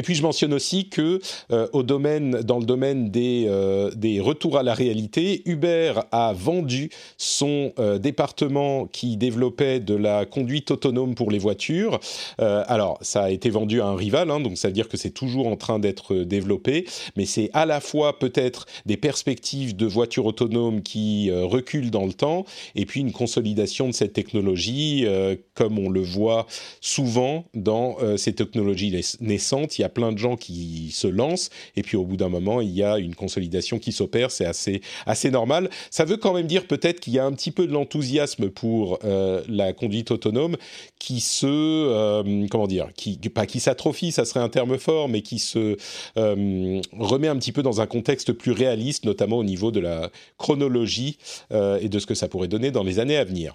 Et 0.00 0.02
puis 0.02 0.14
je 0.14 0.22
mentionne 0.22 0.54
aussi 0.54 0.88
que 0.88 1.20
euh, 1.52 1.68
au 1.74 1.82
domaine, 1.82 2.40
dans 2.40 2.58
le 2.58 2.64
domaine 2.64 3.10
des, 3.10 3.44
euh, 3.48 3.90
des 3.90 4.18
retours 4.18 4.56
à 4.56 4.62
la 4.62 4.72
réalité, 4.72 5.42
Uber 5.44 5.92
a 6.10 6.32
vendu 6.32 6.88
son 7.18 7.74
euh, 7.78 7.98
département 7.98 8.86
qui 8.86 9.18
développait 9.18 9.78
de 9.78 9.94
la 9.94 10.24
conduite 10.24 10.70
autonome 10.70 11.14
pour 11.14 11.30
les 11.30 11.38
voitures. 11.38 12.00
alors 12.38 12.96
ça 13.02 13.24
a 13.24 13.30
été 13.30 13.50
vendu 13.50 13.82
à 13.82 13.88
un 13.88 13.96
rival, 13.96 14.30
hein, 14.30 14.40
donc 14.40 14.56
ça 14.56 14.68
veut 14.68 14.74
dire 14.74 14.88
que 14.88 14.96
c'est 14.96 15.10
toujours 15.10 15.48
en 15.48 15.56
train 15.56 15.78
d'être 15.78 16.14
développé, 16.14 16.86
mais 17.16 17.26
c'est 17.26 17.50
à 17.52 17.66
la 17.66 17.80
fois 17.80 18.18
peut-être 18.18 18.64
des 18.86 18.96
perspectives 18.96 19.76
de 19.76 19.84
voitures 19.84 20.24
autonomes 20.24 20.80
qui 20.82 21.30
reculent 21.30 21.90
dans 21.90 22.06
le 22.06 22.14
temps, 22.14 22.46
et 22.74 22.86
puis 22.86 23.00
une 23.00 23.12
consolidation 23.12 23.88
de 23.88 23.92
cette 23.92 24.14
technologie, 24.14 25.06
comme 25.52 25.78
on 25.78 25.90
le 25.90 26.00
voit 26.00 26.46
souvent 26.80 27.44
dans 27.52 27.96
ces 28.16 28.32
technologies 28.32 28.98
naissantes. 29.20 29.78
Plein 29.90 30.12
de 30.12 30.18
gens 30.18 30.36
qui 30.36 30.90
se 30.92 31.06
lancent 31.06 31.50
et 31.76 31.82
puis 31.82 31.96
au 31.96 32.04
bout 32.04 32.16
d'un 32.16 32.28
moment, 32.28 32.60
il 32.60 32.70
y 32.70 32.82
a 32.82 32.98
une 32.98 33.14
consolidation 33.14 33.78
qui 33.78 33.92
s'opère. 33.92 34.30
C'est 34.30 34.44
assez, 34.44 34.80
assez 35.06 35.30
normal. 35.30 35.70
Ça 35.90 36.04
veut 36.04 36.16
quand 36.16 36.32
même 36.32 36.46
dire 36.46 36.66
peut-être 36.66 37.00
qu'il 37.00 37.12
y 37.12 37.18
a 37.18 37.24
un 37.24 37.32
petit 37.32 37.50
peu 37.50 37.66
de 37.66 37.72
l'enthousiasme 37.72 38.50
pour 38.50 38.98
euh, 39.04 39.42
la 39.48 39.72
conduite 39.72 40.10
autonome 40.10 40.56
qui 40.98 41.20
se, 41.20 41.46
euh, 41.46 42.46
comment 42.50 42.66
dire, 42.66 42.88
qui, 42.94 43.16
pas 43.16 43.46
qui 43.46 43.60
s'atrophie, 43.60 44.12
ça 44.12 44.24
serait 44.24 44.40
un 44.40 44.48
terme 44.48 44.78
fort, 44.78 45.08
mais 45.08 45.22
qui 45.22 45.38
se 45.38 45.76
euh, 46.16 46.80
remet 46.98 47.28
un 47.28 47.36
petit 47.36 47.52
peu 47.52 47.62
dans 47.62 47.80
un 47.80 47.86
contexte 47.86 48.32
plus 48.32 48.52
réaliste, 48.52 49.04
notamment 49.04 49.38
au 49.38 49.44
niveau 49.44 49.70
de 49.70 49.80
la 49.80 50.10
chronologie 50.38 51.18
et 51.50 51.88
de 51.88 51.98
ce 51.98 52.06
que 52.06 52.14
ça 52.14 52.28
pourrait 52.28 52.48
donner 52.48 52.70
dans 52.70 52.82
les 52.82 52.98
années 52.98 53.16
à 53.16 53.24
venir. 53.24 53.54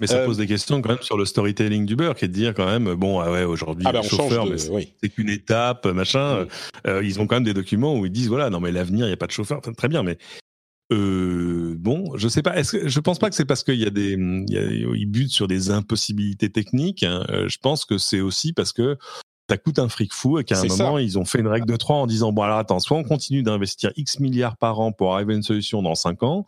Mais 0.00 0.06
ça 0.06 0.16
euh, 0.16 0.26
pose 0.26 0.38
des 0.38 0.46
questions 0.46 0.80
quand 0.80 0.88
même 0.88 1.02
sur 1.02 1.18
le 1.18 1.26
storytelling 1.26 1.84
d'Uber, 1.84 2.12
qui 2.16 2.24
est 2.24 2.28
de 2.28 2.32
dire 2.32 2.54
quand 2.54 2.66
même, 2.66 2.94
bon, 2.94 3.20
ah 3.20 3.30
ouais, 3.30 3.44
aujourd'hui, 3.44 3.84
ah 3.86 3.92
ben, 3.92 4.02
chauffeur, 4.02 4.46
c'est 4.56 5.08
qu'une 5.10 5.28
étape, 5.28 5.86
machin. 5.86 6.46
Euh, 6.86 7.04
ils 7.04 7.20
ont 7.20 7.26
quand 7.26 7.36
même 7.36 7.44
des 7.44 7.54
documents 7.54 7.98
où 7.98 8.06
ils 8.06 8.12
disent, 8.12 8.28
voilà, 8.28 8.48
non, 8.48 8.60
mais 8.60 8.72
l'avenir, 8.72 9.04
il 9.04 9.08
n'y 9.08 9.14
a 9.14 9.18
pas 9.18 9.26
de 9.26 9.32
chauffeur. 9.32 9.60
très 9.60 9.88
bien, 9.88 10.02
mais 10.02 10.16
euh, 10.92 11.74
bon, 11.78 12.16
je 12.16 12.28
sais 12.28 12.42
pas. 12.42 12.56
Est-ce 12.56 12.72
que, 12.72 12.88
je 12.88 13.00
pense 13.00 13.18
pas 13.18 13.28
que 13.28 13.36
c'est 13.36 13.44
parce 13.44 13.62
qu'il 13.62 13.76
y 13.76 13.86
a 13.86 13.90
des, 13.90 14.16
ils 14.18 15.06
butent 15.06 15.32
sur 15.32 15.46
des 15.46 15.70
impossibilités 15.70 16.50
techniques. 16.50 17.02
Hein. 17.02 17.24
Je 17.28 17.58
pense 17.62 17.84
que 17.84 17.98
c'est 17.98 18.20
aussi 18.20 18.52
parce 18.52 18.72
que 18.72 18.96
ça 19.50 19.58
coûte 19.58 19.78
un 19.78 19.88
fric 19.88 20.14
fou 20.14 20.38
et 20.38 20.44
qu'à 20.44 20.60
un 20.60 20.64
moment 20.64 20.98
ils 20.98 21.18
ont 21.18 21.24
fait 21.24 21.40
une 21.40 21.48
règle 21.48 21.66
de 21.66 21.74
trois 21.76 21.96
en 21.96 22.06
disant 22.06 22.30
bon 22.30 22.42
alors 22.42 22.58
attends, 22.58 22.78
soit 22.78 22.96
on 22.96 23.02
continue 23.02 23.42
d'investir 23.42 23.90
X 23.96 24.20
milliards 24.20 24.56
par 24.56 24.78
an 24.78 24.92
pour 24.92 25.14
arriver 25.14 25.34
à 25.34 25.36
une 25.36 25.42
solution 25.42 25.82
dans 25.82 25.96
cinq 25.96 26.22
ans, 26.22 26.46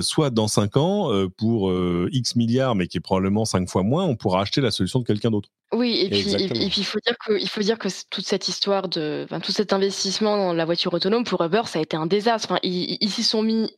soit 0.00 0.30
dans 0.30 0.48
5 0.48 0.76
ans, 0.76 1.12
euh, 1.12 1.28
pour 1.28 1.70
euh, 1.70 2.08
X 2.12 2.36
milliards, 2.36 2.74
mais 2.74 2.86
qui 2.86 2.98
est 2.98 3.00
probablement 3.00 3.44
5 3.44 3.68
fois 3.68 3.82
moins, 3.82 4.04
on 4.04 4.16
pourra 4.16 4.42
acheter 4.42 4.60
la 4.60 4.70
solution 4.70 5.00
de 5.00 5.04
quelqu'un 5.04 5.30
d'autre. 5.30 5.48
Oui, 5.72 6.00
et 6.00 6.10
puis, 6.10 6.20
il 6.20 6.84
faut 6.84 6.98
dire 7.04 7.16
que, 7.18 7.32
il 7.40 7.48
faut 7.48 7.62
dire 7.62 7.78
que 7.78 7.88
toute 8.10 8.26
cette 8.26 8.48
histoire 8.48 8.88
de, 8.88 9.22
enfin, 9.24 9.40
tout 9.40 9.52
cet 9.52 9.72
investissement 9.72 10.36
dans 10.36 10.52
la 10.52 10.64
voiture 10.64 10.92
autonome 10.92 11.24
pour 11.24 11.42
Uber, 11.42 11.62
ça 11.64 11.78
a 11.78 11.82
été 11.82 11.96
un 11.96 12.06
désastre. 12.06 12.50
Enfin, 12.50 12.60
ils 12.62 13.08
s'y 13.08 13.22
sont 13.22 13.42
mis 13.42 13.70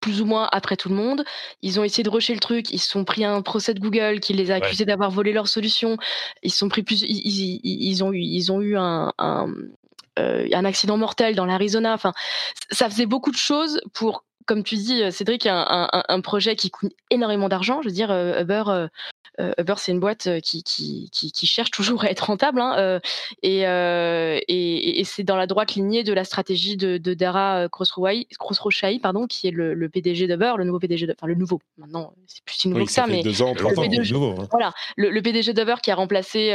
plus 0.00 0.20
ou 0.20 0.24
moins 0.24 0.48
après 0.52 0.76
tout 0.76 0.88
le 0.88 0.96
monde. 0.96 1.24
Ils 1.62 1.78
ont 1.78 1.84
essayé 1.84 2.02
de 2.02 2.10
rusher 2.10 2.34
le 2.34 2.40
truc. 2.40 2.70
Ils 2.72 2.78
se 2.78 2.90
sont 2.90 3.04
pris 3.04 3.24
un 3.24 3.42
procès 3.42 3.74
de 3.74 3.80
Google 3.80 4.20
qui 4.20 4.32
les 4.32 4.50
a 4.50 4.56
accusés 4.56 4.84
d'avoir 4.84 5.10
volé 5.10 5.32
leur 5.32 5.48
solution. 5.48 5.96
Ils 6.42 6.52
sont 6.52 6.68
pris 6.68 6.82
plus. 6.82 7.02
Ils, 7.02 8.04
ont 8.04 8.12
eu, 8.12 8.20
ils 8.20 8.52
ont 8.52 8.60
eu 8.60 8.76
un, 8.76 9.12
un, 9.18 9.52
un 10.16 10.64
accident 10.64 10.96
mortel 10.96 11.34
dans 11.36 11.46
l'Arizona. 11.46 11.94
Enfin, 11.94 12.12
ça 12.70 12.90
faisait 12.90 13.06
beaucoup 13.06 13.30
de 13.30 13.36
choses 13.36 13.80
pour 13.92 14.24
comme 14.44 14.62
tu 14.62 14.76
dis, 14.76 15.02
euh, 15.02 15.10
Cédric, 15.10 15.46
un, 15.46 15.64
un, 15.68 16.02
un 16.08 16.20
projet 16.20 16.56
qui 16.56 16.70
coûte 16.70 16.92
énormément 17.10 17.48
d'argent. 17.48 17.82
Je 17.82 17.88
veux 17.88 17.94
dire, 17.94 18.10
euh, 18.10 18.42
Uber, 18.42 18.64
euh, 18.68 18.88
euh, 19.40 19.52
Uber, 19.58 19.74
c'est 19.76 19.92
une 19.92 20.00
boîte 20.00 20.26
euh, 20.26 20.40
qui, 20.40 20.62
qui, 20.62 21.10
qui, 21.12 21.46
cherche 21.46 21.70
toujours 21.70 22.04
à 22.04 22.10
être 22.10 22.20
rentable, 22.20 22.60
hein, 22.60 22.74
euh, 22.78 23.00
et, 23.42 23.60
et, 23.60 25.00
et 25.00 25.04
c'est 25.04 25.24
dans 25.24 25.36
la 25.36 25.46
droite 25.46 25.74
lignée 25.74 26.04
de 26.04 26.12
la 26.12 26.24
stratégie 26.24 26.76
de, 26.76 26.96
de 26.96 27.14
Dara 27.14 27.68
Khosrowshahi, 27.68 28.98
pardon, 29.00 29.26
qui 29.26 29.46
est 29.46 29.50
le, 29.50 29.74
le 29.74 29.88
PDG 29.88 30.26
d'Uber, 30.26 30.54
le 30.56 30.64
nouveau 30.64 30.78
PDG, 30.78 31.06
de, 31.06 31.14
enfin 31.16 31.26
le 31.26 31.34
nouveau. 31.34 31.60
Maintenant, 31.78 32.14
c'est 32.26 32.42
plus 32.44 32.56
si 32.56 32.68
nouveau 32.68 32.84
que 32.84 32.92
ça, 32.92 33.06
mais 33.06 33.22
deux 33.22 33.42
ans, 33.42 33.54
le, 33.54 33.74
PDG, 33.74 34.14
nouveau, 34.14 34.40
hein. 34.40 34.48
voilà, 34.50 34.72
le, 34.96 35.20
PDG 35.20 35.52
d'Uber 35.52 35.76
qui 35.82 35.90
a 35.90 35.94
remplacé 35.94 36.52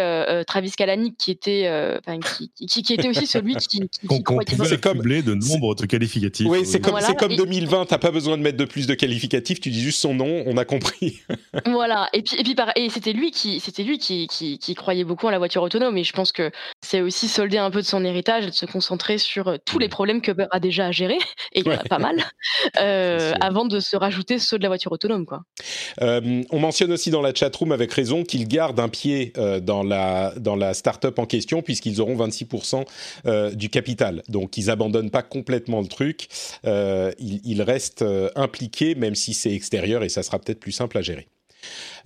Travis 0.47 0.71
Kalanick, 0.71 1.17
qui 1.17 1.31
était, 1.31 1.99
qui, 2.37 2.67
qui, 2.67 2.83
qui, 2.83 2.93
était 2.93 3.09
aussi 3.09 3.27
celui 3.27 3.55
qui, 3.55 3.87
qui, 3.89 4.07
C'est 4.65 4.81
comme 4.81 5.01
de 5.01 5.33
nombre 5.33 5.75
de 5.75 5.85
qualificatifs. 5.85 6.47
Oui, 6.49 6.65
c'est 6.65 6.79
comme, 6.79 6.99
c'est 6.99 7.17
comme 7.17 7.35
2020. 7.35 7.70
T'as 7.87 7.97
pas 7.97 8.11
besoin 8.11 8.37
de 8.37 8.43
mettre 8.43 8.57
de 8.57 8.65
plus 8.65 8.87
de 8.87 8.93
qualificatifs. 8.93 9.59
Tu 9.59 9.69
dis 9.69 9.81
juste 9.81 9.99
son 9.99 10.13
nom, 10.13 10.43
on 10.45 10.57
a 10.57 10.65
compris. 10.65 11.21
voilà. 11.65 12.09
Et 12.13 12.21
puis, 12.21 12.37
et 12.39 12.43
puis 12.43 12.55
et 12.75 12.89
c'était 12.89 13.13
lui 13.13 13.31
qui, 13.31 13.59
c'était 13.59 13.83
lui 13.83 13.97
qui, 13.97 14.27
qui, 14.27 14.75
croyait 14.75 15.03
beaucoup 15.03 15.27
en 15.27 15.29
la 15.29 15.37
voiture 15.37 15.63
autonome. 15.63 15.97
Et 15.97 16.03
je 16.03 16.13
pense 16.13 16.31
que 16.31 16.51
c'est 16.81 17.01
aussi 17.01 17.27
solder 17.27 17.57
un 17.57 17.71
peu 17.71 17.81
de 17.81 17.85
son 17.85 18.03
héritage 18.03 18.45
et 18.45 18.49
de 18.49 18.55
se 18.55 18.65
concentrer 18.65 19.17
sur 19.17 19.47
euh, 19.47 19.57
tous 19.63 19.79
les 19.79 19.89
problèmes 19.89 20.21
que 20.21 20.31
Uber 20.31 20.47
a 20.51 20.59
déjà 20.59 20.87
à 20.87 20.91
gérer, 20.91 21.17
et 21.53 21.59
il 21.59 21.67
y 21.67 21.69
en 21.69 21.73
a 21.73 21.83
pas 21.83 21.99
mal, 21.99 22.17
euh, 22.79 23.33
avant 23.41 23.65
de 23.65 23.79
se 23.79 23.95
rajouter 23.95 24.39
ceux 24.39 24.57
de 24.57 24.63
la 24.63 24.69
voiture 24.69 24.91
autonome, 24.91 25.25
quoi. 25.25 25.43
Euh, 26.01 26.43
on 26.51 26.59
mentionne 26.59 26.91
aussi 26.91 27.09
dans 27.09 27.21
la 27.21 27.33
chatroom 27.33 27.71
avec 27.71 27.91
raison 27.91 28.23
qu'ils 28.23 28.47
gardent 28.47 28.79
un 28.79 28.89
pied 28.89 29.33
dans 29.61 29.83
la 29.83 30.33
dans 30.37 30.55
la 30.55 30.73
startup 30.73 31.17
en 31.19 31.25
question 31.25 31.61
puisqu'ils 31.61 32.01
auront 32.01 32.15
26% 32.15 33.55
du 33.55 33.69
capital. 33.69 34.23
Donc 34.29 34.57
ils 34.57 34.69
abandonnent 34.69 35.11
pas 35.11 35.21
complètement 35.21 35.81
le 35.81 35.87
truc. 35.87 36.27
ils, 36.63 37.41
ils 37.43 37.60
restent 37.61 38.05
impliqués 38.35 38.95
même 38.95 39.15
si 39.15 39.33
c'est 39.33 39.53
extérieur 39.53 40.03
et 40.03 40.09
ça 40.09 40.23
sera 40.23 40.39
peut-être 40.39 40.59
plus 40.59 40.71
simple 40.71 40.97
à 40.97 41.01
gérer. 41.01 41.27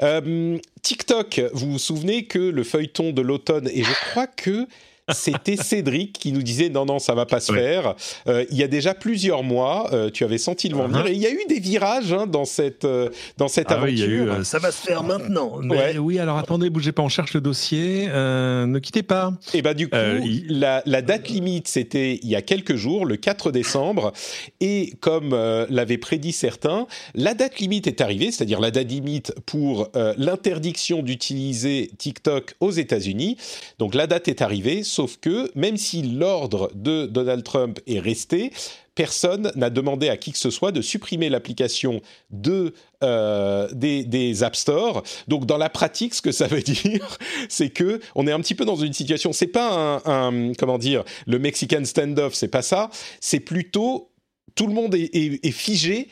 Euh, 0.02 0.58
TikTok, 0.82 1.42
vous 1.54 1.74
vous 1.74 1.80
souvenez 1.80 2.26
que 2.26 2.40
le 2.40 2.64
feuilleton 2.64 3.12
de 3.12 3.22
l'automne, 3.22 3.70
et 3.74 3.84
je 3.84 3.94
crois 4.10 4.28
que 4.28 4.68
c'était 5.14 5.56
Cédric 5.56 6.14
qui 6.14 6.32
nous 6.32 6.42
disait 6.42 6.70
non, 6.70 6.86
non, 6.86 6.98
ça 7.00 7.14
va 7.14 7.26
pas 7.26 7.40
se 7.40 7.52
faire. 7.54 7.94
Euh, 8.28 8.44
il 8.50 8.58
y 8.58 8.64
a 8.64 8.68
déjà 8.68 8.94
plusieurs 8.96 9.44
mois, 9.44 9.90
euh, 9.94 10.10
tu 10.10 10.24
avais 10.24 10.38
senti 10.40 10.68
le 10.70 10.76
vent 10.78 10.88
venir. 10.88 11.06
Uh-huh. 11.06 11.10
Et 11.10 11.14
il 11.14 11.22
y 11.22 11.28
a 11.28 11.32
eu 11.32 11.42
des 11.48 11.60
virages 11.60 12.12
hein, 12.12 12.26
dans 12.26 12.46
cette, 12.46 12.86
euh, 12.86 13.10
dans 13.38 13.48
cette 13.48 13.68
Ah 13.70 13.80
oui, 13.84 13.90
aventure. 13.90 13.94
il 13.94 14.00
y 14.00 14.04
a 14.04 14.08
eu, 14.08 14.30
euh, 14.30 14.44
ça 14.44 14.58
va 14.60 14.72
se 14.72 14.82
faire 14.86 15.04
maintenant. 15.04 15.58
Mais 15.62 15.76
Ouais. 15.78 15.98
oui, 16.00 16.18
alors 16.20 16.38
attendez, 16.38 16.70
bougez 16.70 16.92
pas, 16.92 17.04
on 17.04 17.10
cherche 17.10 17.34
le 17.34 17.42
dossier. 17.42 18.08
Euh, 18.10 18.66
ne 18.66 18.80
quittez 18.80 19.04
pas. 19.04 19.34
Et 19.54 19.62
bah 19.62 19.74
du 19.76 19.88
coup, 19.90 19.96
Euh, 19.96 20.20
il- 20.24 20.60
la, 20.60 20.82
la 20.86 21.02
date 21.02 21.30
limite, 21.30 21.68
c'était 21.68 22.20
il 22.24 22.30
y 22.30 22.36
a 22.36 22.42
quelques 22.42 22.76
jours, 22.76 23.06
le 23.06 23.16
4 23.16 23.52
décembre. 23.52 24.12
Et 24.60 24.94
comme 25.02 25.34
euh, 25.34 25.66
l'avaient 25.70 25.98
prédit 26.00 26.32
certains, 26.32 26.88
la 27.14 27.34
date 27.36 27.60
limite 27.60 27.86
est 27.88 28.02
arrivée, 28.02 28.32
c'est-à-dire 28.32 28.60
la 28.60 28.72
date 28.72 28.90
limite 28.90 29.34
pour 29.46 29.90
euh, 29.96 30.14
l'interdiction 30.18 31.04
d'utiliser 31.04 31.92
TikTok 31.98 32.56
aux 32.60 32.72
États-Unis. 32.72 33.38
Donc 33.80 33.94
la 33.96 34.08
date 34.08 34.28
est 34.28 34.42
arrivée, 34.42 34.84
sauf 34.96 35.18
que 35.18 35.52
même 35.56 35.78
si 35.78 36.02
l'ordre 36.02 36.72
de 36.74 37.06
Donald 37.06 37.44
Trump 37.44 37.80
est 37.86 38.00
resté, 38.00 38.52
personne 38.96 39.52
n'a 39.56 39.70
demandé 39.70 40.08
à 40.08 40.16
qui 40.16 40.32
que 40.32 40.38
ce 40.38 40.50
soit 40.50 40.72
de 40.72 40.82
supprimer 40.82 41.30
l'application 41.30 42.02
de 42.32 42.74
euh, 43.04 43.68
des, 43.74 44.06
des 44.06 44.44
App 44.44 44.56
Store. 44.56 45.04
Donc 45.28 45.46
dans 45.46 45.58
la 45.58 45.70
pratique, 45.70 46.14
ce 46.14 46.22
que 46.22 46.32
ça 46.32 46.48
veut 46.48 46.62
dire, 46.62 47.18
c'est 47.50 47.70
que 47.70 48.00
on 48.16 48.26
est 48.26 48.32
un 48.32 48.40
petit 48.40 48.56
peu 48.56 48.64
dans 48.64 48.78
une 48.78 48.94
situation. 48.94 49.34
C'est 49.34 49.48
pas 49.48 50.02
un, 50.06 50.54
comment 50.54 50.78
dire 50.78 51.04
le 51.28 51.40
Mexican 51.40 51.84
standoff, 51.84 52.34
c'est 52.34 52.48
pas 52.48 52.62
ça. 52.62 52.90
C'est 53.20 53.42
plutôt 53.42 54.12
tout 54.56 54.68
le 54.68 54.74
monde 54.74 54.96
est 54.96 55.52
figé 55.52 56.08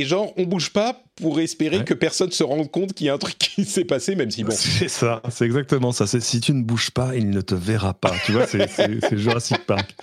et 0.00 0.04
genre 0.04 0.32
on 0.36 0.44
bouge 0.44 0.70
pas 0.72 1.00
pour 1.16 1.40
espérer 1.40 1.78
Ouais. 1.78 1.84
que 1.84 1.94
personne 1.94 2.30
se 2.30 2.42
rende 2.44 2.70
compte 2.70 2.92
qu'il 2.92 3.06
y 3.06 3.10
a 3.10 3.14
un 3.14 3.18
truc 3.18 3.36
qui 3.38 3.64
s'est 3.64 3.84
passé, 3.84 4.14
même 4.16 4.30
si 4.30 4.44
bon. 4.44 4.52
C'est 4.54 4.88
ça, 4.88 5.22
c'est 5.30 5.44
exactement 5.46 5.92
ça. 5.92 6.06
C'est 6.06 6.20
si 6.20 6.40
tu 6.40 6.52
ne 6.52 6.62
bouges 6.62 6.90
pas, 6.90 7.16
il 7.16 7.30
ne 7.30 7.40
te 7.40 7.54
verra 7.54 7.94
pas. 7.94 8.12
Tu 8.24 8.32
vois, 8.32 8.46
c'est- 8.46 9.16
Jurassic 9.16 9.64
Park. 9.66 9.94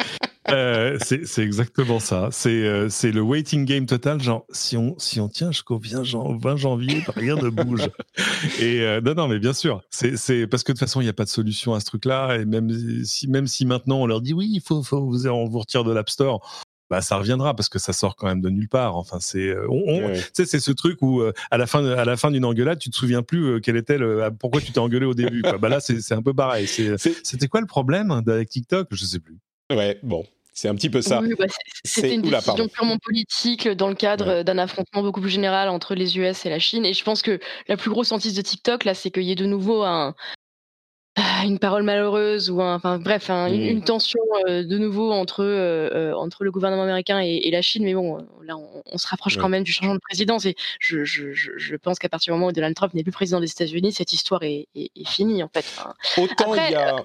Euh, 0.52 0.98
c'est 1.00 1.42
exactement 1.42 2.00
ça. 2.00 2.28
C'est 2.32 2.50
euh, 2.50 2.90
le 3.04 3.22
waiting 3.22 3.64
game 3.66 3.86
total. 3.86 4.22
Genre, 4.22 4.46
si 4.52 4.76
on, 4.76 4.94
si 5.00 5.22
on 5.22 5.30
tient 5.30 5.52
jusqu'au 5.52 5.80
20 5.80 6.04
jan- 6.04 6.36
20 6.38 6.58
janvier, 6.58 7.02
rien 7.16 7.36
ne 7.36 7.48
bouge. 7.50 7.88
Et 8.60 8.82
euh, 8.82 9.00
non, 9.02 9.14
non, 9.14 9.28
mais 9.30 9.40
bien 9.40 9.54
sûr. 9.54 9.82
C'est- 9.90 10.48
parce 10.48 10.64
que 10.64 10.72
de 10.74 10.78
toute 10.78 10.80
façon, 10.80 11.00
il 11.00 11.06
n'y 11.06 11.10
a 11.10 11.14
pas 11.14 11.24
de 11.24 11.30
solution 11.30 11.74
à 11.76 11.80
ce 11.80 11.86
truc-là. 11.86 12.38
Et 12.40 12.46
même 12.46 12.70
si, 13.06 13.28
même 13.30 13.48
si 13.48 13.66
maintenant 13.66 14.02
on 14.02 14.06
leur 14.06 14.20
dit 14.22 14.34
oui, 14.34 14.50
il 14.54 14.62
faut, 14.62 14.84
faut 14.84 15.00
vous, 15.06 15.28
on 15.28 15.48
vous 15.48 15.60
retire 15.60 15.84
de 15.86 15.94
l'App 15.94 16.10
Store. 16.10 16.64
Bah, 16.90 17.02
ça 17.02 17.18
reviendra 17.18 17.56
parce 17.56 17.70
que 17.70 17.80
ça 17.80 17.94
sort 17.94 18.16
quand 18.16 18.28
même 18.28 18.42
de 18.42 18.50
nulle 18.50 18.68
part. 18.70 18.98
Enfin, 18.98 19.18
c'est, 19.20 19.48
euh, 19.48 19.66
on- 19.70 19.84
on- 19.88 20.06
Ouais. 20.08 20.20
tu 20.20 20.30
sais, 20.34 20.46
c'est 20.46 20.60
ce 20.60 20.72
truc 20.72 21.02
où 21.02 21.22
euh, 21.22 21.34
à 21.50 21.58
la 21.58 21.66
fin, 21.66 21.82
de- 21.82 21.90
à 21.94 22.06
la 22.06 22.18
fin 22.18 22.30
d'une 22.30 22.46
engueulade, 22.46 22.78
tu 22.80 22.90
te 22.90 22.96
souviens 22.96 23.24
plus 23.24 23.46
euh, 23.56 23.60
quel 23.60 23.78
était 23.78 23.98
le, 23.98 24.30
pourquoi 24.40 24.62
tu 24.62 24.72
t'es 24.72 24.80
engueulé 24.80 25.06
au 25.06 25.14
début. 25.14 25.42
Quoi. 25.42 25.58
Bah 25.58 25.70
là, 25.70 25.80
c'est 25.80 26.02
c'est 26.02 26.14
un 26.14 26.22
peu 26.22 26.34
pareil. 26.34 26.68
C'est- 26.68 26.98
C'est- 26.98 27.16
C'était 27.26 27.48
quoi 27.48 27.62
le 27.62 27.68
problème 27.68 28.12
avec 28.12 28.50
TikTok? 28.50 28.88
Je 28.92 29.06
sais 29.06 29.20
plus. 29.20 29.38
Ouais, 29.72 29.98
bon, 30.04 30.24
c'est 30.54 30.68
un 30.68 30.76
petit 30.76 30.90
peu 30.90 31.02
ça. 31.02 31.22
Oui, 31.22 31.34
bah, 31.40 31.46
c'était 31.84 32.14
une 32.14 32.22
décision 32.22 32.68
purement 32.68 32.98
politique 32.98 33.68
dans 33.70 33.88
le 33.90 33.96
cadre 33.96 34.28
Ouais. 34.28 34.44
d'un 34.44 34.58
affrontement 34.60 35.02
beaucoup 35.02 35.22
plus 35.22 35.30
général 35.32 35.70
entre 35.70 35.96
les 35.96 36.18
US 36.18 36.46
et 36.46 36.50
la 36.50 36.60
Chine. 36.60 36.86
Et 36.86 36.94
je 36.94 37.04
pense 37.04 37.22
que 37.24 37.40
la 37.68 37.78
plus 37.78 37.90
grosse 37.90 38.12
hantise 38.12 38.36
de 38.36 38.42
TikTok, 38.42 38.84
là, 38.84 38.94
c'est 38.94 39.10
qu'il 39.10 39.24
y 39.24 39.32
ait 39.32 39.36
de 39.36 39.46
nouveau 39.46 39.82
un, 39.84 40.14
ah, 40.18 40.34
une 41.46 41.60
parole 41.60 41.84
malheureuse 41.84 42.50
ou 42.50 42.62
un, 42.62 42.76
enfin 42.76 42.98
bref, 42.98 43.30
un- 43.30 43.48
une, 43.52 43.62
Mm. 43.66 43.70
une 43.70 43.84
tension 43.84 44.20
euh, 44.48 44.64
de 44.64 44.78
nouveau 44.78 45.12
entre 45.12 45.44
euh, 45.44 45.90
euh, 45.94 46.14
entre 46.14 46.44
le 46.44 46.52
gouvernement 46.52 46.84
américain 46.84 47.22
et, 47.22 47.36
et 47.44 47.52
la 47.52 47.62
Chine. 47.62 47.84
Mais 47.84 47.94
bon, 47.94 48.18
là, 48.44 48.58
on, 48.58 48.82
on 48.86 48.98
se 48.98 49.08
rapproche 49.08 49.38
quand 49.38 49.50
même 49.50 49.64
du 49.64 49.72
changement 49.72 49.94
de 49.96 50.00
présidence. 50.00 50.46
Et 50.46 50.56
je, 50.80 51.04
je, 51.04 51.32
je, 51.34 51.52
je 51.56 51.76
pense 51.76 52.00
qu'à 52.00 52.10
partir 52.10 52.34
du 52.34 52.38
moment 52.40 52.48
où 52.50 52.52
Donald 52.52 52.76
Trump 52.76 52.94
n'est 52.96 53.04
plus 53.04 53.12
président 53.12 53.40
des 53.40 53.52
États-Unis, 53.52 53.92
cette 53.92 54.12
histoire 54.14 54.42
est, 54.44 54.68
est, 54.76 54.90
est 54.96 55.08
finie 55.08 55.44
en 55.44 55.50
fait. 55.54 55.60
Enfin, 55.78 55.94
Autant 56.18 56.52
Après, 56.54 56.70
il 56.70 56.74
y 56.74 56.76
a. 56.76 56.96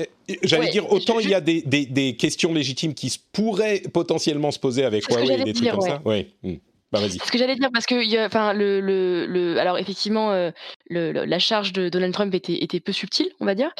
Euh, 0.00 0.04
J'allais 0.42 0.64
ouais, 0.66 0.70
dire, 0.70 0.90
autant 0.90 1.18
je- 1.20 1.24
il 1.24 1.30
y 1.30 1.34
a 1.34 1.40
des, 1.42 1.60
des, 1.62 1.84
des 1.84 2.16
questions 2.16 2.54
légitimes 2.54 2.94
qui 2.94 3.14
pourraient 3.32 3.82
potentiellement 3.92 4.50
se 4.50 4.58
poser 4.58 4.84
avec 4.84 5.04
Huawei 5.08 5.34
et 5.40 5.44
des 5.44 5.52
trucs 5.52 5.64
dire, 5.64 5.72
comme 5.72 5.82
ça. 5.82 6.00
Ouais. 6.06 6.30
Bah. 6.92 6.98
Ce 7.08 7.30
que 7.30 7.38
j'allais 7.38 7.54
dire, 7.54 7.70
parce 7.72 7.86
que, 7.86 8.26
enfin, 8.26 8.52
le, 8.52 8.80
le, 8.80 9.24
le, 9.26 9.60
alors 9.60 9.78
effectivement, 9.78 10.32
euh, 10.32 10.50
le, 10.88 11.12
la 11.12 11.38
charge 11.38 11.72
de 11.72 11.88
Donald 11.88 12.12
Trump 12.12 12.34
était, 12.34 12.64
était 12.64 12.80
peu 12.80 12.90
subtile, 12.90 13.28
on 13.38 13.46
va 13.46 13.54
dire, 13.54 13.70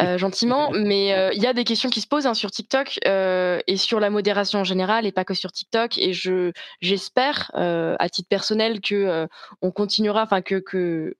euh, 0.00 0.18
gentiment, 0.18 0.70
mais 0.72 1.12
euh, 1.12 1.32
il 1.34 1.42
y 1.42 1.48
a 1.48 1.52
des 1.52 1.64
questions 1.64 1.90
qui 1.90 2.00
se 2.00 2.06
posent 2.06 2.28
hein, 2.28 2.34
sur 2.34 2.52
TikTok 2.52 3.00
et 3.04 3.76
sur 3.76 3.98
la 3.98 4.10
modération 4.10 4.60
en 4.60 4.64
général, 4.64 5.04
et 5.04 5.10
pas 5.10 5.24
que 5.24 5.34
sur 5.34 5.50
TikTok. 5.50 5.98
Et 5.98 6.12
je, 6.12 6.52
j'espère, 6.80 7.50
à 7.54 8.08
titre 8.08 8.28
personnel, 8.28 8.80
que 8.80 9.26
on 9.62 9.72
continuera, 9.72 10.22
enfin 10.22 10.40
que, 10.40 10.56
que, 10.56 11.16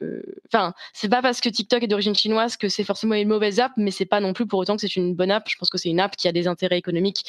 enfin, 0.52 0.72
c'est 0.92 1.08
pas 1.08 1.22
parce 1.22 1.40
que 1.40 1.48
TikTok 1.48 1.82
est 1.82 1.88
d'origine 1.88 2.14
chinoise 2.14 2.56
que 2.56 2.68
c'est 2.68 2.84
forcément 2.84 3.14
une 3.14 3.28
mauvaise 3.28 3.58
app, 3.58 3.72
mais 3.76 3.90
c'est 3.90 4.06
pas 4.06 4.20
non 4.20 4.32
plus 4.32 4.46
pour 4.46 4.60
autant 4.60 4.76
que 4.76 4.82
c'est 4.82 4.94
une 4.94 5.14
bonne 5.14 5.32
app. 5.32 5.48
Je 5.48 5.56
pense 5.56 5.68
que 5.68 5.78
c'est 5.78 5.88
une 5.88 6.00
app 6.00 6.14
qui 6.16 6.28
a 6.28 6.32
des 6.32 6.46
intérêts 6.46 6.78
économiques, 6.78 7.24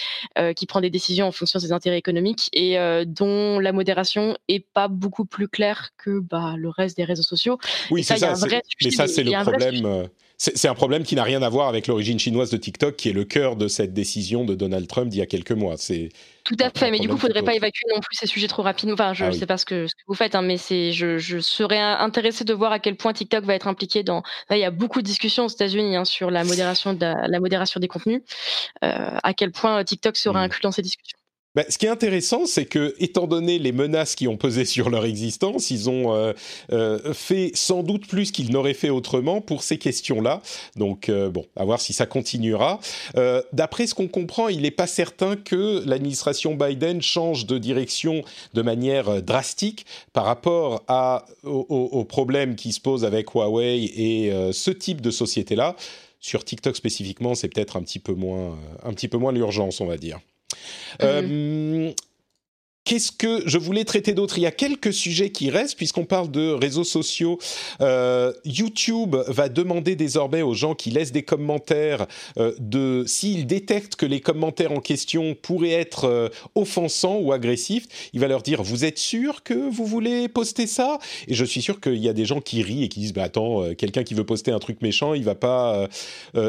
qui 0.55 0.65
prend 0.67 0.81
des 0.81 0.91
décisions 0.91 1.27
en 1.27 1.31
fonction 1.31 1.57
de 1.57 1.63
ses 1.63 1.71
intérêts 1.71 1.97
économiques 1.97 2.49
et 2.53 2.77
dont 3.05 3.59
la 3.59 3.71
modération 3.71 4.10
est 4.47 4.65
pas 4.73 4.87
beaucoup 4.87 5.25
plus 5.25 5.47
claire 5.47 5.89
que 5.97 6.19
bah, 6.19 6.55
le 6.57 6.69
reste 6.69 6.97
des 6.97 7.03
réseaux 7.05 7.23
sociaux. 7.23 7.57
Oui, 7.89 8.01
Et 8.01 8.03
ça, 8.03 8.15
c'est 8.15 8.21
il 8.21 8.23
y 8.23 8.25
a 8.31 8.35
ça. 8.35 8.45
un 8.45 8.47
vrai 8.47 8.61
c'est- 8.65 8.85
Mais 8.85 8.91
ça, 8.91 9.07
c'est 9.07 9.23
le 9.23 9.31
problème. 9.43 9.85
euh, 9.85 10.07
C'est 10.37 10.67
un 10.67 10.73
problème 10.73 11.03
qui 11.03 11.13
n'a 11.15 11.21
rien 11.23 11.43
à 11.43 11.49
voir 11.49 11.67
avec 11.67 11.85
l'origine 11.85 12.17
chinoise 12.17 12.49
de 12.49 12.57
TikTok, 12.57 12.95
qui 12.95 13.09
est 13.09 13.13
le 13.13 13.25
cœur 13.25 13.55
de 13.55 13.67
cette 13.67 13.93
décision 13.93 14.43
de 14.43 14.55
Donald 14.55 14.87
Trump 14.87 15.07
d'il 15.09 15.19
y 15.19 15.21
a 15.21 15.27
quelques 15.27 15.51
mois. 15.51 15.75
C'est 15.77 16.09
Tout 16.45 16.55
à 16.59 16.71
fait, 16.71 16.89
mais 16.89 16.97
du 16.97 17.07
coup, 17.07 17.13
il 17.13 17.19
faudrait 17.19 17.41
tout 17.41 17.45
pas 17.45 17.53
évacuer 17.53 17.85
non 17.93 17.99
plus 17.99 18.15
ces 18.17 18.25
sujets 18.25 18.47
trop 18.47 18.63
rapidement. 18.63 18.95
Enfin, 18.95 19.13
je 19.13 19.23
Ah 19.23 19.27
ne 19.27 19.33
oui. 19.33 19.37
sais 19.39 19.45
pas 19.45 19.59
ce 19.59 19.65
que, 19.67 19.85
ce 19.85 19.93
que 19.93 20.01
vous 20.07 20.15
faites, 20.15 20.33
hein, 20.33 20.41
mais 20.41 20.57
je, 20.57 21.19
je 21.19 21.39
serais 21.39 21.77
intéressée 21.79 22.43
de 22.43 22.53
voir 22.55 22.71
à 22.71 22.79
quel 22.79 22.95
point 22.97 23.13
TikTok 23.13 23.43
va 23.45 23.53
être 23.53 23.67
impliqué 23.67 24.01
dans. 24.01 24.23
Là, 24.49 24.57
il 24.57 24.61
y 24.61 24.65
a 24.65 24.71
beaucoup 24.71 25.01
de 25.03 25.05
discussions 25.05 25.45
aux 25.45 25.49
États-Unis 25.49 25.95
hein, 25.95 26.05
sur 26.05 26.31
la 26.31 26.43
modération, 26.43 26.95
de 26.95 27.01
la, 27.01 27.27
la 27.27 27.39
modération 27.39 27.79
des 27.79 27.87
contenus. 27.87 28.23
Euh, 28.83 29.09
à 29.21 29.33
quel 29.35 29.51
point 29.51 29.83
TikTok 29.83 30.17
sera 30.17 30.39
Mm. 30.39 30.43
inclus 30.45 30.61
dans 30.63 30.71
ces 30.71 30.81
discussions. 30.81 31.19
Bah, 31.53 31.65
ce 31.67 31.77
qui 31.77 31.85
est 31.85 31.89
intéressant, 31.89 32.45
c'est 32.45 32.65
que, 32.65 32.95
étant 32.99 33.27
donné 33.27 33.59
les 33.59 33.73
menaces 33.73 34.15
qui 34.15 34.29
ont 34.29 34.37
pesé 34.37 34.63
sur 34.63 34.89
leur 34.89 35.03
existence, 35.03 35.69
ils 35.69 35.89
ont 35.89 36.15
euh, 36.15 36.31
euh, 36.71 37.13
fait 37.13 37.51
sans 37.55 37.83
doute 37.83 38.07
plus 38.07 38.31
qu'ils 38.31 38.51
n'auraient 38.51 38.73
fait 38.73 38.89
autrement 38.89 39.41
pour 39.41 39.61
ces 39.61 39.77
questions-là. 39.77 40.41
Donc, 40.77 41.09
euh, 41.09 41.29
bon, 41.29 41.45
à 41.57 41.65
voir 41.65 41.81
si 41.81 41.91
ça 41.91 42.05
continuera. 42.05 42.79
D'après 43.51 43.87
ce 43.87 43.93
qu'on 43.93 44.07
comprend, 44.07 44.47
il 44.47 44.61
n'est 44.61 44.71
pas 44.71 44.87
certain 44.87 45.35
que 45.35 45.83
l'administration 45.85 46.55
Biden 46.55 47.01
change 47.01 47.45
de 47.45 47.57
direction 47.57 48.23
de 48.53 48.61
manière 48.61 49.21
drastique 49.21 49.85
par 50.13 50.25
rapport 50.25 50.83
aux 51.43 52.05
problèmes 52.05 52.55
qui 52.55 52.71
se 52.71 52.79
posent 52.79 53.05
avec 53.05 53.31
Huawei 53.33 53.83
et 53.83 54.51
ce 54.53 54.71
type 54.71 55.01
de 55.01 55.11
société-là. 55.11 55.75
Sur 56.19 56.45
TikTok 56.45 56.75
spécifiquement, 56.75 57.35
c'est 57.35 57.49
peut-être 57.49 57.77
un 57.77 57.81
petit 57.81 57.99
peu 57.99 58.13
moins, 58.13 58.57
un 58.83 58.93
petit 58.93 59.07
peu 59.07 59.17
moins 59.17 59.31
l'urgence, 59.31 59.81
on 59.81 59.87
va 59.87 59.97
dire. 59.97 60.19
Euh, 61.01 61.93
Qu'est-ce 62.83 63.11
que 63.11 63.43
je 63.45 63.59
voulais 63.59 63.83
traiter 63.83 64.13
d'autre? 64.13 64.39
Il 64.39 64.41
y 64.41 64.47
a 64.47 64.51
quelques 64.51 64.91
sujets 64.91 65.29
qui 65.29 65.51
restent 65.51 65.77
puisqu'on 65.77 66.05
parle 66.05 66.31
de 66.31 66.51
réseaux 66.51 66.83
sociaux. 66.83 67.37
Euh, 67.79 68.33
YouTube 68.43 69.15
va 69.27 69.49
demander 69.49 69.95
désormais 69.95 70.41
aux 70.41 70.55
gens 70.55 70.73
qui 70.73 70.89
laissent 70.89 71.11
des 71.11 71.21
commentaires 71.21 72.07
euh, 72.39 72.53
de 72.59 73.03
s'ils 73.05 73.45
détectent 73.45 73.95
que 73.95 74.07
les 74.07 74.19
commentaires 74.19 74.71
en 74.71 74.79
question 74.79 75.35
pourraient 75.39 75.69
être 75.69 76.05
euh, 76.05 76.29
offensants 76.55 77.19
ou 77.19 77.31
agressifs, 77.31 77.85
il 78.13 78.19
va 78.19 78.27
leur 78.27 78.41
dire 78.41 78.63
vous 78.63 78.83
êtes 78.83 78.97
sûr 78.97 79.43
que 79.43 79.53
vous 79.53 79.85
voulez 79.85 80.27
poster 80.27 80.65
ça? 80.65 80.97
Et 81.27 81.35
je 81.35 81.45
suis 81.45 81.61
sûr 81.61 81.79
qu'il 81.79 81.97
y 81.97 82.09
a 82.09 82.13
des 82.13 82.25
gens 82.25 82.41
qui 82.41 82.63
rient 82.63 82.83
et 82.83 82.89
qui 82.89 82.99
disent 82.99 83.13
bah 83.13 83.23
attends 83.23 83.75
quelqu'un 83.75 84.03
qui 84.03 84.15
veut 84.15 84.25
poster 84.25 84.51
un 84.51 84.59
truc 84.59 84.81
méchant, 84.81 85.13
il 85.13 85.23
va 85.23 85.35
pas 85.35 85.87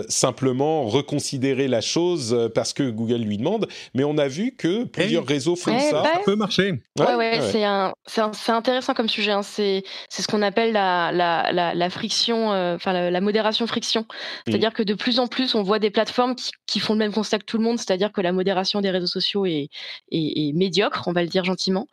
simplement 0.09 0.87
reconsidérer 0.87 1.68
la 1.68 1.80
chose 1.80 2.51
parce 2.55 2.72
que 2.72 2.89
Google 2.91 3.22
lui 3.22 3.37
demande. 3.37 3.68
Mais 3.95 4.05
on 4.05 4.16
a 4.18 4.28
vu 4.28 4.53
que 4.57 4.85
plusieurs 4.85 5.26
réseaux 5.26 5.57
font 5.57 5.72
Ouais, 5.72 5.91
ça. 5.91 6.03
Ça 6.03 6.21
peut 6.24 6.36
marcher. 6.36 6.82
Ouais, 6.98 7.14
ouais, 7.14 7.40
c'est 7.50 7.64
un, 7.64 7.92
c'est 8.06 8.20
un- 8.20 8.32
c'est 8.32 8.52
intéressant 8.52 8.94
comme 8.94 9.08
sujet. 9.08 9.32
hein. 9.32 9.42
C'est, 9.42 9.82
c'est 10.08 10.22
ce 10.22 10.28
qu'on 10.28 10.42
appelle 10.42 10.72
la, 10.72 11.10
la, 11.12 11.52
la, 11.52 11.74
la 11.74 11.90
friction, 11.90 12.52
euh, 12.52 12.74
enfin 12.76 12.92
la, 12.92 13.10
la 13.10 13.20
modération 13.20 13.66
friction. 13.66 14.06
C'est-à-dire 14.46 14.72
que 14.72 14.82
de 14.82 14.94
plus 14.94 15.18
en 15.18 15.26
plus, 15.26 15.54
on 15.54 15.62
voit 15.62 15.78
des 15.78 15.90
plateformes 15.90 16.34
qui, 16.34 16.50
qui 16.66 16.80
font 16.80 16.92
le 16.94 16.98
même 16.98 17.12
constat 17.12 17.38
que 17.38 17.44
tout 17.44 17.58
le 17.58 17.64
monde, 17.64 17.78
c'est-à-dire 17.78 18.12
que 18.12 18.20
la 18.20 18.32
modération 18.32 18.80
des 18.80 18.90
réseaux 18.90 19.06
sociaux 19.06 19.46
est, 19.46 19.68
est, 20.10 20.48
est 20.48 20.52
médiocre, 20.54 21.04
on 21.06 21.12
va 21.12 21.22
le 21.22 21.28
dire 21.28 21.44
gentiment, 21.44 21.86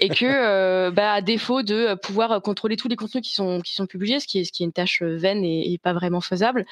et 0.00 0.08
que, 0.08 0.24
euh, 0.26 0.90
bah, 0.90 1.12
à 1.14 1.20
défaut 1.22 1.62
de 1.62 1.94
pouvoir 1.94 2.40
contrôler 2.42 2.76
tous 2.76 2.88
les 2.88 2.96
contenus 2.96 3.22
qui 3.26 3.34
sont 3.34 3.60
qui 3.60 3.74
sont 3.74 3.86
publiés, 3.86 4.20
ce 4.20 4.26
qui 4.26 4.40
est 4.40 4.44
ce 4.44 4.52
qui 4.52 4.62
est 4.62 4.66
une 4.66 4.72
tâche 4.72 5.02
vaine 5.02 5.44
et, 5.44 5.72
et 5.72 5.78
pas 5.78 5.92
vraiment 5.92 6.20
faisable, 6.20 6.64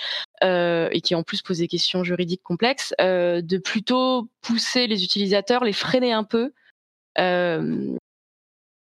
euh, 0.45 0.89
et 0.93 1.01
qui 1.01 1.15
en 1.15 1.23
plus 1.23 1.43
pose 1.43 1.59
des 1.59 1.69
questions 1.69 2.05
juridiques 2.05 2.43
complexes, 2.43 2.95
euh, 3.01 3.41
de 3.43 3.59
plutôt 3.59 4.29
pousser 4.43 4.87
les 4.87 5.05
utilisateurs, 5.05 5.65
les 5.65 5.73
freiner 5.73 6.13
un 6.13 6.25
peu 6.25 6.39
euh, 6.39 6.51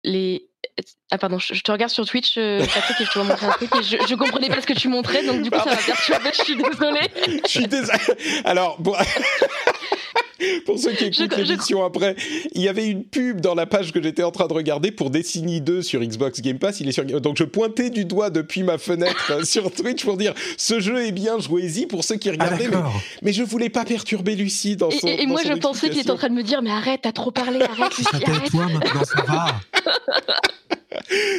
les 0.03 0.47
ah 1.11 1.17
pardon, 1.17 1.39
je, 1.39 1.59
te 1.61 1.71
regarde 1.71 1.91
sur 1.91 2.05
Twitch, 2.05 2.37
euh, 2.37 2.59
Patrick, 2.59 3.01
et 3.01 3.05
je 3.05 3.11
te 3.11 3.19
montrer 3.19 3.45
un 3.45 3.51
truc 3.51 3.75
et 3.75 3.83
je, 3.83 3.97
je 4.07 4.15
comprenais 4.15 4.49
pas 4.49 4.61
ce 4.61 4.67
que 4.67 4.73
tu 4.73 4.89
montrais, 4.89 5.25
donc 5.25 5.41
du 5.41 5.49
coup 5.49 5.57
ça 5.57 5.71
m'a 5.71 5.75
perturbé. 5.75 6.29
Je 6.37 6.43
suis 6.43 6.55
désolée. 6.55 7.11
Je 7.45 7.49
suis 7.49 7.67
désolé. 7.67 7.99
Alors, 8.45 8.79
bon, 8.79 8.93
pour 10.65 10.77
ceux 10.77 10.91
qui 10.91 11.05
écoutent 11.05 11.35
l'émission 11.37 11.83
après, 11.83 12.15
il 12.53 12.61
y 12.61 12.67
avait 12.67 12.87
une 12.87 13.03
pub 13.03 13.41
dans 13.41 13.55
la 13.55 13.65
page 13.65 13.91
que 13.91 14.01
j'étais 14.01 14.23
en 14.23 14.31
train 14.31 14.47
de 14.47 14.53
regarder 14.53 14.91
pour 14.91 15.09
Destiny 15.09 15.61
2 15.61 15.81
sur 15.81 16.01
Xbox 16.01 16.41
Game 16.41 16.59
Pass. 16.59 16.79
Il 16.79 16.87
est 16.87 16.91
sur... 16.91 17.05
Donc 17.05 17.37
je 17.37 17.43
pointais 17.43 17.89
du 17.89 18.05
doigt 18.05 18.29
depuis 18.29 18.63
ma 18.63 18.77
fenêtre 18.77 19.45
sur 19.45 19.71
Twitch 19.71 20.03
pour 20.03 20.17
dire 20.17 20.33
ce 20.57 20.79
jeu 20.79 21.05
est 21.05 21.11
bien, 21.11 21.39
jouez-y 21.39 21.85
pour 21.87 22.03
ceux 22.03 22.15
qui 22.15 22.29
regardaient. 22.29 22.69
Ah, 22.73 22.91
mais, 23.21 23.33
je 23.33 23.43
voulais 23.43 23.69
pas 23.69 23.85
perturber 23.85 24.35
Lucie 24.35 24.75
dans 24.75 24.91
son. 24.91 25.07
Et, 25.07 25.21
et 25.21 25.25
moi 25.25 25.41
je 25.45 25.53
pensais 25.53 25.89
qu'il 25.89 25.99
était 25.99 26.11
en 26.11 26.17
train 26.17 26.29
de 26.29 26.33
me 26.33 26.43
dire 26.43 26.61
mais 26.61 26.71
arrête, 26.71 27.01
t'as 27.03 27.11
trop 27.11 27.31
parlé, 27.31 27.61
arrête 27.61 27.97
Lucie, 27.97 28.23
arrête. 28.25 28.51
toi 28.51 28.67
maintenant, 28.67 29.03
ça 29.03 29.21
va. 29.23 29.55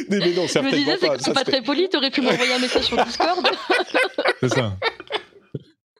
mais, 0.09 0.19
mais 0.19 0.33
non, 0.33 0.47
certainement 0.47 0.71
je 0.71 0.91
me 0.91 0.95
disais, 0.95 1.07
pas. 1.07 1.15
c'est 1.19 1.33
pas 1.33 1.43
très 1.43 1.61
poli, 1.61 1.89
t'aurais 1.89 2.11
pu 2.11 2.21
m'envoyer 2.21 2.53
un 2.53 2.59
message 2.59 2.85
sur 2.85 3.03
Discord. 3.03 3.47
c'est 4.41 4.49
ça. 4.49 4.75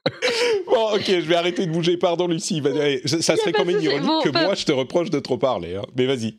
bon, 0.66 0.94
ok, 0.94 1.04
je 1.06 1.20
vais 1.20 1.34
arrêter 1.34 1.66
de 1.66 1.70
bouger. 1.70 1.96
Pardon, 1.96 2.26
Lucie. 2.26 2.62
Ça 3.04 3.36
serait 3.36 3.52
quand 3.52 3.64
même 3.64 3.80
ironique 3.80 4.24
que 4.24 4.30
moi, 4.30 4.54
je 4.54 4.64
te 4.64 4.72
reproche 4.72 5.10
de 5.10 5.20
trop 5.20 5.36
parler. 5.36 5.76
Hein. 5.76 5.82
Mais 5.96 6.06
vas-y. 6.06 6.38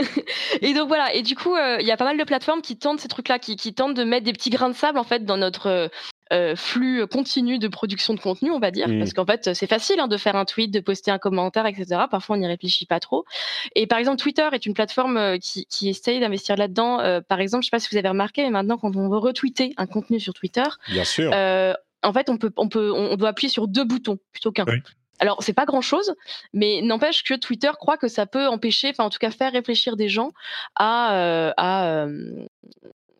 et 0.60 0.72
donc 0.74 0.88
voilà. 0.88 1.12
Et 1.14 1.22
du 1.22 1.34
coup, 1.34 1.54
euh, 1.54 1.78
il 1.80 1.86
y 1.86 1.90
a 1.90 1.96
pas 1.96 2.04
mal 2.04 2.18
de 2.18 2.24
plateformes 2.24 2.62
qui 2.62 2.76
tentent 2.76 3.00
ces 3.00 3.08
trucs-là, 3.08 3.38
qui, 3.38 3.56
qui, 3.56 3.74
tentent 3.74 3.94
de 3.94 4.04
mettre 4.04 4.24
des 4.24 4.32
petits 4.32 4.50
grains 4.50 4.70
de 4.70 4.76
sable 4.76 4.98
en 4.98 5.04
fait 5.04 5.24
dans 5.24 5.36
notre 5.36 5.90
euh, 6.32 6.56
flux 6.56 7.06
continu 7.08 7.58
de 7.58 7.68
production 7.68 8.14
de 8.14 8.20
contenu, 8.20 8.50
on 8.50 8.58
va 8.58 8.70
dire, 8.70 8.88
Mm. 8.92 8.98
parce 8.98 9.12
qu'en 9.12 9.26
fait, 9.26 9.54
c'est 9.54 9.66
facile 9.66 10.00
hein, 10.00 10.08
de 10.08 10.16
faire 10.16 10.36
un 10.36 10.44
tweet, 10.44 10.70
de 10.70 10.80
poster 10.80 11.10
un 11.10 11.18
commentaire, 11.18 11.66
etc. 11.66 12.02
Parfois, 12.10 12.36
on 12.36 12.38
n'y 12.38 12.46
réfléchit 12.46 12.86
pas 12.86 13.00
trop. 13.00 13.24
Et 13.74 13.86
par 13.86 13.98
exemple, 13.98 14.18
Twitter 14.18 14.48
est 14.52 14.66
une 14.66 14.74
plateforme 14.74 15.16
euh, 15.16 15.38
qui, 15.38 15.66
qui 15.66 15.88
essaye 15.88 16.20
d'investir 16.20 16.56
là-dedans. 16.56 17.00
Euh, 17.00 17.20
par 17.20 17.40
exemple, 17.40 17.64
je 17.64 17.66
sais 17.66 17.70
pas 17.70 17.80
si 17.80 17.88
vous 17.90 17.96
avez 17.96 18.08
remarqué, 18.08 18.42
mais 18.42 18.50
maintenant, 18.50 18.78
quand 18.78 18.94
on 18.96 19.08
veut 19.08 19.18
retweeter 19.18 19.74
un 19.76 19.86
contenu 19.86 20.20
sur 20.20 20.34
Twitter, 20.34 20.64
Bien 20.88 21.04
sûr. 21.04 21.30
En 22.02 22.12
fait, 22.12 22.28
on 22.30 22.36
peut, 22.38 22.52
on 22.56 22.68
peut, 22.68 22.92
on 22.92 23.16
doit 23.16 23.28
appuyer 23.30 23.48
sur 23.50 23.68
deux 23.68 23.84
boutons 23.84 24.18
plutôt 24.32 24.52
qu'un. 24.52 24.64
Oui. 24.66 24.80
Alors, 25.20 25.40
c'est 25.42 25.52
pas 25.52 25.66
grand 25.66 25.82
chose, 25.82 26.14
mais 26.52 26.80
n'empêche 26.82 27.22
que 27.22 27.34
Twitter 27.34 27.70
croit 27.78 27.96
que 27.96 28.08
ça 28.08 28.26
peut 28.26 28.48
empêcher, 28.48 28.88
enfin, 28.90 29.04
en 29.04 29.10
tout 29.10 29.18
cas, 29.18 29.30
faire 29.30 29.52
réfléchir 29.52 29.96
des 29.96 30.08
gens 30.08 30.30
à, 30.74 31.14
euh, 31.16 31.52
à, 31.56 31.86
euh, 31.86 32.44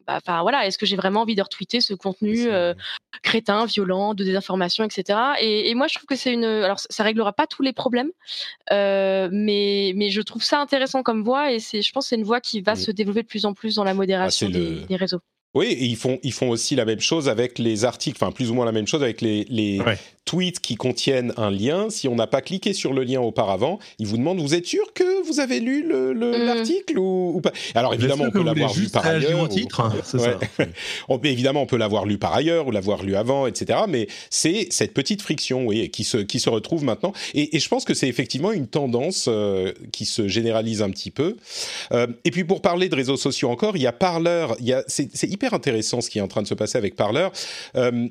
bah, 0.09 0.16
enfin, 0.20 0.43
voilà, 0.43 0.66
est-ce 0.66 0.78
que 0.78 0.87
j'ai 0.87 0.97
vraiment 0.97 1.20
envie 1.20 1.37
de 1.37 1.43
retweeter 1.43 1.80
ce 1.80 1.95
contenu 1.95 2.47
euh, 2.49 2.74
crétin, 3.22 3.66
violent, 3.66 4.14
de 4.14 4.24
désinformation, 4.24 4.83
etc. 4.83 5.16
Et, 5.41 5.70
et 5.70 5.74
moi, 5.76 5.87
je 5.87 5.95
trouve 5.95 6.07
que 6.07 6.16
c'est 6.16 6.33
une, 6.33 6.45
alors, 6.45 6.80
ça 6.80 7.05
réglera 7.05 7.33
pas 7.35 7.47
tous 7.47 7.62
les 7.62 7.72
problèmes, 7.72 8.11
mais, 8.70 9.93
mais 9.95 10.11
je 10.11 10.20
trouve 10.22 10.43
ça 10.43 10.61
intéressant 10.61 11.03
comme 11.05 11.22
voie, 11.22 11.53
et 11.53 11.61
c'est, 11.61 11.83
je 11.83 11.93
pense, 11.93 12.07
que 12.07 12.09
c'est 12.11 12.16
une 12.16 12.24
voie 12.24 12.41
qui 12.41 12.61
va 12.62 12.72
Mm. 12.72 12.76
se 12.76 12.91
développer 12.91 13.22
de 13.22 13.28
plus 13.28 13.45
en 13.47 13.55
plus 13.55 13.76
dans 13.76 13.85
la 13.85 13.95
modération 13.95 14.49
Ah, 14.49 14.53
c'est 14.53 14.59
des, 14.59 14.70
le- 14.80 14.87
des 14.87 14.97
réseaux. 14.97 15.20
Oui, 15.55 15.66
et 15.66 15.84
ils 15.84 15.96
font, 15.96 16.18
ils 16.22 16.32
font 16.32 16.48
aussi 16.48 16.76
la 16.76 16.84
même 16.86 17.00
chose 17.00 17.28
avec 17.28 17.59
les 17.59 17.84
articles, 17.84 18.16
enfin 18.20 18.32
plus 18.32 18.50
ou 18.50 18.55
moins 18.55 18.64
la 18.64 18.72
même 18.72 18.86
chose 18.86 19.03
avec 19.03 19.20
les, 19.20 19.44
les 19.50 19.80
Ouais. 19.80 19.98
tweets 20.24 20.61
qui 20.61 20.76
contiennent 20.76 21.34
un 21.36 21.50
lien. 21.50 21.90
Si 21.90 22.09
on 22.09 22.14
n'a 22.14 22.26
pas 22.26 22.40
cliqué 22.40 22.72
sur 22.72 22.94
le 22.94 23.03
lien 23.03 23.20
auparavant, 23.20 23.78
ils 23.98 24.07
vous 24.07 24.16
demandent 24.16 24.40
vous 24.40 24.55
êtes 24.55 24.64
sûr 24.64 24.94
que 24.94 25.26
vous 25.26 25.40
avez 25.40 25.61
lu 25.61 25.86
le- 25.86 26.14
le- 26.14 26.38
Mm. 26.38 26.46
l'article 26.46 26.98
ou, 26.98 27.32
ou 27.34 27.40
pas? 27.42 27.53
Alors 27.74 27.92
évidemment, 27.92 28.24
on 28.28 28.30
peut 28.30 28.42
l'avoir 28.42 28.74
lu 28.74 28.88
par 28.88 29.05
ailleurs. 29.07 29.40
au 29.40 29.44
ou- 29.44 29.48
titre, 29.48 29.80
hein, 29.80 29.92
c'est 30.05 30.18
Ouais. 30.18 30.36
ça. 30.57 30.64
On 31.11 31.18
peut- 31.18 31.28
évidemment, 31.28 31.62
on 31.62 31.66
peut 31.66 31.76
l'avoir 31.76 32.07
lu 32.07 32.16
par 32.18 32.32
ailleurs 32.34 32.66
ou 32.68 32.70
l'avoir 32.70 33.03
lu 33.03 33.14
avant, 33.16 33.46
etc. 33.46 33.80
Mais 33.88 34.07
c'est 34.30 34.68
cette 34.70 34.94
petite 34.94 35.20
friction, 35.20 35.66
oui, 35.66 35.90
qui 35.90 36.05
se 36.05 36.16
qui 36.18 36.40
se 36.40 36.48
retrouve 36.48 36.82
maintenant. 36.84 37.12
Et, 37.34 37.57
et 37.57 37.61
je 37.61 37.68
pense 37.68 37.84
que 37.84 37.92
c'est 37.92 38.09
effectivement 38.09 38.53
une 38.53 38.68
tendance 38.68 39.26
euh, 39.28 39.72
qui 39.92 40.07
se 40.07 40.28
généralise 40.28 40.80
un 40.82 40.90
petit 40.90 41.11
peu. 41.11 41.36
Euh, 41.92 42.07
et 42.24 42.30
puis 42.30 42.44
pour 42.44 42.62
parler 42.62 42.88
de 42.88 42.94
réseaux 42.94 43.16
sociaux 43.18 43.50
encore, 43.50 43.76
il 43.76 43.82
y 43.82 43.86
a 43.86 43.92
Parler. 43.92 44.46
Il 44.61 44.66
y 44.66 44.72
a 44.72 44.82
c'est 44.86 45.09
c'est 45.12 45.28
intéressant 45.51 46.01
ce 46.01 46.11
qui 46.11 46.18
est 46.18 46.22
en 46.22 46.28
train 46.28 46.43
de 46.43 46.47
se 46.47 46.55
passer 46.55 46.78
avec 46.78 46.97
Parler. 46.97 47.28
Euh, 47.76 48.09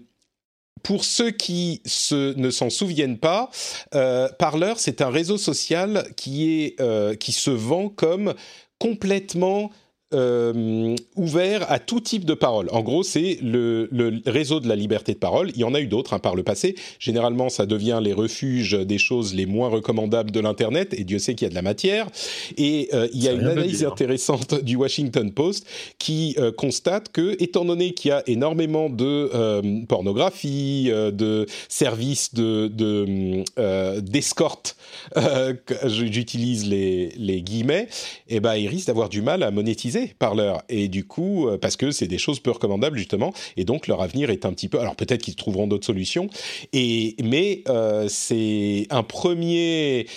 pour 0.84 1.06
ceux 1.06 1.32
qui 1.32 1.82
se, 1.86 2.34
ne 2.36 2.50
s'en 2.50 2.70
souviennent 2.70 3.20
pas, 3.20 3.50
euh, 3.94 4.28
Parler, 4.40 4.74
c'est 4.78 5.02
un 5.02 5.10
réseau 5.10 5.38
social 5.38 6.12
qui, 6.18 6.64
est, 6.64 6.82
euh, 6.82 7.16
qui 7.16 7.32
se 7.32 7.52
vend 7.52 7.90
comme 7.90 8.34
complètement 8.80 9.72
euh, 10.14 10.96
ouvert 11.16 11.72
à 11.72 11.80
tout 11.80 12.00
type 12.00 12.26
de 12.26 12.34
parole. 12.34 12.68
En 12.72 12.82
gros, 12.82 13.04
c'est 13.04 13.38
le, 13.42 13.88
le 13.92 14.22
réseau 14.26 14.60
de 14.60 14.68
la 14.68 14.76
liberté 14.76 15.14
de 15.14 15.20
parole. 15.20 15.52
Il 15.56 15.60
y 15.60 15.64
en 15.64 15.74
a 15.74 15.80
eu 15.80 15.88
d'autres 15.88 16.14
hein, 16.14 16.20
par 16.20 16.36
le 16.36 16.44
passé. 16.44 16.76
Généralement, 17.00 17.50
ça 17.50 17.66
devient 17.66 18.00
les 18.02 18.14
refuges 18.14 18.74
des 18.74 18.98
choses 18.98 19.34
les 19.34 19.46
moins 19.46 19.70
recommandables 19.70 20.32
de 20.32 20.40
l'Internet, 20.40 20.94
et 20.98 21.04
Dieu 21.04 21.20
sait 21.20 21.36
qu'il 21.36 21.46
y 21.46 21.48
a 21.48 21.50
de 21.50 21.56
la 21.56 21.62
matière. 21.62 22.08
Et 22.58 22.90
euh, 22.94 23.08
il 23.14 23.24
y 23.24 23.28
a 23.28 23.34
une 23.34 23.48
analyse 23.48 23.84
intéressante 23.84 24.64
du 24.64 24.76
Washington 24.76 25.32
Post 25.32 25.66
qui 26.00 26.36
euh, 26.38 26.52
constate 26.52 27.12
que, 27.12 27.36
étant 27.42 27.66
donné 27.66 27.94
qu'il 27.94 28.10
y 28.10 28.12
a 28.12 28.24
énormément 28.28 28.90
de 28.90 29.86
pornographie, 29.86 30.90
de 30.92 31.46
services 31.70 32.34
de, 32.34 32.68
de 32.68 33.44
d'escorte, 34.00 34.76
j'utilise 35.86 36.68
les, 36.68 37.10
les 37.18 37.42
guillemets, 37.42 37.88
eh 38.28 38.40
ben, 38.40 38.56
ils 38.56 38.68
risquent 38.68 38.88
d'avoir 38.88 39.10
du 39.10 39.22
mal 39.22 39.44
à 39.44 39.52
monétiser 39.52 40.01
par 40.08 40.36
l'heure. 40.36 40.64
Et 40.70 40.88
du 40.88 41.06
coup, 41.06 41.48
euh, 41.48 41.58
parce 41.58 41.78
que 41.78 41.92
c'est 41.92 42.08
des 42.08 42.18
choses 42.18 42.40
peu 42.40 42.52
recommandables 42.52 42.98
justement, 42.98 43.34
et 43.58 43.64
donc 43.64 43.88
leur 43.88 44.02
avenir 44.02 44.30
est 44.30 44.46
un 44.46 44.54
petit 44.54 44.68
peu. 44.68 44.80
Alors 44.80 44.96
peut-être 44.96 45.22
qu'ils 45.22 45.36
trouveront 45.36 45.68
d'autres 45.68 45.86
solutions, 45.86 46.30
et 46.74 47.16
mais 47.24 47.64
euh, 47.68 48.08
c'est 48.10 48.88
un 48.90 49.04
premier, 49.04 50.08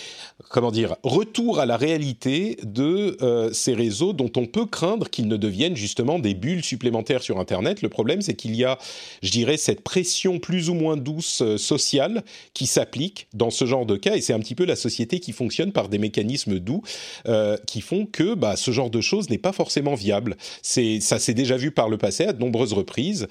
comment 0.49 0.71
dire, 0.71 0.97
retour 1.03 1.59
à 1.59 1.67
la 1.67 1.77
réalité 1.77 2.57
de 2.63 3.17
euh, 3.23 3.53
ces 3.53 3.75
réseaux 3.75 4.13
dont 4.13 4.31
on 4.37 4.47
peut 4.47 4.67
craindre 4.67 5.09
qu'ils 5.09 5.29
ne 5.29 5.37
deviennent 5.37 5.77
justement 5.77 6.19
des 6.19 6.35
bulles 6.35 6.65
supplémentaires 6.65 7.23
sur 7.23 7.39
Internet. 7.39 7.83
Le 7.83 7.89
problème, 7.89 8.23
c'est 8.23 8.35
qu'il 8.35 8.55
y 8.55 8.65
a, 8.65 8.79
je 9.23 9.31
dirais, 9.31 9.57
cette 9.57 9.83
pression 9.83 10.39
plus 10.39 10.71
ou 10.71 10.75
moins 10.75 10.97
douce 10.97 11.43
euh, 11.43 11.57
sociale 11.57 12.25
qui 12.53 12.67
s'applique 12.67 13.29
dans 13.33 13.51
ce 13.51 13.65
genre 13.65 13.87
de 13.87 13.97
cas, 13.97 14.17
et 14.17 14.21
c'est 14.21 14.33
un 14.33 14.41
petit 14.41 14.55
peu 14.55 14.65
la 14.65 14.77
société 14.77 15.21
qui 15.21 15.33
fonctionne 15.33 15.73
par 15.73 15.89
des 15.89 15.99
mécanismes 15.99 16.59
doux 16.59 16.83
euh, 17.27 17.57
qui 17.67 17.81
font 17.81 18.07
que 18.07 18.35
bah, 18.35 18.57
ce 18.57 18.71
genre 18.71 18.91
de 18.91 19.01
choses 19.01 19.31
n'est 19.31 19.39
pas 19.39 19.53
forcément 19.53 19.95
viable. 19.95 20.37
Ça 20.63 21.19
s'est 21.19 21.35
déjà 21.35 21.57
vu 21.57 21.71
par 21.71 21.89
le 21.89 21.99
passé 21.99 22.25
à 22.25 22.33
de 22.33 22.41
nombreuses 22.41 22.73
reprises, 22.73 23.27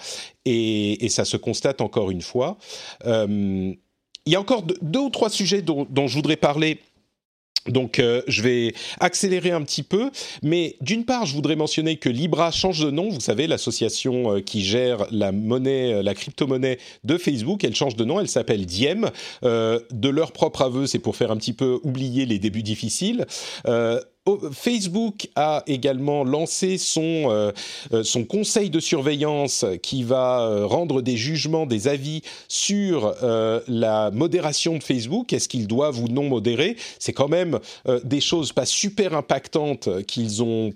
et, 0.46 1.08
ça 1.10 1.26
se 1.26 1.38
constate 1.38 1.80
encore 1.82 2.10
une 2.10 2.24
fois. 2.24 2.58
Il 3.06 3.78
y 4.26 4.36
a 4.36 4.40
encore 4.40 4.64
deux, 4.82 5.00
ou 5.00 5.10
trois 5.12 5.30
sujets 5.30 5.62
dont 5.62 6.08
je 6.08 6.16
voudrais 6.16 6.38
parler. 6.38 6.80
Donc, 7.68 8.00
euh, 8.00 8.22
je 8.28 8.42
vais 8.42 8.74
accélérer 9.00 9.52
un 9.52 9.62
petit 9.62 9.84
peu, 9.84 10.12
mais 10.42 10.76
d'une 10.82 11.06
part, 11.06 11.26
je 11.26 11.34
voudrais 11.34 11.56
mentionner 11.56 11.98
que 11.98 12.10
Libra 12.10 12.52
change 12.52 12.80
de 12.80 12.92
nom. 12.92 13.10
Vous 13.10 13.22
savez, 13.22 13.48
l'association 13.48 14.36
euh, 14.36 14.42
qui 14.42 14.64
gère 14.64 15.06
la 15.12 15.32
monnaie, 15.32 15.94
euh, 15.94 16.04
la 16.04 16.14
crypto-monnaie 16.14 16.78
de 17.04 17.18
Facebook, 17.18 17.64
elle 17.64 17.76
change 17.76 17.96
de 17.96 18.04
nom. 18.04 18.20
Elle 18.20 18.28
s'appelle 18.28 18.66
Diem. 18.66 19.10
De 19.44 20.10
leur 20.10 20.32
propre 20.32 20.62
aveu, 20.64 20.88
c'est 20.88 21.00
pour 21.00 21.16
faire 21.16 21.32
un 21.32 21.38
petit 21.38 21.54
peu 21.54 21.80
oublier 21.84 22.26
les 22.26 22.40
débuts 22.40 22.64
difficiles. 22.64 23.26
Oh, 24.26 24.40
Facebook 24.54 25.28
a 25.36 25.64
également 25.68 26.24
lancé 26.24 26.78
son, 26.78 27.02
euh, 27.02 27.52
euh, 27.92 28.04
son 28.06 28.24
conseil 28.24 28.70
de 28.70 28.80
surveillance 28.80 29.66
qui 29.82 30.04
va 30.04 30.44
euh, 30.44 30.66
rendre 30.66 31.02
des 31.02 31.18
jugements, 31.18 31.66
des 31.66 31.90
avis 31.90 32.22
sur 32.48 33.14
la 33.68 34.12
modération 34.12 34.78
de 34.78 34.84
Facebook. 34.84 35.34
Est-ce 35.34 35.50
qu'ils 35.50 35.68
doivent 35.68 36.00
ou 36.00 36.08
non 36.08 36.30
modérer? 36.30 36.78
C'est 37.00 37.12
quand 37.12 37.28
même 37.28 37.60
des 38.04 38.22
choses 38.22 38.54
pas 38.54 38.66
super 38.66 39.14
impactantes 39.14 40.04
qu'ils 40.06 40.44
ont 40.44 40.72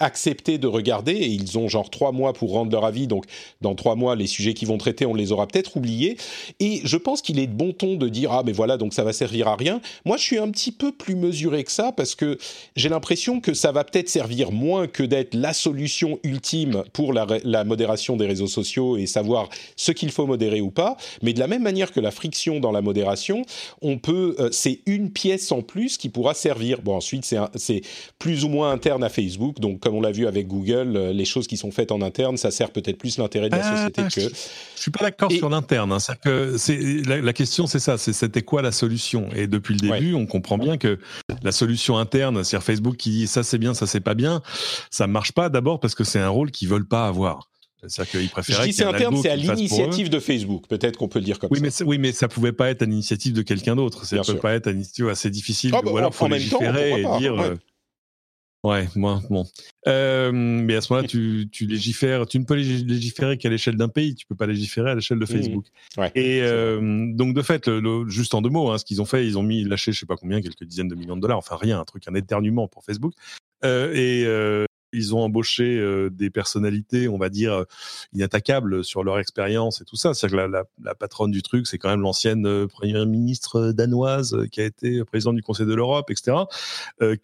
accepté 0.00 0.58
de 0.58 0.66
regarder 0.66 1.12
et 1.12 1.26
ils 1.26 1.58
ont 1.58 1.68
genre 1.68 1.90
trois 1.90 2.12
mois 2.12 2.32
pour 2.32 2.52
rendre 2.52 2.70
leur 2.70 2.84
avis. 2.84 3.06
Donc 3.06 3.24
dans 3.60 3.74
trois 3.74 3.96
mois, 3.96 4.14
les 4.14 4.26
sujets 4.26 4.54
qu'ils 4.54 4.68
vont 4.68 4.78
traiter, 4.78 5.06
on 5.06 5.14
les 5.14 5.32
aura 5.32 5.46
peut-être 5.46 5.76
oubliés. 5.76 6.16
Et 6.60 6.80
je 6.84 6.96
pense 6.96 7.22
qu'il 7.22 7.38
est 7.38 7.46
de 7.46 7.54
bon 7.54 7.72
ton 7.72 7.96
de 7.96 8.08
dire 8.08 8.32
ah 8.32 8.42
mais 8.44 8.52
voilà 8.52 8.76
donc 8.76 8.94
ça 8.94 9.04
va 9.04 9.12
servir 9.12 9.48
à 9.48 9.56
rien. 9.56 9.80
Moi 10.04 10.16
je 10.16 10.22
suis 10.22 10.38
un 10.38 10.50
petit 10.50 10.72
peu 10.72 10.92
plus 10.92 11.16
mesuré 11.16 11.64
que 11.64 11.72
ça 11.72 11.92
parce 11.92 12.14
que 12.14 12.38
j'ai 12.76 12.91
l'impression 12.92 13.40
que 13.40 13.54
ça 13.54 13.72
va 13.72 13.82
peut-être 13.84 14.08
servir 14.08 14.52
moins 14.52 14.86
que 14.86 15.02
d'être 15.02 15.34
la 15.34 15.52
solution 15.52 16.18
ultime 16.22 16.84
pour 16.92 17.12
la, 17.12 17.26
la 17.44 17.64
modération 17.64 18.16
des 18.16 18.26
réseaux 18.26 18.46
sociaux 18.46 18.96
et 18.96 19.06
savoir 19.06 19.48
ce 19.76 19.90
qu'il 19.92 20.10
faut 20.12 20.26
modérer 20.26 20.60
ou 20.60 20.70
pas. 20.70 20.96
Mais 21.22 21.32
de 21.32 21.40
la 21.40 21.46
même 21.48 21.62
manière 21.62 21.90
que 21.92 22.00
la 22.00 22.10
friction 22.10 22.60
dans 22.60 22.70
la 22.72 22.82
modération, 22.82 23.44
on 23.80 23.98
peut, 23.98 24.36
euh, 24.38 24.48
c'est 24.52 24.80
une 24.86 25.10
pièce 25.10 25.50
en 25.52 25.62
plus 25.62 25.96
qui 25.98 26.08
pourra 26.08 26.34
servir. 26.34 26.82
Bon 26.82 26.94
ensuite 26.96 27.24
c'est 27.56 27.80
plus 28.18 28.44
ou 28.44 28.48
moins 28.48 28.70
interne 28.70 29.02
à 29.02 29.08
Facebook. 29.08 29.58
Donc 29.60 29.80
comme 29.80 29.94
on 29.94 30.00
l'a 30.00 30.12
vu 30.12 30.26
avec 30.26 30.46
Google, 30.46 30.96
euh, 30.96 31.12
les 31.12 31.24
choses 31.24 31.46
qui 31.46 31.56
sont 31.56 31.70
faites 31.70 31.90
en 31.92 32.00
interne, 32.02 32.36
ça 32.36 32.50
sert 32.50 32.70
peut-être 32.70 32.98
plus 32.98 33.18
l'intérêt 33.18 33.48
de 33.48 33.56
la 33.56 33.62
Ah, 33.64 33.76
société 33.76 34.02
je- 34.20 34.28
que. 34.28 34.34
Je 34.76 34.80
suis 34.82 34.90
pas 34.90 35.04
d'accord 35.04 35.30
sur 35.30 35.48
l'interne. 35.48 35.92
hein. 35.92 35.98
Que 36.24 36.56
c'est 36.58 36.76
la, 37.06 37.20
la 37.20 37.32
question, 37.32 37.66
c'est 37.66 37.78
ça. 37.78 37.96
C'était 37.98 38.42
quoi 38.42 38.62
la 38.62 38.72
solution? 38.72 39.28
Et 39.36 39.46
depuis 39.46 39.74
le 39.74 39.80
début, 39.80 40.14
on 40.14 40.26
comprend 40.26 40.58
bien 40.58 40.76
que 40.76 40.98
la 41.44 41.52
solution 41.52 41.98
interne, 41.98 42.42
c'est-à-dire 42.42 42.64
Facebook 42.64 42.81
qui 42.90 43.10
dit 43.10 43.26
ça 43.28 43.44
c'est 43.44 43.58
bien, 43.58 43.74
ça 43.74 43.86
c'est 43.86 44.00
pas 44.00 44.14
bien, 44.14 44.42
ça 44.90 45.06
marche 45.06 45.30
pas. 45.32 45.48
D'abord 45.48 45.78
parce 45.78 45.94
que 45.94 46.02
c'est 46.04 46.18
un 46.18 46.28
rôle 46.28 46.50
qu'ils 46.50 46.68
veulent 46.68 46.88
pas 46.88 47.06
avoir. 47.06 47.48
C'est-à-dire 47.86 48.10
qu'ils 48.12 48.26
Je 48.26 48.30
préféraient. 48.30 48.58
dis 48.66 48.70
qu'il 48.70 48.74
y 48.74 48.76
c'est 48.76 48.84
un 48.84 48.94
algo 48.94 49.22
c'est 49.22 49.30
à 49.30 49.36
l'initiative 49.36 50.08
de 50.08 50.20
Facebook. 50.20 50.66
Peut-être 50.68 50.96
qu'on 50.96 51.08
peut 51.08 51.18
le 51.18 51.24
dire 51.24 51.38
comme 51.40 51.48
Oui, 51.52 51.58
ça. 51.58 51.84
mais 51.84 51.88
oui, 51.88 51.98
mais 51.98 52.12
ça 52.12 52.28
pouvait 52.28 52.52
pas 52.52 52.70
être 52.70 52.82
à 52.82 52.84
l'initiative 52.84 53.32
de 53.32 53.42
quelqu'un 53.42 53.74
d'autre. 53.74 54.04
Ça 54.06 54.18
peut 54.18 54.22
sûr. 54.24 54.40
pas 54.40 54.52
être 54.54 54.68
à 54.68 54.72
l'initiative 54.72 55.08
assez 55.08 55.30
difficile. 55.30 55.72
Ah 55.74 55.80
bah, 55.82 55.90
ou 55.90 55.96
alors 55.96 56.10
en 56.10 56.12
faut 56.12 56.28
même 56.28 56.40
temps, 56.48 56.60
légiférer 56.60 57.00
et 57.00 57.18
dire. 57.18 57.34
ouais. 57.34 57.54
Ouais, 58.64 58.88
moi, 58.94 59.20
bon. 59.28 59.44
Euh, 59.88 60.30
mais 60.32 60.76
à 60.76 60.80
ce 60.80 60.92
moment-là, 60.92 61.08
tu, 61.08 61.48
tu 61.50 61.66
légifères. 61.66 62.26
Tu 62.26 62.38
ne 62.38 62.44
peux 62.44 62.54
légiférer 62.54 63.36
qu'à 63.36 63.48
l'échelle 63.48 63.76
d'un 63.76 63.88
pays. 63.88 64.14
Tu 64.14 64.24
peux 64.24 64.36
pas 64.36 64.46
légiférer 64.46 64.92
à 64.92 64.94
l'échelle 64.94 65.18
de 65.18 65.24
mmh. 65.24 65.26
Facebook. 65.26 65.66
Ouais, 65.96 66.12
et 66.14 66.42
euh, 66.42 66.80
donc, 67.12 67.34
de 67.34 67.42
fait, 67.42 67.66
le, 67.66 68.08
juste 68.08 68.34
en 68.34 68.42
deux 68.42 68.50
mots, 68.50 68.70
hein, 68.70 68.78
ce 68.78 68.84
qu'ils 68.84 69.02
ont 69.02 69.04
fait, 69.04 69.26
ils 69.26 69.36
ont 69.36 69.42
mis 69.42 69.64
lâché, 69.64 69.92
je 69.92 69.98
sais 69.98 70.06
pas 70.06 70.16
combien, 70.16 70.40
quelques 70.40 70.62
dizaines 70.62 70.88
de 70.88 70.94
millions 70.94 71.16
de 71.16 71.20
dollars. 71.20 71.38
Enfin, 71.38 71.56
rien, 71.56 71.80
un 71.80 71.84
truc, 71.84 72.06
un 72.06 72.14
éternuement 72.14 72.68
pour 72.68 72.84
Facebook. 72.84 73.14
Euh, 73.64 73.92
et 73.94 74.24
euh, 74.26 74.64
ils 74.92 75.14
ont 75.14 75.20
embauché 75.20 75.78
euh, 75.78 76.10
des 76.10 76.30
personnalités, 76.30 77.08
on 77.08 77.18
va 77.18 77.28
dire, 77.28 77.52
euh, 77.52 77.64
inattaquables 78.12 78.84
sur 78.84 79.04
leur 79.04 79.18
expérience 79.18 79.80
et 79.80 79.84
tout 79.84 79.96
ça. 79.96 80.14
C'est-à-dire 80.14 80.46
que 80.46 80.84
la, 80.84 80.94
patronne 80.94 81.30
du 81.30 81.42
truc, 81.42 81.66
c'est 81.66 81.78
quand 81.78 81.88
même 81.88 82.02
l'ancienne 82.02 82.46
euh, 82.46 82.66
première 82.66 83.06
ministre 83.06 83.72
danoise 83.72 84.36
qui 84.50 84.60
a 84.60 84.64
été 84.64 85.04
présidente 85.04 85.36
du 85.36 85.42
Conseil 85.42 85.66
de 85.66 85.74
l'Europe, 85.74 86.10
etc., 86.10 86.36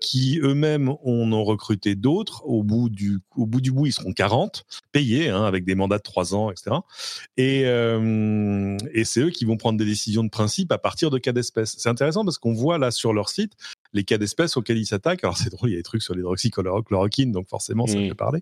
qui 0.00 0.40
eux-mêmes 0.42 0.88
en 0.88 1.32
ont 1.32 1.44
recruté 1.44 1.94
d'autres. 1.94 2.42
Au 2.44 2.62
bout 2.62 2.88
du 2.88 3.20
bout 3.36 3.86
ils 3.86 3.92
seront 3.92 4.12
40, 4.12 4.64
payés, 4.92 5.28
hein, 5.28 5.44
avec 5.44 5.64
des 5.64 5.74
mandats 5.74 5.98
de 5.98 6.02
3 6.02 6.34
ans, 6.34 6.50
etc. 6.50 6.76
Et, 7.36 7.62
et 7.62 9.04
c'est 9.04 9.20
eux 9.20 9.30
qui 9.30 9.44
vont 9.44 9.56
prendre 9.56 9.78
des 9.78 9.84
décisions 9.84 10.24
de 10.24 10.30
principe 10.30 10.72
à 10.72 10.78
partir 10.78 11.10
de 11.10 11.18
cas 11.18 11.32
d'espèce. 11.32 11.76
C'est 11.78 11.88
intéressant 11.88 12.24
parce 12.24 12.38
qu'on 12.38 12.52
voit 12.52 12.78
là 12.78 12.90
sur 12.90 13.12
leur 13.12 13.28
site 13.28 13.52
les 13.92 14.04
cas 14.04 14.18
d'espèces 14.18 14.56
auxquels 14.56 14.78
ils 14.78 14.86
s'attaquent. 14.86 15.24
Alors 15.24 15.36
c'est 15.36 15.50
drôle, 15.50 15.70
il 15.70 15.72
y 15.72 15.76
a 15.76 15.78
des 15.78 15.84
trucs 15.84 16.02
sur 16.02 16.14
l'hydroxychloroquine, 16.14 17.32
donc 17.32 17.48
forcément 17.48 17.86
ça 17.86 17.98
mmh. 17.98 18.08
fait 18.08 18.14
parler. 18.14 18.40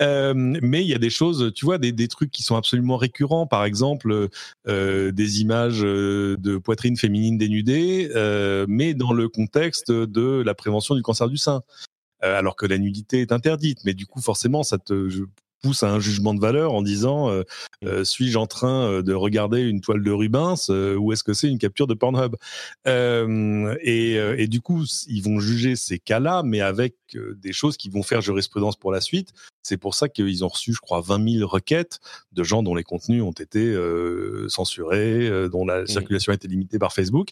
Euh, 0.00 0.32
mais 0.36 0.82
il 0.82 0.88
y 0.88 0.94
a 0.94 0.98
des 0.98 1.10
choses, 1.10 1.52
tu 1.54 1.64
vois, 1.64 1.78
des, 1.78 1.92
des, 1.92 2.08
trucs 2.08 2.30
qui 2.30 2.42
sont 2.42 2.56
absolument 2.56 2.96
récurrents. 2.96 3.46
Par 3.46 3.64
exemple, 3.64 4.28
euh, 4.68 5.12
des 5.12 5.40
images 5.40 5.84
euh, 5.84 6.36
de 6.38 6.56
poitrine 6.56 6.96
féminine 6.96 7.36
dénudée, 7.36 8.10
euh, 8.14 8.64
mais 8.68 8.94
dans 8.94 9.12
le 9.12 9.28
contexte 9.28 9.90
de 9.90 10.42
la 10.44 10.54
prévention 10.54 10.94
du 10.94 11.02
cancer 11.02 11.28
du 11.28 11.36
sein. 11.36 11.62
Alors 12.20 12.56
que 12.56 12.66
la 12.66 12.78
nudité 12.78 13.20
est 13.20 13.30
interdite, 13.30 13.84
mais 13.84 13.94
du 13.94 14.04
coup, 14.06 14.20
forcément, 14.20 14.64
ça 14.64 14.76
te, 14.76 15.08
je, 15.08 15.22
pousse 15.62 15.82
à 15.82 15.90
un 15.90 16.00
jugement 16.00 16.34
de 16.34 16.40
valeur 16.40 16.72
en 16.72 16.82
disant 16.82 17.30
euh, 17.30 17.42
euh, 17.84 18.04
suis-je 18.04 18.38
en 18.38 18.46
train 18.46 18.88
euh, 18.88 19.02
de 19.02 19.14
regarder 19.14 19.60
une 19.60 19.80
toile 19.80 20.02
de 20.02 20.10
Rubens 20.10 20.56
euh, 20.70 20.96
ou 20.96 21.12
est-ce 21.12 21.22
que 21.22 21.32
c'est 21.32 21.48
une 21.48 21.58
capture 21.58 21.86
de 21.86 21.94
Pornhub? 21.94 22.34
Et, 22.86 24.14
et, 24.14 24.46
du 24.48 24.60
coup 24.60 24.84
ils 25.06 25.22
vont 25.22 25.40
juger 25.40 25.76
ces 25.76 25.98
cas-là 25.98 26.42
mais 26.44 26.60
avec 26.60 26.94
des 27.14 27.52
choses 27.52 27.76
qui 27.76 27.90
vont 27.90 28.02
faire 28.02 28.20
jurisprudence 28.20 28.76
pour 28.76 28.92
la 28.92 29.00
suite. 29.00 29.32
C'est 29.62 29.76
pour 29.76 29.94
ça 29.94 30.08
qu'ils 30.08 30.44
ont 30.44 30.48
reçu 30.48 30.72
je 30.72 30.80
crois 30.80 31.00
20 31.00 31.38
000 31.38 31.48
requêtes 31.48 32.00
de 32.32 32.42
gens 32.42 32.62
dont 32.62 32.74
les 32.74 32.82
contenus 32.82 33.22
ont 33.22 33.32
été 33.32 33.76
censurés 34.48 35.48
dont 35.50 35.66
la 35.66 35.82
mmh. 35.82 35.86
circulation 35.86 36.32
a 36.32 36.34
été 36.34 36.48
limitée 36.48 36.78
par 36.78 36.92
Facebook. 36.92 37.28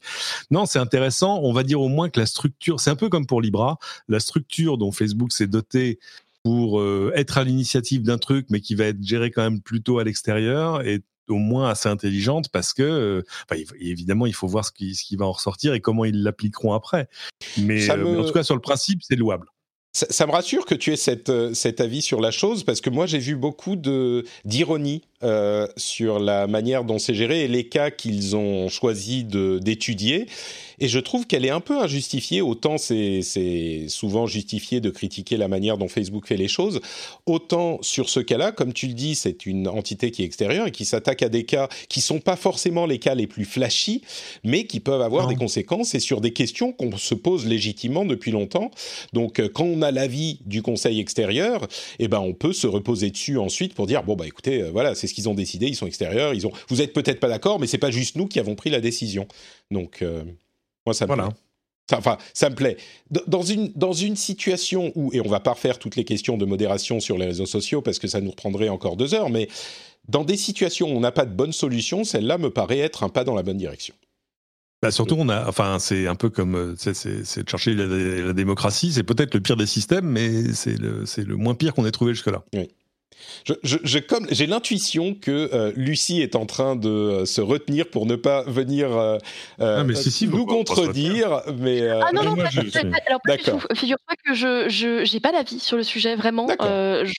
Non 0.51 0.67
c'est 0.67 0.79
intéressant. 0.79 1.41
On 1.43 1.53
va 1.53 1.63
dire 1.63 1.81
au 1.81 1.89
moins 1.89 2.11
que 2.11 2.21
la 2.21 2.27
structure 2.27 2.79
c'est 2.81 2.91
un 2.91 2.97
peu 2.97 3.09
comme 3.09 3.27
pour 3.27 3.41
Libra. 3.41 3.79
La 4.09 4.21
structure 4.21 4.79
dont 4.79 4.93
Facebook 4.93 5.33
s'est 5.33 5.47
doté 5.47 5.99
pour 6.47 6.79
euh, 6.79 7.11
être 7.17 7.39
à 7.39 7.43
l'initiative 7.43 8.05
d'un 8.05 8.19
truc, 8.19 8.47
mais 8.51 8.61
qui 8.61 8.77
va 8.77 8.85
être 8.85 9.03
géré 9.03 9.33
quand 9.33 9.43
même 9.43 9.61
plutôt 9.61 9.99
à 9.99 10.05
l'extérieur 10.05 10.87
et 10.87 11.03
au 11.27 11.39
moins 11.39 11.69
assez 11.69 11.89
intelligente 11.89 12.51
parce 12.53 12.73
que, 12.73 12.85
euh, 12.85 13.23
enfin, 13.51 13.61
évidemment, 13.81 14.27
il 14.27 14.33
faut 14.33 14.47
voir 14.47 14.65
ce 14.65 14.71
qui, 14.71 14.95
ce 14.95 15.03
qui 15.05 15.17
va 15.17 15.27
en 15.27 15.33
ressortir 15.33 15.75
et 15.75 15.81
comment 15.81 16.05
ils 16.05 16.23
l'appliqueront 16.23 16.73
après. 16.73 17.09
Mais, 17.59 17.91
euh, 17.91 17.97
me... 17.97 18.05
mais, 18.05 18.21
en 18.21 18.25
tout 18.25 18.33
cas, 18.33 18.45
sur 18.45 18.55
le 18.55 18.61
principe, 18.61 19.03
c'est 19.03 19.17
louable. 19.17 19.49
Ça, 19.93 20.07
ça, 20.09 20.25
me 20.25 20.31
rassure 20.31 20.67
que 20.67 20.77
tu 20.77 20.93
aies 20.93 20.97
cette, 20.97 21.33
cet 21.53 21.81
avis 21.81 22.01
sur 22.01 22.21
la 22.21 22.31
chose 22.31 22.63
parce 22.63 22.81
que 22.81 22.91
moi 22.91 23.07
j'ai 23.07 23.19
vu 23.19 23.35
beaucoup 23.35 23.75
d'ironie 24.45 25.03
euh, 25.23 25.67
sur 25.77 26.19
la 26.19 26.47
manière 26.47 26.85
dont 26.85 26.99
c'est 26.99 27.15
géré 27.15 27.45
et 27.45 27.49
les 27.49 27.69
cas 27.69 27.91
qu'ils 27.91 28.37
ont 28.37 28.69
choisi 28.69 29.25
d'étudier. 29.25 30.27
Et 30.79 30.89
je 30.89 30.99
trouve 30.99 31.27
qu'elle 31.27 31.47
est 31.47 31.51
un 31.51 31.61
peu 31.61 31.81
injustifiée. 31.81 32.43
Autant 32.43 32.77
c'est 32.77 33.23
souvent 33.89 34.27
justifié 34.27 34.81
de 34.81 34.91
critiquer 34.91 35.37
la 35.37 35.49
manière 35.49 35.79
dont 35.79 35.89
Facebook 35.89 36.27
fait 36.27 36.37
les 36.37 36.49
choses, 36.49 36.81
autant 37.25 37.79
sur 37.83 38.09
ce 38.11 38.21
cas-là, 38.21 38.53
comme 38.53 38.73
tu 38.73 38.87
le 38.87 38.93
dis, 38.93 39.15
c'est 39.15 39.47
une 39.47 39.69
entité 39.69 40.11
qui 40.11 40.23
est 40.23 40.27
extérieure 40.27 40.67
et 40.67 40.71
qui 40.71 40.85
s'attaque 40.85 41.23
à 41.23 41.29
des 41.29 41.45
cas 41.45 41.69
qui 41.89 42.01
sont 42.01 42.21
pas 42.21 42.37
forcément 42.37 42.85
les 42.85 42.99
cas 42.99 43.15
les 43.15 43.27
plus 43.27 43.45
flashy, 43.45 44.03
mais 44.45 44.65
qui 44.65 44.81
peuvent 44.81 45.01
avoir 45.01 45.25
non. 45.25 45.31
des 45.31 45.37
conséquences 45.37 45.95
et 45.95 46.01
sur 46.01 46.21
des 46.21 46.33
questions 46.33 46.73
qu'on 46.73 46.97
se 46.97 47.15
pose 47.15 47.47
légitimement 47.47 48.05
depuis 48.05 48.31
longtemps. 48.31 48.71
Donc 49.13 49.41
euh, 49.41 49.49
quand 49.49 49.65
on 49.65 49.83
a 49.83 49.91
l'avis 49.91 50.41
du 50.45 50.63
conseil 50.63 51.01
extérieur, 51.01 51.67
eh 51.99 52.09
ben 52.09 52.21
on 52.21 52.35
peut 52.35 52.53
se 52.53 52.67
reposer 52.67 53.11
dessus 53.11 53.39
ensuite 53.39 53.75
pour 53.75 53.87
dire 53.87 54.03
bon 54.03 54.15
bah 54.15 54.27
écoutez, 54.27 54.63
euh, 54.63 54.71
voilà, 54.71 54.95
c'est 54.95 55.06
ce 55.07 55.15
qu'ils 55.15 55.29
ont 55.29 55.35
décidé, 55.35 55.67
ils 55.67 55.77
sont 55.77 55.87
extérieurs, 55.87 56.35
ils 56.35 56.47
ont. 56.47 56.53
Vous 56.69 56.81
êtes 56.83 56.93
peut-être 56.93 57.21
pas 57.21 57.29
d'accord, 57.29 57.59
mais 57.61 57.67
c'est 57.67 57.79
pas 57.79 57.91
juste 57.91 58.17
nous 58.17 58.27
qui 58.27 58.39
avons 58.41 58.55
pris 58.55 58.71
la 58.71 58.81
décision. 58.81 59.27
Donc 59.71 60.03
euh, 60.03 60.25
moi 60.85 60.95
ça 60.95 61.05
me 61.05 61.09
voilà. 61.09 61.29
plaît. 61.29 61.37
Enfin, 61.93 62.19
ça 62.35 62.51
me 62.51 62.57
plaît. 62.57 62.77
Dans 63.29 63.43
une, 63.43 63.71
dans 63.77 63.93
une 63.93 64.17
situation 64.17 64.91
où, 64.97 65.13
et 65.13 65.21
on 65.21 65.29
va 65.29 65.39
pas 65.39 65.53
refaire 65.53 65.79
toutes 65.79 65.95
les 65.95 66.05
questions 66.05 66.37
de 66.37 66.45
modération 66.45 66.99
sur 66.99 67.17
les 67.17 67.27
réseaux 67.27 67.47
sociaux 67.47 67.81
parce 67.81 68.01
que 68.01 68.09
ça 68.09 68.21
nous 68.21 68.31
reprendrait 68.31 68.69
encore 68.69 68.97
deux 68.97 69.15
heures, 69.15 69.31
mais 69.31 69.49
dans 70.09 70.25
des 70.25 70.37
situations 70.37 70.89
où 70.89 70.97
on 70.97 71.01
n'a 71.01 71.13
pas 71.13 71.27
de 71.27 71.33
bonne 71.33 71.53
solution, 71.53 72.03
celle-là 72.03 72.39
me 72.39 72.51
paraît 72.51 72.81
être 72.81 73.05
un 73.05 73.09
pas 73.09 73.23
dans 73.23 73.37
la 73.37 73.45
bonne 73.45 73.57
direction. 73.57 73.95
Bah 74.83 74.91
surtout, 74.91 75.17
on 75.17 75.29
a, 75.29 75.49
enfin, 75.49 75.79
c'est 75.79 76.07
un 76.07 76.17
peu 76.17 76.29
comme, 76.29 76.75
c'est 76.77 76.93
de 76.93 77.49
chercher 77.49 77.75
la, 77.75 77.87
la 77.87 78.33
démocratie. 78.33 78.93
C'est 78.93 79.05
peut-être 79.05 79.35
le 79.35 79.41
pire 79.41 79.57
des 79.57 79.67
systèmes, 79.67 80.07
mais 80.07 80.53
c'est 80.55 80.77
le, 80.77 81.05
le 81.17 81.37
moins 81.37 81.55
pire 81.55 81.73
qu'on 81.73 81.87
ait 81.87 81.93
trouvé 81.93 82.15
jusque-là. 82.15 82.45
Oui. 82.53 82.69
Je, 83.45 83.55
je, 83.63 83.79
je, 83.83 83.99
comme 83.99 84.27
j'ai 84.31 84.47
l'intuition 84.47 85.15
que 85.15 85.51
euh, 85.53 85.73
Lucie 85.77 86.21
est 86.21 86.37
en 86.37 86.47
train 86.47 86.77
de 86.77 86.89
euh, 86.89 87.25
se 87.25 87.41
retenir 87.41 87.89
pour 87.89 88.07
ne 88.07 88.17
pas 88.17 88.43
venir 88.43 88.97
euh, 88.97 89.19
ah, 89.59 89.85
mais 89.85 89.95
si, 89.95 90.11
si, 90.11 90.29
nous 90.29 90.47
contredire, 90.47 91.43
mais 91.57 91.83
euh, 91.83 92.01
ah 92.03 92.13
non 92.13 92.35
je, 92.51 92.63
je, 92.63 92.79
alors. 92.79 93.21
Figure-toi 93.75 94.15
que 94.25 94.35
je 94.35 94.69
je 94.69 95.05
j'ai 95.05 95.21
pas 95.21 95.33
d'avis 95.33 95.61
sur 95.61 95.77
le 95.77 95.83
sujet 95.83 96.17
vraiment. 96.17 96.49
Euh, 96.61 97.05
je, 97.05 97.15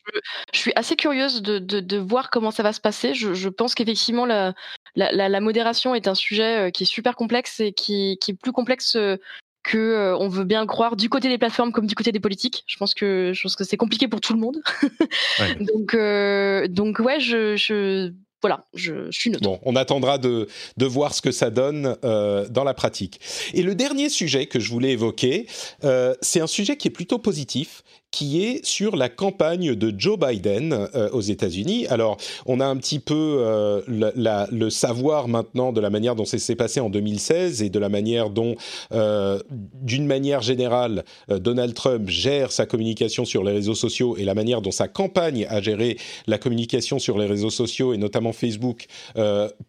je 0.53 0.59
suis 0.59 0.73
assez 0.75 0.95
curieuse 0.95 1.41
de, 1.41 1.59
de, 1.59 1.79
de 1.79 1.97
voir 1.97 2.29
comment 2.29 2.51
ça 2.51 2.63
va 2.63 2.73
se 2.73 2.81
passer. 2.81 3.13
Je, 3.13 3.33
je 3.33 3.49
pense 3.49 3.73
qu'effectivement 3.73 4.25
la, 4.25 4.53
la, 4.95 5.11
la, 5.11 5.29
la, 5.29 5.39
modération 5.39 5.95
est 5.95 6.07
un 6.07 6.15
sujet 6.15 6.71
qui 6.73 6.83
est 6.83 6.87
super 6.87 7.15
complexe 7.15 7.59
et 7.59 7.71
qui, 7.71 8.17
qui 8.19 8.31
est 8.31 8.35
plus 8.35 8.51
complexe 8.51 8.97
que 9.67 9.77
euh, 9.77 10.17
on 10.17 10.29
veut 10.29 10.45
bien 10.45 10.65
croire 10.65 10.95
du 10.95 11.09
côté 11.09 11.27
des 11.27 11.37
plateformes 11.37 11.71
comme 11.71 11.85
du 11.85 11.93
côté 11.93 12.11
des 12.11 12.19
politiques. 12.19 12.63
Je 12.67 12.77
pense 12.77 12.93
que 12.93 13.31
je 13.35 13.41
pense 13.43 13.55
que 13.55 13.65
c'est 13.65 13.77
compliqué 13.77 14.07
pour 14.07 14.21
tout 14.21 14.33
le 14.33 14.39
monde. 14.39 14.57
ouais. 15.39 15.55
donc 15.55 15.93
euh, 15.93 16.67
donc 16.67 16.99
ouais, 16.99 17.19
je, 17.19 17.55
je 17.57 18.13
voilà, 18.41 18.65
je, 18.73 19.09
je, 19.09 19.19
suis 19.19 19.29
neutre. 19.29 19.43
Bon, 19.43 19.59
on 19.63 19.75
attendra 19.75 20.17
de, 20.17 20.47
de 20.77 20.85
voir 20.85 21.13
ce 21.13 21.21
que 21.21 21.31
ça 21.31 21.49
donne 21.49 21.97
euh, 22.03 22.47
dans 22.49 22.63
la 22.63 22.73
pratique. 22.73 23.19
Et 23.53 23.63
le 23.63 23.73
dernier 23.73 24.09
sujet 24.09 24.45
que 24.45 24.59
je 24.59 24.69
voulais 24.69 24.91
évoquer, 24.91 25.47
euh, 25.83 26.13
c'est 26.21 26.39
un 26.39 26.47
sujet 26.47 26.77
qui 26.77 26.87
est 26.87 26.91
plutôt 26.91 27.17
positif, 27.17 27.83
qui 28.17 28.43
est 28.43 28.65
sur 28.65 28.95
la 28.95 29.09
campagne 29.09 29.75
de 29.75 29.93
Joe 29.95 30.17
Biden 30.17 30.73
euh, 30.95 31.07
aux 31.11 31.21
États-Unis. 31.21 31.85
Alors, 31.85 32.17
on 32.47 32.59
a 32.59 32.65
un 32.65 32.75
petit 32.77 32.97
peu 32.97 33.13
euh, 33.13 33.81
le 33.87 34.69
savoir 34.71 35.27
maintenant 35.27 35.71
de 35.71 35.79
la 35.79 35.91
manière 35.91 36.15
dont 36.15 36.25
ça 36.25 36.39
s'est 36.39 36.55
passé 36.55 36.79
en 36.79 36.89
2016 36.89 37.61
et 37.61 37.69
de 37.69 37.77
la 37.77 37.89
manière 37.89 38.31
dont, 38.31 38.55
euh, 38.91 39.37
d'une 39.51 40.07
manière 40.07 40.41
générale, 40.41 41.05
Donald 41.29 41.75
Trump 41.75 42.09
gère 42.09 42.51
sa 42.51 42.65
communication 42.65 43.23
sur 43.23 43.43
les 43.43 43.51
réseaux 43.51 43.75
sociaux 43.75 44.17
et 44.17 44.23
la 44.23 44.33
manière 44.33 44.63
dont 44.63 44.71
sa 44.71 44.87
campagne 44.87 45.45
a 45.47 45.61
géré 45.61 45.97
la 46.25 46.39
communication 46.39 46.97
sur 46.97 47.19
les 47.19 47.27
réseaux 47.27 47.51
sociaux 47.51 47.93
et 47.93 47.97
notamment 47.97 48.33
Facebook 48.33 48.87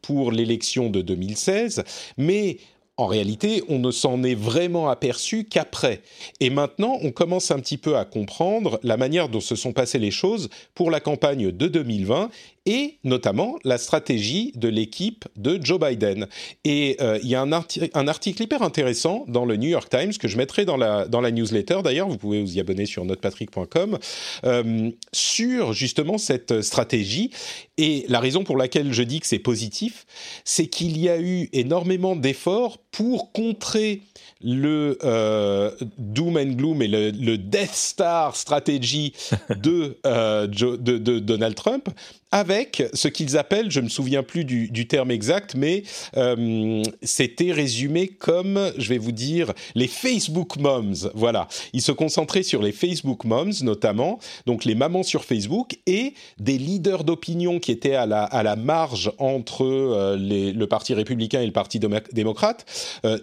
pour 0.00 0.32
l'élection 0.32 0.88
de 0.88 1.02
2016. 1.02 1.84
Mais 2.16 2.56
en 2.98 3.06
réalité, 3.06 3.62
on 3.68 3.78
ne 3.78 3.92
s'en 3.92 4.24
est 4.24 4.34
vraiment 4.34 4.88
aperçu 4.88 5.44
qu'après. 5.44 6.02
Et 6.40 6.50
maintenant, 6.50 6.98
on 7.02 7.12
commence 7.12 7.52
un 7.52 7.60
petit 7.60 7.78
peu 7.78 7.96
à 7.96 8.04
comprendre 8.04 8.80
la 8.82 8.96
manière 8.96 9.28
dont 9.28 9.40
se 9.40 9.54
sont 9.54 9.72
passées 9.72 10.00
les 10.00 10.10
choses 10.10 10.50
pour 10.74 10.90
la 10.90 10.98
campagne 10.98 11.52
de 11.52 11.68
2020 11.68 12.28
et 12.68 12.98
notamment 13.02 13.58
la 13.64 13.78
stratégie 13.78 14.52
de 14.54 14.68
l'équipe 14.68 15.24
de 15.36 15.58
Joe 15.60 15.80
Biden. 15.80 16.28
Et 16.64 16.98
euh, 17.00 17.18
il 17.22 17.28
y 17.30 17.34
a 17.34 17.40
un, 17.40 17.50
arti 17.50 17.90
un, 17.94 18.06
article 18.06 18.42
hyper 18.42 18.62
intéressant 18.62 19.24
dans 19.26 19.46
le 19.46 19.56
New 19.56 19.70
York 19.70 19.88
Times 19.88 20.12
que 20.12 20.28
je 20.28 20.36
mettrai 20.36 20.66
dans 20.66 20.76
la, 20.76 21.08
dans 21.08 21.22
la 21.22 21.30
newsletter, 21.30 21.78
d'ailleurs, 21.82 22.08
vous 22.08 22.18
pouvez 22.18 22.42
vous 22.42 22.56
y 22.56 22.60
abonner 22.60 22.84
sur 22.84 23.06
notrepatrick.com, 23.06 23.98
euh, 24.44 24.90
sur 25.12 25.72
justement 25.72 26.18
cette 26.18 26.60
stratégie. 26.60 27.30
Et 27.78 28.04
la 28.08 28.20
raison 28.20 28.44
pour 28.44 28.58
laquelle 28.58 28.92
je 28.92 29.02
dis 29.02 29.20
que 29.20 29.26
c'est 29.26 29.38
positif, 29.38 30.04
c'est 30.44 30.66
qu'il 30.66 30.98
y 30.98 31.08
a 31.08 31.18
eu 31.18 31.48
énormément 31.54 32.16
d'efforts 32.16 32.76
pour 32.90 33.32
contrer 33.32 34.02
le 34.40 34.98
euh, 35.02 35.70
doom 35.98 36.36
and 36.36 36.52
gloom 36.52 36.82
et 36.82 36.88
le, 36.88 37.10
le 37.10 37.38
Death 37.38 37.74
Star 37.74 38.36
stratégie 38.36 39.12
de, 39.62 39.98
euh, 40.06 40.46
de, 40.46 40.76
de, 40.76 41.18
Donald 41.18 41.54
Trump 41.56 41.88
avec 42.30 42.82
ce 42.92 43.08
qu'ils 43.08 43.38
appellent, 43.38 43.70
je 43.70 43.80
me 43.80 43.88
souviens 43.88 44.22
plus 44.22 44.44
du, 44.44 44.68
du 44.68 44.86
terme 44.86 45.10
exact, 45.10 45.54
mais 45.54 45.82
euh, 46.18 46.82
c'était 47.02 47.52
résumé 47.52 48.06
comme, 48.06 48.70
je 48.76 48.90
vais 48.90 48.98
vous 48.98 49.12
dire, 49.12 49.54
les 49.74 49.88
Facebook 49.88 50.58
moms. 50.58 51.08
Voilà, 51.14 51.48
ils 51.72 51.80
se 51.80 51.90
concentraient 51.90 52.42
sur 52.42 52.62
les 52.62 52.72
Facebook 52.72 53.24
moms 53.24 53.62
notamment, 53.62 54.18
donc 54.44 54.66
les 54.66 54.74
mamans 54.74 55.04
sur 55.04 55.24
Facebook 55.24 55.78
et 55.86 56.12
des 56.38 56.58
leaders 56.58 57.02
d'opinion 57.02 57.60
qui 57.60 57.72
étaient 57.72 57.94
à 57.94 58.04
la, 58.04 58.24
à 58.24 58.42
la 58.42 58.56
marge 58.56 59.10
entre 59.16 60.14
les, 60.18 60.52
le 60.52 60.66
parti 60.66 60.92
républicain 60.92 61.40
et 61.40 61.46
le 61.46 61.52
parti 61.52 61.80
démocrate, 62.12 62.66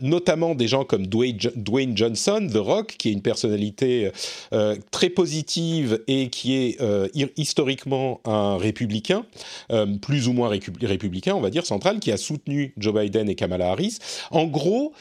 notamment 0.01 0.55
des 0.55 0.67
gens 0.67 0.83
comme 0.83 1.04
Dwayne, 1.07 1.97
Johnson, 1.97 2.47
The 2.51 2.57
Rock, 2.57 2.95
qui 2.97 3.09
est 3.09 3.11
une 3.11 3.21
personnalité 3.21 4.11
très 4.91 5.09
positive 5.09 6.01
et 6.07 6.29
qui 6.29 6.55
est 6.55 6.77
historiquement 7.37 8.21
un 8.25 8.57
républicain, 8.57 9.25
plus 10.01 10.27
ou 10.27 10.33
moins 10.33 10.49
républicain, 10.49 11.35
on 11.35 11.41
va 11.41 11.49
dire, 11.49 11.65
central, 11.65 11.99
qui 11.99 12.11
a 12.11 12.17
soutenu 12.17 12.73
Joe 12.77 12.93
Biden 12.93 13.29
et 13.29 13.35
Kamala 13.35 13.71
Harris. 13.71 13.97
En 14.31 14.45
gros, 14.45 14.93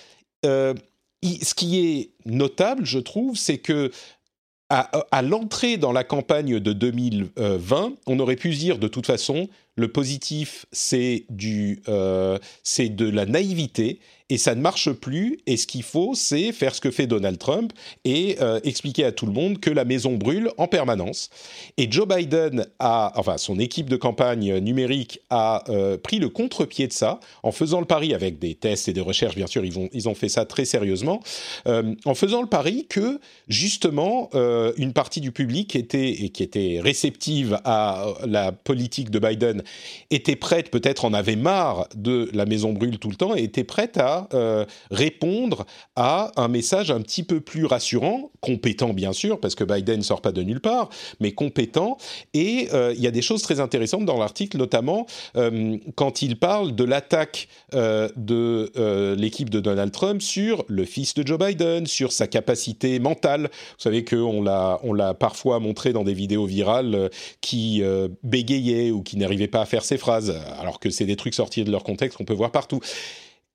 ce 0.44 1.55
qui 1.55 1.78
est 1.78 2.10
notable, 2.26 2.85
je 2.85 2.98
trouve, 2.98 3.36
c'est 3.36 3.59
que 3.59 3.90
à, 4.70 5.22
l'entrée 5.22 5.76
dans 5.76 5.93
la 5.93 6.05
campagne 6.05 6.59
de 6.59 6.72
2020, 6.72 7.93
on 8.06 8.18
aurait 8.18 8.36
pu 8.36 8.51
dire 8.51 8.78
de 8.78 8.89
toute 8.89 9.06
façon, 9.06 9.48
le 9.76 9.88
positif, 9.88 10.66
euh, 11.88 12.38
c'est 12.62 12.88
de 12.88 13.09
la 13.09 13.26
naïveté 13.26 13.98
et 14.30 14.38
ça 14.38 14.55
ne 14.55 14.60
marche 14.60 14.90
plus. 14.90 15.38
Et 15.46 15.56
ce 15.56 15.66
qu'il 15.66 15.82
faut, 15.82 16.14
c'est 16.14 16.52
faire 16.52 16.74
ce 16.74 16.80
que 16.80 16.90
fait 16.90 17.06
Donald 17.06 17.38
Trump 17.38 17.72
et 18.05 18.36
euh, 18.40 18.60
expliquer 18.64 19.05
à 19.05 19.12
tout 19.12 19.26
le 19.26 19.32
monde 19.32 19.60
que 19.60 19.70
la 19.70 19.84
maison 19.84 20.14
brûle 20.14 20.51
en 20.56 20.66
permanence. 20.66 21.28
Et 21.76 21.90
Joe 21.90 22.06
Biden 22.09 22.66
a, 22.78 23.12
enfin, 23.16 23.36
son 23.36 23.59
équipe 23.59 23.90
de 23.90 23.96
campagne 23.96 24.59
numérique 24.59 25.20
a 25.28 25.64
euh, 25.68 25.98
pris 25.98 26.20
le 26.20 26.28
contre-pied 26.28 26.86
de 26.86 26.92
ça 26.92 27.20
en 27.42 27.52
faisant 27.52 27.80
le 27.80 27.86
pari 27.86 28.14
avec 28.14 28.38
des 28.38 28.55
tests 28.55 28.88
et 28.88 28.92
des 28.92 29.01
recherches. 29.01 29.34
Bien 29.34 29.46
sûr, 29.46 29.64
ils 29.64 30.09
ont 30.09 30.14
fait 30.14 30.28
ça 30.28 30.46
très 30.46 30.64
sérieusement, 30.64 31.20
en 31.66 32.14
faisant 32.14 32.40
le 32.40 32.48
pari 32.48 32.86
que 32.88 33.20
justement 33.48 34.30
une 34.76 34.92
partie 34.92 35.20
du 35.20 35.32
public 35.32 35.76
était 35.76 36.10
et 36.10 36.30
qui 36.30 36.42
était 36.42 36.80
réceptive 36.82 37.59
à 37.64 38.06
la 38.26 38.52
politique 38.52 39.10
de 39.10 39.18
Biden 39.18 39.64
était 40.11 40.36
prête, 40.36 40.70
peut-être 40.70 41.05
en 41.05 41.12
avait 41.12 41.36
marre 41.36 41.89
de 41.95 42.31
la 42.32 42.47
maison 42.47 42.73
brûle 42.73 42.99
tout 42.99 43.11
le 43.11 43.16
temps, 43.16 43.35
et 43.36 43.43
était 43.43 43.65
prête 43.65 43.97
à 43.99 44.28
euh, 44.35 44.65
répondre 44.91 45.66
à 45.97 46.32
un 46.36 46.49
message 46.49 46.91
un 46.91 47.01
petit 47.01 47.23
peu 47.23 47.41
plus 47.41 47.65
rassurant, 47.65 48.31
compétent 48.41 48.93
bien 48.93 49.12
sûr, 49.12 49.41
parce 49.41 49.55
que 49.55 49.65
Biden 49.65 49.99
ne 49.99 50.03
sort 50.03 50.20
pas 50.20 50.32
de 50.32 50.43
nulle 50.43 50.61
part, 50.61 50.89
mais 51.20 51.32
compétent. 51.32 51.97
Et 52.32 52.69
euh, 52.73 52.93
il 52.97 53.03
y 53.03 53.07
a 53.07 53.11
des 53.11 53.23
choses 53.23 53.43
très 53.43 53.61
intéressantes 53.61 54.05
dans 54.05 54.19
l'article, 54.19 54.57
notamment 54.59 55.07
euh, 55.36 55.77
quand 55.95 56.23
il 56.23 56.39
parle 56.39 56.74
de 56.74 56.85
l'attaque 56.85 57.49
de 57.73 59.15
l'équipe 59.16 59.51
de 59.51 59.61
Donald 59.61 59.91
Trump 59.91 60.23
sur 60.23 60.65
le 60.69 60.85
fils 60.85 61.15
de 61.15 61.27
Joe 61.27 61.39
Biden, 61.39 61.86
sur 61.86 62.12
sa 62.12 62.27
capacité 62.27 62.99
mentale. 62.99 63.43
Vous 63.43 63.82
savez 63.82 64.05
qu'on 64.05 64.43
l'a, 64.43 64.78
on 64.82 64.93
l'a 64.93 65.15
parfois 65.15 65.59
montré 65.59 65.93
dans 65.93 66.05
des 66.05 66.15
vidéos 66.15 66.47
virales 66.47 67.11
qui 67.41 67.82
bégayait 68.23 68.91
ou 68.91 69.03
qui 69.03 69.16
n'arrivait 69.16 69.49
pas 69.49 69.53
à 69.60 69.66
faire 69.66 69.85
ces 69.85 69.98
phrases, 69.98 70.31
alors 70.59 70.81
que 70.81 70.90
c'est 70.90 71.06
des 71.06 71.16
trucs 71.16 71.35
sortis 71.35 71.64
de 71.64 71.70
leur 71.70 71.85
contexte 71.85 72.18
qu'on 72.18 72.24
peut 72.24 72.35
voir 72.35 72.51
partout. 72.51 72.81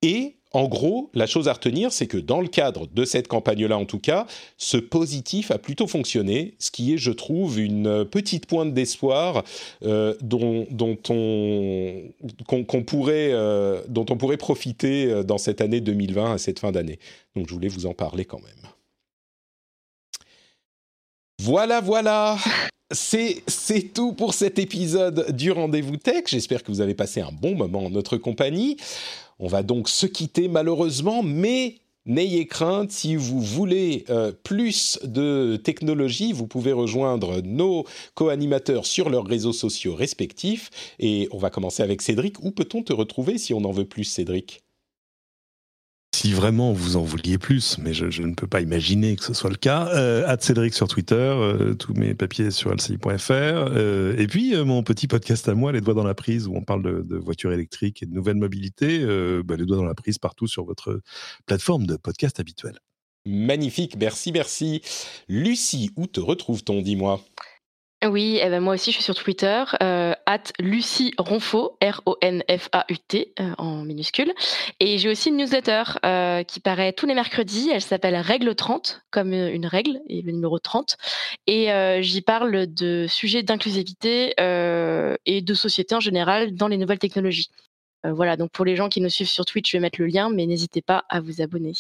Et 0.02 0.36
en 0.52 0.68
gros, 0.68 1.12
la 1.14 1.28
chose 1.28 1.48
à 1.48 1.54
retenir, 1.54 1.92
c'est 1.92 2.08
que 2.08 2.18
dans 2.18 2.42
le 2.42 2.48
cadre 2.48 2.88
de 2.88 3.06
cette 3.06 3.28
campagne-là, 3.28 3.78
en 3.78 3.86
tout 3.86 4.00
cas, 4.00 4.26
ce 4.58 4.78
positif 4.78 5.52
a 5.52 5.60
plutôt 5.60 5.86
fonctionné, 5.86 6.56
ce 6.58 6.72
qui 6.72 6.94
est, 6.94 6.98
je 6.98 7.12
trouve, 7.12 7.60
une 7.60 8.04
petite 8.06 8.48
pointe 8.48 8.74
d'espoir 8.74 9.44
euh, 9.84 10.16
dont, 10.22 10.66
dont, 10.72 10.98
on, 11.10 12.04
qu'on, 12.48 12.84
pourrait, 12.84 13.30
euh, 13.32 13.82
dont 13.90 14.06
on 14.10 14.18
pourrait 14.18 14.38
profiter 14.38 15.12
euh, 15.12 15.24
dans 15.24 15.38
cette 15.38 15.62
année 15.62 15.82
2020, 15.82 16.34
à 16.34 16.38
cette 16.40 16.60
fin 16.60 16.72
d'année. 16.72 16.98
Donc, 17.36 17.48
je 17.48 17.54
voulais 17.54 17.68
vous 17.68 17.86
en 17.86 17.94
parler 17.94 18.26
quand 18.26 18.42
même. 18.42 18.72
Voilà, 21.40 21.80
voilà 21.80 22.38
c'est, 22.92 23.94
tout 23.94 24.14
pour 24.14 24.34
cet 24.34 24.58
épisode 24.58 25.32
du 25.36 25.52
Rendez-vous 25.52 25.98
Tech. 25.98 26.24
J'espère 26.28 26.64
que 26.64 26.72
vous 26.72 26.82
avez 26.82 26.96
passé 26.96 27.22
un 27.22 27.32
bon 27.32 27.56
moment 27.56 27.86
en 27.86 27.90
notre 27.90 28.18
compagnie. 28.18 28.78
On 29.40 29.48
va 29.48 29.64
donc 29.64 29.90
se 29.90 30.08
quitter 30.08 30.48
malheureusement, 30.48 31.22
mais 31.22 31.76
n'ayez 32.06 32.48
crainte, 32.48 32.92
si 32.92 33.16
vous 33.16 33.42
voulez 33.42 34.06
euh, 34.10 34.32
plus 34.32 35.00
de 35.04 35.60
technologie, 35.64 36.34
vous 36.34 36.48
pouvez 36.48 36.72
rejoindre 36.72 37.42
nos 37.42 37.86
co-animateurs 38.16 38.86
sur 38.86 39.10
leurs 39.10 39.26
réseaux 39.26 39.54
sociaux 39.54 39.94
respectifs. 39.94 40.70
Et 40.98 41.28
on 41.32 41.38
va 41.38 41.52
commencer 41.52 41.84
avec 41.84 42.02
Cédric. 42.02 42.44
Où 42.44 42.52
peut-on 42.52 42.82
te 42.82 42.94
retrouver 42.94 43.38
si 43.38 43.54
on 43.54 43.64
en 43.66 43.72
veut 43.72 43.86
plus, 43.86 44.06
Cédric? 44.06 44.64
Si 46.20 46.34
vraiment 46.34 46.74
vous 46.74 46.98
en 46.98 47.02
vouliez 47.02 47.38
plus, 47.38 47.78
mais 47.78 47.94
je, 47.94 48.22
ne 48.24 48.34
peux 48.34 48.46
pas 48.46 48.60
imaginer 48.60 49.16
que 49.16 49.24
ce 49.24 49.34
soit 49.34 49.50
le 49.50 49.56
cas, 49.56 49.88
euh, 49.94 50.36
Cédric 50.42 50.74
sur 50.74 50.90
Twitter, 50.90 51.16
euh, 51.16 51.76
tous 51.76 51.94
mes 51.94 52.14
papiers 52.14 52.52
sur 52.52 52.74
lci.fr, 52.74 53.32
euh, 53.32 54.18
et 54.18 54.28
puis 54.28 54.54
euh, 54.54 54.66
mon 54.66 54.84
petit 54.84 55.08
podcast 55.08 55.48
à 55.48 55.54
moi, 55.54 55.72
Les 55.72 55.80
Doigts 55.80 55.94
dans 55.94 56.04
la 56.04 56.16
prise, 56.16 56.46
où 56.46 56.58
on 56.58 56.62
parle 56.62 56.84
de, 57.08 57.16
voitures 57.16 57.54
électriques 57.54 58.04
et 58.04 58.06
de 58.06 58.14
nouvelles 58.14 58.36
mobilités, 58.36 59.00
bah, 59.46 59.56
Les 59.56 59.66
Doigts 59.66 59.78
dans 59.78 59.86
la 59.86 59.96
prise 59.96 60.18
partout 60.18 60.46
sur 60.46 60.66
votre 60.66 61.00
plateforme 61.46 61.86
de 61.86 61.96
podcast 61.96 62.38
habituelle. 62.42 62.80
Magnifique, 63.26 63.96
merci, 63.98 64.34
merci. 64.34 64.82
Lucie, 65.30 65.92
où 65.96 66.06
te 66.06 66.20
retrouve-t-on, 66.20 66.82
dis-moi? 66.82 67.22
Oui, 68.06 68.40
eh 68.42 68.50
ben 68.50 68.62
moi 68.62 68.76
aussi 68.76 68.92
je 68.92 68.96
suis 68.96 69.04
sur 69.04 69.14
Twitter, 69.14 69.62
euh, 69.84 70.14
Lucie 70.58 71.14
Ronfaux, 71.18 71.78
R-O-N-F-A-U-T 71.84 73.34
euh, 73.42 73.52
en 73.58 73.84
minuscule. 73.84 74.32
Et 74.80 74.98
j'ai 74.98 75.10
aussi 75.10 75.28
une 75.28 75.36
newsletter 75.36 75.84
euh, 76.06 76.44
qui 76.44 76.62
paraît 76.62 76.94
tous 76.94 77.06
les 77.06 77.14
mercredis, 77.14 77.70
elle 77.74 77.82
s'appelle 77.82 78.16
Règle 78.16 78.56
30, 78.56 79.02
comme 79.12 79.34
une 79.34 79.66
règle, 79.66 80.00
et 80.08 80.22
le 80.22 80.32
numéro 80.32 80.60
30. 80.60 80.96
Et 81.48 81.74
euh, 81.74 82.02
j'y 82.02 82.22
parle 82.22 82.68
de 82.74 83.06
sujets 83.10 83.44
d'inclusivité 83.44 84.34
et 85.26 85.42
de 85.42 85.54
société 85.54 85.94
en 85.94 86.00
général 86.00 86.56
dans 86.56 86.70
les 86.70 86.78
nouvelles 86.78 87.00
technologies. 87.00 87.50
Euh, 88.06 88.14
voilà, 88.14 88.38
donc 88.38 88.52
pour 88.52 88.64
les 88.64 88.76
gens 88.76 88.88
qui 88.88 89.02
nous 89.02 89.10
suivent 89.10 89.28
sur 89.28 89.46
Twitch, 89.46 89.72
je 89.72 89.78
vais 89.78 89.82
mettre 89.82 90.00
le 90.00 90.08
lien, 90.08 90.30
mais 90.30 90.46
n'hésitez 90.46 90.82
pas 90.82 91.04
à 91.10 91.20
vous 91.20 91.42
abonner. 91.42 91.74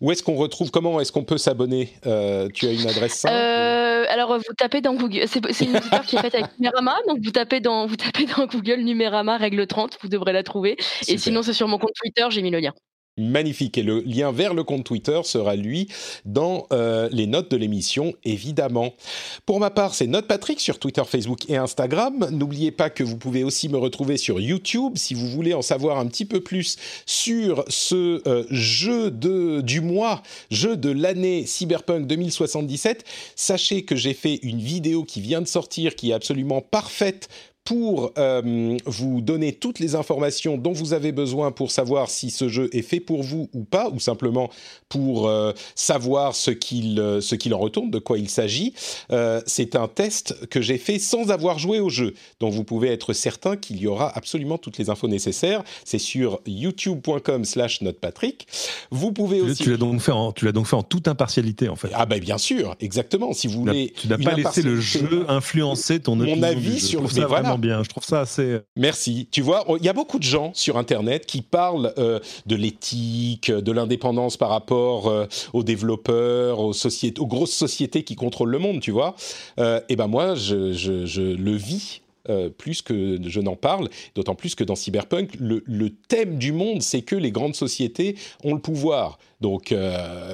Où 0.00 0.10
est-ce 0.10 0.22
qu'on 0.22 0.36
retrouve, 0.36 0.70
comment 0.70 1.00
est-ce 1.00 1.12
qu'on 1.12 1.24
peut 1.24 1.38
s'abonner? 1.38 1.92
Euh, 2.06 2.48
Tu 2.52 2.66
as 2.66 2.72
une 2.72 2.86
adresse 2.86 3.14
simple 3.14 3.34
euh, 3.34 4.04
Alors, 4.08 4.36
vous 4.38 4.54
tapez 4.56 4.80
dans 4.80 4.94
Google, 4.94 5.24
c'est 5.26 5.40
une 5.60 5.72
newsletter 5.72 6.06
qui 6.06 6.16
est 6.16 6.20
faite 6.20 6.34
avec 6.34 6.46
Numérama, 6.58 6.96
donc 7.08 7.18
vous 7.22 7.30
tapez, 7.30 7.60
dans, 7.60 7.86
vous 7.86 7.96
tapez 7.96 8.24
dans 8.24 8.46
Google 8.46 8.80
Numérama 8.80 9.36
règle 9.36 9.66
30, 9.66 9.98
vous 10.02 10.08
devrez 10.08 10.32
la 10.32 10.42
trouver. 10.42 10.76
Et 11.08 11.18
sinon, 11.18 11.42
c'est 11.42 11.52
sur 11.52 11.68
mon 11.68 11.78
compte 11.78 11.92
Twitter, 11.94 12.26
j'ai 12.30 12.40
mis 12.40 12.50
le 12.50 12.60
lien 12.60 12.72
magnifique. 13.20 13.78
Et 13.78 13.82
le 13.82 14.00
lien 14.00 14.32
vers 14.32 14.54
le 14.54 14.64
compte 14.64 14.84
Twitter 14.84 15.20
sera, 15.24 15.56
lui, 15.56 15.88
dans 16.24 16.66
euh, 16.72 17.08
les 17.12 17.26
notes 17.26 17.50
de 17.50 17.56
l'émission, 17.56 18.14
évidemment. 18.24 18.94
Pour 19.46 19.60
ma 19.60 19.70
part, 19.70 19.94
c'est 19.94 20.06
Note 20.06 20.26
Patrick 20.26 20.60
sur 20.60 20.78
Twitter, 20.78 21.02
Facebook 21.06 21.48
et 21.48 21.56
Instagram. 21.56 22.28
N'oubliez 22.30 22.70
pas 22.70 22.90
que 22.90 23.04
vous 23.04 23.16
pouvez 23.16 23.44
aussi 23.44 23.68
me 23.68 23.78
retrouver 23.78 24.16
sur 24.16 24.40
YouTube 24.40 24.94
si 24.96 25.14
vous 25.14 25.28
voulez 25.28 25.54
en 25.54 25.62
savoir 25.62 25.98
un 25.98 26.06
petit 26.06 26.24
peu 26.24 26.40
plus 26.40 26.76
sur 27.06 27.64
ce 27.68 28.26
euh, 28.26 28.44
jeu 28.50 29.10
de, 29.10 29.60
du 29.60 29.80
mois, 29.80 30.22
jeu 30.50 30.76
de 30.76 30.90
l'année 30.90 31.46
Cyberpunk 31.46 32.06
2077. 32.06 33.04
Sachez 33.36 33.82
que 33.82 33.96
j'ai 33.96 34.14
fait 34.14 34.40
une 34.42 34.60
vidéo 34.60 35.04
qui 35.04 35.20
vient 35.20 35.40
de 35.40 35.46
sortir, 35.46 35.94
qui 35.94 36.10
est 36.10 36.14
absolument 36.14 36.60
parfaite 36.60 37.28
pour 37.64 38.12
euh, 38.18 38.76
vous 38.86 39.20
donner 39.20 39.52
toutes 39.52 39.78
les 39.78 39.94
informations 39.94 40.56
dont 40.56 40.72
vous 40.72 40.92
avez 40.92 41.12
besoin 41.12 41.52
pour 41.52 41.70
savoir 41.70 42.08
si 42.10 42.30
ce 42.30 42.48
jeu 42.48 42.68
est 42.72 42.82
fait 42.82 43.00
pour 43.00 43.22
vous 43.22 43.48
ou 43.52 43.64
pas, 43.64 43.90
ou 43.90 44.00
simplement 44.00 44.50
pour 44.88 45.28
euh, 45.28 45.52
savoir 45.74 46.34
ce 46.34 46.50
qu'il 46.50 46.98
euh, 46.98 47.20
ce 47.20 47.34
qu'il 47.34 47.54
en 47.54 47.58
retourne, 47.58 47.90
de 47.90 47.98
quoi 47.98 48.18
il 48.18 48.28
s'agit. 48.28 48.74
c'est 49.46 49.76
un 49.76 49.88
test 49.88 50.46
que 50.48 50.60
j'ai 50.60 50.78
fait 50.78 50.98
sans 50.98 51.30
avoir 51.30 51.58
joué 51.58 51.80
au 51.80 51.90
jeu, 51.90 52.14
donc 52.40 52.52
vous 52.52 52.64
pouvez 52.64 52.88
être 52.88 53.12
certain 53.12 53.56
qu'il 53.56 53.78
y 53.78 53.86
aura 53.86 54.10
absolument 54.16 54.58
toutes 54.58 54.78
les 54.78 54.90
infos 54.90 55.08
nécessaires. 55.08 55.62
C'est 55.84 55.98
sur 55.98 56.40
youtube.com/slash 56.46 57.82
notepatrick. 57.82 58.46
Vous 58.90 59.12
pouvez 59.12 59.40
aussi. 59.40 59.62
Tu 59.62 59.70
l'as 59.70 59.76
donc 59.76 60.00
fait 60.00 60.12
en 60.12 60.32
tu 60.32 60.44
l'as 60.44 60.52
donc 60.52 60.66
fait 60.66 60.76
en 60.76 60.82
toute 60.82 61.08
impartialité 61.08 61.68
en 61.68 61.76
fait. 61.76 61.90
Ah 61.94 62.06
ben 62.06 62.20
bien 62.20 62.38
sûr, 62.38 62.74
exactement. 62.80 63.32
Si 63.32 63.46
vous 63.46 63.60
voulez, 63.60 63.92
tu 63.96 64.08
n'as 64.08 64.18
pas 64.18 64.34
laissé 64.34 64.62
le 64.62 64.80
jeu 64.80 65.24
influencer 65.28 66.00
ton 66.00 66.16
mon 66.16 66.42
avis 66.42 66.80
sur 66.80 67.02
le. 67.02 67.08
Bien. 67.58 67.82
Je 67.82 67.88
trouve 67.88 68.04
ça 68.04 68.20
assez. 68.20 68.42
Euh, 68.42 68.66
Merci. 68.76 69.28
Tu 69.30 69.42
vois, 69.42 69.64
il 69.78 69.84
y 69.84 69.88
a 69.88 69.92
beaucoup 69.92 70.18
de 70.18 70.24
gens 70.24 70.52
sur 70.54 70.76
Internet 70.76 71.26
qui 71.26 71.42
parlent 71.42 71.92
euh, 71.98 72.20
de 72.46 72.56
l'éthique, 72.56 73.50
de 73.50 73.72
l'indépendance 73.72 74.36
par 74.36 74.50
rapport 74.50 75.08
euh, 75.08 75.26
aux 75.52 75.62
développeurs, 75.62 76.60
aux, 76.60 76.72
grosses 77.26 77.52
sociétés 77.52 78.02
qui 78.02 78.16
contrôlent 78.16 78.50
le 78.50 78.58
monde, 78.58 78.80
tu 78.80 78.90
vois. 78.90 79.14
et 79.58 79.96
ben 79.96 80.06
moi, 80.06 80.34
je, 80.34 81.34
le 81.34 81.52
vis. 81.52 82.02
plus 82.58 82.82
que 82.82 83.18
je 83.26 83.40
n'en 83.40 83.56
parle, 83.56 83.88
d'autant 84.14 84.34
plus 84.34 84.54
que 84.54 84.64
dans 84.64 84.74
Cyberpunk, 84.74 85.32
le 85.38 85.90
thème 86.08 86.38
du 86.38 86.52
monde, 86.52 86.82
c'est 86.82 87.02
que 87.02 87.16
les 87.16 87.30
grandes 87.30 87.54
sociétés 87.54 88.16
ont 88.44 88.54
le 88.54 88.60
pouvoir. 88.60 89.18
Donc 89.40 89.74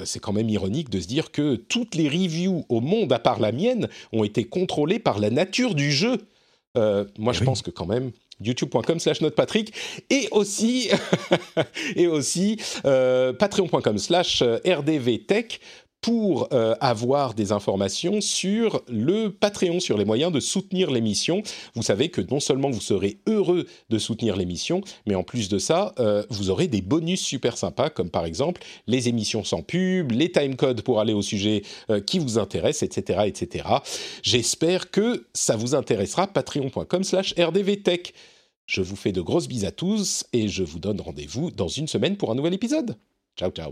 c'est 0.05 0.19
quand 0.19 0.33
même 0.33 0.49
ironique 0.49 0.89
de 0.89 0.99
se 0.99 1.07
dire 1.07 1.31
que 1.31 1.55
toutes 1.55 1.95
les 1.95 2.09
reviews 2.09 2.65
au 2.69 2.81
monde, 2.81 3.11
à 3.13 3.19
part 3.19 3.39
la 3.39 3.51
mienne, 3.51 3.87
ont 4.11 4.23
été 4.23 4.43
contrôlées 4.43 4.99
par 4.99 5.19
la 5.19 5.29
nature 5.29 5.75
du 5.75 5.91
jeu. 5.91 6.17
Euh, 6.77 7.05
moi, 7.17 7.33
je 7.33 7.43
pense 7.43 7.61
que 7.61 7.71
quand 7.71 7.85
même, 7.85 8.11
youtube.com 8.39 8.99
slash 8.99 9.21
notepatrick 9.21 9.73
et 10.09 10.27
aussi, 10.31 10.89
et 11.95 12.07
aussi 12.07 12.57
euh, 12.85 13.33
patreon.com 13.33 13.97
slash 13.97 14.43
rdvtech 14.43 15.59
pour 16.01 16.47
euh, 16.53 16.75
avoir 16.79 17.33
des 17.33 17.51
informations 17.51 18.21
sur 18.21 18.81
le 18.87 19.29
Patreon, 19.29 19.79
sur 19.79 19.97
les 19.97 20.05
moyens 20.05 20.31
de 20.31 20.39
soutenir 20.39 20.91
l'émission. 20.91 21.41
Vous 21.75 21.83
savez 21.83 22.09
que 22.09 22.21
non 22.21 22.39
seulement 22.39 22.69
vous 22.69 22.81
serez 22.81 23.19
heureux 23.27 23.65
de 23.89 23.97
soutenir 23.97 24.35
l'émission, 24.35 24.81
mais 25.05 25.15
en 25.15 25.23
plus 25.23 25.49
de 25.49 25.57
ça, 25.57 25.93
euh, 25.99 26.23
vous 26.29 26.49
aurez 26.49 26.67
des 26.67 26.81
bonus 26.81 27.21
super 27.21 27.57
sympas, 27.57 27.89
comme 27.89 28.09
par 28.09 28.25
exemple 28.25 28.61
les 28.85 29.09
émissions 29.09 29.43
sans 29.43 29.61
pub, 29.61 30.11
les 30.11 30.31
timecodes 30.31 30.81
pour 30.81 30.99
aller 30.99 31.13
au 31.13 31.21
sujet 31.21 31.63
euh, 31.89 31.99
qui 31.99 32.19
vous 32.19 32.37
intéresse, 32.37 32.83
etc. 32.83 33.23
etc. 33.25 33.67
J'espère 34.23 34.91
que 34.91 35.25
ça 35.33 35.55
vous 35.55 35.75
intéressera, 35.75 36.27
patreon.com 36.27 37.03
slash 37.03 37.33
rdvtech. 37.37 38.13
Je 38.65 38.81
vous 38.81 38.97
fais 38.97 39.13
de 39.13 39.21
grosses 39.21 39.47
bises 39.47 39.65
à 39.65 39.71
tous 39.71 40.25
et 40.33 40.47
je 40.47 40.63
vous 40.63 40.79
donne 40.79 40.99
rendez-vous 40.99 41.51
dans 41.51 41.69
une 41.69 41.87
semaine 41.87 42.17
pour 42.17 42.31
un 42.31 42.35
nouvel 42.35 42.53
épisode. 42.53 42.97
Ciao, 43.37 43.49
ciao. 43.51 43.71